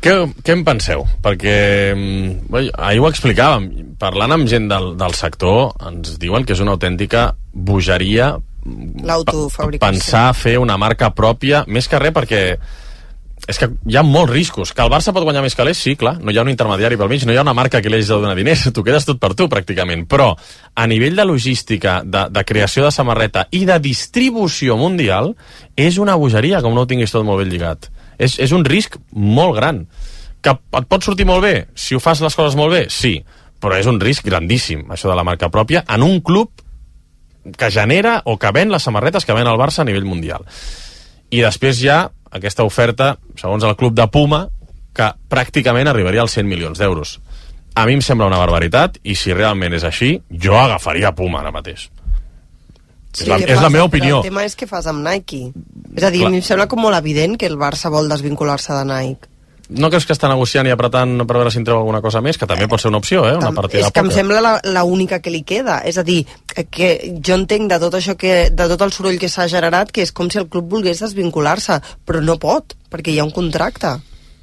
Què, 0.05 0.15
què 0.45 0.53
en 0.53 0.63
penseu? 0.67 1.07
Perquè 1.25 1.57
mm, 1.95 2.49
bé, 2.53 2.67
ahir 2.77 3.01
ho 3.01 3.09
explicàvem, 3.09 3.95
parlant 4.01 4.37
amb 4.37 4.49
gent 4.51 4.69
del, 4.69 4.91
del 5.01 5.17
sector, 5.17 5.71
ens 5.89 6.19
diuen 6.21 6.45
que 6.45 6.53
és 6.53 6.61
una 6.61 6.75
autèntica 6.77 7.31
bogeria 7.55 8.35
L'autofabricació. 8.65 9.81
pensar 9.81 10.27
fer 10.37 10.59
una 10.61 10.77
marca 10.81 11.09
pròpia, 11.17 11.65
més 11.73 11.89
que 11.89 12.01
res 12.03 12.13
perquè 12.17 12.43
és 13.49 13.59
que 13.61 13.69
hi 13.89 13.97
ha 13.97 14.03
molts 14.05 14.33
riscos. 14.33 14.73
Que 14.73 14.85
el 14.85 14.93
Barça 14.93 15.13
pot 15.13 15.25
guanyar 15.25 15.43
més 15.45 15.57
calés, 15.57 15.81
sí, 15.81 15.97
clar, 16.01 16.15
no 16.21 16.33
hi 16.33 16.39
ha 16.39 16.45
un 16.45 16.53
intermediari 16.53 16.97
pel 17.01 17.11
mig, 17.13 17.25
no 17.25 17.33
hi 17.33 17.41
ha 17.41 17.45
una 17.45 17.57
marca 17.57 17.81
que 17.83 17.93
hagi 17.93 18.05
de 18.05 18.21
donar 18.21 18.37
diners, 18.37 18.69
tu 18.77 18.85
quedes 18.85 19.09
tot 19.09 19.21
per 19.21 19.35
tu, 19.37 19.49
pràcticament. 19.53 20.07
Però, 20.09 20.31
a 20.75 20.87
nivell 20.89 21.17
de 21.17 21.29
logística, 21.29 21.99
de, 22.05 22.27
de 22.33 22.45
creació 22.45 22.87
de 22.87 22.93
samarreta 22.93 23.47
i 23.53 23.65
de 23.69 23.81
distribució 23.85 24.79
mundial, 24.81 25.35
és 25.77 26.01
una 26.01 26.17
bogeria, 26.17 26.63
com 26.65 26.77
no 26.77 26.85
ho 26.85 26.91
tinguis 26.93 27.13
tot 27.13 27.25
molt 27.25 27.45
ben 27.45 27.53
lligat. 27.53 27.91
És, 28.19 28.39
és 28.39 28.53
un 28.53 28.65
risc 28.65 28.99
molt 29.13 29.57
gran. 29.59 29.85
Que 30.45 30.53
et 30.55 30.89
pot 30.91 31.05
sortir 31.05 31.27
molt 31.29 31.45
bé, 31.45 31.55
si 31.75 31.97
ho 31.97 32.03
fas 32.03 32.21
les 32.21 32.37
coses 32.37 32.57
molt 32.59 32.75
bé, 32.75 32.85
sí, 32.93 33.17
però 33.61 33.79
és 33.81 33.89
un 33.89 34.01
risc 34.01 34.27
grandíssim, 34.29 34.85
això 34.93 35.09
de 35.09 35.17
la 35.17 35.25
marca 35.25 35.49
pròpia, 35.49 35.85
en 35.89 36.05
un 36.05 36.21
club 36.21 36.51
que 37.57 37.71
genera 37.71 38.21
o 38.25 38.37
que 38.41 38.53
ven 38.53 38.73
les 38.73 38.83
samarretes 38.83 39.25
que 39.25 39.37
ven 39.37 39.49
el 39.49 39.61
Barça 39.61 39.83
a 39.83 39.89
nivell 39.89 40.05
mundial. 40.09 40.45
I 41.31 41.41
després 41.45 41.81
hi 41.81 41.89
ha 41.93 42.03
aquesta 42.35 42.65
oferta, 42.67 43.15
segons 43.41 43.65
el 43.65 43.77
club 43.77 43.97
de 43.97 44.07
Puma, 44.13 44.45
que 44.95 45.11
pràcticament 45.31 45.89
arribaria 45.91 46.23
als 46.23 46.37
100 46.37 46.49
milions 46.49 46.79
d'euros. 46.79 47.19
A 47.75 47.87
mi 47.87 47.97
em 47.97 48.03
sembla 48.07 48.29
una 48.31 48.39
barbaritat 48.39 49.01
i 49.03 49.17
si 49.19 49.35
realment 49.35 49.75
és 49.75 49.85
així, 49.85 50.17
jo 50.31 50.55
agafaria 50.59 51.15
Puma 51.15 51.41
ara 51.43 51.55
mateix. 51.55 51.89
És 53.21 53.29
la, 53.31 53.39
és 53.39 53.61
la 53.63 53.71
meva 53.71 53.87
opinió. 53.87 54.23
El 54.23 54.31
tema 54.31 54.45
és 54.47 54.57
què 54.59 54.67
fas 54.71 54.89
amb 54.91 55.05
Nike. 55.07 55.53
És 55.95 56.03
a 56.03 56.11
dir, 56.11 56.25
Clar. 56.25 56.31
a 56.31 56.35
mi 56.35 56.41
em 56.43 56.47
sembla 56.47 56.67
com 56.71 56.83
molt 56.83 56.99
evident 56.99 57.39
que 57.39 57.47
el 57.51 57.57
Barça 57.61 57.93
vol 57.93 58.11
desvincular-se 58.11 58.75
de 58.75 58.85
Nike. 58.91 59.31
No 59.75 59.89
creus 59.89 60.05
que 60.05 60.13
està 60.13 60.29
negociant 60.29 60.67
i 60.69 60.73
apretant 60.75 61.23
per 61.25 61.39
veure 61.39 61.51
si 61.51 61.57
en 61.57 61.65
treu 61.65 61.79
alguna 61.79 62.03
cosa 62.05 62.21
més? 62.21 62.37
Que 62.37 62.49
també 62.49 62.67
pot 62.69 62.83
ser 62.83 62.91
una 62.91 63.01
opció, 63.01 63.23
eh? 63.25 63.37
Una 63.39 63.55
partida 63.57 63.87
és 63.87 63.95
que 63.95 64.03
em 64.05 64.11
sembla 64.13 64.43
la, 64.45 64.53
la 64.77 64.83
única 64.85 65.23
que 65.25 65.33
li 65.33 65.41
queda. 65.47 65.79
És 65.89 65.97
a 65.97 66.05
dir, 66.05 66.21
que 66.53 66.91
jo 67.25 67.39
entenc 67.39 67.71
de 67.73 67.79
tot 67.81 67.97
això 67.97 68.17
que, 68.21 68.51
de 68.53 68.67
tot 68.75 68.85
el 68.85 68.93
soroll 68.93 69.17
que 69.23 69.31
s'ha 69.33 69.49
generat 69.49 69.93
que 69.95 70.05
és 70.05 70.13
com 70.13 70.29
si 70.29 70.43
el 70.43 70.51
club 70.53 70.69
volgués 70.77 71.01
desvincular-se, 71.01 71.81
però 72.05 72.21
no 72.21 72.37
pot, 72.43 72.77
perquè 72.93 73.15
hi 73.15 73.23
ha 73.23 73.25
un 73.25 73.33
contracte. 73.33 73.97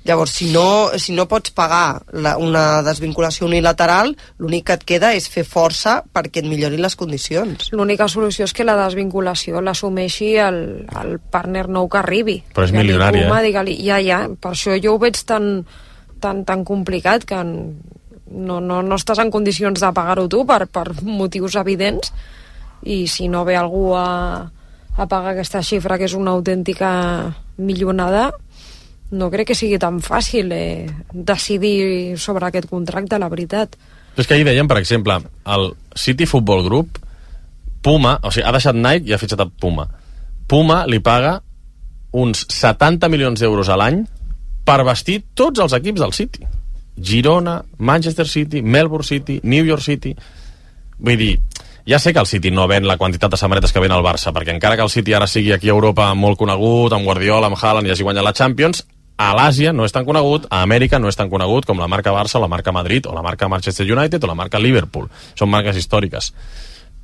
Llavors, 0.03 0.31
si 0.33 0.47
no, 0.49 0.89
si 0.97 1.13
no 1.13 1.27
pots 1.29 1.53
pagar 1.53 2.01
la, 2.09 2.33
una 2.41 2.81
desvinculació 2.81 3.45
unilateral, 3.45 4.15
l'únic 4.41 4.65
que 4.65 4.77
et 4.79 4.85
queda 4.93 5.11
és 5.13 5.27
fer 5.29 5.43
força 5.45 5.99
perquè 6.09 6.41
et 6.41 6.49
millorin 6.49 6.81
les 6.81 6.97
condicions. 6.97 7.69
L'única 7.75 8.07
solució 8.09 8.47
és 8.49 8.55
que 8.57 8.65
la 8.65 8.79
desvinculació 8.79 9.61
l'assumeixi 9.61 10.33
el, 10.41 10.59
el 11.03 11.19
partner 11.21 11.67
nou 11.69 11.89
que 11.91 12.01
arribi. 12.01 12.39
Però 12.55 12.65
és 12.65 12.73
Puma, 12.73 13.39
eh? 13.39 13.45
digue-li, 13.45 13.77
ja, 13.85 14.01
ja, 14.01 14.23
per 14.41 14.55
això 14.55 14.73
jo 14.81 14.95
ho 14.95 15.01
veig 15.01 15.21
tan, 15.27 15.51
tan, 16.23 16.41
tan 16.49 16.65
complicat 16.65 17.27
que 17.29 17.43
no, 17.45 18.57
no, 18.59 18.81
no 18.81 18.97
estàs 18.97 19.21
en 19.21 19.29
condicions 19.29 19.81
de 19.81 19.93
pagar-ho 19.93 20.25
tu 20.31 20.45
per, 20.49 20.63
per 20.65 20.87
motius 21.05 21.59
evidents 21.61 22.13
i 22.89 23.03
si 23.11 23.27
no 23.29 23.43
ve 23.45 23.57
algú 23.59 23.91
a, 23.93 24.49
a 24.97 25.05
pagar 25.05 25.35
aquesta 25.35 25.61
xifra 25.61 25.99
que 25.99 26.09
és 26.09 26.17
una 26.17 26.33
autèntica 26.33 26.89
millonada 27.61 28.31
no 29.11 29.29
crec 29.31 29.51
que 29.51 29.57
sigui 29.57 29.79
tan 29.79 29.99
fàcil 30.03 30.51
eh, 30.55 30.87
decidir 31.11 32.17
sobre 32.19 32.47
aquest 32.47 32.69
contracte, 32.71 33.19
la 33.19 33.29
veritat. 33.31 33.75
És 34.17 34.27
que 34.27 34.35
ahir 34.35 34.45
deien, 34.47 34.67
per 34.67 34.79
exemple, 34.79 35.17
el 35.47 35.71
City 35.95 36.25
Football 36.25 36.65
Group, 36.67 36.99
Puma, 37.81 38.17
o 38.23 38.31
sigui, 38.31 38.45
ha 38.47 38.55
deixat 38.55 38.77
Nike 38.77 39.09
i 39.09 39.15
ha 39.15 39.19
fitxat 39.19 39.43
a 39.43 39.49
Puma. 39.49 39.87
Puma 40.47 40.83
li 40.87 40.99
paga 41.03 41.39
uns 42.11 42.45
70 42.51 43.07
milions 43.09 43.39
d'euros 43.39 43.69
a 43.71 43.77
l'any 43.79 44.03
per 44.67 44.83
vestir 44.87 45.21
tots 45.35 45.63
els 45.63 45.73
equips 45.73 46.03
del 46.03 46.13
City. 46.13 46.45
Girona, 47.01 47.61
Manchester 47.79 48.27
City, 48.27 48.61
Melbourne 48.61 49.07
City, 49.07 49.39
New 49.43 49.65
York 49.65 49.83
City... 49.83 50.15
Vull 51.01 51.17
dir, 51.17 51.31
ja 51.87 51.97
sé 51.97 52.11
que 52.13 52.19
el 52.21 52.27
City 52.29 52.51
no 52.53 52.67
ven 52.69 52.85
la 52.85 52.97
quantitat 52.97 53.31
de 53.33 53.37
samarretes 53.41 53.71
que 53.73 53.81
ven 53.81 53.91
el 53.95 54.03
Barça, 54.05 54.29
perquè 54.35 54.53
encara 54.53 54.75
que 54.77 54.85
el 54.85 54.91
City 54.93 55.15
ara 55.17 55.25
sigui 55.25 55.49
aquí 55.55 55.71
a 55.71 55.73
Europa 55.73 56.11
molt 56.13 56.37
conegut, 56.37 56.93
amb 56.93 57.07
Guardiola, 57.09 57.49
amb 57.49 57.57
Haaland 57.57 57.89
i 57.89 57.93
hagi 57.95 58.05
guanyat 58.05 58.27
la 58.27 58.35
Champions, 58.37 58.83
a 59.21 59.35
l'Àsia 59.37 59.73
no 59.75 59.85
és 59.85 59.93
tan 59.93 60.05
conegut, 60.07 60.47
a 60.49 60.63
Amèrica 60.65 60.99
no 60.99 61.09
és 61.11 61.17
tan 61.19 61.29
conegut 61.29 61.67
com 61.69 61.79
la 61.79 61.89
marca 61.91 62.13
Barça, 62.15 62.41
la 62.41 62.49
marca 62.49 62.73
Madrid, 62.73 63.05
o 63.05 63.13
la 63.13 63.21
marca 63.21 63.49
Manchester 63.51 63.85
United, 63.85 64.23
o 64.23 64.29
la 64.29 64.37
marca 64.37 64.59
Liverpool. 64.59 65.09
Són 65.37 65.51
marques 65.51 65.77
històriques. 65.77 66.31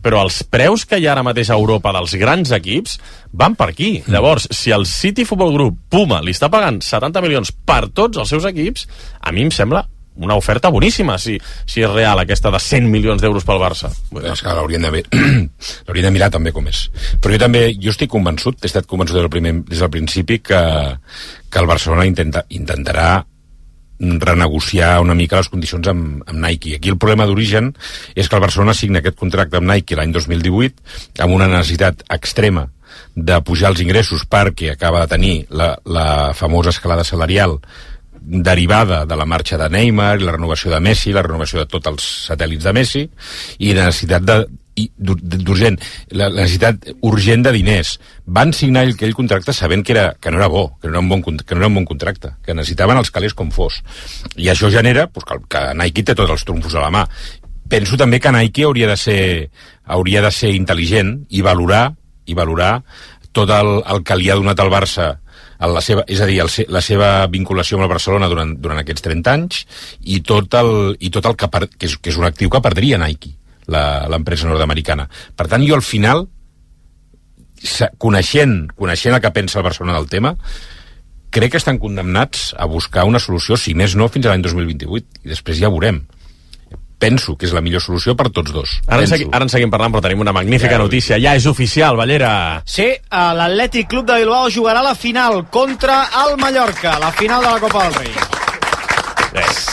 Però 0.01 0.21
els 0.25 0.39
preus 0.45 0.85
que 0.85 0.99
hi 1.01 1.07
ha 1.07 1.11
ara 1.15 1.25
mateix 1.25 1.49
a 1.51 1.57
Europa 1.57 1.91
dels 1.93 2.13
grans 2.21 2.53
equips 2.57 2.97
van 3.33 3.57
per 3.57 3.69
aquí. 3.71 3.91
Llavors, 4.07 4.47
si 4.53 4.73
el 4.73 4.85
City 4.89 5.25
Football 5.25 5.53
Group, 5.57 5.77
Puma, 5.89 6.21
li 6.23 6.33
està 6.33 6.49
pagant 6.53 6.79
70 6.85 7.21
milions 7.25 7.53
per 7.65 7.87
tots 7.89 8.21
els 8.21 8.33
seus 8.33 8.45
equips, 8.49 8.87
a 9.21 9.33
mi 9.33 9.45
em 9.45 9.53
sembla 9.53 9.85
una 10.17 10.35
oferta 10.35 10.71
boníssima, 10.73 11.17
si, 11.21 11.37
si 11.65 11.83
és 11.85 11.91
real 11.91 12.19
aquesta 12.21 12.51
de 12.53 12.61
100 12.61 12.89
milions 12.91 13.21
d'euros 13.21 13.45
pel 13.47 13.61
Barça. 13.61 13.91
És 14.23 14.43
que 14.43 14.57
l'haurien 14.57 14.87
de, 14.87 15.03
l'haurien 15.87 16.09
de 16.09 16.13
mirar 16.13 16.31
també 16.33 16.53
com 16.55 16.67
és. 16.69 16.87
Però 17.21 17.35
jo 17.35 17.41
també, 17.41 17.69
jo 17.77 17.93
estic 17.93 18.11
convençut, 18.11 18.59
he 18.61 18.69
estat 18.71 18.89
convençut 18.89 19.17
des 19.17 19.25
del, 19.25 19.33
primer, 19.33 19.55
des 19.69 19.81
del 19.83 19.93
principi 19.93 20.41
que, 20.43 20.61
que 21.49 21.63
el 21.63 21.69
Barcelona 21.69 22.07
intenta, 22.09 22.45
intentarà 22.49 23.11
renegociar 23.99 25.01
una 25.01 25.15
mica 25.17 25.39
les 25.39 25.49
condicions 25.49 25.87
amb, 25.89 26.21
amb 26.27 26.39
Nike. 26.43 26.75
Aquí 26.77 26.91
el 26.93 26.99
problema 27.01 27.25
d'origen 27.25 27.71
és 28.15 28.29
que 28.29 28.37
el 28.37 28.43
Barcelona 28.43 28.75
signa 28.77 29.01
aquest 29.01 29.17
contracte 29.17 29.57
amb 29.57 29.69
Nike 29.71 29.97
l'any 29.97 30.13
2018 30.13 31.23
amb 31.25 31.33
una 31.33 31.49
necessitat 31.49 32.03
extrema 32.13 32.67
de 33.15 33.39
pujar 33.41 33.71
els 33.73 33.81
ingressos 33.81 34.25
perquè 34.29 34.71
acaba 34.73 35.01
de 35.03 35.11
tenir 35.15 35.35
la, 35.49 35.73
la 35.85 36.33
famosa 36.37 36.69
escalada 36.69 37.03
salarial 37.03 37.57
derivada 38.27 39.05
de 39.05 39.15
la 39.15 39.25
marxa 39.25 39.57
de 39.57 39.69
Neymar 39.71 40.21
la 40.21 40.33
renovació 40.35 40.71
de 40.73 40.81
Messi, 40.83 41.13
la 41.15 41.23
renovació 41.23 41.63
de 41.63 41.69
tots 41.71 41.87
els 41.87 42.07
satèl·lits 42.27 42.67
de 42.67 42.73
Messi 42.75 43.03
i 43.63 43.73
la 43.73 43.87
necessitat 43.87 44.25
de 44.27 44.41
d'urgent, 44.77 45.79
la, 46.13 46.27
necessitat 46.29 46.91
urgent 47.07 47.41
de 47.47 47.53
diners. 47.55 47.95
Van 48.29 48.51
signar 48.53 48.83
aquell 48.85 49.15
contracte 49.17 49.55
sabent 49.55 49.81
que, 49.81 49.95
era, 49.95 50.11
que 50.21 50.29
no 50.29 50.37
era 50.37 50.51
bo, 50.53 50.67
que 50.77 50.85
no 50.87 50.97
era, 50.97 51.01
un 51.01 51.09
bon, 51.09 51.23
que 51.23 51.55
no 51.55 51.63
era 51.63 51.71
un 51.71 51.79
bon 51.79 51.87
contracte, 51.89 52.35
que 52.45 52.53
necessitaven 52.53 52.99
els 52.99 53.09
calés 53.09 53.33
com 53.33 53.49
fos. 53.49 53.81
I 54.35 54.51
això 54.53 54.69
genera 54.69 55.07
pues, 55.09 55.25
que, 55.25 55.39
que 55.49 55.63
Nike 55.81 56.05
té 56.05 56.13
tots 56.13 56.35
els 56.35 56.45
trumfos 56.45 56.77
a 56.77 56.83
la 56.83 56.93
mà. 56.93 57.07
Penso 57.67 57.97
també 57.97 58.21
que 58.21 58.31
Nike 58.31 58.67
hauria 58.67 58.91
de 58.91 58.97
ser, 59.01 59.21
hauria 59.83 60.21
de 60.21 60.31
ser 60.31 60.53
intel·ligent 60.53 61.23
i 61.33 61.41
valorar 61.41 61.87
i 62.27 62.35
valorar 62.37 62.83
tot 63.33 63.49
el, 63.53 63.79
el 63.81 64.03
que 64.05 64.15
li 64.19 64.29
ha 64.29 64.37
donat 64.37 64.61
el 64.61 64.69
Barça 64.69 65.15
en 65.57 65.73
la 65.73 65.81
seva, 65.81 66.03
és 66.07 66.21
a 66.21 66.27
dir, 66.29 66.39
el, 66.43 66.51
la 66.73 66.81
seva 66.85 67.09
vinculació 67.33 67.77
amb 67.77 67.87
el 67.87 67.93
Barcelona 67.95 68.29
durant, 68.29 68.53
durant 68.61 68.81
aquests 68.81 69.05
30 69.07 69.33
anys 69.33 69.63
i 70.05 70.21
tot 70.25 70.53
el, 70.59 70.71
i 70.99 71.11
tot 71.13 71.25
el 71.29 71.37
que, 71.39 71.49
per, 71.53 71.65
que, 71.73 71.89
és, 71.89 71.97
que 71.97 72.13
és 72.13 72.19
un 72.19 72.27
actiu 72.29 72.51
que 72.53 72.63
perdria 72.63 72.99
Nike, 73.01 73.33
l'empresa 73.67 74.47
nord-americana. 74.49 75.07
Per 75.35 75.47
tant, 75.49 75.65
jo 75.67 75.77
al 75.77 75.85
final, 75.85 76.27
coneixent, 77.97 78.59
coneixent 78.77 79.17
el 79.17 79.23
que 79.23 79.33
pensa 79.35 79.59
el 79.59 79.65
Barcelona 79.67 79.97
del 79.97 80.09
tema, 80.11 80.35
crec 81.33 81.53
que 81.53 81.59
estan 81.59 81.79
condemnats 81.81 82.53
a 82.57 82.65
buscar 82.69 83.05
una 83.09 83.19
solució, 83.19 83.57
si 83.57 83.75
més 83.75 83.97
no, 83.99 84.07
fins 84.09 84.27
a 84.27 84.33
l'any 84.33 84.45
2028, 84.45 85.25
i 85.25 85.33
després 85.33 85.59
ja 85.59 85.73
veurem. 85.73 86.03
Penso 86.97 87.35
que 87.37 87.45
és 87.45 87.53
la 87.53 87.61
millor 87.61 87.81
solució 87.81 88.15
per 88.17 88.29
tots 88.33 88.51
dos. 88.51 88.71
Ara 88.87 89.03
en, 89.03 89.07
segui, 89.07 89.27
ara 89.31 89.45
en 89.45 89.49
seguim 89.53 89.69
parlant, 89.69 89.93
però 89.93 90.01
tenim 90.01 90.19
una 90.23 90.33
magnífica 90.33 90.73
Ja, 90.75 90.79
notícia. 90.81 91.19
Ja 91.21 91.35
és 91.37 91.45
oficial, 91.45 91.95
Ballera. 91.95 92.63
Sí, 92.65 92.87
eh, 92.89 93.01
l'Atlètic 93.37 93.87
Club 93.87 94.07
de 94.07 94.15
Bilbao 94.23 94.49
jugarà 94.49 94.81
la 94.81 94.95
final 94.95 95.45
contra 95.53 96.07
el 96.25 96.37
Mallorca, 96.41 96.97
la 96.99 97.11
final 97.11 97.43
de 97.43 97.51
la 97.51 97.59
Copa 97.59 97.83
del 97.83 97.93
Rei. 97.93 98.11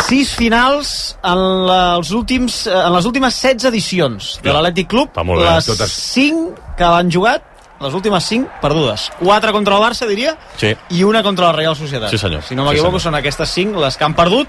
Sis 0.04 0.34
finals 0.36 1.16
en, 1.24 1.40
la, 1.66 1.78
els 1.96 2.10
últims, 2.12 2.66
eh, 2.68 2.74
en 2.74 2.92
les 2.92 3.06
últimes 3.08 3.32
16 3.40 3.64
edicions 3.70 4.34
de 4.44 4.52
l'Atlètic 4.52 4.90
Club. 4.90 5.12
Va 5.16 5.24
molt 5.24 5.40
bé, 5.40 5.48
les 5.48 5.68
totes. 5.70 5.94
5 6.12 6.74
que 6.76 6.84
han 6.84 7.10
jugat, 7.10 7.46
les 7.80 7.94
últimes 7.96 8.24
5 8.28 8.60
perdudes. 8.60 9.08
4 9.22 9.52
contra 9.56 9.78
el 9.78 9.82
Barça, 9.82 10.06
diria, 10.10 10.36
Sí. 10.60 10.74
i 10.90 11.02
una 11.04 11.22
contra 11.22 11.46
la 11.46 11.52
Real 11.56 11.76
Societat. 11.76 12.10
Sí, 12.10 12.18
senyor. 12.18 12.42
Si 12.42 12.54
no 12.54 12.64
Sí, 12.64 12.68
m'equivoco, 12.74 12.98
senyor. 12.98 13.06
són 13.08 13.14
aquestes 13.22 13.48
5 13.56 13.80
les 13.80 13.96
que 13.96 14.04
han 14.04 14.14
perdut. 14.14 14.48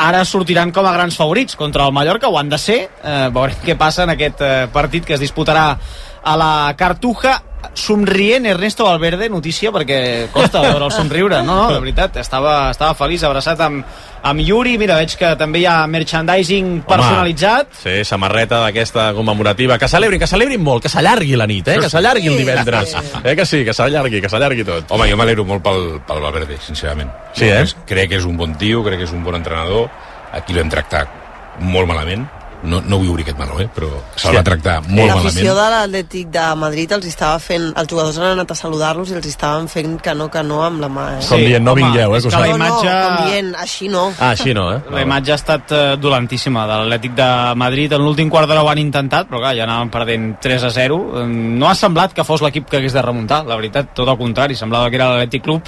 Ara 0.00 0.22
sortiran 0.24 0.70
com 0.72 0.86
a 0.88 0.94
grans 0.94 1.18
favorits 1.20 1.58
contra 1.60 1.84
el 1.84 1.92
Mallorca, 1.92 2.30
ho 2.32 2.38
han 2.40 2.48
de 2.48 2.56
ser. 2.58 2.78
Eh, 3.04 3.28
veurem 3.34 3.58
què 3.66 3.76
passa 3.76 4.06
en 4.06 4.14
aquest 4.14 4.40
eh, 4.40 4.52
partit 4.72 5.04
que 5.04 5.18
es 5.18 5.20
disputarà 5.20 5.66
a 5.76 6.36
la 6.40 6.52
Cartuja. 6.80 7.34
Somrient 7.74 8.46
Ernesto 8.50 8.84
Valverde, 8.84 9.28
notícia, 9.30 9.72
perquè 9.72 10.28
costa 10.32 10.62
veure 10.66 10.86
el 10.88 10.94
somriure. 10.94 11.42
No, 11.46 11.56
no, 11.66 11.74
de 11.74 11.80
veritat, 11.82 12.16
estava, 12.22 12.70
estava 12.74 12.96
feliç, 12.98 13.24
abraçat 13.26 13.60
amb, 13.64 13.84
amb 14.26 14.44
Yuri. 14.44 14.76
Mira, 14.80 14.98
veig 15.00 15.14
que 15.20 15.32
també 15.40 15.62
hi 15.62 15.66
ha 15.70 15.76
merchandising 15.90 16.82
personalitzat. 16.88 17.72
Sí, 17.82 17.96
samarreta 18.08 18.62
d'aquesta 18.66 19.10
commemorativa. 19.16 19.78
Que 19.78 19.88
celebrin, 19.90 20.20
que 20.22 20.30
celebrin 20.30 20.62
molt, 20.64 20.84
que 20.84 20.92
s'allargui 20.92 21.38
la 21.38 21.48
nit, 21.50 21.68
eh? 21.68 21.78
Que 21.80 21.92
s'allargui 21.92 22.32
el 22.32 22.40
divendres. 22.40 22.96
Eh 23.24 23.36
que 23.36 23.46
sí, 23.46 23.64
que 23.64 23.74
s'allargui, 23.76 24.20
que 24.20 24.28
s'allargui 24.28 24.66
tot. 24.66 24.90
Home, 24.90 25.06
jo 25.10 25.16
m'alegro 25.20 25.46
molt 25.48 25.62
pel, 25.64 26.00
pel 26.06 26.24
Valverde, 26.24 26.58
sincerament. 26.64 27.12
Sí, 27.36 27.48
eh? 27.48 27.64
Crec 27.88 28.14
que 28.14 28.20
és 28.20 28.26
un 28.28 28.36
bon 28.40 28.56
tio, 28.58 28.84
crec 28.86 29.02
que 29.02 29.08
és 29.08 29.14
un 29.14 29.22
bon 29.24 29.38
entrenador 29.38 29.88
aquí 30.32 30.54
l'hem 30.54 30.70
tractat 30.70 31.60
molt 31.60 31.90
malament 31.90 32.26
no, 32.62 32.80
no 32.84 32.98
vull 33.00 33.10
obrir 33.14 33.24
aquest 33.24 33.38
meló, 33.40 33.58
eh? 33.62 33.68
però 33.72 33.88
se'l 34.20 34.36
va 34.36 34.42
tractar 34.44 34.80
molt 34.88 35.08
L'afició 35.10 35.54
malament 35.54 35.60
de 35.60 35.68
l'Atlètic 35.74 36.30
de 36.34 36.44
Madrid 36.60 36.92
els 36.92 37.06
estava 37.08 37.38
fent... 37.40 37.70
Els 37.80 37.88
jugadors 37.90 38.18
han 38.20 38.34
anat 38.34 38.50
a 38.52 38.56
saludar-los 38.58 39.10
i 39.12 39.16
els 39.16 39.26
estaven 39.30 39.68
fent 39.72 39.96
que 40.04 40.14
no, 40.14 40.28
que 40.32 40.42
no 40.44 40.60
amb 40.66 40.80
la 40.84 40.90
mà. 40.92 41.06
Eh? 41.18 41.22
Com 41.28 41.40
dient, 41.44 41.64
no 41.64 41.74
vingueu, 41.78 42.16
eh, 42.16 42.20
que 42.20 42.30
la 42.34 42.40
No, 42.50 42.56
no, 42.56 42.58
imatge... 42.58 42.90
com 43.06 43.30
dient, 43.30 43.50
així 43.64 43.88
no. 43.92 44.04
Ah, 44.18 44.30
així 44.34 44.54
no, 44.56 44.66
eh? 44.74 44.80
La 44.92 45.04
imatge 45.06 45.32
ha 45.32 45.38
estat 45.40 45.72
eh, 45.76 45.80
dolentíssima 46.00 46.66
de 46.68 46.78
l'Atlètic 46.82 47.14
de 47.16 47.30
Madrid. 47.64 47.94
En 47.96 48.04
l'últim 48.04 48.28
quart 48.32 48.50
d'hora 48.50 48.62
ho 48.66 48.68
han 48.72 48.82
intentat, 48.82 49.28
però 49.30 49.40
clar, 49.44 49.54
ja 49.58 49.64
anaven 49.68 49.90
perdent 49.94 50.36
3 50.42 50.68
a 50.68 50.72
0. 50.76 51.00
Eh, 51.22 51.26
No 51.60 51.68
ha 51.68 51.74
semblat 51.76 52.12
que 52.16 52.24
fos 52.24 52.42
l'equip 52.44 52.68
que 52.70 52.78
hagués 52.78 52.92
de 52.96 53.02
remuntar, 53.02 53.42
la 53.46 53.56
veritat, 53.56 53.94
tot 53.96 54.08
el 54.08 54.18
contrari. 54.20 54.56
Semblava 54.58 54.90
que 54.90 54.96
era 55.00 55.10
l'Atlètic 55.14 55.44
Club, 55.44 55.62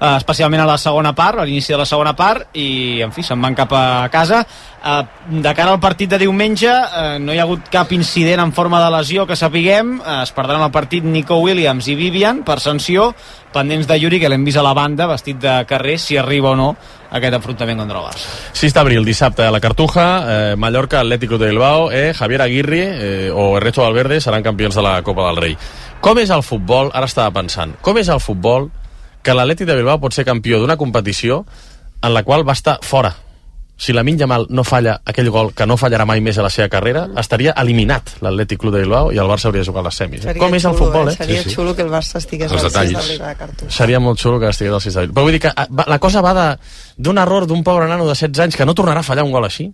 eh, 0.00 0.14
especialment 0.16 0.62
a 0.64 0.66
la 0.72 0.78
segona 0.78 1.14
part, 1.14 1.38
a 1.40 1.44
l'inici 1.48 1.72
de 1.72 1.78
la 1.82 1.86
segona 1.88 2.14
part, 2.16 2.48
i, 2.56 3.00
en 3.04 3.12
fi, 3.12 3.22
se'n 3.26 3.40
van 3.42 3.54
cap 3.58 3.72
a 3.76 3.84
casa. 4.12 4.44
Eh, 4.84 5.02
de 5.42 5.54
cara 5.54 5.72
al 5.72 5.80
partit 5.80 6.10
de 6.10 6.18
diumenge, 6.18 6.70
eh, 6.70 7.18
no 7.18 7.34
hi 7.34 7.38
ha 7.38 7.44
hagut 7.46 7.66
cap 7.72 7.90
incident 7.92 8.40
en 8.44 8.52
forma 8.52 8.78
de 8.84 8.90
lesió 8.94 9.26
que 9.26 9.36
sapiguem. 9.36 9.98
Eh, 10.00 10.22
es 10.22 10.32
perdran 10.32 10.62
el 10.62 10.70
partit 10.70 11.04
Nico 11.04 11.40
Williams 11.42 11.88
i 11.88 11.96
Vivian 11.98 12.44
per 12.46 12.60
sanció, 12.60 13.14
pendents 13.52 13.88
de 13.88 13.98
Yuri, 13.98 14.20
que 14.20 14.28
l'hem 14.30 14.44
vist 14.44 14.58
a 14.58 14.62
la 14.62 14.74
banda, 14.74 15.08
vestit 15.10 15.40
de 15.42 15.64
carrer, 15.66 15.98
si 15.98 16.16
arriba 16.16 16.50
o 16.50 16.56
no 16.56 16.76
aquest 17.10 17.34
enfrontament 17.34 17.78
contra 17.80 17.98
el 17.98 18.04
Barça. 18.04 18.26
6 18.52 18.74
d'abril, 18.76 19.04
dissabte, 19.04 19.42
a 19.46 19.50
la 19.50 19.60
Cartuja, 19.60 20.08
eh, 20.52 20.56
Mallorca, 20.56 21.00
Atlético 21.00 21.38
de 21.38 21.48
Bilbao, 21.48 21.90
eh, 21.90 22.12
Javier 22.14 22.42
Aguirre 22.42 22.82
eh, 22.82 23.30
o 23.30 23.56
Ernesto 23.56 23.82
Valverde 23.82 24.20
seran 24.20 24.42
campions 24.42 24.74
de 24.74 24.82
la 24.82 25.02
Copa 25.02 25.26
del 25.26 25.36
Rei. 25.36 25.56
Com 26.00 26.18
és 26.18 26.30
el 26.30 26.44
futbol, 26.46 26.92
ara 26.94 27.08
estava 27.08 27.32
pensant, 27.34 27.74
com 27.82 27.98
és 27.98 28.08
el 28.08 28.20
futbol 28.20 28.70
que 29.22 29.34
l'Atlètic 29.34 29.66
de 29.66 29.74
Bilbao 29.80 29.98
pot 30.00 30.14
ser 30.14 30.24
campió 30.28 30.60
d'una 30.60 30.76
competició 30.76 31.44
en 32.02 32.14
la 32.14 32.22
qual 32.22 32.46
va 32.46 32.54
estar 32.54 32.78
fora? 32.82 33.16
Si 33.78 33.92
la 33.94 34.02
Yamal 34.02 34.46
no 34.50 34.64
falla 34.64 35.00
aquell 35.06 35.30
gol 35.30 35.52
que 35.54 35.64
no 35.64 35.76
fallarà 35.78 36.04
mai 36.04 36.20
més 36.20 36.36
a 36.36 36.42
la 36.42 36.50
seva 36.50 36.68
carrera, 36.68 37.04
estaria 37.16 37.52
eliminat 37.62 38.16
l'Atlètic 38.20 38.58
Club 38.58 38.74
de 38.74 38.80
Bilbao 38.82 39.12
i 39.14 39.18
el 39.22 39.28
Barça 39.30 39.46
hauria 39.46 39.62
de 39.62 39.66
jugar 39.68 39.84
a 39.84 39.86
les 39.86 39.94
semis. 39.94 40.20
Eh? 40.24 40.32
Seria 40.32 40.42
Com 40.42 40.54
és 40.58 40.64
el 40.64 40.72
xulo, 40.74 40.84
futbol, 40.86 41.08
eh? 41.08 41.14
Seria 41.14 41.42
xulo 41.44 41.76
que 41.76 41.82
el 41.82 41.90
Barça 41.92 42.18
estigués 42.18 42.50
Els 42.50 42.64
al 42.64 42.70
6 42.70 42.72
detalls. 42.74 42.92
d'abril 42.98 43.22
a 43.22 43.34
Cartuja. 43.36 43.70
Seria 43.70 44.00
molt 44.00 44.18
xulo 44.18 44.40
que 44.40 44.48
estigués 44.48 44.74
al 44.74 44.80
6 44.82 44.94
d'abril. 44.94 45.14
Però 45.14 45.22
vull 45.22 45.32
dir 45.32 45.40
que 45.46 45.52
ah, 45.54 45.68
la 45.86 45.98
cosa 46.00 46.20
va 46.20 46.34
de- 46.34 46.58
d'un 46.98 47.18
error 47.18 47.46
d'un 47.46 47.62
pobre 47.62 47.86
nano 47.86 48.02
de 48.04 48.10
16 48.18 48.40
anys 48.40 48.56
que 48.56 48.66
no 48.66 48.74
tornarà 48.74 48.98
a 48.98 49.06
fallar 49.06 49.22
un 49.24 49.30
gol 49.30 49.44
així 49.46 49.72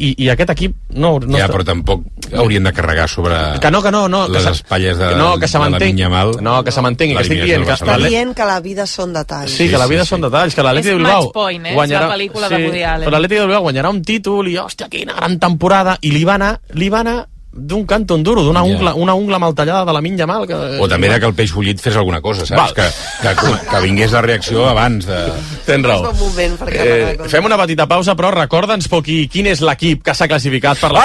i, 0.00 0.14
i 0.24 0.28
aquest 0.32 0.50
equip 0.54 0.74
no... 0.96 1.10
no 1.20 1.36
ja, 1.38 1.44
està- 1.46 1.52
però 1.54 1.64
tampoc 1.68 2.04
haurien 2.32 2.64
de 2.64 2.72
carregar 2.72 3.06
sobre 3.10 3.36
que 3.60 3.70
no, 3.74 3.82
que 3.84 3.90
no, 3.92 4.06
no, 4.08 4.24
que 4.26 4.32
les 4.38 4.44
se- 4.46 4.50
espatlles 4.58 4.96
de, 4.98 5.08
que 5.12 5.16
no, 5.20 5.30
que 5.38 5.48
se 5.50 5.58
de 5.58 5.64
la 5.64 5.70
mantengui- 5.70 5.92
Minyamal 5.94 6.32
no, 6.40 6.54
que 6.64 6.72
se 6.72 6.80
mantengui, 6.86 7.16
que 7.16 7.22
estic 7.26 7.42
dient 7.44 7.64
que- 7.66 7.76
Està 7.76 7.96
dient 8.08 8.34
que 8.36 8.44
la 8.48 8.60
vida 8.64 8.86
són 8.86 9.12
detalls. 9.12 9.50
Sí, 9.52 9.68
que 9.68 9.78
la 9.78 9.86
vida 9.90 10.04
són 10.08 10.20
detalls, 10.24 10.54
que 10.54 10.62
l'Atlètic 10.62 10.86
És 10.90 10.92
de 10.92 10.98
Bilbao 11.02 11.32
Point, 11.32 11.66
eh? 11.66 11.74
És 11.74 11.90
la 11.90 12.14
pel·lícula 12.14 12.48
de 12.48 12.62
Woody 12.66 12.82
Allen. 12.82 13.08
Però 13.08 13.16
l'Atlètic 13.18 13.38
de 13.38 13.46
Bilbao 13.46 13.62
guanyarà 13.68 13.90
un 13.90 14.02
títol 14.02 14.48
i, 14.48 14.56
hòstia, 14.56 14.88
quina 14.88 15.14
gran 15.18 15.38
temporada, 15.38 15.98
i 16.02 16.10
li 16.14 16.24
va 16.24 16.34
anar, 16.40 16.54
li 16.74 16.88
va 16.88 17.00
anar 17.04 17.18
d'un 17.52 17.84
canto 17.84 18.14
en 18.14 18.22
duro, 18.22 18.44
d'una 18.46 18.62
ungla, 18.62 18.94
una 18.94 19.14
ungla 19.18 19.38
mal 19.42 19.54
tallada 19.58 19.84
de 19.84 19.92
la 19.92 20.00
Minya 20.00 20.26
Mal. 20.26 20.46
Que, 20.46 20.54
o 20.80 20.86
també 20.88 21.08
de 21.10 21.18
que 21.18 21.26
el 21.26 21.34
peix 21.34 21.50
bullit 21.52 21.80
fes 21.82 21.96
alguna 21.98 22.20
cosa, 22.22 22.46
saps? 22.46 22.60
Val. 22.60 22.74
Que, 22.76 22.86
que, 23.26 23.54
que 23.70 23.80
vingués 23.82 24.12
la 24.14 24.22
reacció 24.22 24.68
abans 24.70 25.06
de... 25.08 25.18
Tens 25.66 25.86
raó. 25.86 26.12
Moment 26.20 26.56
per 26.60 26.68
Eh, 26.70 27.16
fem 27.28 27.44
una 27.44 27.58
petita 27.58 27.86
pausa, 27.90 28.14
però 28.14 28.30
recorda'ns, 28.34 28.86
Poqui, 28.88 29.24
quin 29.32 29.46
és 29.50 29.60
l'equip 29.66 30.02
que 30.06 30.14
s'ha 30.14 30.28
classificat 30.30 30.78
per 30.80 30.92
la... 30.94 31.02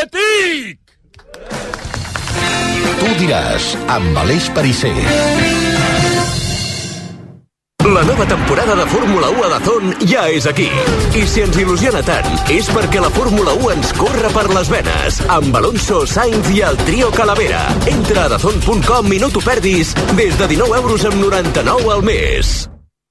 Atlètic! 0.00 0.78
Tu 3.00 3.14
diràs, 3.22 3.72
amb 3.88 4.18
Aleix 4.24 4.50
Perisser. 4.54 4.94
La 7.84 8.02
nova 8.04 8.26
temporada 8.26 8.74
de 8.76 8.86
Fórmula 8.90 9.30
1 9.30 9.44
a 9.44 9.48
Dazón 9.48 9.94
ja 10.04 10.26
és 10.28 10.44
aquí. 10.46 10.68
I 11.16 11.22
si 11.24 11.40
ens 11.40 11.56
il·lusiona 11.56 12.02
tant, 12.04 12.26
és 12.52 12.68
perquè 12.68 13.00
la 13.00 13.08
Fórmula 13.14 13.54
1 13.56 13.70
ens 13.72 13.92
corre 13.96 14.28
per 14.34 14.44
les 14.52 14.68
venes. 14.68 15.20
Amb 15.32 15.56
Alonso, 15.56 16.02
Sainz 16.06 16.50
i 16.52 16.60
el 16.60 16.76
trio 16.84 17.08
Calavera. 17.16 17.62
Entra 17.88 18.26
a 18.26 18.32
dazón.com 18.34 19.08
i 19.16 19.20
no 19.22 19.30
t'ho 19.32 19.40
perdis 19.40 19.94
des 20.12 20.36
de 20.36 20.50
19 20.52 20.76
euros 20.82 21.06
amb 21.08 21.24
99 21.24 21.94
al 21.94 22.04
mes. 22.04 22.52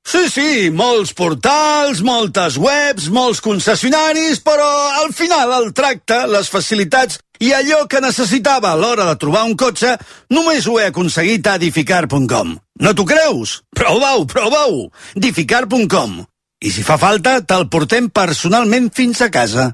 Sí, 0.06 0.22
sí, 0.30 0.52
molts 0.74 1.16
portals, 1.18 2.04
moltes 2.06 2.62
webs, 2.62 3.10
molts 3.14 3.42
concessionaris, 3.46 4.40
però 4.46 4.70
al 5.02 5.12
final 5.18 5.52
el 5.64 5.74
tracte, 5.74 6.24
les 6.30 6.50
facilitats 6.50 7.18
i 7.40 7.52
allò 7.56 7.86
que 7.88 8.02
necessitava 8.04 8.72
a 8.72 8.80
l'hora 8.80 9.06
de 9.08 9.16
trobar 9.20 9.46
un 9.48 9.56
cotxe 9.56 9.96
només 10.36 10.68
ho 10.68 10.80
he 10.80 10.90
aconseguit 10.90 11.48
a 11.48 11.56
edificar.com. 11.60 12.58
No 12.80 12.94
t'ho 12.96 13.06
creus? 13.08 13.62
Prova-ho, 13.76 14.26
prova-ho! 14.28 14.90
edificar.com. 15.16 16.20
I 16.60 16.72
si 16.76 16.84
fa 16.84 16.98
falta, 17.00 17.40
te'l 17.40 17.70
portem 17.72 18.10
personalment 18.12 18.92
fins 18.92 19.22
a 19.24 19.30
casa. 19.32 19.72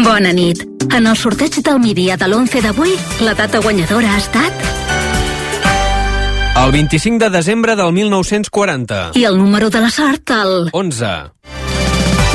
Bona 0.00 0.32
nit. 0.34 0.64
En 0.90 1.06
el 1.06 1.16
sorteig 1.16 1.60
del 1.62 1.78
migdia 1.78 2.16
de 2.18 2.26
l'11 2.26 2.64
d'avui, 2.64 2.96
la 3.22 3.36
data 3.38 3.62
guanyadora 3.62 4.14
ha 4.14 4.18
estat... 4.18 4.68
El 6.60 6.72
25 6.74 7.22
de 7.22 7.30
desembre 7.30 7.76
del 7.76 7.92
1940. 7.92 9.12
I 9.14 9.24
el 9.24 9.38
número 9.38 9.70
de 9.70 9.80
la 9.80 9.90
sort, 9.90 10.34
el... 10.34 10.68
11. 10.72 11.59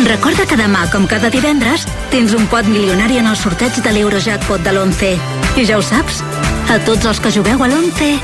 Recorda 0.03 0.43
que 0.45 0.57
demà, 0.59 0.81
com 0.91 1.05
cada 1.07 1.29
divendres, 1.31 1.85
tens 2.11 2.33
un 2.35 2.43
pot 2.51 2.67
milionari 2.67 3.15
en 3.21 3.29
el 3.31 3.37
sorteig 3.39 3.77
de 3.79 3.93
l'Eurojackpot 3.95 4.59
de 4.65 4.73
l'11. 4.73 5.13
I 5.55 5.63
ja 5.69 5.79
ho 5.79 5.85
saps, 5.85 6.19
a 6.67 6.81
tots 6.83 7.07
els 7.07 7.21
que 7.23 7.31
jugueu 7.31 7.63
a 7.63 7.69
l'11, 7.69 8.19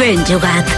ben 0.00 0.26
jugat. 0.26 0.74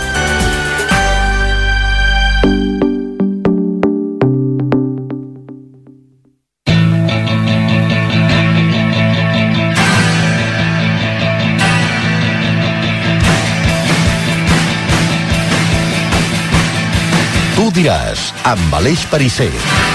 Tu 17.56 17.70
diràs, 17.80 18.30
amb 18.44 18.80
Aleix 18.82 19.08
Perisser. 19.08 19.85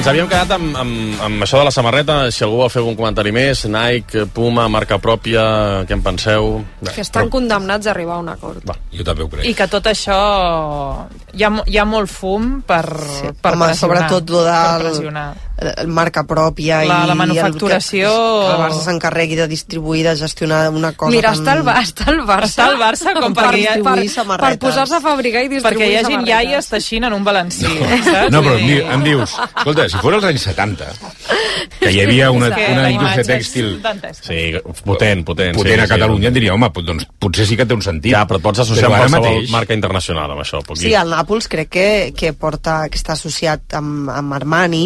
Ens 0.00 0.08
havíem 0.08 0.28
quedat 0.32 0.54
amb, 0.56 0.76
amb, 0.80 1.18
amb 1.20 1.44
això 1.44 1.58
de 1.60 1.66
la 1.66 1.72
samarreta, 1.74 2.14
si 2.32 2.40
algú 2.46 2.62
vol 2.62 2.70
fer 2.72 2.80
algun 2.80 2.94
comentari 2.96 3.34
més, 3.36 3.66
Nike, 3.68 4.22
Puma, 4.32 4.64
marca 4.72 4.96
pròpia, 4.96 5.42
què 5.84 5.92
en 5.92 6.00
penseu? 6.00 6.46
Bé, 6.80 6.94
Que 6.94 7.04
estan 7.04 7.28
condemnats 7.28 7.84
a 7.84 7.92
arribar 7.92 8.16
a 8.16 8.22
un 8.22 8.30
acord. 8.32 8.64
Va, 8.64 8.78
jo 8.96 9.04
també 9.04 9.26
ho 9.26 9.28
crec. 9.28 9.44
I 9.44 9.52
que 9.58 9.66
tot 9.68 9.90
això 9.92 10.16
hi 11.36 11.44
ha, 11.44 11.50
hi 11.68 11.76
ha 11.76 11.84
molt 11.84 12.08
fum 12.08 12.62
per, 12.64 12.80
sí, 12.96 13.28
per 13.44 13.52
Home, 13.52 13.68
pressionar. 13.68 13.76
sobretot 13.76 14.32
lo 14.32 14.40
per 14.46 14.88
del 14.88 15.04
el 15.60 15.88
marca 15.92 16.22
pròpia 16.24 16.78
La- 16.88 17.02
i 17.04 17.08
la 17.10 17.14
manufacturació- 17.14 18.08
el, 18.08 18.40
que, 18.40 18.46
que 18.46 18.52
el 18.54 18.60
Barça 18.62 18.80
s'encarregui 18.86 19.36
de 19.36 19.46
distribuir, 19.48 20.04
de 20.06 20.14
gestionar 20.16 20.70
una 20.70 20.92
cosa 20.92 21.10
Mira, 21.12 21.32
tan... 21.34 21.40
està 21.42 21.52
el, 21.58 21.66
està 21.84 22.08
el 22.12 22.20
Barça, 22.24 22.48
Està 22.50 22.68
el 22.72 22.78
Barça 22.80 23.12
com 23.18 23.34
per, 23.34 23.44
ha- 23.44 23.50
per, 23.50 23.58
distribuir 23.60 24.06
per 24.06 24.14
samarretes. 24.14 24.58
posar-se 24.64 24.96
a 24.96 25.00
fabricar 25.04 25.42
i 25.44 25.48
distribuir 25.52 25.66
Perquè 25.78 25.90
hi 25.90 26.04
samarretes. 26.04 26.28
iaies 26.30 26.68
teixint 26.72 27.04
en 27.10 27.12
un 27.18 27.24
balancí, 27.24 27.66
saps? 27.66 28.30
No, 28.32 28.42
però 28.42 28.56
em, 28.58 28.92
em 28.96 29.04
dius, 29.04 29.36
escolta, 29.40 29.88
si 29.88 29.96
fos 30.00 30.14
als 30.14 30.24
anys 30.30 30.42
70, 30.50 30.88
que 31.80 31.92
hi 31.92 32.00
havia 32.04 32.30
una, 32.30 32.48
una 32.48 32.90
indústria 32.90 33.24
tèxtil. 33.24 33.70
Sí, 34.20 34.40
potent, 34.84 35.24
potent. 35.24 35.56
potent 35.56 35.76
sí, 35.76 35.84
a 35.84 35.88
Catalunya, 35.94 36.28
em 36.28 36.34
diria, 36.34 36.54
home, 36.54 36.70
doncs 36.84 37.06
potser 37.20 37.46
sí 37.46 37.56
que 37.60 37.66
té 37.66 37.74
un 37.76 37.82
sentit. 37.84 38.12
Ja, 38.14 38.24
però 38.28 38.40
et 38.40 38.44
pots 38.48 38.60
associar 38.64 38.88
Però 38.88 38.96
amb 38.96 39.04
qualsevol 39.10 39.36
mateix- 39.40 39.50
marca 39.52 39.74
internacional 39.76 40.30
amb 40.34 40.40
això. 40.44 40.60
Sí, 40.76 40.92
el 40.94 41.10
Nàpols 41.12 41.48
crec 41.52 41.68
que, 41.68 41.88
que 42.16 42.32
porta, 42.32 42.82
que 42.90 42.98
està 42.98 43.12
associat 43.16 43.74
amb, 43.78 44.08
amb 44.10 44.32
Armani 44.36 44.84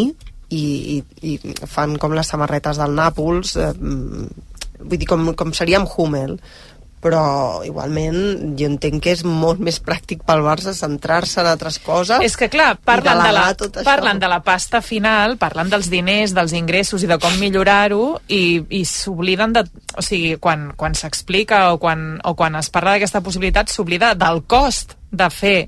i, 0.55 1.01
i, 1.23 1.35
i 1.35 1.55
fan 1.71 1.99
com 2.01 2.15
les 2.17 2.31
samarretes 2.31 2.81
del 2.81 2.95
Nàpols 2.97 3.57
eh, 3.57 3.73
mm, 3.75 4.29
vull 4.85 5.01
dir, 5.01 5.09
com, 5.11 5.33
com 5.39 5.53
seria 5.57 5.81
amb 5.81 5.91
Hummel 5.91 6.39
però 7.05 7.61
igualment 7.67 8.55
jo 8.57 8.69
entenc 8.71 9.03
que 9.05 9.13
és 9.13 9.23
molt 9.29 9.61
més 9.61 9.77
pràctic 9.85 10.23
pel 10.25 10.41
Barça 10.45 10.73
centrar-se 10.77 11.43
en 11.43 11.51
altres 11.51 11.77
coses 11.85 12.25
És 12.25 12.37
que 12.41 12.49
clar, 12.53 12.71
parlen 12.81 13.19
de, 13.19 13.19
la, 13.19 13.27
delegar 13.29 13.59
tot 13.61 13.77
això. 13.77 13.87
parlen 13.91 14.23
de 14.23 14.31
la 14.33 14.41
pasta 14.47 14.81
final, 14.85 15.37
parlen 15.41 15.69
dels 15.73 15.91
diners, 15.93 16.33
dels 16.37 16.55
ingressos 16.57 17.05
i 17.05 17.11
de 17.11 17.19
com 17.21 17.37
millorar-ho 17.41 18.15
i, 18.33 18.63
i 18.73 18.85
s'obliden 18.89 19.53
de... 19.57 19.67
O 20.01 20.05
sigui, 20.05 20.39
quan, 20.41 20.71
quan 20.81 20.97
s'explica 20.97 21.67
o, 21.75 21.79
quan, 21.83 22.15
o 22.25 22.33
quan 22.39 22.57
es 22.57 22.73
parla 22.73 22.97
d'aquesta 22.97 23.21
possibilitat 23.27 23.69
s'oblida 23.73 24.15
del 24.17 24.41
cost 24.49 24.97
de 25.13 25.29
fer 25.31 25.59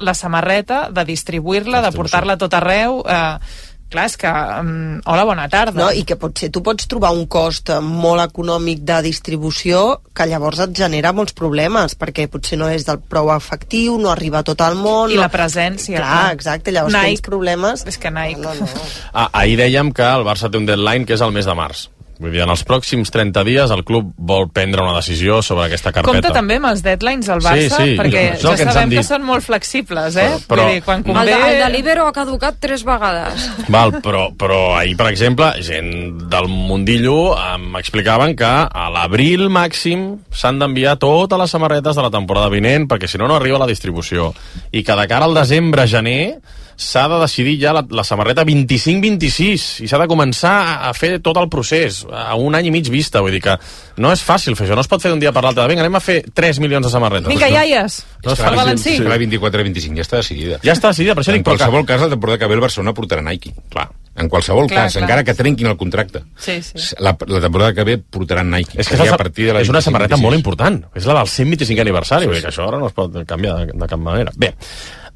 la 0.00 0.14
samarreta, 0.14 0.86
de 0.94 1.04
distribuir-la, 1.04 1.82
de 1.84 1.90
portar-la 1.96 2.38
a 2.38 2.42
tot 2.46 2.54
arreu... 2.60 3.02
Eh, 3.02 3.66
clar, 3.92 4.06
és 4.10 4.16
que... 4.20 4.30
Um, 4.30 5.00
hola, 5.04 5.26
bona 5.28 5.46
tarda. 5.52 5.78
No, 5.78 5.90
I 5.92 6.04
que 6.08 6.16
potser 6.20 6.50
tu 6.54 6.62
pots 6.66 6.88
trobar 6.90 7.12
un 7.16 7.26
cost 7.30 7.72
eh, 7.72 7.80
molt 7.84 8.24
econòmic 8.24 8.82
de 8.88 9.00
distribució 9.06 10.00
que 10.16 10.26
llavors 10.30 10.62
et 10.64 10.74
genera 10.76 11.12
molts 11.16 11.36
problemes, 11.36 11.96
perquè 11.98 12.26
potser 12.32 12.60
no 12.60 12.70
és 12.72 12.86
del 12.88 13.02
prou 13.02 13.32
efectiu, 13.34 13.98
no 14.00 14.12
arriba 14.14 14.40
a 14.40 14.46
tot 14.46 14.64
el 14.66 14.78
món... 14.80 15.12
I 15.12 15.20
no... 15.20 15.26
la 15.26 15.30
presència. 15.32 16.00
Clar, 16.00 16.26
exacte, 16.36 16.74
llavors 16.74 16.96
Nike. 16.96 17.14
tens 17.14 17.26
problemes... 17.30 17.86
És 17.90 18.00
que 18.00 18.12
Nike... 18.14 18.42
No, 18.42 18.54
no. 18.56 18.90
Ah, 19.12 19.30
ahir 19.42 19.58
dèiem 19.60 19.94
que 19.96 20.06
el 20.06 20.26
Barça 20.26 20.50
té 20.50 20.60
un 20.60 20.68
deadline 20.68 21.08
que 21.08 21.18
és 21.18 21.24
el 21.24 21.34
mes 21.36 21.48
de 21.48 21.56
març. 21.58 21.88
Vull 22.20 22.34
dir, 22.34 22.42
en 22.44 22.50
els 22.52 22.60
pròxims 22.68 23.08
30 23.08 23.42
dies 23.48 23.70
el 23.72 23.80
club 23.88 24.10
vol 24.18 24.50
prendre 24.52 24.82
una 24.84 24.92
decisió 24.98 25.38
sobre 25.42 25.64
aquesta 25.70 25.88
carpeta. 25.90 26.12
Compte 26.20 26.34
també 26.36 26.58
amb 26.60 26.66
els 26.68 26.82
deadlines 26.84 27.30
al 27.32 27.40
Sí, 27.40 27.48
Barça, 27.48 27.78
sí, 27.80 27.94
perquè 27.96 28.24
és 28.34 28.44
el 28.44 28.50
ja 28.50 28.56
que 28.60 28.72
sabem 28.74 28.90
que 28.92 29.04
són 29.08 29.24
molt 29.24 29.46
flexibles, 29.46 30.16
eh? 30.20 30.26
Però- 30.28 30.44
però- 30.50 30.66
Vull 30.66 30.74
dir, 30.74 30.82
quan 30.84 30.98
El, 31.00 31.04
convé... 31.08 31.24
de, 31.30 31.38
el 31.54 31.58
de 31.64 31.70
l'Ibero 31.72 32.06
ha 32.06 32.12
caducat 32.12 32.58
tres 32.60 32.84
vegades. 32.84 33.48
Val, 33.72 33.94
però, 34.04 34.26
però 34.36 34.60
ahir, 34.78 34.96
per 35.00 35.06
exemple, 35.08 35.48
gent 35.64 36.28
del 36.28 36.48
mundillo 36.52 37.16
em 37.40 37.74
explicaven 37.80 38.36
que 38.36 38.44
a 38.68 38.90
l'abril 38.92 39.48
màxim 39.48 40.18
s'han 40.30 40.58
d'enviar 40.60 40.98
totes 41.00 41.38
les 41.40 41.50
samarretes 41.50 41.96
de 41.96 42.02
la 42.04 42.10
temporada 42.12 42.52
vinent, 42.52 42.84
perquè 42.86 43.08
si 43.08 43.16
no, 43.16 43.26
no 43.32 43.36
arriba 43.40 43.58
la 43.58 43.66
distribució. 43.66 44.34
I 44.72 44.84
que 44.84 44.92
de 45.00 45.08
cara 45.08 45.24
al 45.24 45.34
desembre-gener 45.34 46.36
s'ha 46.80 47.04
de 47.12 47.18
decidir 47.20 47.58
ja 47.60 47.74
la, 47.76 47.82
la 47.92 48.04
samarreta 48.06 48.44
25-26 48.48 49.84
i 49.84 49.88
s'ha 49.90 50.00
de 50.00 50.08
començar 50.08 50.52
a, 50.62 50.74
a 50.88 50.92
fer 50.96 51.18
tot 51.20 51.36
el 51.40 51.50
procés 51.52 52.02
a 52.08 52.34
un 52.40 52.56
any 52.56 52.70
i 52.70 52.74
mig 52.74 52.88
vista, 52.92 53.20
vull 53.20 53.36
dir 53.36 53.42
que 53.44 53.56
no 54.00 54.12
és 54.14 54.22
fàcil 54.24 54.56
fer 54.56 54.66
això, 54.66 54.78
no 54.78 54.84
es 54.84 54.88
pot 54.90 55.02
fer 55.02 55.12
d'un 55.12 55.20
dia 55.20 55.32
per 55.36 55.44
l'altre 55.44 55.68
vinga, 55.68 55.84
anem 55.84 56.00
a 56.00 56.02
fer 56.04 56.22
3 56.34 56.62
milions 56.64 56.86
de 56.86 56.92
samarretes 56.92 57.28
Vinga, 57.28 57.50
iaies, 57.52 58.00
No 58.24 58.34
és 58.34 58.40
el. 58.44 58.56
Valencí. 58.56 58.96
Sí. 58.98 59.04
La 59.06 59.16
24-25 59.16 59.96
ja 59.96 60.04
està 60.04 60.18
decidida. 60.20 60.58
Ja 60.64 60.74
està 60.74 60.90
decidida, 60.92 61.14
per 61.16 61.22
això 61.24 61.32
En 61.32 61.38
dic, 61.38 61.46
qualsevol 61.46 61.86
cas, 61.88 62.02
la 62.04 62.10
temporada 62.12 62.38
que 62.40 62.48
ve 62.50 62.56
el 62.58 62.60
Barcelona 62.60 62.92
portarà 62.96 63.24
Nike. 63.24 63.54
Clar. 63.72 63.86
En 64.20 64.28
qualsevol 64.28 64.66
Clar, 64.68 64.82
cas, 64.84 64.96
clar. 64.98 65.06
encara 65.06 65.24
que 65.24 65.34
trenquin 65.38 65.70
el 65.70 65.76
contracte. 65.80 66.20
Sí, 66.36 66.58
sí. 66.60 66.76
La, 66.98 67.14
la 67.16 67.40
temporada 67.40 67.72
que 67.72 67.84
ve 67.88 67.96
portaran 67.96 68.50
Nike. 68.52 68.76
És 68.82 68.90
que 68.90 68.98
és, 68.98 69.12
a 69.12 69.16
partir 69.16 69.46
de 69.48 69.54
la 69.56 69.62
és 69.64 69.70
una 69.72 69.80
25, 69.80 69.86
samarreta 69.88 70.16
26. 70.18 70.26
molt 70.26 70.36
important. 70.36 70.80
És 71.00 71.08
la 71.08 71.16
del 71.20 71.30
125 71.32 71.80
aniversari, 71.86 72.28
sí, 72.28 72.34
sí. 72.34 72.42
que 72.44 72.52
això 72.52 72.68
ara 72.68 72.80
no 72.82 72.90
es 72.90 72.96
pot 72.96 73.16
canviar 73.24 73.56
de, 73.62 73.72
de 73.72 73.88
cap 73.88 74.02
manera. 74.02 74.34
Bé, 74.36 74.52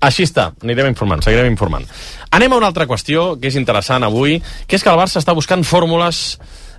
així 0.05 0.26
està, 0.28 0.51
anirem 0.62 0.90
informant, 0.93 1.24
seguirem 1.24 1.51
informant. 1.52 1.86
Anem 2.35 2.52
a 2.52 2.60
una 2.60 2.70
altra 2.72 2.86
qüestió 2.90 3.35
que 3.40 3.51
és 3.51 3.59
interessant 3.60 4.05
avui, 4.06 4.40
que 4.66 4.78
és 4.78 4.85
que 4.85 4.93
el 4.93 5.01
Barça 5.01 5.20
està 5.22 5.35
buscant 5.36 5.64
fórmules 5.64 6.24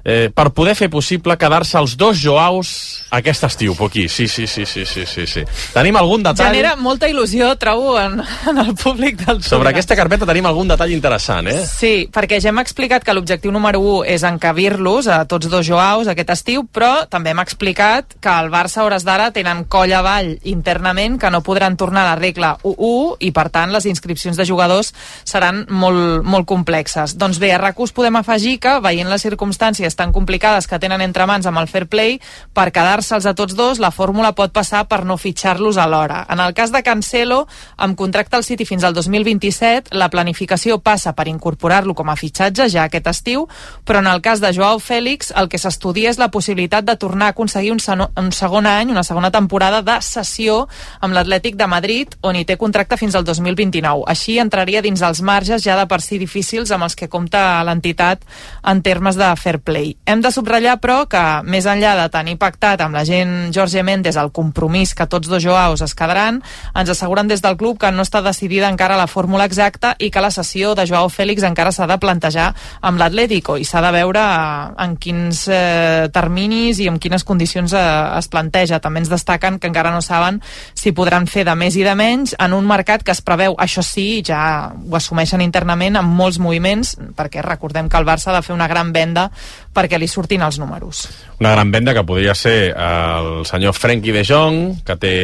eh, 0.05 0.29
per 0.33 0.51
poder 0.53 0.75
fer 0.77 0.87
possible 0.93 1.35
quedar-se 1.41 1.79
els 1.81 1.97
dos 1.97 2.19
Joaus 2.21 2.69
aquest 3.15 3.43
estiu, 3.47 3.73
Poquí. 3.75 4.07
Sí, 4.09 4.27
sí, 4.27 4.45
sí, 4.47 4.65
sí, 4.65 4.85
sí, 4.85 5.05
sí, 5.05 5.25
sí. 5.27 5.43
Tenim 5.73 5.95
algun 5.97 6.23
detall... 6.23 6.51
Genera 6.53 6.75
molta 6.77 7.09
il·lusió, 7.09 7.51
trobo, 7.57 7.95
en, 7.99 8.19
en 8.49 8.57
el 8.61 8.73
públic 8.75 9.17
del 9.23 9.41
Sobre 9.41 9.49
programa. 9.49 9.73
aquesta 9.73 9.95
carpeta 9.97 10.27
tenim 10.29 10.45
algun 10.45 10.69
detall 10.69 10.93
interessant, 10.93 11.49
eh? 11.49 11.57
Sí, 11.65 11.93
perquè 12.13 12.39
ja 12.43 12.51
hem 12.53 12.61
explicat 12.61 13.03
que 13.03 13.15
l'objectiu 13.17 13.51
número 13.55 13.81
1 13.81 14.05
és 14.15 14.25
encabir-los 14.27 15.09
a 15.09 15.23
tots 15.25 15.49
dos 15.49 15.65
Joaus 15.67 16.07
aquest 16.11 16.29
estiu, 16.35 16.65
però 16.71 17.07
també 17.09 17.33
hem 17.33 17.41
explicat 17.43 18.17
que 18.21 18.35
el 18.43 18.51
Barça 18.53 18.83
a 18.83 18.85
hores 18.85 19.05
d'ara 19.07 19.31
tenen 19.33 19.65
coll 19.71 19.93
avall 19.97 20.35
internament 20.43 21.17
que 21.21 21.31
no 21.33 21.41
podran 21.41 21.77
tornar 21.79 22.03
a 22.05 22.11
la 22.13 22.19
regla 22.19 22.53
1-1 22.63 23.17
i 23.25 23.31
per 23.33 23.47
tant 23.49 23.73
les 23.73 23.87
inscripcions 23.89 24.37
de 24.37 24.45
jugadors 24.45 24.93
seran 25.23 25.63
molt, 25.69 26.21
molt 26.23 26.45
complexes. 26.45 27.15
Doncs 27.17 27.39
bé, 27.41 27.53
a 27.55 27.59
rac 27.61 27.79
us 27.81 27.95
podem 27.95 28.19
afegir 28.19 28.57
que 28.61 28.77
veient 28.83 29.09
les 29.09 29.23
circumstàncies 29.25 29.94
tan 29.95 30.13
complicades 30.13 30.67
que 30.67 30.79
tenen 30.79 31.01
entre 31.01 31.25
mans 31.25 31.45
amb 31.45 31.59
el 31.61 31.67
fair 31.67 31.87
play, 31.91 32.19
per 32.53 32.71
quedar-se'ls 32.71 33.25
a 33.25 33.35
tots 33.35 33.55
dos 33.55 33.79
la 33.79 33.91
fórmula 33.91 34.33
pot 34.35 34.53
passar 34.53 34.85
per 34.87 35.03
no 35.05 35.17
fitxar-los 35.17 35.77
alhora. 35.77 36.25
En 36.29 36.39
el 36.39 36.53
cas 36.53 36.71
de 36.71 36.83
Cancelo, 36.83 37.45
amb 37.77 37.97
contracte 37.97 38.35
al 38.35 38.43
City 38.43 38.65
fins 38.65 38.83
al 38.83 38.93
2027, 38.93 39.95
la 39.95 40.09
planificació 40.09 40.79
passa 40.79 41.13
per 41.13 41.27
incorporar-lo 41.27 41.95
com 41.95 42.09
a 42.09 42.17
fitxatge 42.19 42.69
ja 42.71 42.85
aquest 42.85 43.07
estiu, 43.11 43.47
però 43.85 43.99
en 44.03 44.09
el 44.11 44.21
cas 44.21 44.41
de 44.41 44.53
Joao 44.55 44.79
Fèlix 44.79 45.31
el 45.35 45.49
que 45.49 45.59
s'estudia 45.61 46.11
és 46.11 46.19
la 46.21 46.31
possibilitat 46.31 46.85
de 46.85 46.95
tornar 46.99 47.31
a 47.31 47.35
aconseguir 47.35 47.71
un, 47.73 47.81
un 48.17 48.31
segon 48.31 48.67
any, 48.69 48.91
una 48.91 49.03
segona 49.03 49.31
temporada 49.31 49.81
de 49.85 49.99
sessió 50.01 50.65
amb 51.01 51.15
l'Atlètic 51.15 51.57
de 51.59 51.67
Madrid, 51.67 52.15
on 52.21 52.35
hi 52.35 52.45
té 52.45 52.57
contracte 52.57 52.97
fins 52.97 53.15
al 53.15 53.25
2029. 53.27 54.05
Així 54.11 54.39
entraria 54.41 54.83
dins 54.85 55.01
els 55.05 55.21
marges 55.21 55.63
ja 55.65 55.77
de 55.79 55.87
per 55.89 56.01
si 56.03 56.19
difícils 56.21 56.71
amb 56.71 56.87
els 56.87 56.97
que 56.97 57.09
compta 57.11 57.63
l'entitat 57.67 58.23
en 58.63 58.81
termes 58.85 59.19
de 59.19 59.29
fair 59.39 59.59
play. 59.59 59.84
Hem 60.05 60.21
de 60.23 60.31
subratllar, 60.33 60.77
però, 60.81 61.03
que 61.09 61.21
més 61.47 61.65
enllà 61.69 61.95
de 61.99 62.07
tenir 62.13 62.37
pactat 62.41 62.81
amb 62.85 62.95
la 62.97 63.03
gent 63.07 63.51
Jorge 63.55 63.83
Méndez 63.85 64.17
el 64.19 64.31
compromís 64.35 64.93
que 64.97 65.07
tots 65.11 65.29
dos 65.29 65.43
Joaos 65.43 65.83
es 65.85 65.95
quedaran, 65.97 66.41
ens 66.75 66.91
asseguren 66.91 67.29
des 67.29 67.43
del 67.43 67.57
club 67.59 67.79
que 67.81 67.91
no 67.91 68.05
està 68.05 68.21
decidida 68.25 68.69
encara 68.71 68.97
la 68.99 69.07
fórmula 69.07 69.45
exacta 69.45 69.95
i 69.99 70.09
que 70.11 70.23
la 70.23 70.31
sessió 70.33 70.73
de 70.75 70.85
Joao 70.89 71.09
Fèlix 71.09 71.45
encara 71.47 71.73
s'ha 71.75 71.87
de 71.89 71.97
plantejar 72.01 72.51
amb 72.81 73.01
l'Atlético 73.01 73.57
i 73.57 73.65
s'ha 73.67 73.83
de 73.85 73.91
veure 73.95 74.21
eh, 74.21 74.85
en 74.85 74.95
quins 75.01 75.45
eh, 75.51 76.07
terminis 76.13 76.81
i 76.81 76.89
en 76.91 76.99
quines 77.01 77.23
condicions 77.27 77.73
eh, 77.73 77.85
es 78.19 78.29
planteja. 78.31 78.81
També 78.83 79.03
ens 79.03 79.11
destaquen 79.11 79.59
que 79.59 79.69
encara 79.71 79.93
no 79.93 80.01
saben 80.05 80.41
si 80.73 80.95
podran 80.95 81.27
fer 81.27 81.45
de 81.47 81.55
més 81.59 81.77
i 81.77 81.85
de 81.85 81.95
menys 81.97 82.35
en 82.39 82.55
un 82.57 82.67
mercat 82.67 83.03
que 83.05 83.13
es 83.15 83.21
preveu, 83.25 83.55
això 83.61 83.83
sí, 83.85 84.21
ja 84.25 84.71
ho 84.71 84.97
assumeixen 84.97 85.43
internament 85.43 85.99
amb 85.99 86.15
molts 86.15 86.39
moviments, 86.41 86.95
perquè 87.15 87.43
recordem 87.45 87.89
que 87.89 87.99
el 87.99 88.07
Barça 88.07 88.31
ha 88.31 88.39
de 88.39 88.45
fer 88.45 88.55
una 88.55 88.69
gran 88.71 88.93
venda 88.95 89.29
perquè 89.75 89.99
li 89.99 90.07
surtin 90.07 90.41
els 90.47 90.57
números. 90.61 91.03
Una 91.39 91.51
gran 91.51 91.71
venda 91.75 91.93
que 91.93 92.03
podria 92.07 92.33
ser 92.35 92.71
el 92.73 93.45
senyor 93.45 93.75
Frenkie 93.75 94.15
de 94.15 94.23
Jong, 94.25 94.83
que 94.87 94.95
té 94.95 95.15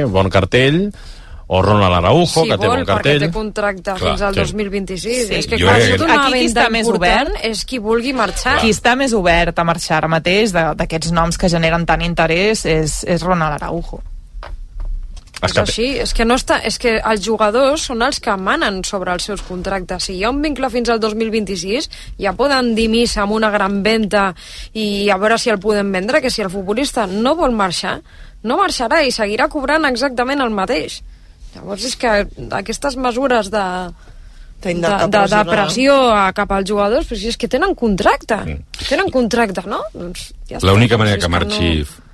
eh, 0.00 0.04
bon 0.08 0.30
cartell, 0.30 0.84
o 1.50 1.62
Ronald 1.64 1.94
Araujo, 1.96 2.26
si 2.42 2.50
que 2.50 2.58
té 2.60 2.66
vol, 2.66 2.74
bon 2.76 2.82
perquè 2.82 2.90
cartell. 2.92 3.20
té 3.22 3.30
contracte 3.32 3.94
Clar, 3.96 4.10
fins 4.10 4.20
al 4.26 4.34
sí. 4.36 4.40
2026. 4.52 5.28
Sí. 5.30 5.34
És 5.38 5.46
que 5.48 5.56
clar, 5.56 5.78
si 5.80 5.94
que- 5.94 6.04
una 6.04 6.18
Aquí 6.20 6.32
qui 6.34 6.42
venda 6.44 6.60
està 6.66 6.70
més 6.74 6.88
obert? 6.92 7.30
és 7.42 7.64
qui 7.64 7.78
vulgui 7.78 8.12
marxar. 8.12 8.58
Qui 8.60 8.68
està 8.74 8.92
més 9.00 9.14
obert 9.16 9.58
a 9.58 9.64
marxar 9.64 9.96
ara 10.02 10.08
mateix 10.12 10.52
d'aquests 10.52 11.10
noms 11.16 11.38
que 11.40 11.48
generen 11.48 11.86
tant 11.88 12.02
interès 12.04 12.66
és, 12.66 12.98
és 13.08 13.22
Ronald 13.24 13.56
Araujo. 13.62 14.02
És 15.38 15.54
així, 15.60 15.86
és 16.02 16.12
que, 16.16 16.24
no 16.26 16.34
està, 16.38 16.58
és 16.66 16.80
que 16.82 16.96
els 16.98 17.22
jugadors 17.22 17.84
són 17.90 18.02
els 18.02 18.18
que 18.22 18.34
manen 18.34 18.80
sobre 18.86 19.12
els 19.14 19.28
seus 19.28 19.42
contractes. 19.46 20.08
Si 20.08 20.16
hi 20.18 20.24
ha 20.26 20.32
un 20.34 20.40
vincle 20.42 20.70
fins 20.72 20.90
al 20.90 20.98
2026, 21.02 21.86
ja 22.18 22.34
poden 22.38 22.72
dir 22.74 22.88
missa 22.90 23.22
amb 23.22 23.36
una 23.36 23.52
gran 23.54 23.78
venda 23.84 24.32
i 24.74 25.06
a 25.10 25.18
veure 25.20 25.38
si 25.38 25.52
el 25.54 25.60
podem 25.62 25.92
vendre, 25.94 26.22
que 26.24 26.32
si 26.34 26.42
el 26.42 26.50
futbolista 26.50 27.06
no 27.06 27.36
vol 27.38 27.54
marxar, 27.54 28.00
no 28.42 28.58
marxarà 28.58 29.04
i 29.06 29.14
seguirà 29.14 29.46
cobrant 29.52 29.86
exactament 29.86 30.42
el 30.42 30.54
mateix. 30.54 31.00
Llavors 31.54 31.86
és 31.86 31.94
que 31.98 32.12
aquestes 32.58 32.98
mesures 32.98 33.52
de, 33.54 33.64
de, 34.62 34.74
de, 34.74 34.92
de, 35.06 35.22
de 35.30 35.44
pressió 35.48 35.96
a, 36.10 36.26
cap 36.34 36.50
als 36.52 36.68
jugadors, 36.68 37.06
però 37.06 37.20
si 37.20 37.30
és 37.30 37.38
que 37.38 37.50
tenen 37.50 37.78
contracte. 37.78 38.42
Tenen 38.82 39.14
contracte, 39.14 39.62
no? 39.70 39.84
Doncs 39.94 40.32
ja. 40.50 40.62
L'única 40.66 40.98
manera 40.98 41.16
Si 41.16 41.22
és 41.22 41.24
que 41.24 41.34
marxi 41.38 41.72
no... 41.86 42.04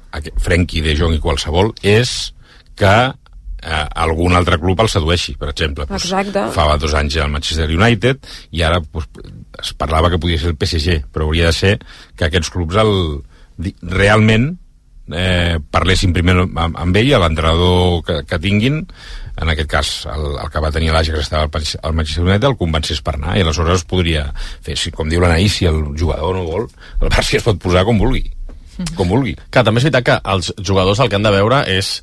Frenkie 0.44 0.84
de 0.84 0.92
Jong 0.94 1.16
i 1.16 1.20
qualsevol 1.22 1.72
és 1.82 2.33
que 2.78 2.94
eh, 3.64 3.84
algun 4.04 4.34
altre 4.36 4.58
club 4.60 4.80
el 4.84 4.90
sedueixi, 4.92 5.36
per 5.40 5.50
exemple. 5.52 5.86
Pues, 5.90 6.04
Exacte. 6.08 6.46
fa 6.54 6.66
dos 6.80 6.94
anys 6.98 7.16
al 7.22 7.30
Manchester 7.32 7.68
United 7.70 8.26
i 8.52 8.62
ara 8.66 8.80
pues, 8.80 9.06
es 9.62 9.72
parlava 9.78 10.10
que 10.12 10.18
podia 10.20 10.38
ser 10.38 10.52
el 10.54 10.58
PSG, 10.60 11.00
però 11.12 11.28
hauria 11.28 11.48
de 11.52 11.56
ser 11.56 11.78
que 12.16 12.26
aquests 12.28 12.50
clubs 12.52 12.76
el, 12.82 12.94
realment 13.82 14.54
eh, 15.12 15.58
parlessin 15.70 16.14
primer 16.16 16.36
amb, 16.44 16.58
amb 16.80 16.96
ell, 16.96 17.12
l'entrenador 17.20 18.02
que, 18.06 18.20
que 18.28 18.38
tinguin, 18.42 18.80
en 19.34 19.50
aquest 19.50 19.70
cas 19.70 19.90
el, 20.10 20.26
el 20.40 20.50
que 20.50 20.62
va 20.62 20.70
tenir 20.72 20.92
que 20.92 21.20
estava 21.20 21.42
al 21.44 21.50
Manchester- 21.50 21.80
al 21.82 21.94
Manchester 21.94 22.24
United, 22.24 22.48
el 22.48 22.56
convencés 22.56 23.02
per 23.02 23.16
anar, 23.16 23.36
i 23.38 23.42
aleshores 23.42 23.82
es 23.82 23.84
podria 23.84 24.28
fer, 24.62 24.76
si, 24.76 24.90
com 24.94 25.08
diu 25.08 25.20
l'Anaïs, 25.20 25.58
si 25.60 25.66
el 25.66 25.82
jugador 25.98 26.36
no 26.36 26.44
vol, 26.44 26.68
el 27.00 27.10
Barça 27.10 27.36
es 27.36 27.42
pot 27.46 27.58
posar 27.60 27.84
com 27.84 27.98
vulgui, 27.98 28.30
com 28.96 29.08
vulgui. 29.08 29.36
Que 29.50 29.62
també 29.62 29.82
és 29.82 29.88
veritat 29.90 30.06
que 30.06 30.18
els 30.34 30.52
jugadors 30.62 31.00
el 31.00 31.10
que 31.10 31.16
han 31.18 31.26
de 31.26 31.34
veure 31.34 31.64
és 31.70 31.96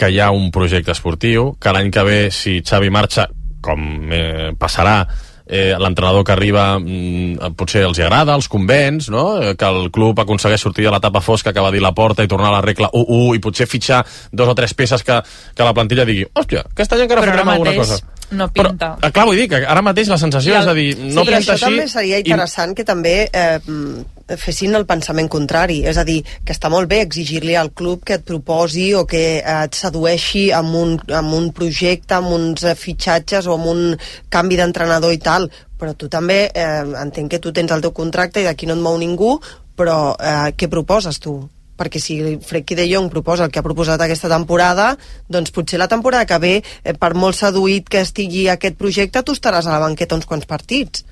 que 0.00 0.08
hi 0.10 0.20
ha 0.24 0.30
un 0.32 0.48
projecte 0.54 0.94
esportiu, 0.96 1.52
que 1.60 1.72
l'any 1.76 1.90
que 1.92 2.02
ve, 2.08 2.20
si 2.32 2.60
Xavi 2.64 2.88
marxa, 2.90 3.28
com 3.60 4.08
eh, 4.10 4.50
passarà, 4.58 5.02
eh, 5.50 5.74
l'entrenador 5.82 6.22
que 6.24 6.32
arriba 6.32 6.78
mm, 6.78 7.52
potser 7.58 7.82
els 7.84 7.98
agrada, 8.00 8.36
els 8.38 8.46
convenç, 8.48 9.08
no? 9.12 9.24
Eh, 9.42 9.56
que 9.58 9.66
el 9.68 9.90
club 9.92 10.20
aconsegueix 10.22 10.62
sortir 10.62 10.86
de 10.86 10.92
l'etapa 10.94 11.20
fosca 11.20 11.52
que 11.52 11.60
va 11.60 11.72
dir 11.74 11.82
la 11.84 11.90
porta 11.92 12.24
i 12.24 12.30
tornar 12.30 12.48
a 12.52 12.56
la 12.60 12.62
regla 12.64 12.88
1-1 12.94 13.34
i 13.36 13.42
potser 13.44 13.66
fitxar 13.68 14.04
dos 14.32 14.48
o 14.48 14.54
tres 14.54 14.72
peces 14.78 15.02
que, 15.04 15.18
que 15.54 15.66
la 15.66 15.74
plantilla 15.76 16.06
digui 16.08 16.24
hòstia, 16.32 16.64
aquest 16.70 16.94
any 16.96 17.04
encara 17.08 17.24
Però 17.26 17.34
farem 17.36 17.52
alguna 17.56 17.74
cosa. 17.82 17.98
no 18.30 18.46
pinta. 18.54 18.92
Ah, 19.02 19.10
clar, 19.10 19.26
vull 19.26 19.36
dir 19.42 19.48
que 19.50 19.58
ara 19.66 19.82
mateix 19.82 20.08
la 20.08 20.18
sensació 20.22 20.54
I 20.54 20.56
el- 20.56 20.62
és 20.62 20.70
a 20.70 20.74
dir, 20.78 20.88
no 21.02 21.24
sí, 21.24 21.26
però 21.26 21.36
pinta 21.42 21.56
això 21.58 21.66
també 21.66 21.82
així... 21.88 21.92
seria 21.98 22.18
i- 22.22 22.24
interessant 22.30 22.76
que 22.78 22.84
també 22.86 23.14
eh, 23.26 23.58
mm, 23.66 24.04
fessin 24.38 24.74
el 24.78 24.86
pensament 24.86 25.28
contrari, 25.32 25.80
és 25.88 25.98
a 25.98 26.04
dir, 26.06 26.20
que 26.44 26.54
està 26.54 26.70
molt 26.72 26.90
bé 26.90 27.00
exigir-li 27.04 27.56
al 27.58 27.72
club 27.76 28.04
que 28.06 28.18
et 28.18 28.26
proposi 28.26 28.90
o 28.94 29.04
que 29.08 29.40
et 29.40 29.78
sedueixi 29.78 30.50
amb 30.56 30.76
un, 30.76 30.96
amb 31.16 31.34
un 31.34 31.50
projecte, 31.56 32.18
amb 32.18 32.34
uns 32.36 32.64
eh, 32.64 32.76
fitxatges 32.78 33.48
o 33.48 33.56
amb 33.56 33.70
un 33.72 33.84
canvi 34.28 34.60
d'entrenador 34.60 35.14
i 35.14 35.22
tal, 35.22 35.48
però 35.80 35.94
tu 35.96 36.10
també 36.12 36.42
eh, 36.52 36.82
entenc 37.02 37.32
que 37.32 37.40
tu 37.42 37.54
tens 37.56 37.72
el 37.72 37.82
teu 37.84 37.94
contracte 37.96 38.42
i 38.42 38.46
d'aquí 38.48 38.68
no 38.68 38.76
et 38.76 38.84
mou 38.84 38.98
ningú, 39.00 39.38
però 39.76 40.14
eh, 40.18 40.52
què 40.56 40.68
proposes 40.68 41.18
tu? 41.22 41.38
perquè 41.80 41.96
si 41.96 42.18
Frenkie 42.44 42.76
de 42.76 42.84
Jong 42.90 43.08
proposa 43.08 43.46
el 43.46 43.52
que 43.52 43.62
ha 43.62 43.64
proposat 43.64 44.02
aquesta 44.04 44.28
temporada, 44.28 44.90
doncs 45.32 45.54
potser 45.56 45.78
la 45.80 45.88
temporada 45.88 46.26
que 46.28 46.36
ve, 46.42 46.52
eh, 46.60 46.92
per 46.92 47.14
molt 47.16 47.38
seduït 47.38 47.88
que 47.88 48.02
estigui 48.04 48.50
aquest 48.52 48.76
projecte, 48.76 49.22
tu 49.24 49.32
estaràs 49.32 49.64
a 49.64 49.72
la 49.72 49.80
banqueta 49.86 50.18
uns 50.18 50.28
quants 50.28 50.44
partits. 50.44 51.06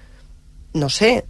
No 0.77 0.93
sé. 0.93 1.23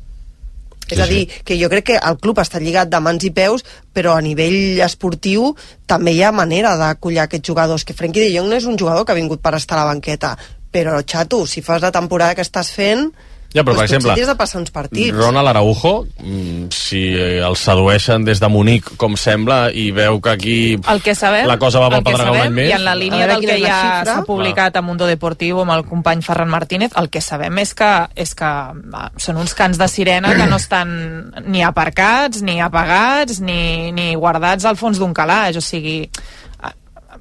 Sí, 0.88 0.96
és 0.96 1.04
a 1.04 1.06
sí. 1.06 1.14
dir, 1.14 1.42
que 1.44 1.58
jo 1.60 1.68
crec 1.68 1.86
que 1.90 1.98
el 2.00 2.18
club 2.18 2.40
està 2.40 2.60
lligat 2.62 2.88
de 2.88 3.00
mans 3.04 3.24
i 3.24 3.30
peus, 3.34 3.64
però 3.92 4.16
a 4.16 4.24
nivell 4.24 4.80
esportiu 4.84 5.52
també 5.86 6.16
hi 6.16 6.22
ha 6.24 6.32
manera 6.32 6.76
d'acollir 6.80 7.20
aquests 7.24 7.48
jugadors, 7.48 7.84
que 7.84 7.96
Frenkie 7.96 8.24
de 8.24 8.32
Jong 8.34 8.48
no 8.48 8.56
és 8.56 8.68
un 8.68 8.78
jugador 8.78 9.04
que 9.04 9.12
ha 9.12 9.20
vingut 9.20 9.42
per 9.44 9.54
estar 9.58 9.76
a 9.76 9.84
la 9.84 9.92
banqueta, 9.92 10.36
però, 10.72 10.98
xato, 11.04 11.46
si 11.46 11.62
fas 11.64 11.82
la 11.82 11.92
temporada 11.92 12.34
que 12.34 12.44
estàs 12.44 12.72
fent, 12.74 13.08
Ja, 13.54 13.62
però, 13.64 13.78
per 13.78 13.86
exemple, 13.86 14.12
de 14.12 14.34
passar 14.36 14.58
uns 14.60 14.70
partits. 14.70 15.14
Ronald 15.16 15.48
Araujo, 15.48 16.06
mm, 16.20 16.66
si 16.74 17.00
el 17.16 17.56
sedueixen 17.56 18.26
des 18.26 18.42
de 18.42 18.48
Munic, 18.52 18.90
com 19.00 19.16
sembla, 19.16 19.70
i 19.72 19.88
veu 19.90 20.20
que 20.20 20.30
aquí 20.30 20.58
El 20.86 21.00
que 21.00 21.14
sabem, 21.14 21.46
la 21.48 21.56
cosa 21.58 21.80
va 21.80 21.86
el 21.88 21.94
pel 21.96 22.12
pedregar 22.12 22.34
un 22.34 22.40
any 22.42 22.52
més... 22.52 22.68
I 22.68 22.76
en 22.76 22.84
la 22.84 22.94
línia 22.94 23.26
del 23.30 23.46
que 23.46 23.56
ja 23.62 24.04
s'ha 24.04 24.22
publicat 24.28 24.76
a 24.76 24.82
Mundo 24.84 25.08
Deportivo 25.08 25.62
amb 25.64 25.72
el 25.78 25.86
company 25.88 26.20
Ferran 26.22 26.52
Martínez, 26.52 26.92
el 27.00 27.08
que 27.08 27.22
sabem 27.24 27.56
és 27.64 27.72
que, 27.74 27.92
és 28.14 28.34
que 28.36 28.50
va, 28.92 29.08
són 29.16 29.40
uns 29.40 29.56
cants 29.56 29.80
de 29.80 29.88
sirena 29.88 30.34
que 30.36 30.46
no 30.50 30.60
estan 30.60 31.32
ni 31.48 31.64
aparcats, 31.64 32.42
ni 32.44 32.60
apagats, 32.60 33.40
ni, 33.40 33.92
ni 33.96 34.12
guardats 34.14 34.68
al 34.68 34.76
fons 34.76 35.00
d'un 35.00 35.16
calaix. 35.16 35.56
O 35.56 35.64
sigui, 35.64 36.02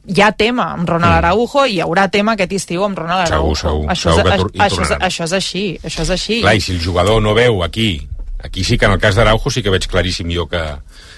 hi 0.08 0.22
ha 0.24 0.32
tema 0.32 0.72
amb 0.74 0.88
Ronald 0.88 1.14
Mm. 1.14 1.18
Araujo 1.18 1.66
i 1.68 1.78
hi 1.78 1.82
haurà 1.84 2.08
tema 2.12 2.34
aquest 2.38 2.54
estiu 2.54 2.84
amb 2.86 2.98
Ronald 2.98 3.28
Segur, 3.28 3.36
Araujo. 3.36 3.56
segur, 3.56 3.86
això, 3.92 4.16
segur 4.16 4.34
és, 4.34 4.52
que 4.54 4.64
això, 4.68 4.82
és, 4.84 4.92
això 5.10 5.24
és 5.28 5.34
així, 5.34 5.66
això 5.84 6.02
és 6.02 6.10
així. 6.16 6.42
Clar, 6.42 6.56
i 6.56 6.62
si 6.62 6.74
el 6.74 6.82
jugador 6.84 7.22
no 7.22 7.34
veu 7.36 7.64
aquí, 7.64 8.08
aquí 8.44 8.64
sí 8.64 8.78
que 8.78 8.86
en 8.86 8.96
el 8.96 9.00
cas 9.00 9.16
d'Araujo 9.16 9.52
sí 9.52 9.64
que 9.64 9.74
veig 9.74 9.88
claríssim 9.88 10.32
jo 10.32 10.48
que 10.48 10.64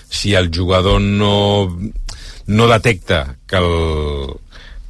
si 0.10 0.34
el 0.34 0.50
jugador 0.50 1.00
no, 1.02 1.78
no 2.48 2.68
detecta 2.68 3.36
que 3.46 3.58
el, 3.58 4.34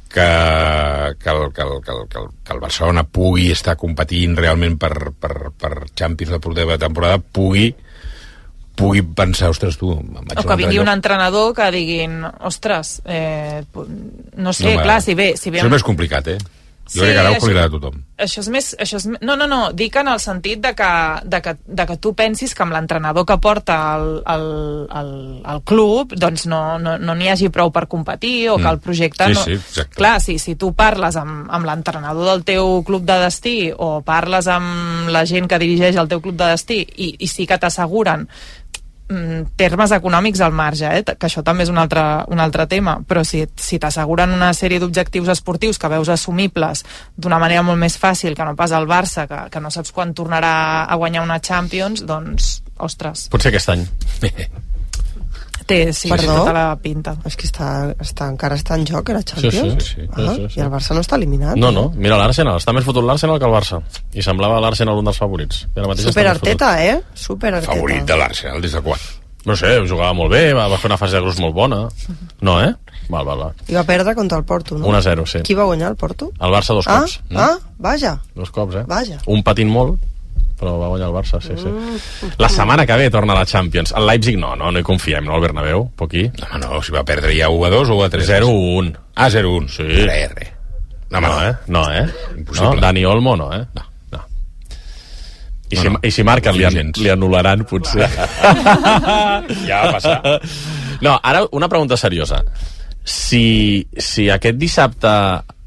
que, 0.08 1.14
que, 1.22 1.30
el, 1.30 1.52
que, 1.52 1.62
el, 1.62 1.82
que, 1.84 1.92
el, 1.92 2.08
que, 2.08 2.18
el, 2.18 2.28
que 2.44 2.52
el 2.52 2.60
Barcelona 2.60 3.04
pugui 3.04 3.50
estar 3.52 3.76
competint 3.76 4.34
realment 4.36 4.78
per, 4.80 5.12
per, 5.12 5.52
per 5.52 5.72
Champions 5.94 6.32
la 6.32 6.40
propera 6.40 6.78
temporada, 6.78 7.20
pugui 7.20 7.68
pugui 8.80 9.02
pensar, 9.04 9.52
ostres, 9.52 9.76
tu, 9.80 9.92
o 9.92 10.46
que 10.48 10.56
vingui 10.58 10.80
un 10.82 10.90
entrenador 10.92 11.52
que 11.56 11.68
diguin, 11.74 12.22
ostres, 12.48 12.98
eh, 13.04 13.60
no 14.36 14.54
sé, 14.56 14.74
No, 14.74 14.82
clar, 14.82 15.00
si 15.04 15.14
ve... 15.18 15.34
Si 15.36 15.52
ve 15.52 15.60
Això 15.60 15.70
és 15.70 15.76
més 15.78 15.86
complicat, 15.86 16.32
eh? 16.32 16.38
Jo 16.90 16.98
Sí, 16.98 17.00
crec 17.06 17.12
que 17.14 17.20
Araujo 17.20 17.36
això- 17.38 17.46
li 17.46 17.52
agrada 17.52 17.66
a 17.68 17.70
tothom. 17.78 17.98
això 18.18 18.40
és 18.40 18.48
més... 18.50 18.76
Això 18.82 18.96
és, 18.98 19.04
no, 19.22 19.36
no, 19.36 19.46
no, 19.46 19.58
dic 19.72 19.94
en 19.96 20.08
el 20.08 20.18
sentit 20.18 20.58
de 20.60 20.72
que, 20.74 20.88
de 21.24 21.40
que, 21.40 21.52
de 21.66 21.86
que 21.86 21.96
tu 22.02 22.14
pensis 22.18 22.54
que 22.54 22.62
amb 22.64 22.72
l'entrenador 22.74 23.24
que 23.24 23.36
porta 23.38 23.76
el, 23.96 24.22
el, 24.26 24.44
el, 25.00 25.12
el 25.54 25.62
club 25.62 26.14
doncs 26.18 26.46
no 26.50 26.78
n'hi 26.78 26.84
no, 26.84 26.96
no 26.98 27.14
n'hi 27.14 27.28
hagi 27.30 27.48
prou 27.54 27.70
per 27.70 27.86
competir 27.86 28.48
o 28.50 28.56
que 28.58 28.64
Mm. 28.64 28.72
el 28.74 28.80
projecte 28.80 29.24
Sí, 29.30 29.32
no... 29.38 29.44
sí, 29.44 29.52
exacte. 29.52 29.94
Clar, 29.94 30.20
si, 30.20 30.38
si 30.42 30.56
tu 30.56 30.72
parles 30.74 31.14
amb, 31.16 31.46
amb 31.48 31.64
l'entrenador 31.70 32.26
del 32.32 32.42
teu 32.44 32.82
club 32.84 33.04
de 33.06 33.20
destí 33.22 33.70
o 33.76 34.02
parles 34.02 34.48
amb 34.50 35.08
la 35.14 35.24
gent 35.24 35.46
que 35.46 35.58
dirigeix 35.62 35.94
el 35.96 36.08
teu 36.08 36.20
club 36.20 36.34
de 36.36 36.50
destí 36.56 36.82
i, 36.96 37.14
i 37.20 37.26
sí 37.30 37.46
que 37.46 37.56
t'asseguren 37.58 38.26
termes 39.58 39.90
econòmics 39.96 40.40
al 40.44 40.54
marge, 40.54 40.86
eh? 40.86 41.02
que 41.02 41.26
això 41.26 41.42
també 41.46 41.64
és 41.66 41.72
un 41.72 41.80
altre, 41.82 42.02
un 42.30 42.40
altre 42.42 42.66
tema, 42.70 42.98
però 43.06 43.24
si, 43.26 43.42
si 43.56 43.80
t'asseguren 43.82 44.32
una 44.36 44.52
sèrie 44.54 44.80
d'objectius 44.82 45.32
esportius 45.34 45.80
que 45.82 45.90
veus 45.90 46.08
assumibles 46.12 46.84
d'una 47.16 47.40
manera 47.42 47.64
molt 47.66 47.80
més 47.80 47.98
fàcil 47.98 48.36
que 48.38 48.46
no 48.46 48.56
pas 48.58 48.74
el 48.76 48.86
Barça, 48.90 49.26
que, 49.26 49.42
que 49.50 49.62
no 49.62 49.70
saps 49.74 49.92
quan 49.96 50.14
tornarà 50.14 50.86
a 50.86 50.98
guanyar 51.00 51.26
una 51.26 51.40
Champions, 51.42 52.06
doncs, 52.06 52.60
ostres, 52.78 53.28
Potser 53.30 53.52
aquest 53.52 53.74
any. 53.74 53.86
Té 55.70 55.78
sí, 55.96 56.10
Perdó? 56.10 56.40
tota 56.40 56.54
la 56.56 56.64
pinta. 56.82 57.14
És 57.28 57.38
que 57.38 57.46
està, 57.48 57.70
està, 58.02 58.28
encara 58.32 58.58
està 58.58 58.76
en 58.78 58.84
joc, 58.88 59.12
era 59.14 59.22
Champions? 59.22 59.86
Sí, 59.86 59.94
sí, 59.94 60.02
sí, 60.02 60.08
ah, 60.10 60.18
sí, 60.20 60.34
sí, 60.34 60.50
sí. 60.50 60.60
I 60.60 60.64
el 60.66 60.72
Barça 60.72 60.96
no 60.96 61.04
està 61.04 61.18
eliminat. 61.20 61.56
No, 61.60 61.70
no, 61.74 61.88
mira 61.94 62.18
l'Arsenal, 62.20 62.60
està 62.60 62.74
més 62.76 62.86
fotut 62.86 63.06
l'Arsenal 63.06 63.40
que 63.40 63.48
el 63.48 63.54
Barça. 63.54 63.80
I 64.12 64.26
semblava 64.26 64.60
l'Arsenal 64.64 65.00
un 65.00 65.10
dels 65.10 65.22
favorits. 65.22 65.64
Super. 66.00 66.28
Arteta, 66.34 66.74
eh? 66.84 67.00
Super 67.14 67.54
Arteta. 67.54 67.74
Favorit 67.74 68.06
de 68.06 68.20
l'Arsenal 68.20 68.62
des 68.64 68.76
de 68.76 68.84
quan? 68.84 69.08
No 69.48 69.56
sé, 69.56 69.72
jugava 69.88 70.12
molt 70.12 70.34
bé, 70.34 70.50
va, 70.52 70.66
va 70.68 70.76
fer 70.80 70.90
una 70.90 70.98
fase 71.00 71.16
de 71.16 71.22
grups 71.24 71.40
molt 71.40 71.56
bona. 71.56 71.86
No, 72.44 72.58
eh? 72.60 72.74
Val, 73.10 73.24
val, 73.26 73.38
val. 73.46 73.54
I 73.70 73.78
va 73.78 73.86
perdre 73.88 74.14
contra 74.14 74.38
el 74.38 74.44
Porto, 74.44 74.76
no? 74.78 74.86
1-0, 74.86 75.24
sí. 75.26 75.40
Qui 75.46 75.56
va 75.58 75.64
guanyar 75.66 75.94
el 75.94 75.96
Porto? 75.98 76.30
El 76.38 76.52
Barça 76.52 76.76
dos 76.76 76.86
ah, 76.86 77.00
cops. 77.00 77.18
Mm? 77.30 77.40
ah, 77.40 77.74
vaja. 77.80 78.14
Dos 78.36 78.52
cops, 78.54 78.82
eh? 78.82 78.84
Vaja. 78.90 79.18
Un 79.32 79.42
patint 79.46 79.72
molt, 79.72 79.96
però 80.60 80.76
va 80.76 80.90
guanyar 80.92 81.08
el 81.08 81.16
Barça, 81.16 81.40
sí, 81.40 81.56
sí. 81.56 81.70
Mm. 81.72 82.34
La 82.38 82.48
setmana 82.52 82.84
que 82.86 82.96
ve 83.00 83.08
torna 83.10 83.32
a 83.32 83.40
la 83.40 83.46
Champions. 83.48 83.94
El 83.96 84.06
Leipzig 84.06 84.36
no, 84.38 84.52
no, 84.60 84.70
no 84.70 84.82
hi 84.82 84.86
confiem, 84.86 85.24
no, 85.24 85.38
el 85.38 85.44
Bernabéu, 85.48 85.86
Poquí. 85.96 86.26
No, 86.42 86.58
no, 86.60 86.82
si 86.84 86.92
va 86.92 87.04
perdre 87.08 87.32
ja 87.38 87.48
1 87.48 87.66
a 87.66 87.70
2 87.72 87.90
o 87.90 87.96
1 87.96 88.04
a 88.04 88.10
3. 88.12 88.32
0-1. 88.44 88.96
Ah, 89.16 89.30
0-1. 89.32 89.68
Sí. 89.72 89.86
Res, 90.04 90.34
res. 90.36 90.52
No, 91.10 91.20
no, 91.20 91.30
eh? 91.42 91.54
No, 91.66 91.84
eh? 91.92 92.04
Impossible. 92.36 92.76
No, 92.76 92.80
Dani 92.80 93.04
Olmo 93.04 93.36
no, 93.36 93.52
eh? 93.52 93.64
No. 93.74 93.86
no. 94.12 94.20
I, 95.70 95.76
No, 95.76 95.82
si, 95.82 95.88
no. 95.88 95.98
I 96.02 96.10
si 96.14 96.24
marquen, 96.24 96.58
li, 96.58 96.66
an, 96.68 96.92
li 96.96 97.10
anul·laran, 97.10 97.64
potser. 97.66 98.06
Ja 99.68 99.80
va 99.86 99.96
passar. 99.96 100.38
No, 101.00 101.16
ara 101.22 101.42
una 101.56 101.68
pregunta 101.68 101.96
seriosa. 101.96 102.44
Si, 103.02 103.86
si 103.96 104.28
aquest 104.30 104.60
dissabte 104.60 105.10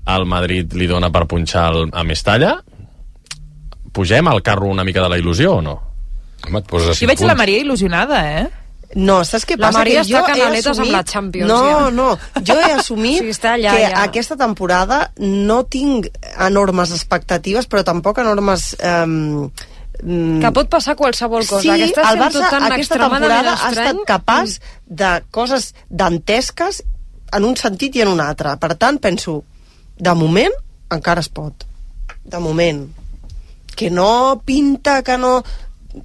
al 0.05 0.25
Madrid 0.27 0.73
li 0.77 0.87
dona 0.87 1.09
per 1.11 1.25
punxar 1.27 1.65
el, 1.73 1.89
a 1.91 2.03
Mestalla, 2.07 2.53
pugem 3.93 4.27
al 4.27 4.41
carro 4.45 4.67
una 4.71 4.83
mica 4.83 5.01
de 5.05 5.09
la 5.13 5.17
il·lusió 5.21 5.59
o 5.59 5.61
no? 5.61 5.77
Home, 6.47 6.59
et 6.59 6.67
poses 6.67 6.89
a 6.91 6.97
Sí, 6.97 7.05
veig 7.07 7.21
la 7.23 7.35
Maria 7.39 7.61
il·lusionada, 7.63 8.19
eh? 8.41 8.49
No, 8.95 9.23
saps 9.25 9.45
què 9.49 9.55
La 9.57 9.67
passa? 9.71 9.79
Maria 9.79 10.01
que 10.03 10.09
jo 10.11 10.17
està 10.19 10.33
canaletes 10.35 10.67
amb 10.67 10.75
assumit- 10.83 10.93
la 10.93 11.03
Champions, 11.03 11.49
No, 11.49 11.61
ja. 11.65 11.91
no, 11.91 12.07
jo 12.45 12.57
he 12.61 12.71
assumit 12.75 13.23
està 13.33 13.53
allà, 13.55 13.71
que 13.73 13.85
ja. 13.87 14.03
aquesta 14.03 14.35
temporada 14.37 14.99
no 15.17 15.63
tinc 15.65 16.09
enormes 16.45 16.91
expectatives, 16.93 17.65
però 17.69 17.83
tampoc 17.87 18.19
enormes... 18.21 18.73
Um, 18.83 19.49
Que 20.03 20.49
pot 20.51 20.67
passar 20.73 20.95
qualsevol 20.97 21.45
cosa. 21.45 21.61
Sí, 21.61 21.69
que 21.69 21.85
està 21.91 22.07
el 22.11 22.17
Barça 22.19 22.39
tot 22.41 22.49
tan 22.49 22.63
aquesta 22.65 22.97
temporada 22.97 23.51
ha 23.53 23.69
estat 23.69 23.99
capaç 24.09 24.55
de 24.89 25.11
coses 25.31 25.67
dantesques 25.87 26.81
en 27.31 27.45
un 27.45 27.55
sentit 27.55 27.95
i 27.95 28.01
en 28.01 28.09
un 28.09 28.19
altre. 28.19 28.55
Per 28.59 28.71
tant, 28.81 28.97
penso, 28.99 29.43
de 29.97 30.13
moment 30.17 30.51
encara 30.91 31.21
es 31.21 31.29
pot. 31.29 31.63
De 32.25 32.41
moment. 32.41 32.87
Que 33.75 33.89
no 33.91 34.41
pinta, 34.45 35.01
que 35.03 35.17
no... 35.17 35.37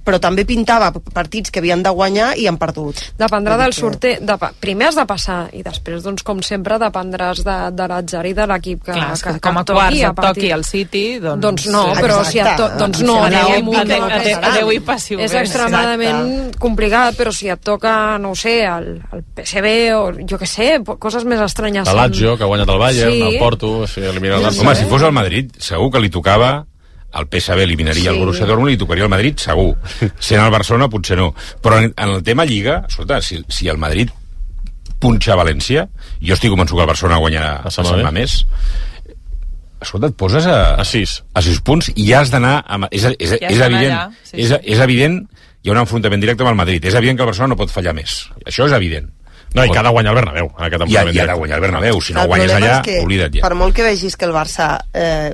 Però 0.05 0.19
també 0.21 0.43
pintava 0.45 0.91
partits 0.93 1.49
que 1.49 1.57
havien 1.63 1.81
de 1.81 1.89
guanyar 1.89 2.35
i 2.37 2.43
han 2.45 2.59
perdut. 2.61 2.99
Dependrà 3.17 3.55
del 3.57 3.71
que- 3.73 3.79
sorteig. 3.79 4.19
De, 4.21 4.35
primer 4.61 4.85
has 4.91 4.97
de 4.99 5.05
passar 5.09 5.37
i 5.57 5.63
després, 5.65 6.03
doncs, 6.05 6.21
com 6.21 6.43
sempre, 6.45 6.77
dependràs 6.77 7.41
de, 7.41 7.55
de 7.73 7.87
l'atzar 7.89 8.21
i 8.29 8.35
de 8.37 8.45
l'equip 8.51 8.83
que, 8.85 8.93
Clar, 8.93 9.07
que, 9.17 9.33
que 9.33 9.41
com 9.47 9.57
a 9.57 9.63
et 9.65 9.71
quarts 9.73 10.03
a 10.05 10.11
et 10.11 10.21
toqui 10.27 10.51
el 10.53 10.63
City, 10.67 11.01
doncs... 11.17 11.41
Doncs 11.41 11.65
no, 11.73 11.81
però 11.97 12.19
si 12.21 12.37
et 12.37 12.51
to... 12.53 12.69
doncs 12.77 13.01
no, 13.01 13.15
no 13.15 13.25
adéu, 13.25 13.65
passaran. 13.73 14.45
adéu 14.51 14.71
i 14.75 14.79
És 15.25 15.33
extremadament 15.41 16.53
complicat, 16.61 17.17
però 17.17 17.33
si 17.33 17.49
et 17.49 17.65
toca, 17.65 18.19
no 18.21 18.35
ho 18.35 18.37
sé, 18.37 18.59
el, 18.69 19.01
el 19.09 19.23
PSV 19.41 19.73
o 19.97 20.05
jo 20.21 20.37
què 20.37 20.45
sé, 20.53 20.69
coses 21.01 21.25
més 21.25 21.41
estranyes. 21.41 21.89
El 21.89 21.97
Lazio, 21.97 22.37
que 22.37 22.45
ha 22.45 22.51
guanyat 22.53 22.69
el 22.69 22.77
Bayern, 22.85 23.11
Sí. 23.17 23.21
el 23.33 23.39
Porto, 23.41 23.79
o 23.79 23.87
sigui, 23.89 24.05
eliminar 24.13 24.37
el 24.37 24.53
Home, 24.53 24.75
si 24.77 24.85
fos 24.85 25.01
el 25.01 25.17
Madrid, 25.17 25.49
segur 25.57 25.89
que 25.89 25.99
li 26.05 26.13
tocava 26.13 26.59
el 27.17 27.25
PSV 27.27 27.63
eliminaria 27.63 28.03
Sí. 28.03 28.13
el 28.13 28.19
Borussia 28.21 28.45
Dortmund 28.45 28.71
i 28.73 28.77
tocaria 28.77 29.03
el 29.03 29.09
Madrid, 29.09 29.37
segur. 29.41 29.75
Sent 30.19 30.41
el 30.43 30.51
Barcelona, 30.51 30.89
potser 30.89 31.17
no. 31.17 31.31
Però 31.61 31.79
en, 31.81 31.93
en 31.95 32.09
el 32.09 32.23
tema 32.23 32.45
Lliga, 32.45 32.83
escolta, 32.87 33.21
si, 33.21 33.41
si 33.49 33.67
el 33.67 33.77
Madrid 33.81 34.09
punxa 34.99 35.35
València, 35.39 35.87
jo 36.21 36.35
estic 36.35 36.51
convençut 36.51 36.75
que 36.77 36.83
el 36.83 36.91
Barcelona 36.91 37.17
guanyarà 37.23 37.51
a 37.65 37.71
Sant 37.71 37.87
Sant 37.87 38.01
Mamés. 38.03 38.43
Mamés, 38.45 39.15
escolta, 39.81 40.07
et 40.11 40.15
poses 40.19 40.45
a... 40.45 40.75
A 40.75 40.85
6. 40.85 41.13
A 41.39 41.41
6 41.41 41.61
punts 41.65 41.91
i 41.95 42.07
ja 42.09 42.19
has 42.21 42.31
d'anar... 42.33 42.57
amb- 42.67 42.89
És, 42.91 43.05
és, 43.17 43.37
Ja 43.39 43.47
és 43.47 43.61
evident, 43.63 43.93
allà, 43.95 44.09
sí, 44.27 44.35
és, 44.43 44.49
sí. 44.51 44.59
és 44.75 44.81
evident, 44.83 45.21
hi 45.63 45.69
ha 45.71 45.75
un 45.77 45.79
enfrontament 45.85 46.21
directe 46.21 46.43
amb 46.43 46.51
el 46.53 46.59
Madrid. 46.59 46.83
És 46.85 46.97
evident 46.99 47.17
que 47.17 47.23
el 47.25 47.31
Barcelona 47.31 47.55
no 47.55 47.59
pot 47.61 47.71
fallar 47.71 47.95
més. 47.95 48.25
Això 48.45 48.67
és 48.67 48.75
evident. 48.75 49.07
No, 49.55 49.63
i 49.65 49.71
que 49.71 49.79
ha 49.79 49.83
de 49.87 49.89
guanyar 49.89 50.11
el 50.13 50.19
Bernabéu. 50.19 50.49
En 50.59 50.65
aquest 50.67 50.83
I 50.91 50.97
ha, 50.99 51.03
i 51.09 51.19
ha 51.23 51.25
de 51.31 51.33
guanyar 51.39 51.55
el 51.57 51.63
Bernabéu. 51.63 52.01
Si 52.05 52.13
no 52.13 52.21
El 52.21 52.27
guanyes 52.29 52.51
allà, 52.53 52.75
que, 52.85 52.99
oblida't 53.01 53.33
ja. 53.39 53.41
Per 53.47 53.55
molt 53.57 53.73
que 53.73 53.87
vegis 53.87 54.13
que 54.19 54.27
el 54.27 54.35
Barça 54.35 54.67
eh, 54.93 55.31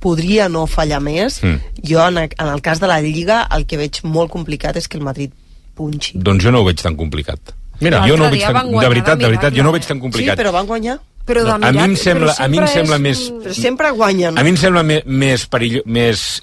podria 0.00 0.48
no 0.48 0.66
fallar 0.66 1.00
més, 1.00 1.42
Mm. 1.42 1.58
jo 1.82 2.00
en, 2.06 2.18
en 2.18 2.48
el 2.48 2.62
cas 2.62 2.80
de 2.80 2.86
la 2.86 3.00
Lliga 3.00 3.46
el 3.50 3.66
que 3.66 3.76
veig 3.76 4.00
molt 4.04 4.30
complicat 4.30 4.76
és 4.76 4.88
que 4.88 4.96
el 4.96 5.04
Madrid 5.04 5.30
punxi. 5.74 6.12
Doncs 6.18 6.44
jo 6.44 6.50
no 6.52 6.60
ho 6.60 6.64
veig 6.64 6.80
tan 6.80 6.96
complicat. 6.96 7.38
Mira, 7.80 8.06
jo 8.06 8.16
no 8.16 8.26
ho 8.26 8.30
veig 8.30 8.42
tan, 8.42 8.70
de 8.70 8.88
veritat, 8.88 9.18
de 9.18 9.24
de 9.24 9.30
veritat, 9.30 9.54
jo 9.54 9.62
no 9.62 9.70
ho 9.70 9.72
veig 9.72 9.84
tan 9.86 9.98
complicat. 10.00 10.36
Sí, 10.38 10.42
però 10.42 10.52
van 10.52 10.66
guanyar. 10.66 10.98
Però 11.26 11.40
de 11.42 11.58
No, 11.58 11.66
a 11.66 11.72
mi 11.72 11.78
em 11.80 11.96
sembla, 11.96 12.34
però 12.34 12.44
a 12.44 12.48
mi 12.48 12.58
em 12.58 12.66
sembla 12.68 12.96
és 12.96 13.00
més, 13.00 13.18
un- 13.30 13.42
Però 13.42 13.54
sempre 13.54 13.90
guanyen. 13.90 14.38
a 14.38 14.42
mi 14.42 14.50
em 14.50 14.56
sembla 14.56 14.82
més, 14.82 15.02
més 15.06 15.46
perill, 15.46 15.82
més, 15.86 16.42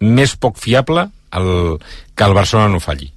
més 0.00 0.36
poc 0.36 0.58
fiable 0.58 1.08
el, 1.32 1.78
que 2.14 2.24
el 2.24 2.34
Barcelona 2.34 2.68
no 2.68 2.78
falli. 2.80 3.10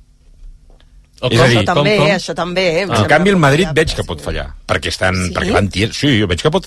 O 1.21 1.29
És 1.29 1.39
a 1.39 1.45
dir, 1.47 1.57
això 1.59 1.65
també, 1.75 1.95
com, 1.97 2.05
com? 2.07 2.15
això 2.15 2.33
també. 2.35 2.63
em 2.81 2.89
En 2.89 2.95
sembla 2.95 3.07
canvi, 3.07 3.29
el 3.29 3.37
Madrid 3.37 3.65
fiable, 3.67 3.81
veig 3.83 3.95
que 3.95 4.03
pot 4.07 4.21
fallar, 4.25 4.45
perquè 4.67 4.87
estan, 4.89 5.15
Sí? 5.27 5.33
perquè 5.35 5.51
van 5.53 5.69
tir... 5.69 5.91
Sí, 5.93 6.19
jo 6.19 6.27
veig 6.27 6.41
que 6.41 6.49
pot... 6.51 6.65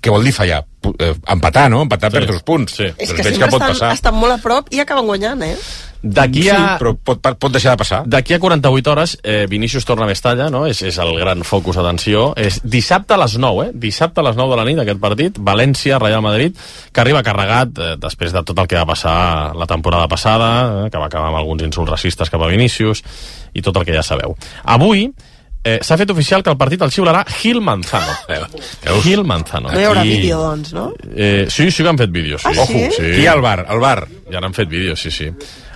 Què 0.00 0.10
vol 0.10 0.24
dir 0.24 0.32
fallar? 0.32 0.62
Eh, 0.98 1.14
Empatar, 1.34 1.68
no? 1.70 1.82
Empatar 1.82 2.10
Sí. 2.10 2.16
per 2.18 2.26
dos 2.32 2.42
punts. 2.42 2.72
Sí. 2.80 2.84
És 2.96 2.96
Doncs 2.96 3.12
que 3.12 3.22
veig 3.22 3.34
sempre 3.34 3.44
que 3.46 3.50
pot 3.52 3.60
estan, 3.62 3.74
passar. 3.76 3.92
estan 3.92 4.14
molt 4.14 4.32
a 4.32 4.38
prop 4.38 4.72
i 4.72 4.80
acaben 4.80 5.04
guanyant, 5.06 5.42
eh? 5.42 5.56
D'aquí 6.02 6.48
a... 6.50 6.56
Sí, 6.56 6.62
però 6.82 6.92
pot, 6.98 7.22
pot 7.38 7.52
deixar 7.54 7.76
de 7.76 7.80
passar. 7.84 8.00
D'aquí 8.10 8.34
a 8.34 8.40
48 8.42 8.90
hores, 8.90 9.12
eh, 9.22 9.46
Vinícius 9.48 9.84
torna 9.86 10.02
a 10.04 10.10
Mestalla, 10.10 10.48
no? 10.50 10.64
És, 10.66 10.80
és 10.82 10.98
el 10.98 11.12
gran 11.20 11.44
focus 11.46 11.78
d'atenció. 11.78 12.32
És 12.36 12.58
dissabte 12.64 13.14
a 13.14 13.20
les 13.22 13.36
9, 13.38 13.68
eh? 13.68 13.70
Dissabte 13.86 14.18
a 14.20 14.26
les 14.26 14.36
9 14.36 14.50
de 14.50 14.58
la 14.58 14.64
nit, 14.66 14.80
aquest 14.82 15.00
partit. 15.00 15.38
València, 15.38 16.00
Real 16.02 16.22
Madrid, 16.26 16.58
que 16.92 17.00
arriba 17.04 17.22
carregat 17.22 17.78
eh, 17.78 17.92
després 18.02 18.34
de 18.34 18.42
tot 18.42 18.58
el 18.58 18.66
que 18.66 18.80
va 18.82 18.86
passar 18.90 19.16
la 19.54 19.66
temporada 19.70 20.08
passada, 20.10 20.48
eh, 20.86 20.90
que 20.90 20.98
va 20.98 21.06
acabar 21.06 21.30
amb 21.30 21.38
alguns 21.38 21.62
insults 21.62 21.94
racistes 21.94 22.30
cap 22.34 22.42
a 22.42 22.50
Vinícius, 22.50 23.04
i 23.54 23.62
tot 23.62 23.76
el 23.78 23.86
que 23.86 23.94
ja 23.94 24.02
sabeu. 24.02 24.34
Avui, 24.74 25.06
eh, 25.62 25.78
s'ha 25.86 25.96
fet 26.00 26.10
oficial 26.10 26.42
que 26.42 26.50
el 26.50 26.58
partit 26.58 26.82
el 26.82 26.90
xiularà 26.90 27.22
Gil 27.38 27.60
Manzano. 27.62 28.18
Veus? 28.28 29.04
Gil 29.06 29.22
Manzano. 29.22 29.70
No 29.70 29.78
hi 29.78 29.86
haurà 29.86 30.02
Aquí- 30.02 30.16
vídeo, 30.18 30.42
doncs, 30.42 30.72
no? 30.74 30.88
Eh, 31.14 31.46
sí, 31.48 31.70
sí 31.70 31.84
que 31.84 31.88
han 31.94 31.98
fet 32.00 32.10
vídeos. 32.10 32.42
Sí. 32.42 32.48
Ah, 32.50 32.54
sí? 32.54 32.60
Ojo, 32.62 32.96
sí. 32.98 33.10
Qui 33.20 33.26
al 33.30 33.40
bar? 33.44 33.60
Al 33.68 33.78
bar. 33.78 34.00
Ja 34.32 34.42
n'han 34.42 34.54
fet 34.56 34.68
vídeos, 34.72 34.98
sí, 35.00 35.12
sí. 35.14 35.30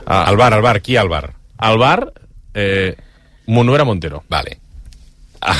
Ah, 0.06 0.24
al 0.24 0.36
bar, 0.36 0.52
al 0.54 0.62
bar. 0.62 0.80
Qui 0.82 0.96
al 0.96 1.08
bar? 1.08 1.34
Al 1.58 1.78
bar, 1.78 2.12
eh, 2.54 2.96
Monuera 3.46 3.84
Montero. 3.84 4.24
Vale. 4.28 4.58
Ah, 5.40 5.56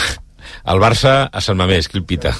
el 0.72 0.78
Barça 0.80 1.28
a 1.32 1.40
Sant 1.40 1.58
Mamés, 1.58 1.88
qui 1.88 1.98
el 1.98 2.04
pita? 2.04 2.32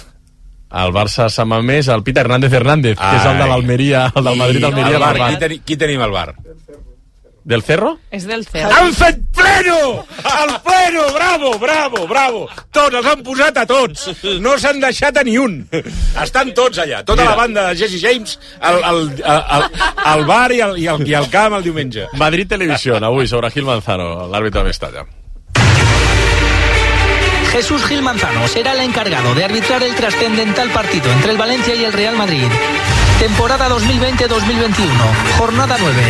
El 0.77 0.93
Barça 0.95 1.27
a 1.27 1.31
Sant 1.31 1.49
Mamés, 1.49 1.89
el 1.89 2.03
Pita 2.03 2.21
Hernández 2.21 2.53
Hernández, 2.53 2.99
que 2.99 3.17
és 3.17 3.25
el 3.25 3.37
de 3.39 3.43
Ai. 3.45 3.49
l'Almeria, 3.49 4.13
el 4.15 4.25
del 4.25 4.37
Madrid-Almeria. 4.39 5.29
Qui, 5.29 5.39
teni, 5.39 5.59
qui 5.61 5.77
tenim 5.77 6.03
al 6.03 6.11
bar? 6.11 6.35
Del 7.47 7.63
Cerro? 7.63 7.93
És 8.11 8.25
del 8.27 8.43
cel. 8.43 8.67
Han 8.75 8.89
fet 8.91 9.21
pleno! 9.31 10.03
El 10.27 10.53
pleno! 10.65 11.05
Bravo, 11.15 11.53
bravo, 11.63 12.01
bravo! 12.11 12.41
Tots, 12.75 12.97
els 12.99 13.07
han 13.07 13.23
posat 13.23 13.61
a 13.63 13.65
tots! 13.71 14.09
No 14.43 14.57
s'han 14.59 14.81
deixat 14.83 15.21
a 15.21 15.23
ni 15.23 15.37
un! 15.39 15.61
Estan 16.25 16.51
tots 16.59 16.81
allà, 16.83 17.05
tota 17.07 17.23
Mira. 17.23 17.37
la 17.37 17.37
banda 17.39 17.69
de 17.69 17.77
Jesse 17.79 18.01
James 18.03 18.35
al, 18.59 18.83
al, 18.83 18.99
al, 19.23 19.69
al 20.15 20.25
bar 20.27 20.51
i 20.57 20.59
al, 20.67 20.75
i, 20.75 20.89
al, 20.91 21.07
i 21.07 21.15
al 21.15 21.31
camp 21.31 21.55
el 21.61 21.63
diumenge. 21.69 22.09
Madrid 22.19 22.51
Televisión, 22.51 23.07
avui, 23.07 23.31
sobre 23.31 23.53
Gil 23.55 23.69
Manzano, 23.69 24.27
l'àrbitre 24.33 24.65
de 24.65 24.73
Mestalla. 24.73 25.07
Jesús 27.53 27.87
Gil 27.87 28.03
Manzano 28.03 28.49
será 28.49 28.73
el 28.73 28.81
encargado 28.81 29.37
de 29.37 29.45
arbitrar 29.45 29.85
el 29.85 29.95
trascendental 29.95 30.69
partido 30.71 31.13
entre 31.13 31.31
el 31.31 31.39
Valencia 31.39 31.77
y 31.77 31.85
el 31.85 31.93
Real 31.93 32.17
Madrid. 32.17 32.51
Temporada 33.19 33.71
2020-2021, 33.71 34.91
jornada 35.39 35.77
9. 35.81 36.03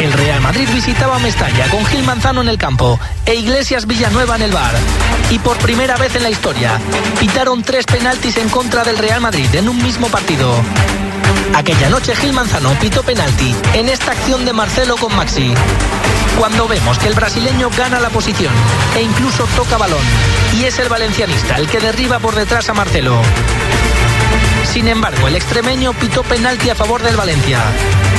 El 0.00 0.12
Real 0.14 0.40
Madrid 0.40 0.66
visitaba 0.72 1.18
Mestalla 1.18 1.68
con 1.68 1.84
Gil 1.84 2.02
Manzano 2.04 2.40
en 2.40 2.48
el 2.48 2.56
campo 2.56 2.98
e 3.26 3.34
Iglesias 3.34 3.86
Villanueva 3.86 4.36
en 4.36 4.42
el 4.42 4.52
bar. 4.52 4.74
Y 5.30 5.38
por 5.40 5.58
primera 5.58 5.96
vez 5.96 6.16
en 6.16 6.22
la 6.22 6.30
historia, 6.30 6.80
pitaron 7.20 7.62
tres 7.62 7.84
penaltis 7.84 8.38
en 8.38 8.48
contra 8.48 8.82
del 8.82 8.96
Real 8.96 9.20
Madrid 9.20 9.54
en 9.54 9.68
un 9.68 9.76
mismo 9.82 10.08
partido. 10.08 10.54
Aquella 11.54 11.90
noche 11.90 12.16
Gil 12.16 12.32
Manzano 12.32 12.72
pitó 12.80 13.02
penalti 13.02 13.54
en 13.74 13.90
esta 13.90 14.12
acción 14.12 14.46
de 14.46 14.54
Marcelo 14.54 14.96
con 14.96 15.14
Maxi. 15.14 15.52
Cuando 16.38 16.66
vemos 16.66 16.98
que 16.98 17.08
el 17.08 17.14
brasileño 17.14 17.68
gana 17.76 18.00
la 18.00 18.08
posición 18.08 18.52
e 18.96 19.02
incluso 19.02 19.44
toca 19.54 19.76
balón, 19.76 20.02
y 20.58 20.64
es 20.64 20.78
el 20.78 20.88
valencianista 20.88 21.56
el 21.56 21.68
que 21.68 21.78
derriba 21.78 22.18
por 22.20 22.34
detrás 22.34 22.70
a 22.70 22.74
Marcelo. 22.74 23.20
Sin 24.74 24.88
embargo, 24.88 25.28
el 25.28 25.36
extremeño 25.36 25.92
pitó 25.92 26.24
penalti 26.24 26.68
a 26.68 26.74
favor 26.74 27.00
del 27.00 27.14
Valencia. 27.16 27.60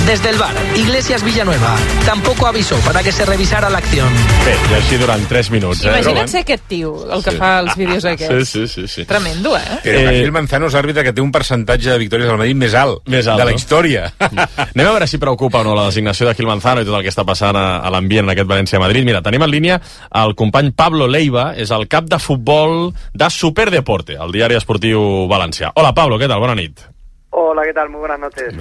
Desde 0.08 0.30
el 0.30 0.38
bar, 0.38 0.54
Iglesias 0.76 1.22
Villanueva 1.24 1.76
tampoco 2.06 2.46
avisó 2.48 2.78
para 2.78 3.02
que 3.04 3.12
se 3.12 3.26
revisara 3.26 3.70
la 3.70 3.80
acción. 3.80 4.08
Bé, 4.46 4.54
i 4.70 4.76
així 4.78 5.00
durant 5.02 5.24
3 5.28 5.50
minuts. 5.52 5.82
Eh? 5.84 5.90
Imagina't 5.90 6.30
ser 6.30 6.44
aquest 6.46 6.64
tio, 6.70 6.92
el 7.12 7.24
que 7.26 7.32
Sí. 7.32 7.38
fa 7.38 7.60
els 7.60 7.76
vídeos 7.76 8.06
aquests. 8.06 8.48
Sí, 8.48 8.68
sí, 8.68 8.68
sí. 8.68 8.88
sí. 8.88 9.06
Tremendo, 9.06 9.58
eh? 9.58 9.64
Però 9.84 10.00
eh, 10.12 10.20
Gil 10.22 10.32
Manzano 10.32 10.68
és 10.70 10.78
l'àrbitre 10.78 11.04
que 11.04 11.12
té 11.12 11.22
un 11.26 11.32
percentatge 11.34 11.90
de 11.90 11.98
victòries 11.98 12.30
al 12.30 12.38
Madrid 12.38 12.56
més 12.56 12.76
alt, 12.78 13.02
Més 13.10 13.28
alt, 13.28 13.40
de 13.42 13.46
la 13.50 13.52
no? 13.52 13.58
història. 13.58 14.06
Anem 14.20 14.86
a 14.86 14.92
veure 14.94 15.08
si 15.10 15.18
preocupa 15.18 15.60
o 15.60 15.64
no 15.66 15.74
la 15.76 15.88
designació 15.90 16.30
de 16.30 16.36
Gil 16.38 16.48
Manzano 16.48 16.86
i 16.86 16.86
tot 16.86 16.96
el 17.00 17.04
que 17.04 17.10
està 17.12 17.26
passant 17.26 17.58
a, 17.58 17.66
a 17.82 17.90
l'ambient 17.92 18.30
en 18.30 18.36
aquest 18.36 18.48
València-Madrid. 18.48 19.04
Mira, 19.10 19.24
tenim 19.26 19.42
en 19.44 19.52
línia 19.52 19.82
el 20.22 20.36
company 20.38 20.72
Pablo 20.72 21.10
Leiva, 21.10 21.52
és 21.58 21.74
el 21.74 21.90
cap 21.90 22.06
de 22.06 22.22
futbol 22.22 22.94
de 23.12 23.30
Superdeporte, 23.34 24.22
el 24.22 24.32
diari 24.32 24.56
esportiu 24.56 25.26
valencià. 25.28 25.74
Hola, 25.74 25.92
Pablo, 25.98 26.22
què 26.22 26.30
tal? 26.30 26.45
Bona 26.46 26.62
nit. 26.62 26.80
Hola, 27.32 27.64
¿qué 27.64 27.74
tal? 27.74 27.90
Muy 27.90 28.02
buenas 28.02 28.20
noches. 28.20 28.54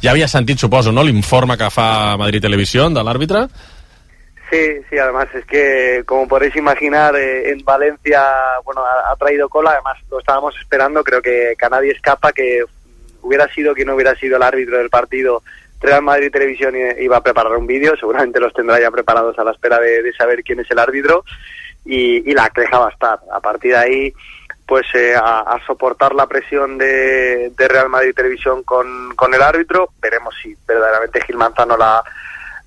Ja 0.00 0.12
havia 0.12 0.28
sentit, 0.28 0.60
suposo, 0.62 0.92
no, 0.92 1.02
l'informe 1.02 1.56
que 1.58 1.70
fa 1.74 2.16
Madrid 2.16 2.40
Televisió 2.44 2.84
de 2.94 3.02
l'àrbitre? 3.02 3.40
Sí, 4.48 4.60
sí, 4.88 4.96
además 4.96 5.26
es 5.34 5.44
que, 5.46 6.04
como 6.06 6.28
podéis 6.28 6.54
imaginar, 6.54 7.16
eh, 7.16 7.50
en 7.50 7.64
Valencia, 7.64 8.22
bueno, 8.64 8.82
ha, 8.84 9.10
ha 9.10 9.16
traído 9.16 9.48
cola, 9.48 9.72
además 9.72 9.98
lo 10.08 10.20
estábamos 10.20 10.54
esperando, 10.60 11.02
creo 11.02 11.20
que, 11.20 11.54
que 11.58 11.66
a 11.66 11.70
nadie 11.70 11.90
escapa 11.90 12.30
que 12.32 12.62
hubiera 13.22 13.48
sido 13.52 13.74
quien 13.74 13.90
hubiera 13.90 14.14
sido 14.14 14.36
el 14.36 14.42
árbitro 14.44 14.78
del 14.78 14.88
partido, 14.88 15.42
Real 15.80 16.02
Madrid 16.02 16.30
Televisión 16.30 16.76
iba 17.00 17.16
a 17.16 17.24
preparar 17.24 17.56
un 17.56 17.66
vídeo, 17.66 17.96
seguramente 17.98 18.38
los 18.38 18.54
tendrá 18.54 18.78
ya 18.78 18.92
preparados 18.92 19.36
a 19.36 19.42
la 19.42 19.50
espera 19.50 19.80
de, 19.80 20.00
de 20.00 20.12
saber 20.12 20.44
quién 20.44 20.60
es 20.60 20.70
el 20.70 20.78
árbitro, 20.78 21.24
y, 21.84 22.30
y 22.30 22.34
la 22.34 22.48
queja 22.50 22.78
va 22.78 22.86
a 22.86 22.92
estar. 22.92 23.18
A 23.34 23.40
partir 23.40 23.72
de 23.72 23.78
ahí, 23.78 24.12
pues 24.72 24.86
eh, 24.94 25.14
a, 25.14 25.40
a 25.40 25.60
soportar 25.66 26.14
la 26.14 26.26
presión 26.26 26.78
de, 26.78 27.52
de 27.58 27.68
Real 27.68 27.90
Madrid 27.90 28.14
Televisión 28.16 28.62
con, 28.62 28.86
con 29.14 29.34
el 29.34 29.42
árbitro, 29.42 29.90
veremos 30.00 30.34
si 30.42 30.56
verdaderamente 30.66 31.20
Gil 31.26 31.36
Manzano 31.36 31.76
la, 31.76 32.02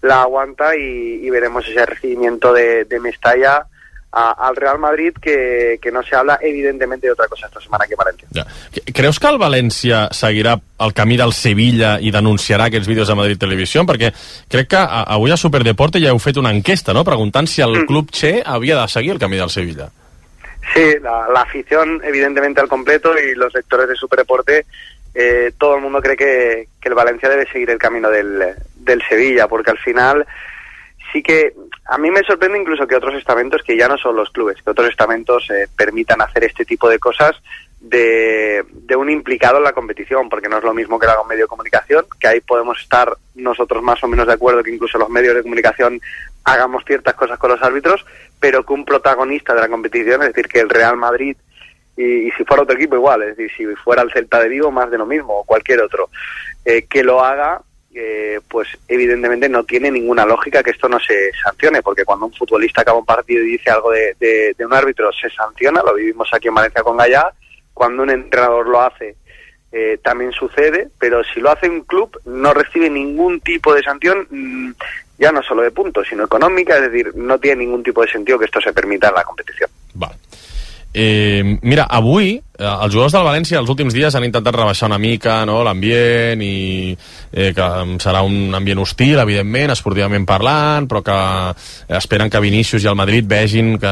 la 0.03 0.21
aguanta 0.21 0.75
y, 0.75 1.25
y 1.25 1.29
veremos 1.31 1.67
ese 1.67 1.83
recibimiento 1.83 2.53
de, 2.53 2.85
de 2.85 2.99
Mestalla 2.99 3.65
a- 4.11 4.35
al 4.47 4.55
Real 4.55 4.77
Madrid 4.77 5.13
que, 5.19 5.79
que 5.81 5.91
no 5.91 6.03
se 6.03 6.15
habla 6.15 6.37
evidentemente 6.43 7.07
de 7.07 7.13
otra 7.13 7.27
cosa 7.27 7.47
esta 7.47 7.59
semana 7.59 7.85
que 7.87 7.95
en 7.95 7.97
Valencia. 7.97 8.27
Ja. 8.35 8.45
Creus 8.93 9.17
que 9.19 9.27
el 9.33 9.39
València 9.41 10.05
seguirà 10.13 10.59
el 10.85 10.93
camí 10.93 11.17
del 11.17 11.33
Sevilla 11.33 11.97
i 11.99 12.13
denunciarà 12.13 12.69
aquests 12.69 12.87
vídeos 12.87 13.09
a 13.09 13.17
Madrid 13.17 13.41
Televisió? 13.41 13.81
Perquè 13.83 14.13
crec 14.47 14.69
que 14.75 14.77
a- 14.77 15.03
avui 15.17 15.33
a 15.33 15.41
Superdeporte 15.41 15.97
ja 16.05 16.13
heu 16.13 16.21
fet 16.21 16.37
una 16.37 16.53
enquesta, 16.53 16.93
no?, 16.93 17.01
preguntant 17.03 17.49
si 17.49 17.65
el 17.65 17.81
club 17.89 18.13
Che 18.13 18.43
havia 18.45 18.77
de 18.83 18.87
seguir 18.93 19.17
el 19.17 19.23
camí 19.25 19.41
del 19.41 19.49
Sevilla. 19.49 19.89
Sí, 20.73 20.95
la, 21.01 21.41
afición 21.41 22.01
evidentemente 22.03 22.61
al 22.61 22.67
completo 22.67 23.17
y 23.17 23.35
los 23.35 23.53
lectores 23.53 23.87
de 23.87 23.95
Superdeporte, 23.95 24.65
eh, 25.13 25.53
todo 25.57 25.75
el 25.75 25.81
mundo 25.81 26.01
cree 26.01 26.17
que, 26.17 26.67
que 26.81 26.89
el 26.89 26.95
Valencia 26.95 27.29
debe 27.29 27.49
seguir 27.49 27.69
el 27.69 27.77
camino 27.77 28.09
del, 28.09 28.55
del 28.75 29.01
Sevilla, 29.07 29.47
porque 29.47 29.71
al 29.71 29.77
final 29.77 30.25
sí 31.13 31.21
que 31.23 31.53
a 31.85 31.97
mí 31.97 32.09
me 32.11 32.23
sorprende 32.23 32.59
incluso 32.59 32.87
que 32.87 32.95
otros 32.95 33.15
estamentos, 33.15 33.61
que 33.63 33.77
ya 33.77 33.87
no 33.87 33.97
son 33.97 34.15
los 34.15 34.29
clubes, 34.31 34.61
que 34.61 34.69
otros 34.69 34.89
estamentos 34.89 35.47
eh, 35.51 35.67
permitan 35.75 36.21
hacer 36.21 36.43
este 36.43 36.65
tipo 36.65 36.89
de 36.89 36.99
cosas 36.99 37.35
de, 37.79 38.65
de 38.71 38.95
un 38.95 39.09
implicado 39.09 39.57
en 39.57 39.63
la 39.63 39.73
competición, 39.73 40.27
porque 40.27 40.49
no 40.49 40.57
es 40.57 40.63
lo 40.63 40.73
mismo 40.73 40.99
que 40.99 41.05
lo 41.05 41.13
haga 41.13 41.21
un 41.21 41.27
medio 41.27 41.45
de 41.45 41.49
comunicación, 41.49 42.05
que 42.19 42.27
ahí 42.27 42.41
podemos 42.41 42.79
estar 42.81 43.15
nosotros 43.35 43.83
más 43.83 44.03
o 44.03 44.07
menos 44.07 44.25
de 44.25 44.33
acuerdo 44.33 44.63
que 44.63 44.73
incluso 44.73 44.97
los 44.97 45.09
medios 45.09 45.35
de 45.35 45.43
comunicación 45.43 46.01
hagamos 46.43 46.83
ciertas 46.85 47.13
cosas 47.13 47.37
con 47.37 47.51
los 47.51 47.61
árbitros, 47.61 48.05
pero 48.39 48.63
que 48.65 48.73
un 48.73 48.85
protagonista 48.85 49.53
de 49.55 49.61
la 49.61 49.67
competición, 49.69 50.21
es 50.23 50.29
decir, 50.29 50.47
que 50.47 50.59
el 50.59 50.69
Real 50.69 50.97
Madrid 50.97 51.35
y, 51.97 52.29
si 52.31 52.43
fuera 52.43 52.63
otro 52.63 52.75
equipo 52.75 52.95
igual, 52.95 53.23
es 53.23 53.37
decir, 53.37 53.51
si 53.55 53.75
fuera 53.77 54.01
el 54.01 54.11
Celta 54.11 54.39
de 54.41 54.49
Vigo 54.49 54.69
más 54.71 54.91
de 54.91 54.97
lo 54.97 55.05
mismo 55.05 55.39
o 55.39 55.43
cualquier 55.45 55.81
otro, 55.81 56.09
eh, 56.65 56.85
que 56.89 57.03
lo 57.03 57.23
haga, 57.23 57.61
eh, 57.93 58.41
pues 58.49 58.67
evidentemente 58.89 59.47
no 59.47 59.63
tiene 59.63 59.89
ninguna 59.89 60.25
lógica 60.25 60.61
que 60.61 60.71
esto 60.71 60.89
no 60.89 60.99
se 60.99 61.31
sancione, 61.41 61.81
porque 61.81 62.03
cuando 62.03 62.25
un 62.25 62.33
futbolista 62.33 62.81
acaba 62.81 62.99
un 62.99 63.05
partido 63.05 63.41
y 63.43 63.51
dice 63.51 63.69
algo 63.71 63.91
de, 63.91 64.13
de- 64.19 64.53
de 64.57 64.65
un 64.65 64.73
árbitro 64.73 65.09
se 65.13 65.29
sanciona, 65.29 65.81
lo 65.81 65.93
vivimos 65.93 66.27
aquí 66.33 66.49
en 66.49 66.55
Valencia 66.55 66.83
con 66.83 66.97
Gallá, 66.97 67.31
cuando 67.73 68.03
un 68.03 68.09
entrenador 68.09 68.67
lo 68.67 68.81
hace 68.81 69.15
eh, 69.71 69.97
también 70.03 70.31
sucede, 70.33 70.89
pero 70.99 71.23
si 71.23 71.39
lo 71.39 71.49
hace 71.51 71.69
un 71.69 71.81
club 71.83 72.17
no 72.25 72.53
recibe 72.53 72.89
ningún 72.89 73.39
tipo 73.39 73.73
de 73.73 73.83
sanción, 73.83 74.27
mm, 74.29 74.71
ya 75.17 75.31
no 75.31 75.41
solo 75.41 75.61
de 75.61 75.71
puntos, 75.71 76.07
sino 76.07 76.25
económica, 76.25 76.75
es 76.75 76.91
decir, 76.91 77.15
no 77.15 77.39
tiene 77.39 77.63
ningún 77.63 77.83
tipo 77.83 78.01
de 78.01 78.11
sentido 78.11 78.37
que 78.39 78.45
esto 78.45 78.59
se 78.61 78.73
permita 78.73 79.09
en 79.09 79.15
la 79.15 79.23
competición. 79.23 79.69
Eh, 80.97 81.57
mira, 81.67 81.83
avui 81.91 82.37
eh, 82.37 82.63
els 82.63 82.93
jugadors 82.93 83.11
del 83.11 83.25
València 83.27 83.59
els 83.59 83.67
últims 83.67 83.91
dies 83.91 84.15
han 84.15 84.23
intentat 84.23 84.55
rebaixar 84.55 84.87
una 84.87 84.95
mica 85.01 85.41
no, 85.43 85.57
l'ambient 85.67 86.39
i 86.39 86.93
eh, 87.33 87.49
que 87.51 87.65
serà 87.99 88.21
un 88.23 88.55
ambient 88.55 88.79
hostil, 88.79 89.19
evidentment, 89.19 89.73
esportivament 89.73 90.23
parlant, 90.29 90.87
però 90.87 91.01
que 91.03 91.17
esperen 91.97 92.31
que 92.31 92.39
Vinícius 92.39 92.85
i 92.85 92.87
el 92.87 92.95
Madrid 92.95 93.27
vegin 93.27 93.73
que, 93.81 93.91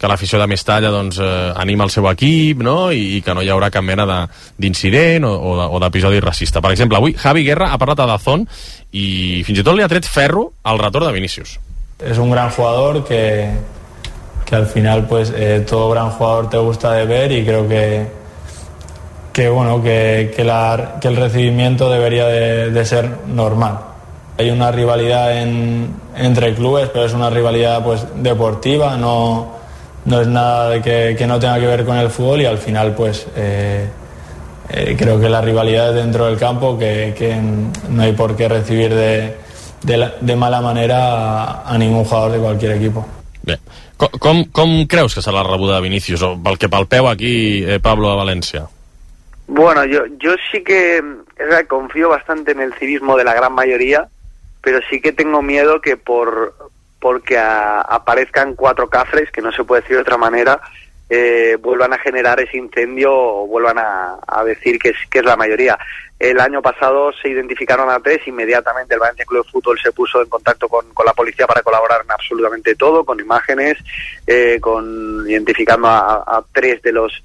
que 0.00 0.10
l'afició 0.10 0.40
de 0.42 0.48
Mestalla 0.50 0.90
doncs, 0.90 1.20
eh, 1.22 1.52
anima 1.54 1.86
el 1.86 1.92
seu 1.94 2.08
equip 2.10 2.64
no? 2.66 2.90
I, 2.90 3.20
i 3.20 3.22
que 3.22 3.36
no 3.38 3.44
hi 3.46 3.52
haurà 3.54 3.70
cap 3.70 3.86
mena 3.86 4.02
de- 4.10 4.18
d'incident 4.58 5.28
o, 5.30 5.30
o 5.38 5.54
de- 5.60 5.68
o 5.70 5.80
d'episodi 5.86 6.18
racista. 6.18 6.58
Per 6.64 6.72
exemple, 6.74 6.98
avui 6.98 7.14
Javi 7.14 7.44
Guerra 7.46 7.70
ha 7.70 7.78
parlat 7.78 8.02
a 8.02 8.08
Dazón 8.10 8.42
i 8.90 9.44
fins 9.46 9.62
i 9.62 9.66
tot 9.70 9.78
li 9.78 9.86
ha 9.86 9.92
tret 9.92 10.10
ferro 10.10 10.48
al 10.66 10.82
retorn 10.82 11.06
de 11.06 11.14
Vinícius. 11.20 11.60
es 12.04 12.18
un 12.18 12.32
gran 12.32 12.50
jugador 12.50 13.04
que, 13.06 13.22
que 14.44 14.54
al 14.56 14.66
final 14.66 15.06
pues 15.06 15.32
eh, 15.34 15.64
todo 15.68 15.90
gran 15.90 16.10
jugador 16.10 16.50
te 16.50 16.58
gusta 16.58 16.92
de 16.92 17.06
ver 17.06 17.32
y 17.32 17.44
creo 17.44 17.66
que 17.68 18.06
que 19.32 19.48
bueno 19.48 19.82
que, 19.82 20.32
que, 20.36 20.44
la- 20.44 20.96
que 21.00 21.08
el 21.08 21.16
recibimiento 21.16 21.90
debería 21.90 22.26
de, 22.26 22.70
ser 22.84 23.08
normal 23.26 23.78
hay 24.38 24.50
una 24.50 24.70
rivalidad 24.70 25.36
en- 25.42 25.94
entre 26.16 26.54
clubes 26.54 26.88
pero 26.92 27.04
es 27.06 27.12
una 27.14 27.30
rivalidad 27.30 27.82
pues 27.82 28.06
deportiva 28.16 28.96
no 28.96 29.54
no 30.04 30.20
es 30.20 30.26
nada 30.28 30.68
de 30.70 30.82
que, 30.82 31.26
no 31.26 31.38
tenga 31.38 31.58
que 31.58 31.66
ver 31.66 31.84
con 31.84 31.96
el 31.96 32.10
fútbol 32.10 32.42
y 32.42 32.46
al 32.46 32.58
final 32.58 32.94
pues 32.94 33.26
eh, 33.36 33.88
eh, 34.68 34.96
creo 34.98 35.18
que 35.18 35.28
la 35.30 35.40
rivalidad 35.40 35.88
es 35.90 35.94
dentro 35.96 36.26
del 36.26 36.36
campo 36.38 36.78
que, 36.78 37.14
no 37.88 38.02
hay 38.02 38.12
por 38.12 38.36
qué 38.36 38.48
recibir 38.48 38.94
de, 38.94 39.36
de, 39.82 39.96
la- 39.96 40.12
de 40.20 40.36
mala 40.36 40.60
manera 40.60 41.62
a 41.62 41.78
ningún 41.78 42.04
jugador 42.04 42.32
de 42.32 42.38
cualquier 42.38 42.72
equipo. 42.72 43.06
Com, 43.96 44.44
com, 44.50 44.70
que 44.88 45.22
serà 45.22 45.38
la 45.38 45.46
rebuda 45.46 45.76
de 45.76 45.86
Vinícius? 45.86 46.22
O 46.26 46.34
pel 46.42 46.58
que 46.58 46.68
palpeu 46.68 47.06
aquí, 47.06 47.62
eh, 47.62 47.78
Pablo, 47.80 48.10
a 48.10 48.18
València? 48.18 48.66
Bueno, 49.46 49.84
yo, 49.84 50.06
yo 50.18 50.34
sí 50.50 50.64
que 50.64 51.02
confío 51.68 52.08
bastante 52.08 52.52
en 52.52 52.60
el 52.60 52.74
civismo 52.74 53.16
de 53.16 53.24
la 53.24 53.34
gran 53.34 53.52
mayoría, 53.52 54.08
pero 54.62 54.80
sí 54.90 55.00
que 55.00 55.12
tengo 55.12 55.42
miedo 55.42 55.80
que 55.80 55.96
por 55.96 56.54
porque 56.98 57.36
aparezcan 57.38 58.54
cuatro 58.54 58.88
cafres, 58.88 59.30
que 59.30 59.42
no 59.42 59.52
se 59.52 59.62
puede 59.62 59.82
decir 59.82 59.96
de 59.96 60.02
otra 60.02 60.16
manera, 60.16 60.58
eh, 61.08 61.56
vuelvan 61.60 61.92
a 61.92 61.98
generar 61.98 62.40
ese 62.40 62.56
incendio 62.56 63.12
o 63.12 63.46
vuelvan 63.46 63.78
a, 63.78 64.18
a 64.26 64.44
decir 64.44 64.78
que 64.78 64.90
es, 64.90 64.96
que 65.10 65.18
es 65.18 65.24
la 65.24 65.36
mayoría. 65.36 65.78
El 66.18 66.40
año 66.40 66.62
pasado 66.62 67.12
se 67.12 67.28
identificaron 67.28 67.90
a 67.90 68.00
tres, 68.00 68.26
inmediatamente 68.26 68.94
el 68.94 69.00
Valencia 69.00 69.24
Club 69.26 69.44
de 69.44 69.50
Fútbol 69.50 69.78
se 69.80 69.92
puso 69.92 70.22
en 70.22 70.28
contacto 70.28 70.68
con, 70.68 70.88
con 70.94 71.04
la 71.04 71.12
policía 71.12 71.46
para 71.46 71.62
colaborar 71.62 72.02
en 72.04 72.10
absolutamente 72.12 72.76
todo, 72.76 73.04
con 73.04 73.20
imágenes, 73.20 73.76
eh, 74.26 74.58
con 74.60 75.24
identificando 75.28 75.88
a, 75.88 76.24
a 76.26 76.44
tres 76.52 76.80
de 76.82 76.92
los 76.92 77.22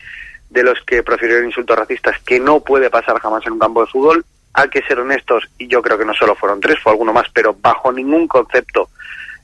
de 0.50 0.64
los 0.64 0.82
que 0.82 1.04
profirieron 1.04 1.46
insultos 1.46 1.78
racistas 1.78 2.20
que 2.26 2.40
no 2.40 2.62
puede 2.62 2.90
pasar 2.90 3.20
jamás 3.20 3.46
en 3.46 3.54
un 3.54 3.60
campo 3.60 3.82
de 3.82 3.92
fútbol. 3.92 4.26
Hay 4.54 4.68
que 4.70 4.82
ser 4.82 5.00
honestos, 5.00 5.48
y 5.60 5.68
yo 5.68 5.80
creo 5.84 5.96
que 5.96 6.06
no 6.06 6.14
solo 6.16 6.34
fueron 6.36 6.60
tres, 6.60 6.80
fue 6.82 6.92
alguno 6.92 7.14
más, 7.14 7.28
pero 7.32 7.54
bajo 7.54 7.92
ningún 7.92 8.28
concepto 8.28 8.90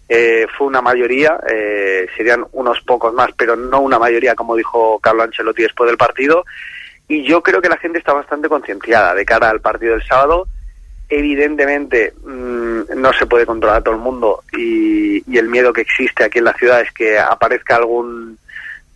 eh, 0.08 0.46
fue 0.56 0.68
una 0.68 0.82
mayoría, 0.82 1.40
eh, 1.50 2.08
serían 2.16 2.46
unos 2.52 2.80
pocos 2.82 3.14
más, 3.14 3.30
pero 3.36 3.56
no 3.56 3.82
una 3.82 3.98
mayoría, 3.98 4.36
como 4.36 4.56
dijo 4.56 5.00
Carlo 5.00 5.24
Ancelotti 5.24 5.64
después 5.64 5.88
del 5.88 5.98
partido. 5.98 6.46
Y 7.08 7.24
yo 7.24 7.42
creo 7.42 7.62
que 7.62 7.70
la 7.70 7.78
gente 7.78 8.00
está 8.00 8.14
bastante 8.14 8.50
concienciada 8.50 9.14
de 9.14 9.26
cara 9.26 9.50
al 9.50 9.62
partido 9.62 9.94
del 9.94 10.04
sábado. 10.04 10.48
Evidentemente 11.10 12.14
mm, 12.24 12.82
no 12.96 13.14
se 13.14 13.26
puede 13.26 13.46
controlar 13.46 13.78
a 13.80 13.84
todo 13.84 13.96
el 13.96 14.02
mundo 14.02 14.44
y, 14.54 15.24
y 15.32 15.38
el 15.38 15.50
miedo 15.50 15.72
que 15.72 15.82
existe 15.82 16.24
aquí 16.24 16.40
en 16.40 16.46
la 16.46 16.54
ciudad 16.54 16.82
es 16.82 16.92
que 16.92 17.20
aparezca 17.20 17.76
algún 17.76 18.40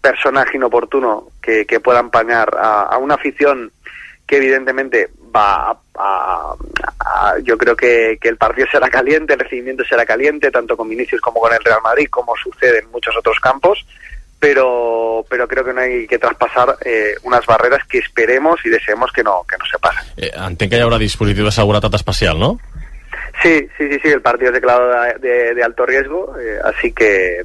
personaje 0.01 0.57
inoportuno 0.57 1.27
que, 1.41 1.65
pueda 1.79 1.99
empañar 1.99 2.55
a 2.57 2.97
una 2.97 3.15
afición 3.15 3.71
que 4.25 4.37
evidentemente 4.37 5.09
va 5.35 5.71
a, 5.71 5.77
a- 5.95 6.55
a- 6.99 7.39
yo 7.43 7.57
creo 7.57 7.75
que, 7.75 8.17
que 8.21 8.29
el 8.29 8.37
partido 8.37 8.67
será 8.71 8.89
caliente, 8.89 9.33
el 9.33 9.39
recibimiento 9.39 9.83
será 9.83 10.05
caliente, 10.05 10.51
tanto 10.51 10.75
con 10.77 10.87
Vinicius 10.89 11.21
como 11.21 11.39
con 11.39 11.53
el 11.53 11.63
Real 11.63 11.79
Madrid, 11.83 12.07
como 12.09 12.33
sucede 12.35 12.79
en 12.79 12.91
muchos 12.91 13.15
otros 13.17 13.39
campos, 13.39 13.85
pero, 14.39 15.25
pero 15.29 15.47
creo 15.47 15.65
que 15.65 15.73
no 15.73 15.81
hay 15.81 16.07
que 16.07 16.17
traspasar 16.17 16.77
eh, 16.85 17.15
unas 17.23 17.45
barreras 17.45 17.85
que 17.87 17.97
esperemos 17.97 18.59
y 18.65 18.69
deseemos 18.69 19.11
que 19.11 19.21
no, 19.23 19.43
que 19.49 19.57
no 19.57 19.65
se 19.65 19.77
pasen. 19.79 20.05
Eh, 20.17 20.31
entenc 20.47 20.71
que 20.71 20.77
hi 20.79 20.83
haurà 20.85 20.97
dispositiu 21.01 21.43
de 21.45 21.51
seguretat 21.51 21.93
especial, 21.99 22.39
no? 22.39 22.57
Sí, 23.43 23.67
sí, 23.77 23.87
sí, 23.91 23.99
sí, 24.03 24.07
el 24.09 24.21
partido 24.21 24.49
es 24.49 24.55
declarado 24.55 24.89
de, 25.19 25.27
de- 25.27 25.53
de 25.55 25.63
alto 25.63 25.85
riesgo, 25.85 26.35
eh, 26.39 26.57
así 26.63 26.91
que, 26.93 27.43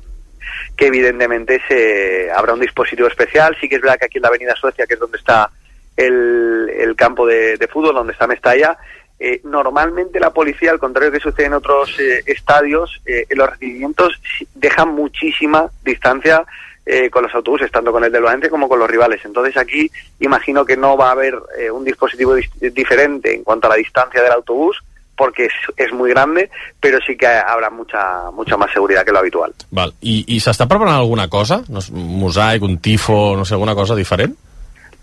que 0.76 0.86
evidentemente 0.86 1.60
se 1.68 2.30
habrá 2.30 2.54
un 2.54 2.60
dispositivo 2.60 3.08
especial. 3.08 3.56
Sí 3.60 3.68
que 3.68 3.76
es 3.76 3.80
verdad 3.82 3.98
que 3.98 4.06
aquí 4.06 4.18
en 4.18 4.22
la 4.22 4.28
Avenida 4.28 4.54
Suecia, 4.54 4.86
que 4.86 4.94
es 4.94 5.00
donde 5.00 5.18
está 5.18 5.50
el, 5.96 6.70
el 6.76 6.96
campo 6.96 7.26
de, 7.26 7.56
fútbol, 7.72 7.94
donde 7.94 8.12
está 8.12 8.26
Mestalla, 8.26 8.76
eh, 9.18 9.40
normalmente 9.44 10.18
la 10.20 10.30
policía, 10.30 10.70
al 10.70 10.78
contrario 10.78 11.12
que 11.12 11.20
sucede 11.20 11.46
en 11.46 11.54
otros 11.54 11.98
eh, 12.00 12.22
estadios, 12.26 13.00
eh, 13.06 13.26
los 13.30 13.48
recibimientos 13.50 14.20
dejan 14.54 14.94
muchísima 14.94 15.70
distancia 15.84 16.44
eh, 16.84 17.08
con 17.08 17.22
los 17.22 17.34
autobuses, 17.34 17.70
tanto 17.70 17.92
con 17.92 18.04
el 18.04 18.12
del 18.12 18.22
Valencia 18.22 18.50
como 18.50 18.68
con 18.68 18.78
los 18.78 18.90
rivales. 18.90 19.24
Entonces 19.24 19.56
aquí 19.56 19.90
imagino 20.20 20.64
que 20.64 20.76
no 20.76 20.96
va 20.96 21.08
a 21.08 21.12
haber 21.12 21.34
eh, 21.58 21.70
un 21.70 21.84
dispositivo 21.84 22.36
dis- 22.36 22.50
diferente 22.72 23.34
en 23.34 23.42
cuanto 23.44 23.68
a 23.68 23.70
la 23.70 23.76
distancia 23.76 24.22
del 24.22 24.32
autobús, 24.32 24.82
porque 25.16 25.44
es, 25.46 25.52
es 25.76 25.92
muy 25.92 26.10
grande, 26.10 26.50
pero 26.80 26.98
sí 27.06 27.16
que 27.16 27.26
habrá 27.26 27.70
mucha 27.70 28.30
mucha 28.32 28.56
más 28.56 28.72
seguridad 28.72 29.04
que 29.04 29.12
lo 29.12 29.20
habitual. 29.20 29.54
Val. 29.70 29.94
I, 30.02 30.24
i 30.26 30.40
s'està 30.42 30.66
preparant 30.66 30.96
alguna 30.98 31.28
cosa? 31.30 31.62
No, 31.70 31.78
mosaic, 31.94 32.66
un 32.66 32.80
tifo, 32.82 33.36
no 33.36 33.44
sé, 33.44 33.54
alguna 33.54 33.76
cosa 33.76 33.94
diferent? 33.94 34.34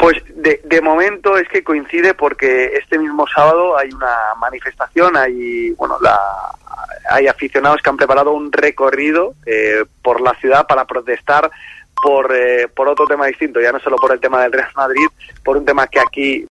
Pues 0.01 0.17
de, 0.33 0.59
de 0.63 0.81
momento 0.81 1.37
es 1.37 1.47
que 1.47 1.63
coincide 1.63 2.15
porque 2.15 2.73
este 2.73 2.97
mismo 2.97 3.27
sábado 3.27 3.77
hay 3.77 3.91
una 3.91 4.33
manifestación, 4.39 5.15
hay 5.15 5.69
bueno 5.77 5.97
la 6.01 6.19
hay 7.07 7.27
aficionados 7.27 7.81
que 7.83 7.89
han 7.91 7.97
preparado 7.97 8.31
un 8.31 8.51
recorrido 8.51 9.35
eh, 9.45 9.85
por 10.01 10.19
la 10.21 10.33
ciudad 10.39 10.65
para 10.65 10.85
protestar 10.85 11.51
por, 12.01 12.35
eh, 12.35 12.67
por 12.67 12.87
otro 12.87 13.05
tema 13.05 13.27
distinto, 13.27 13.61
ya 13.61 13.71
no 13.71 13.79
solo 13.79 13.95
por 13.97 14.11
el 14.11 14.19
tema 14.19 14.41
del 14.41 14.51
Real 14.51 14.71
Madrid, 14.75 15.05
por 15.43 15.57
un 15.57 15.65
tema 15.65 15.85
que 15.85 15.99
aquí 15.99 16.47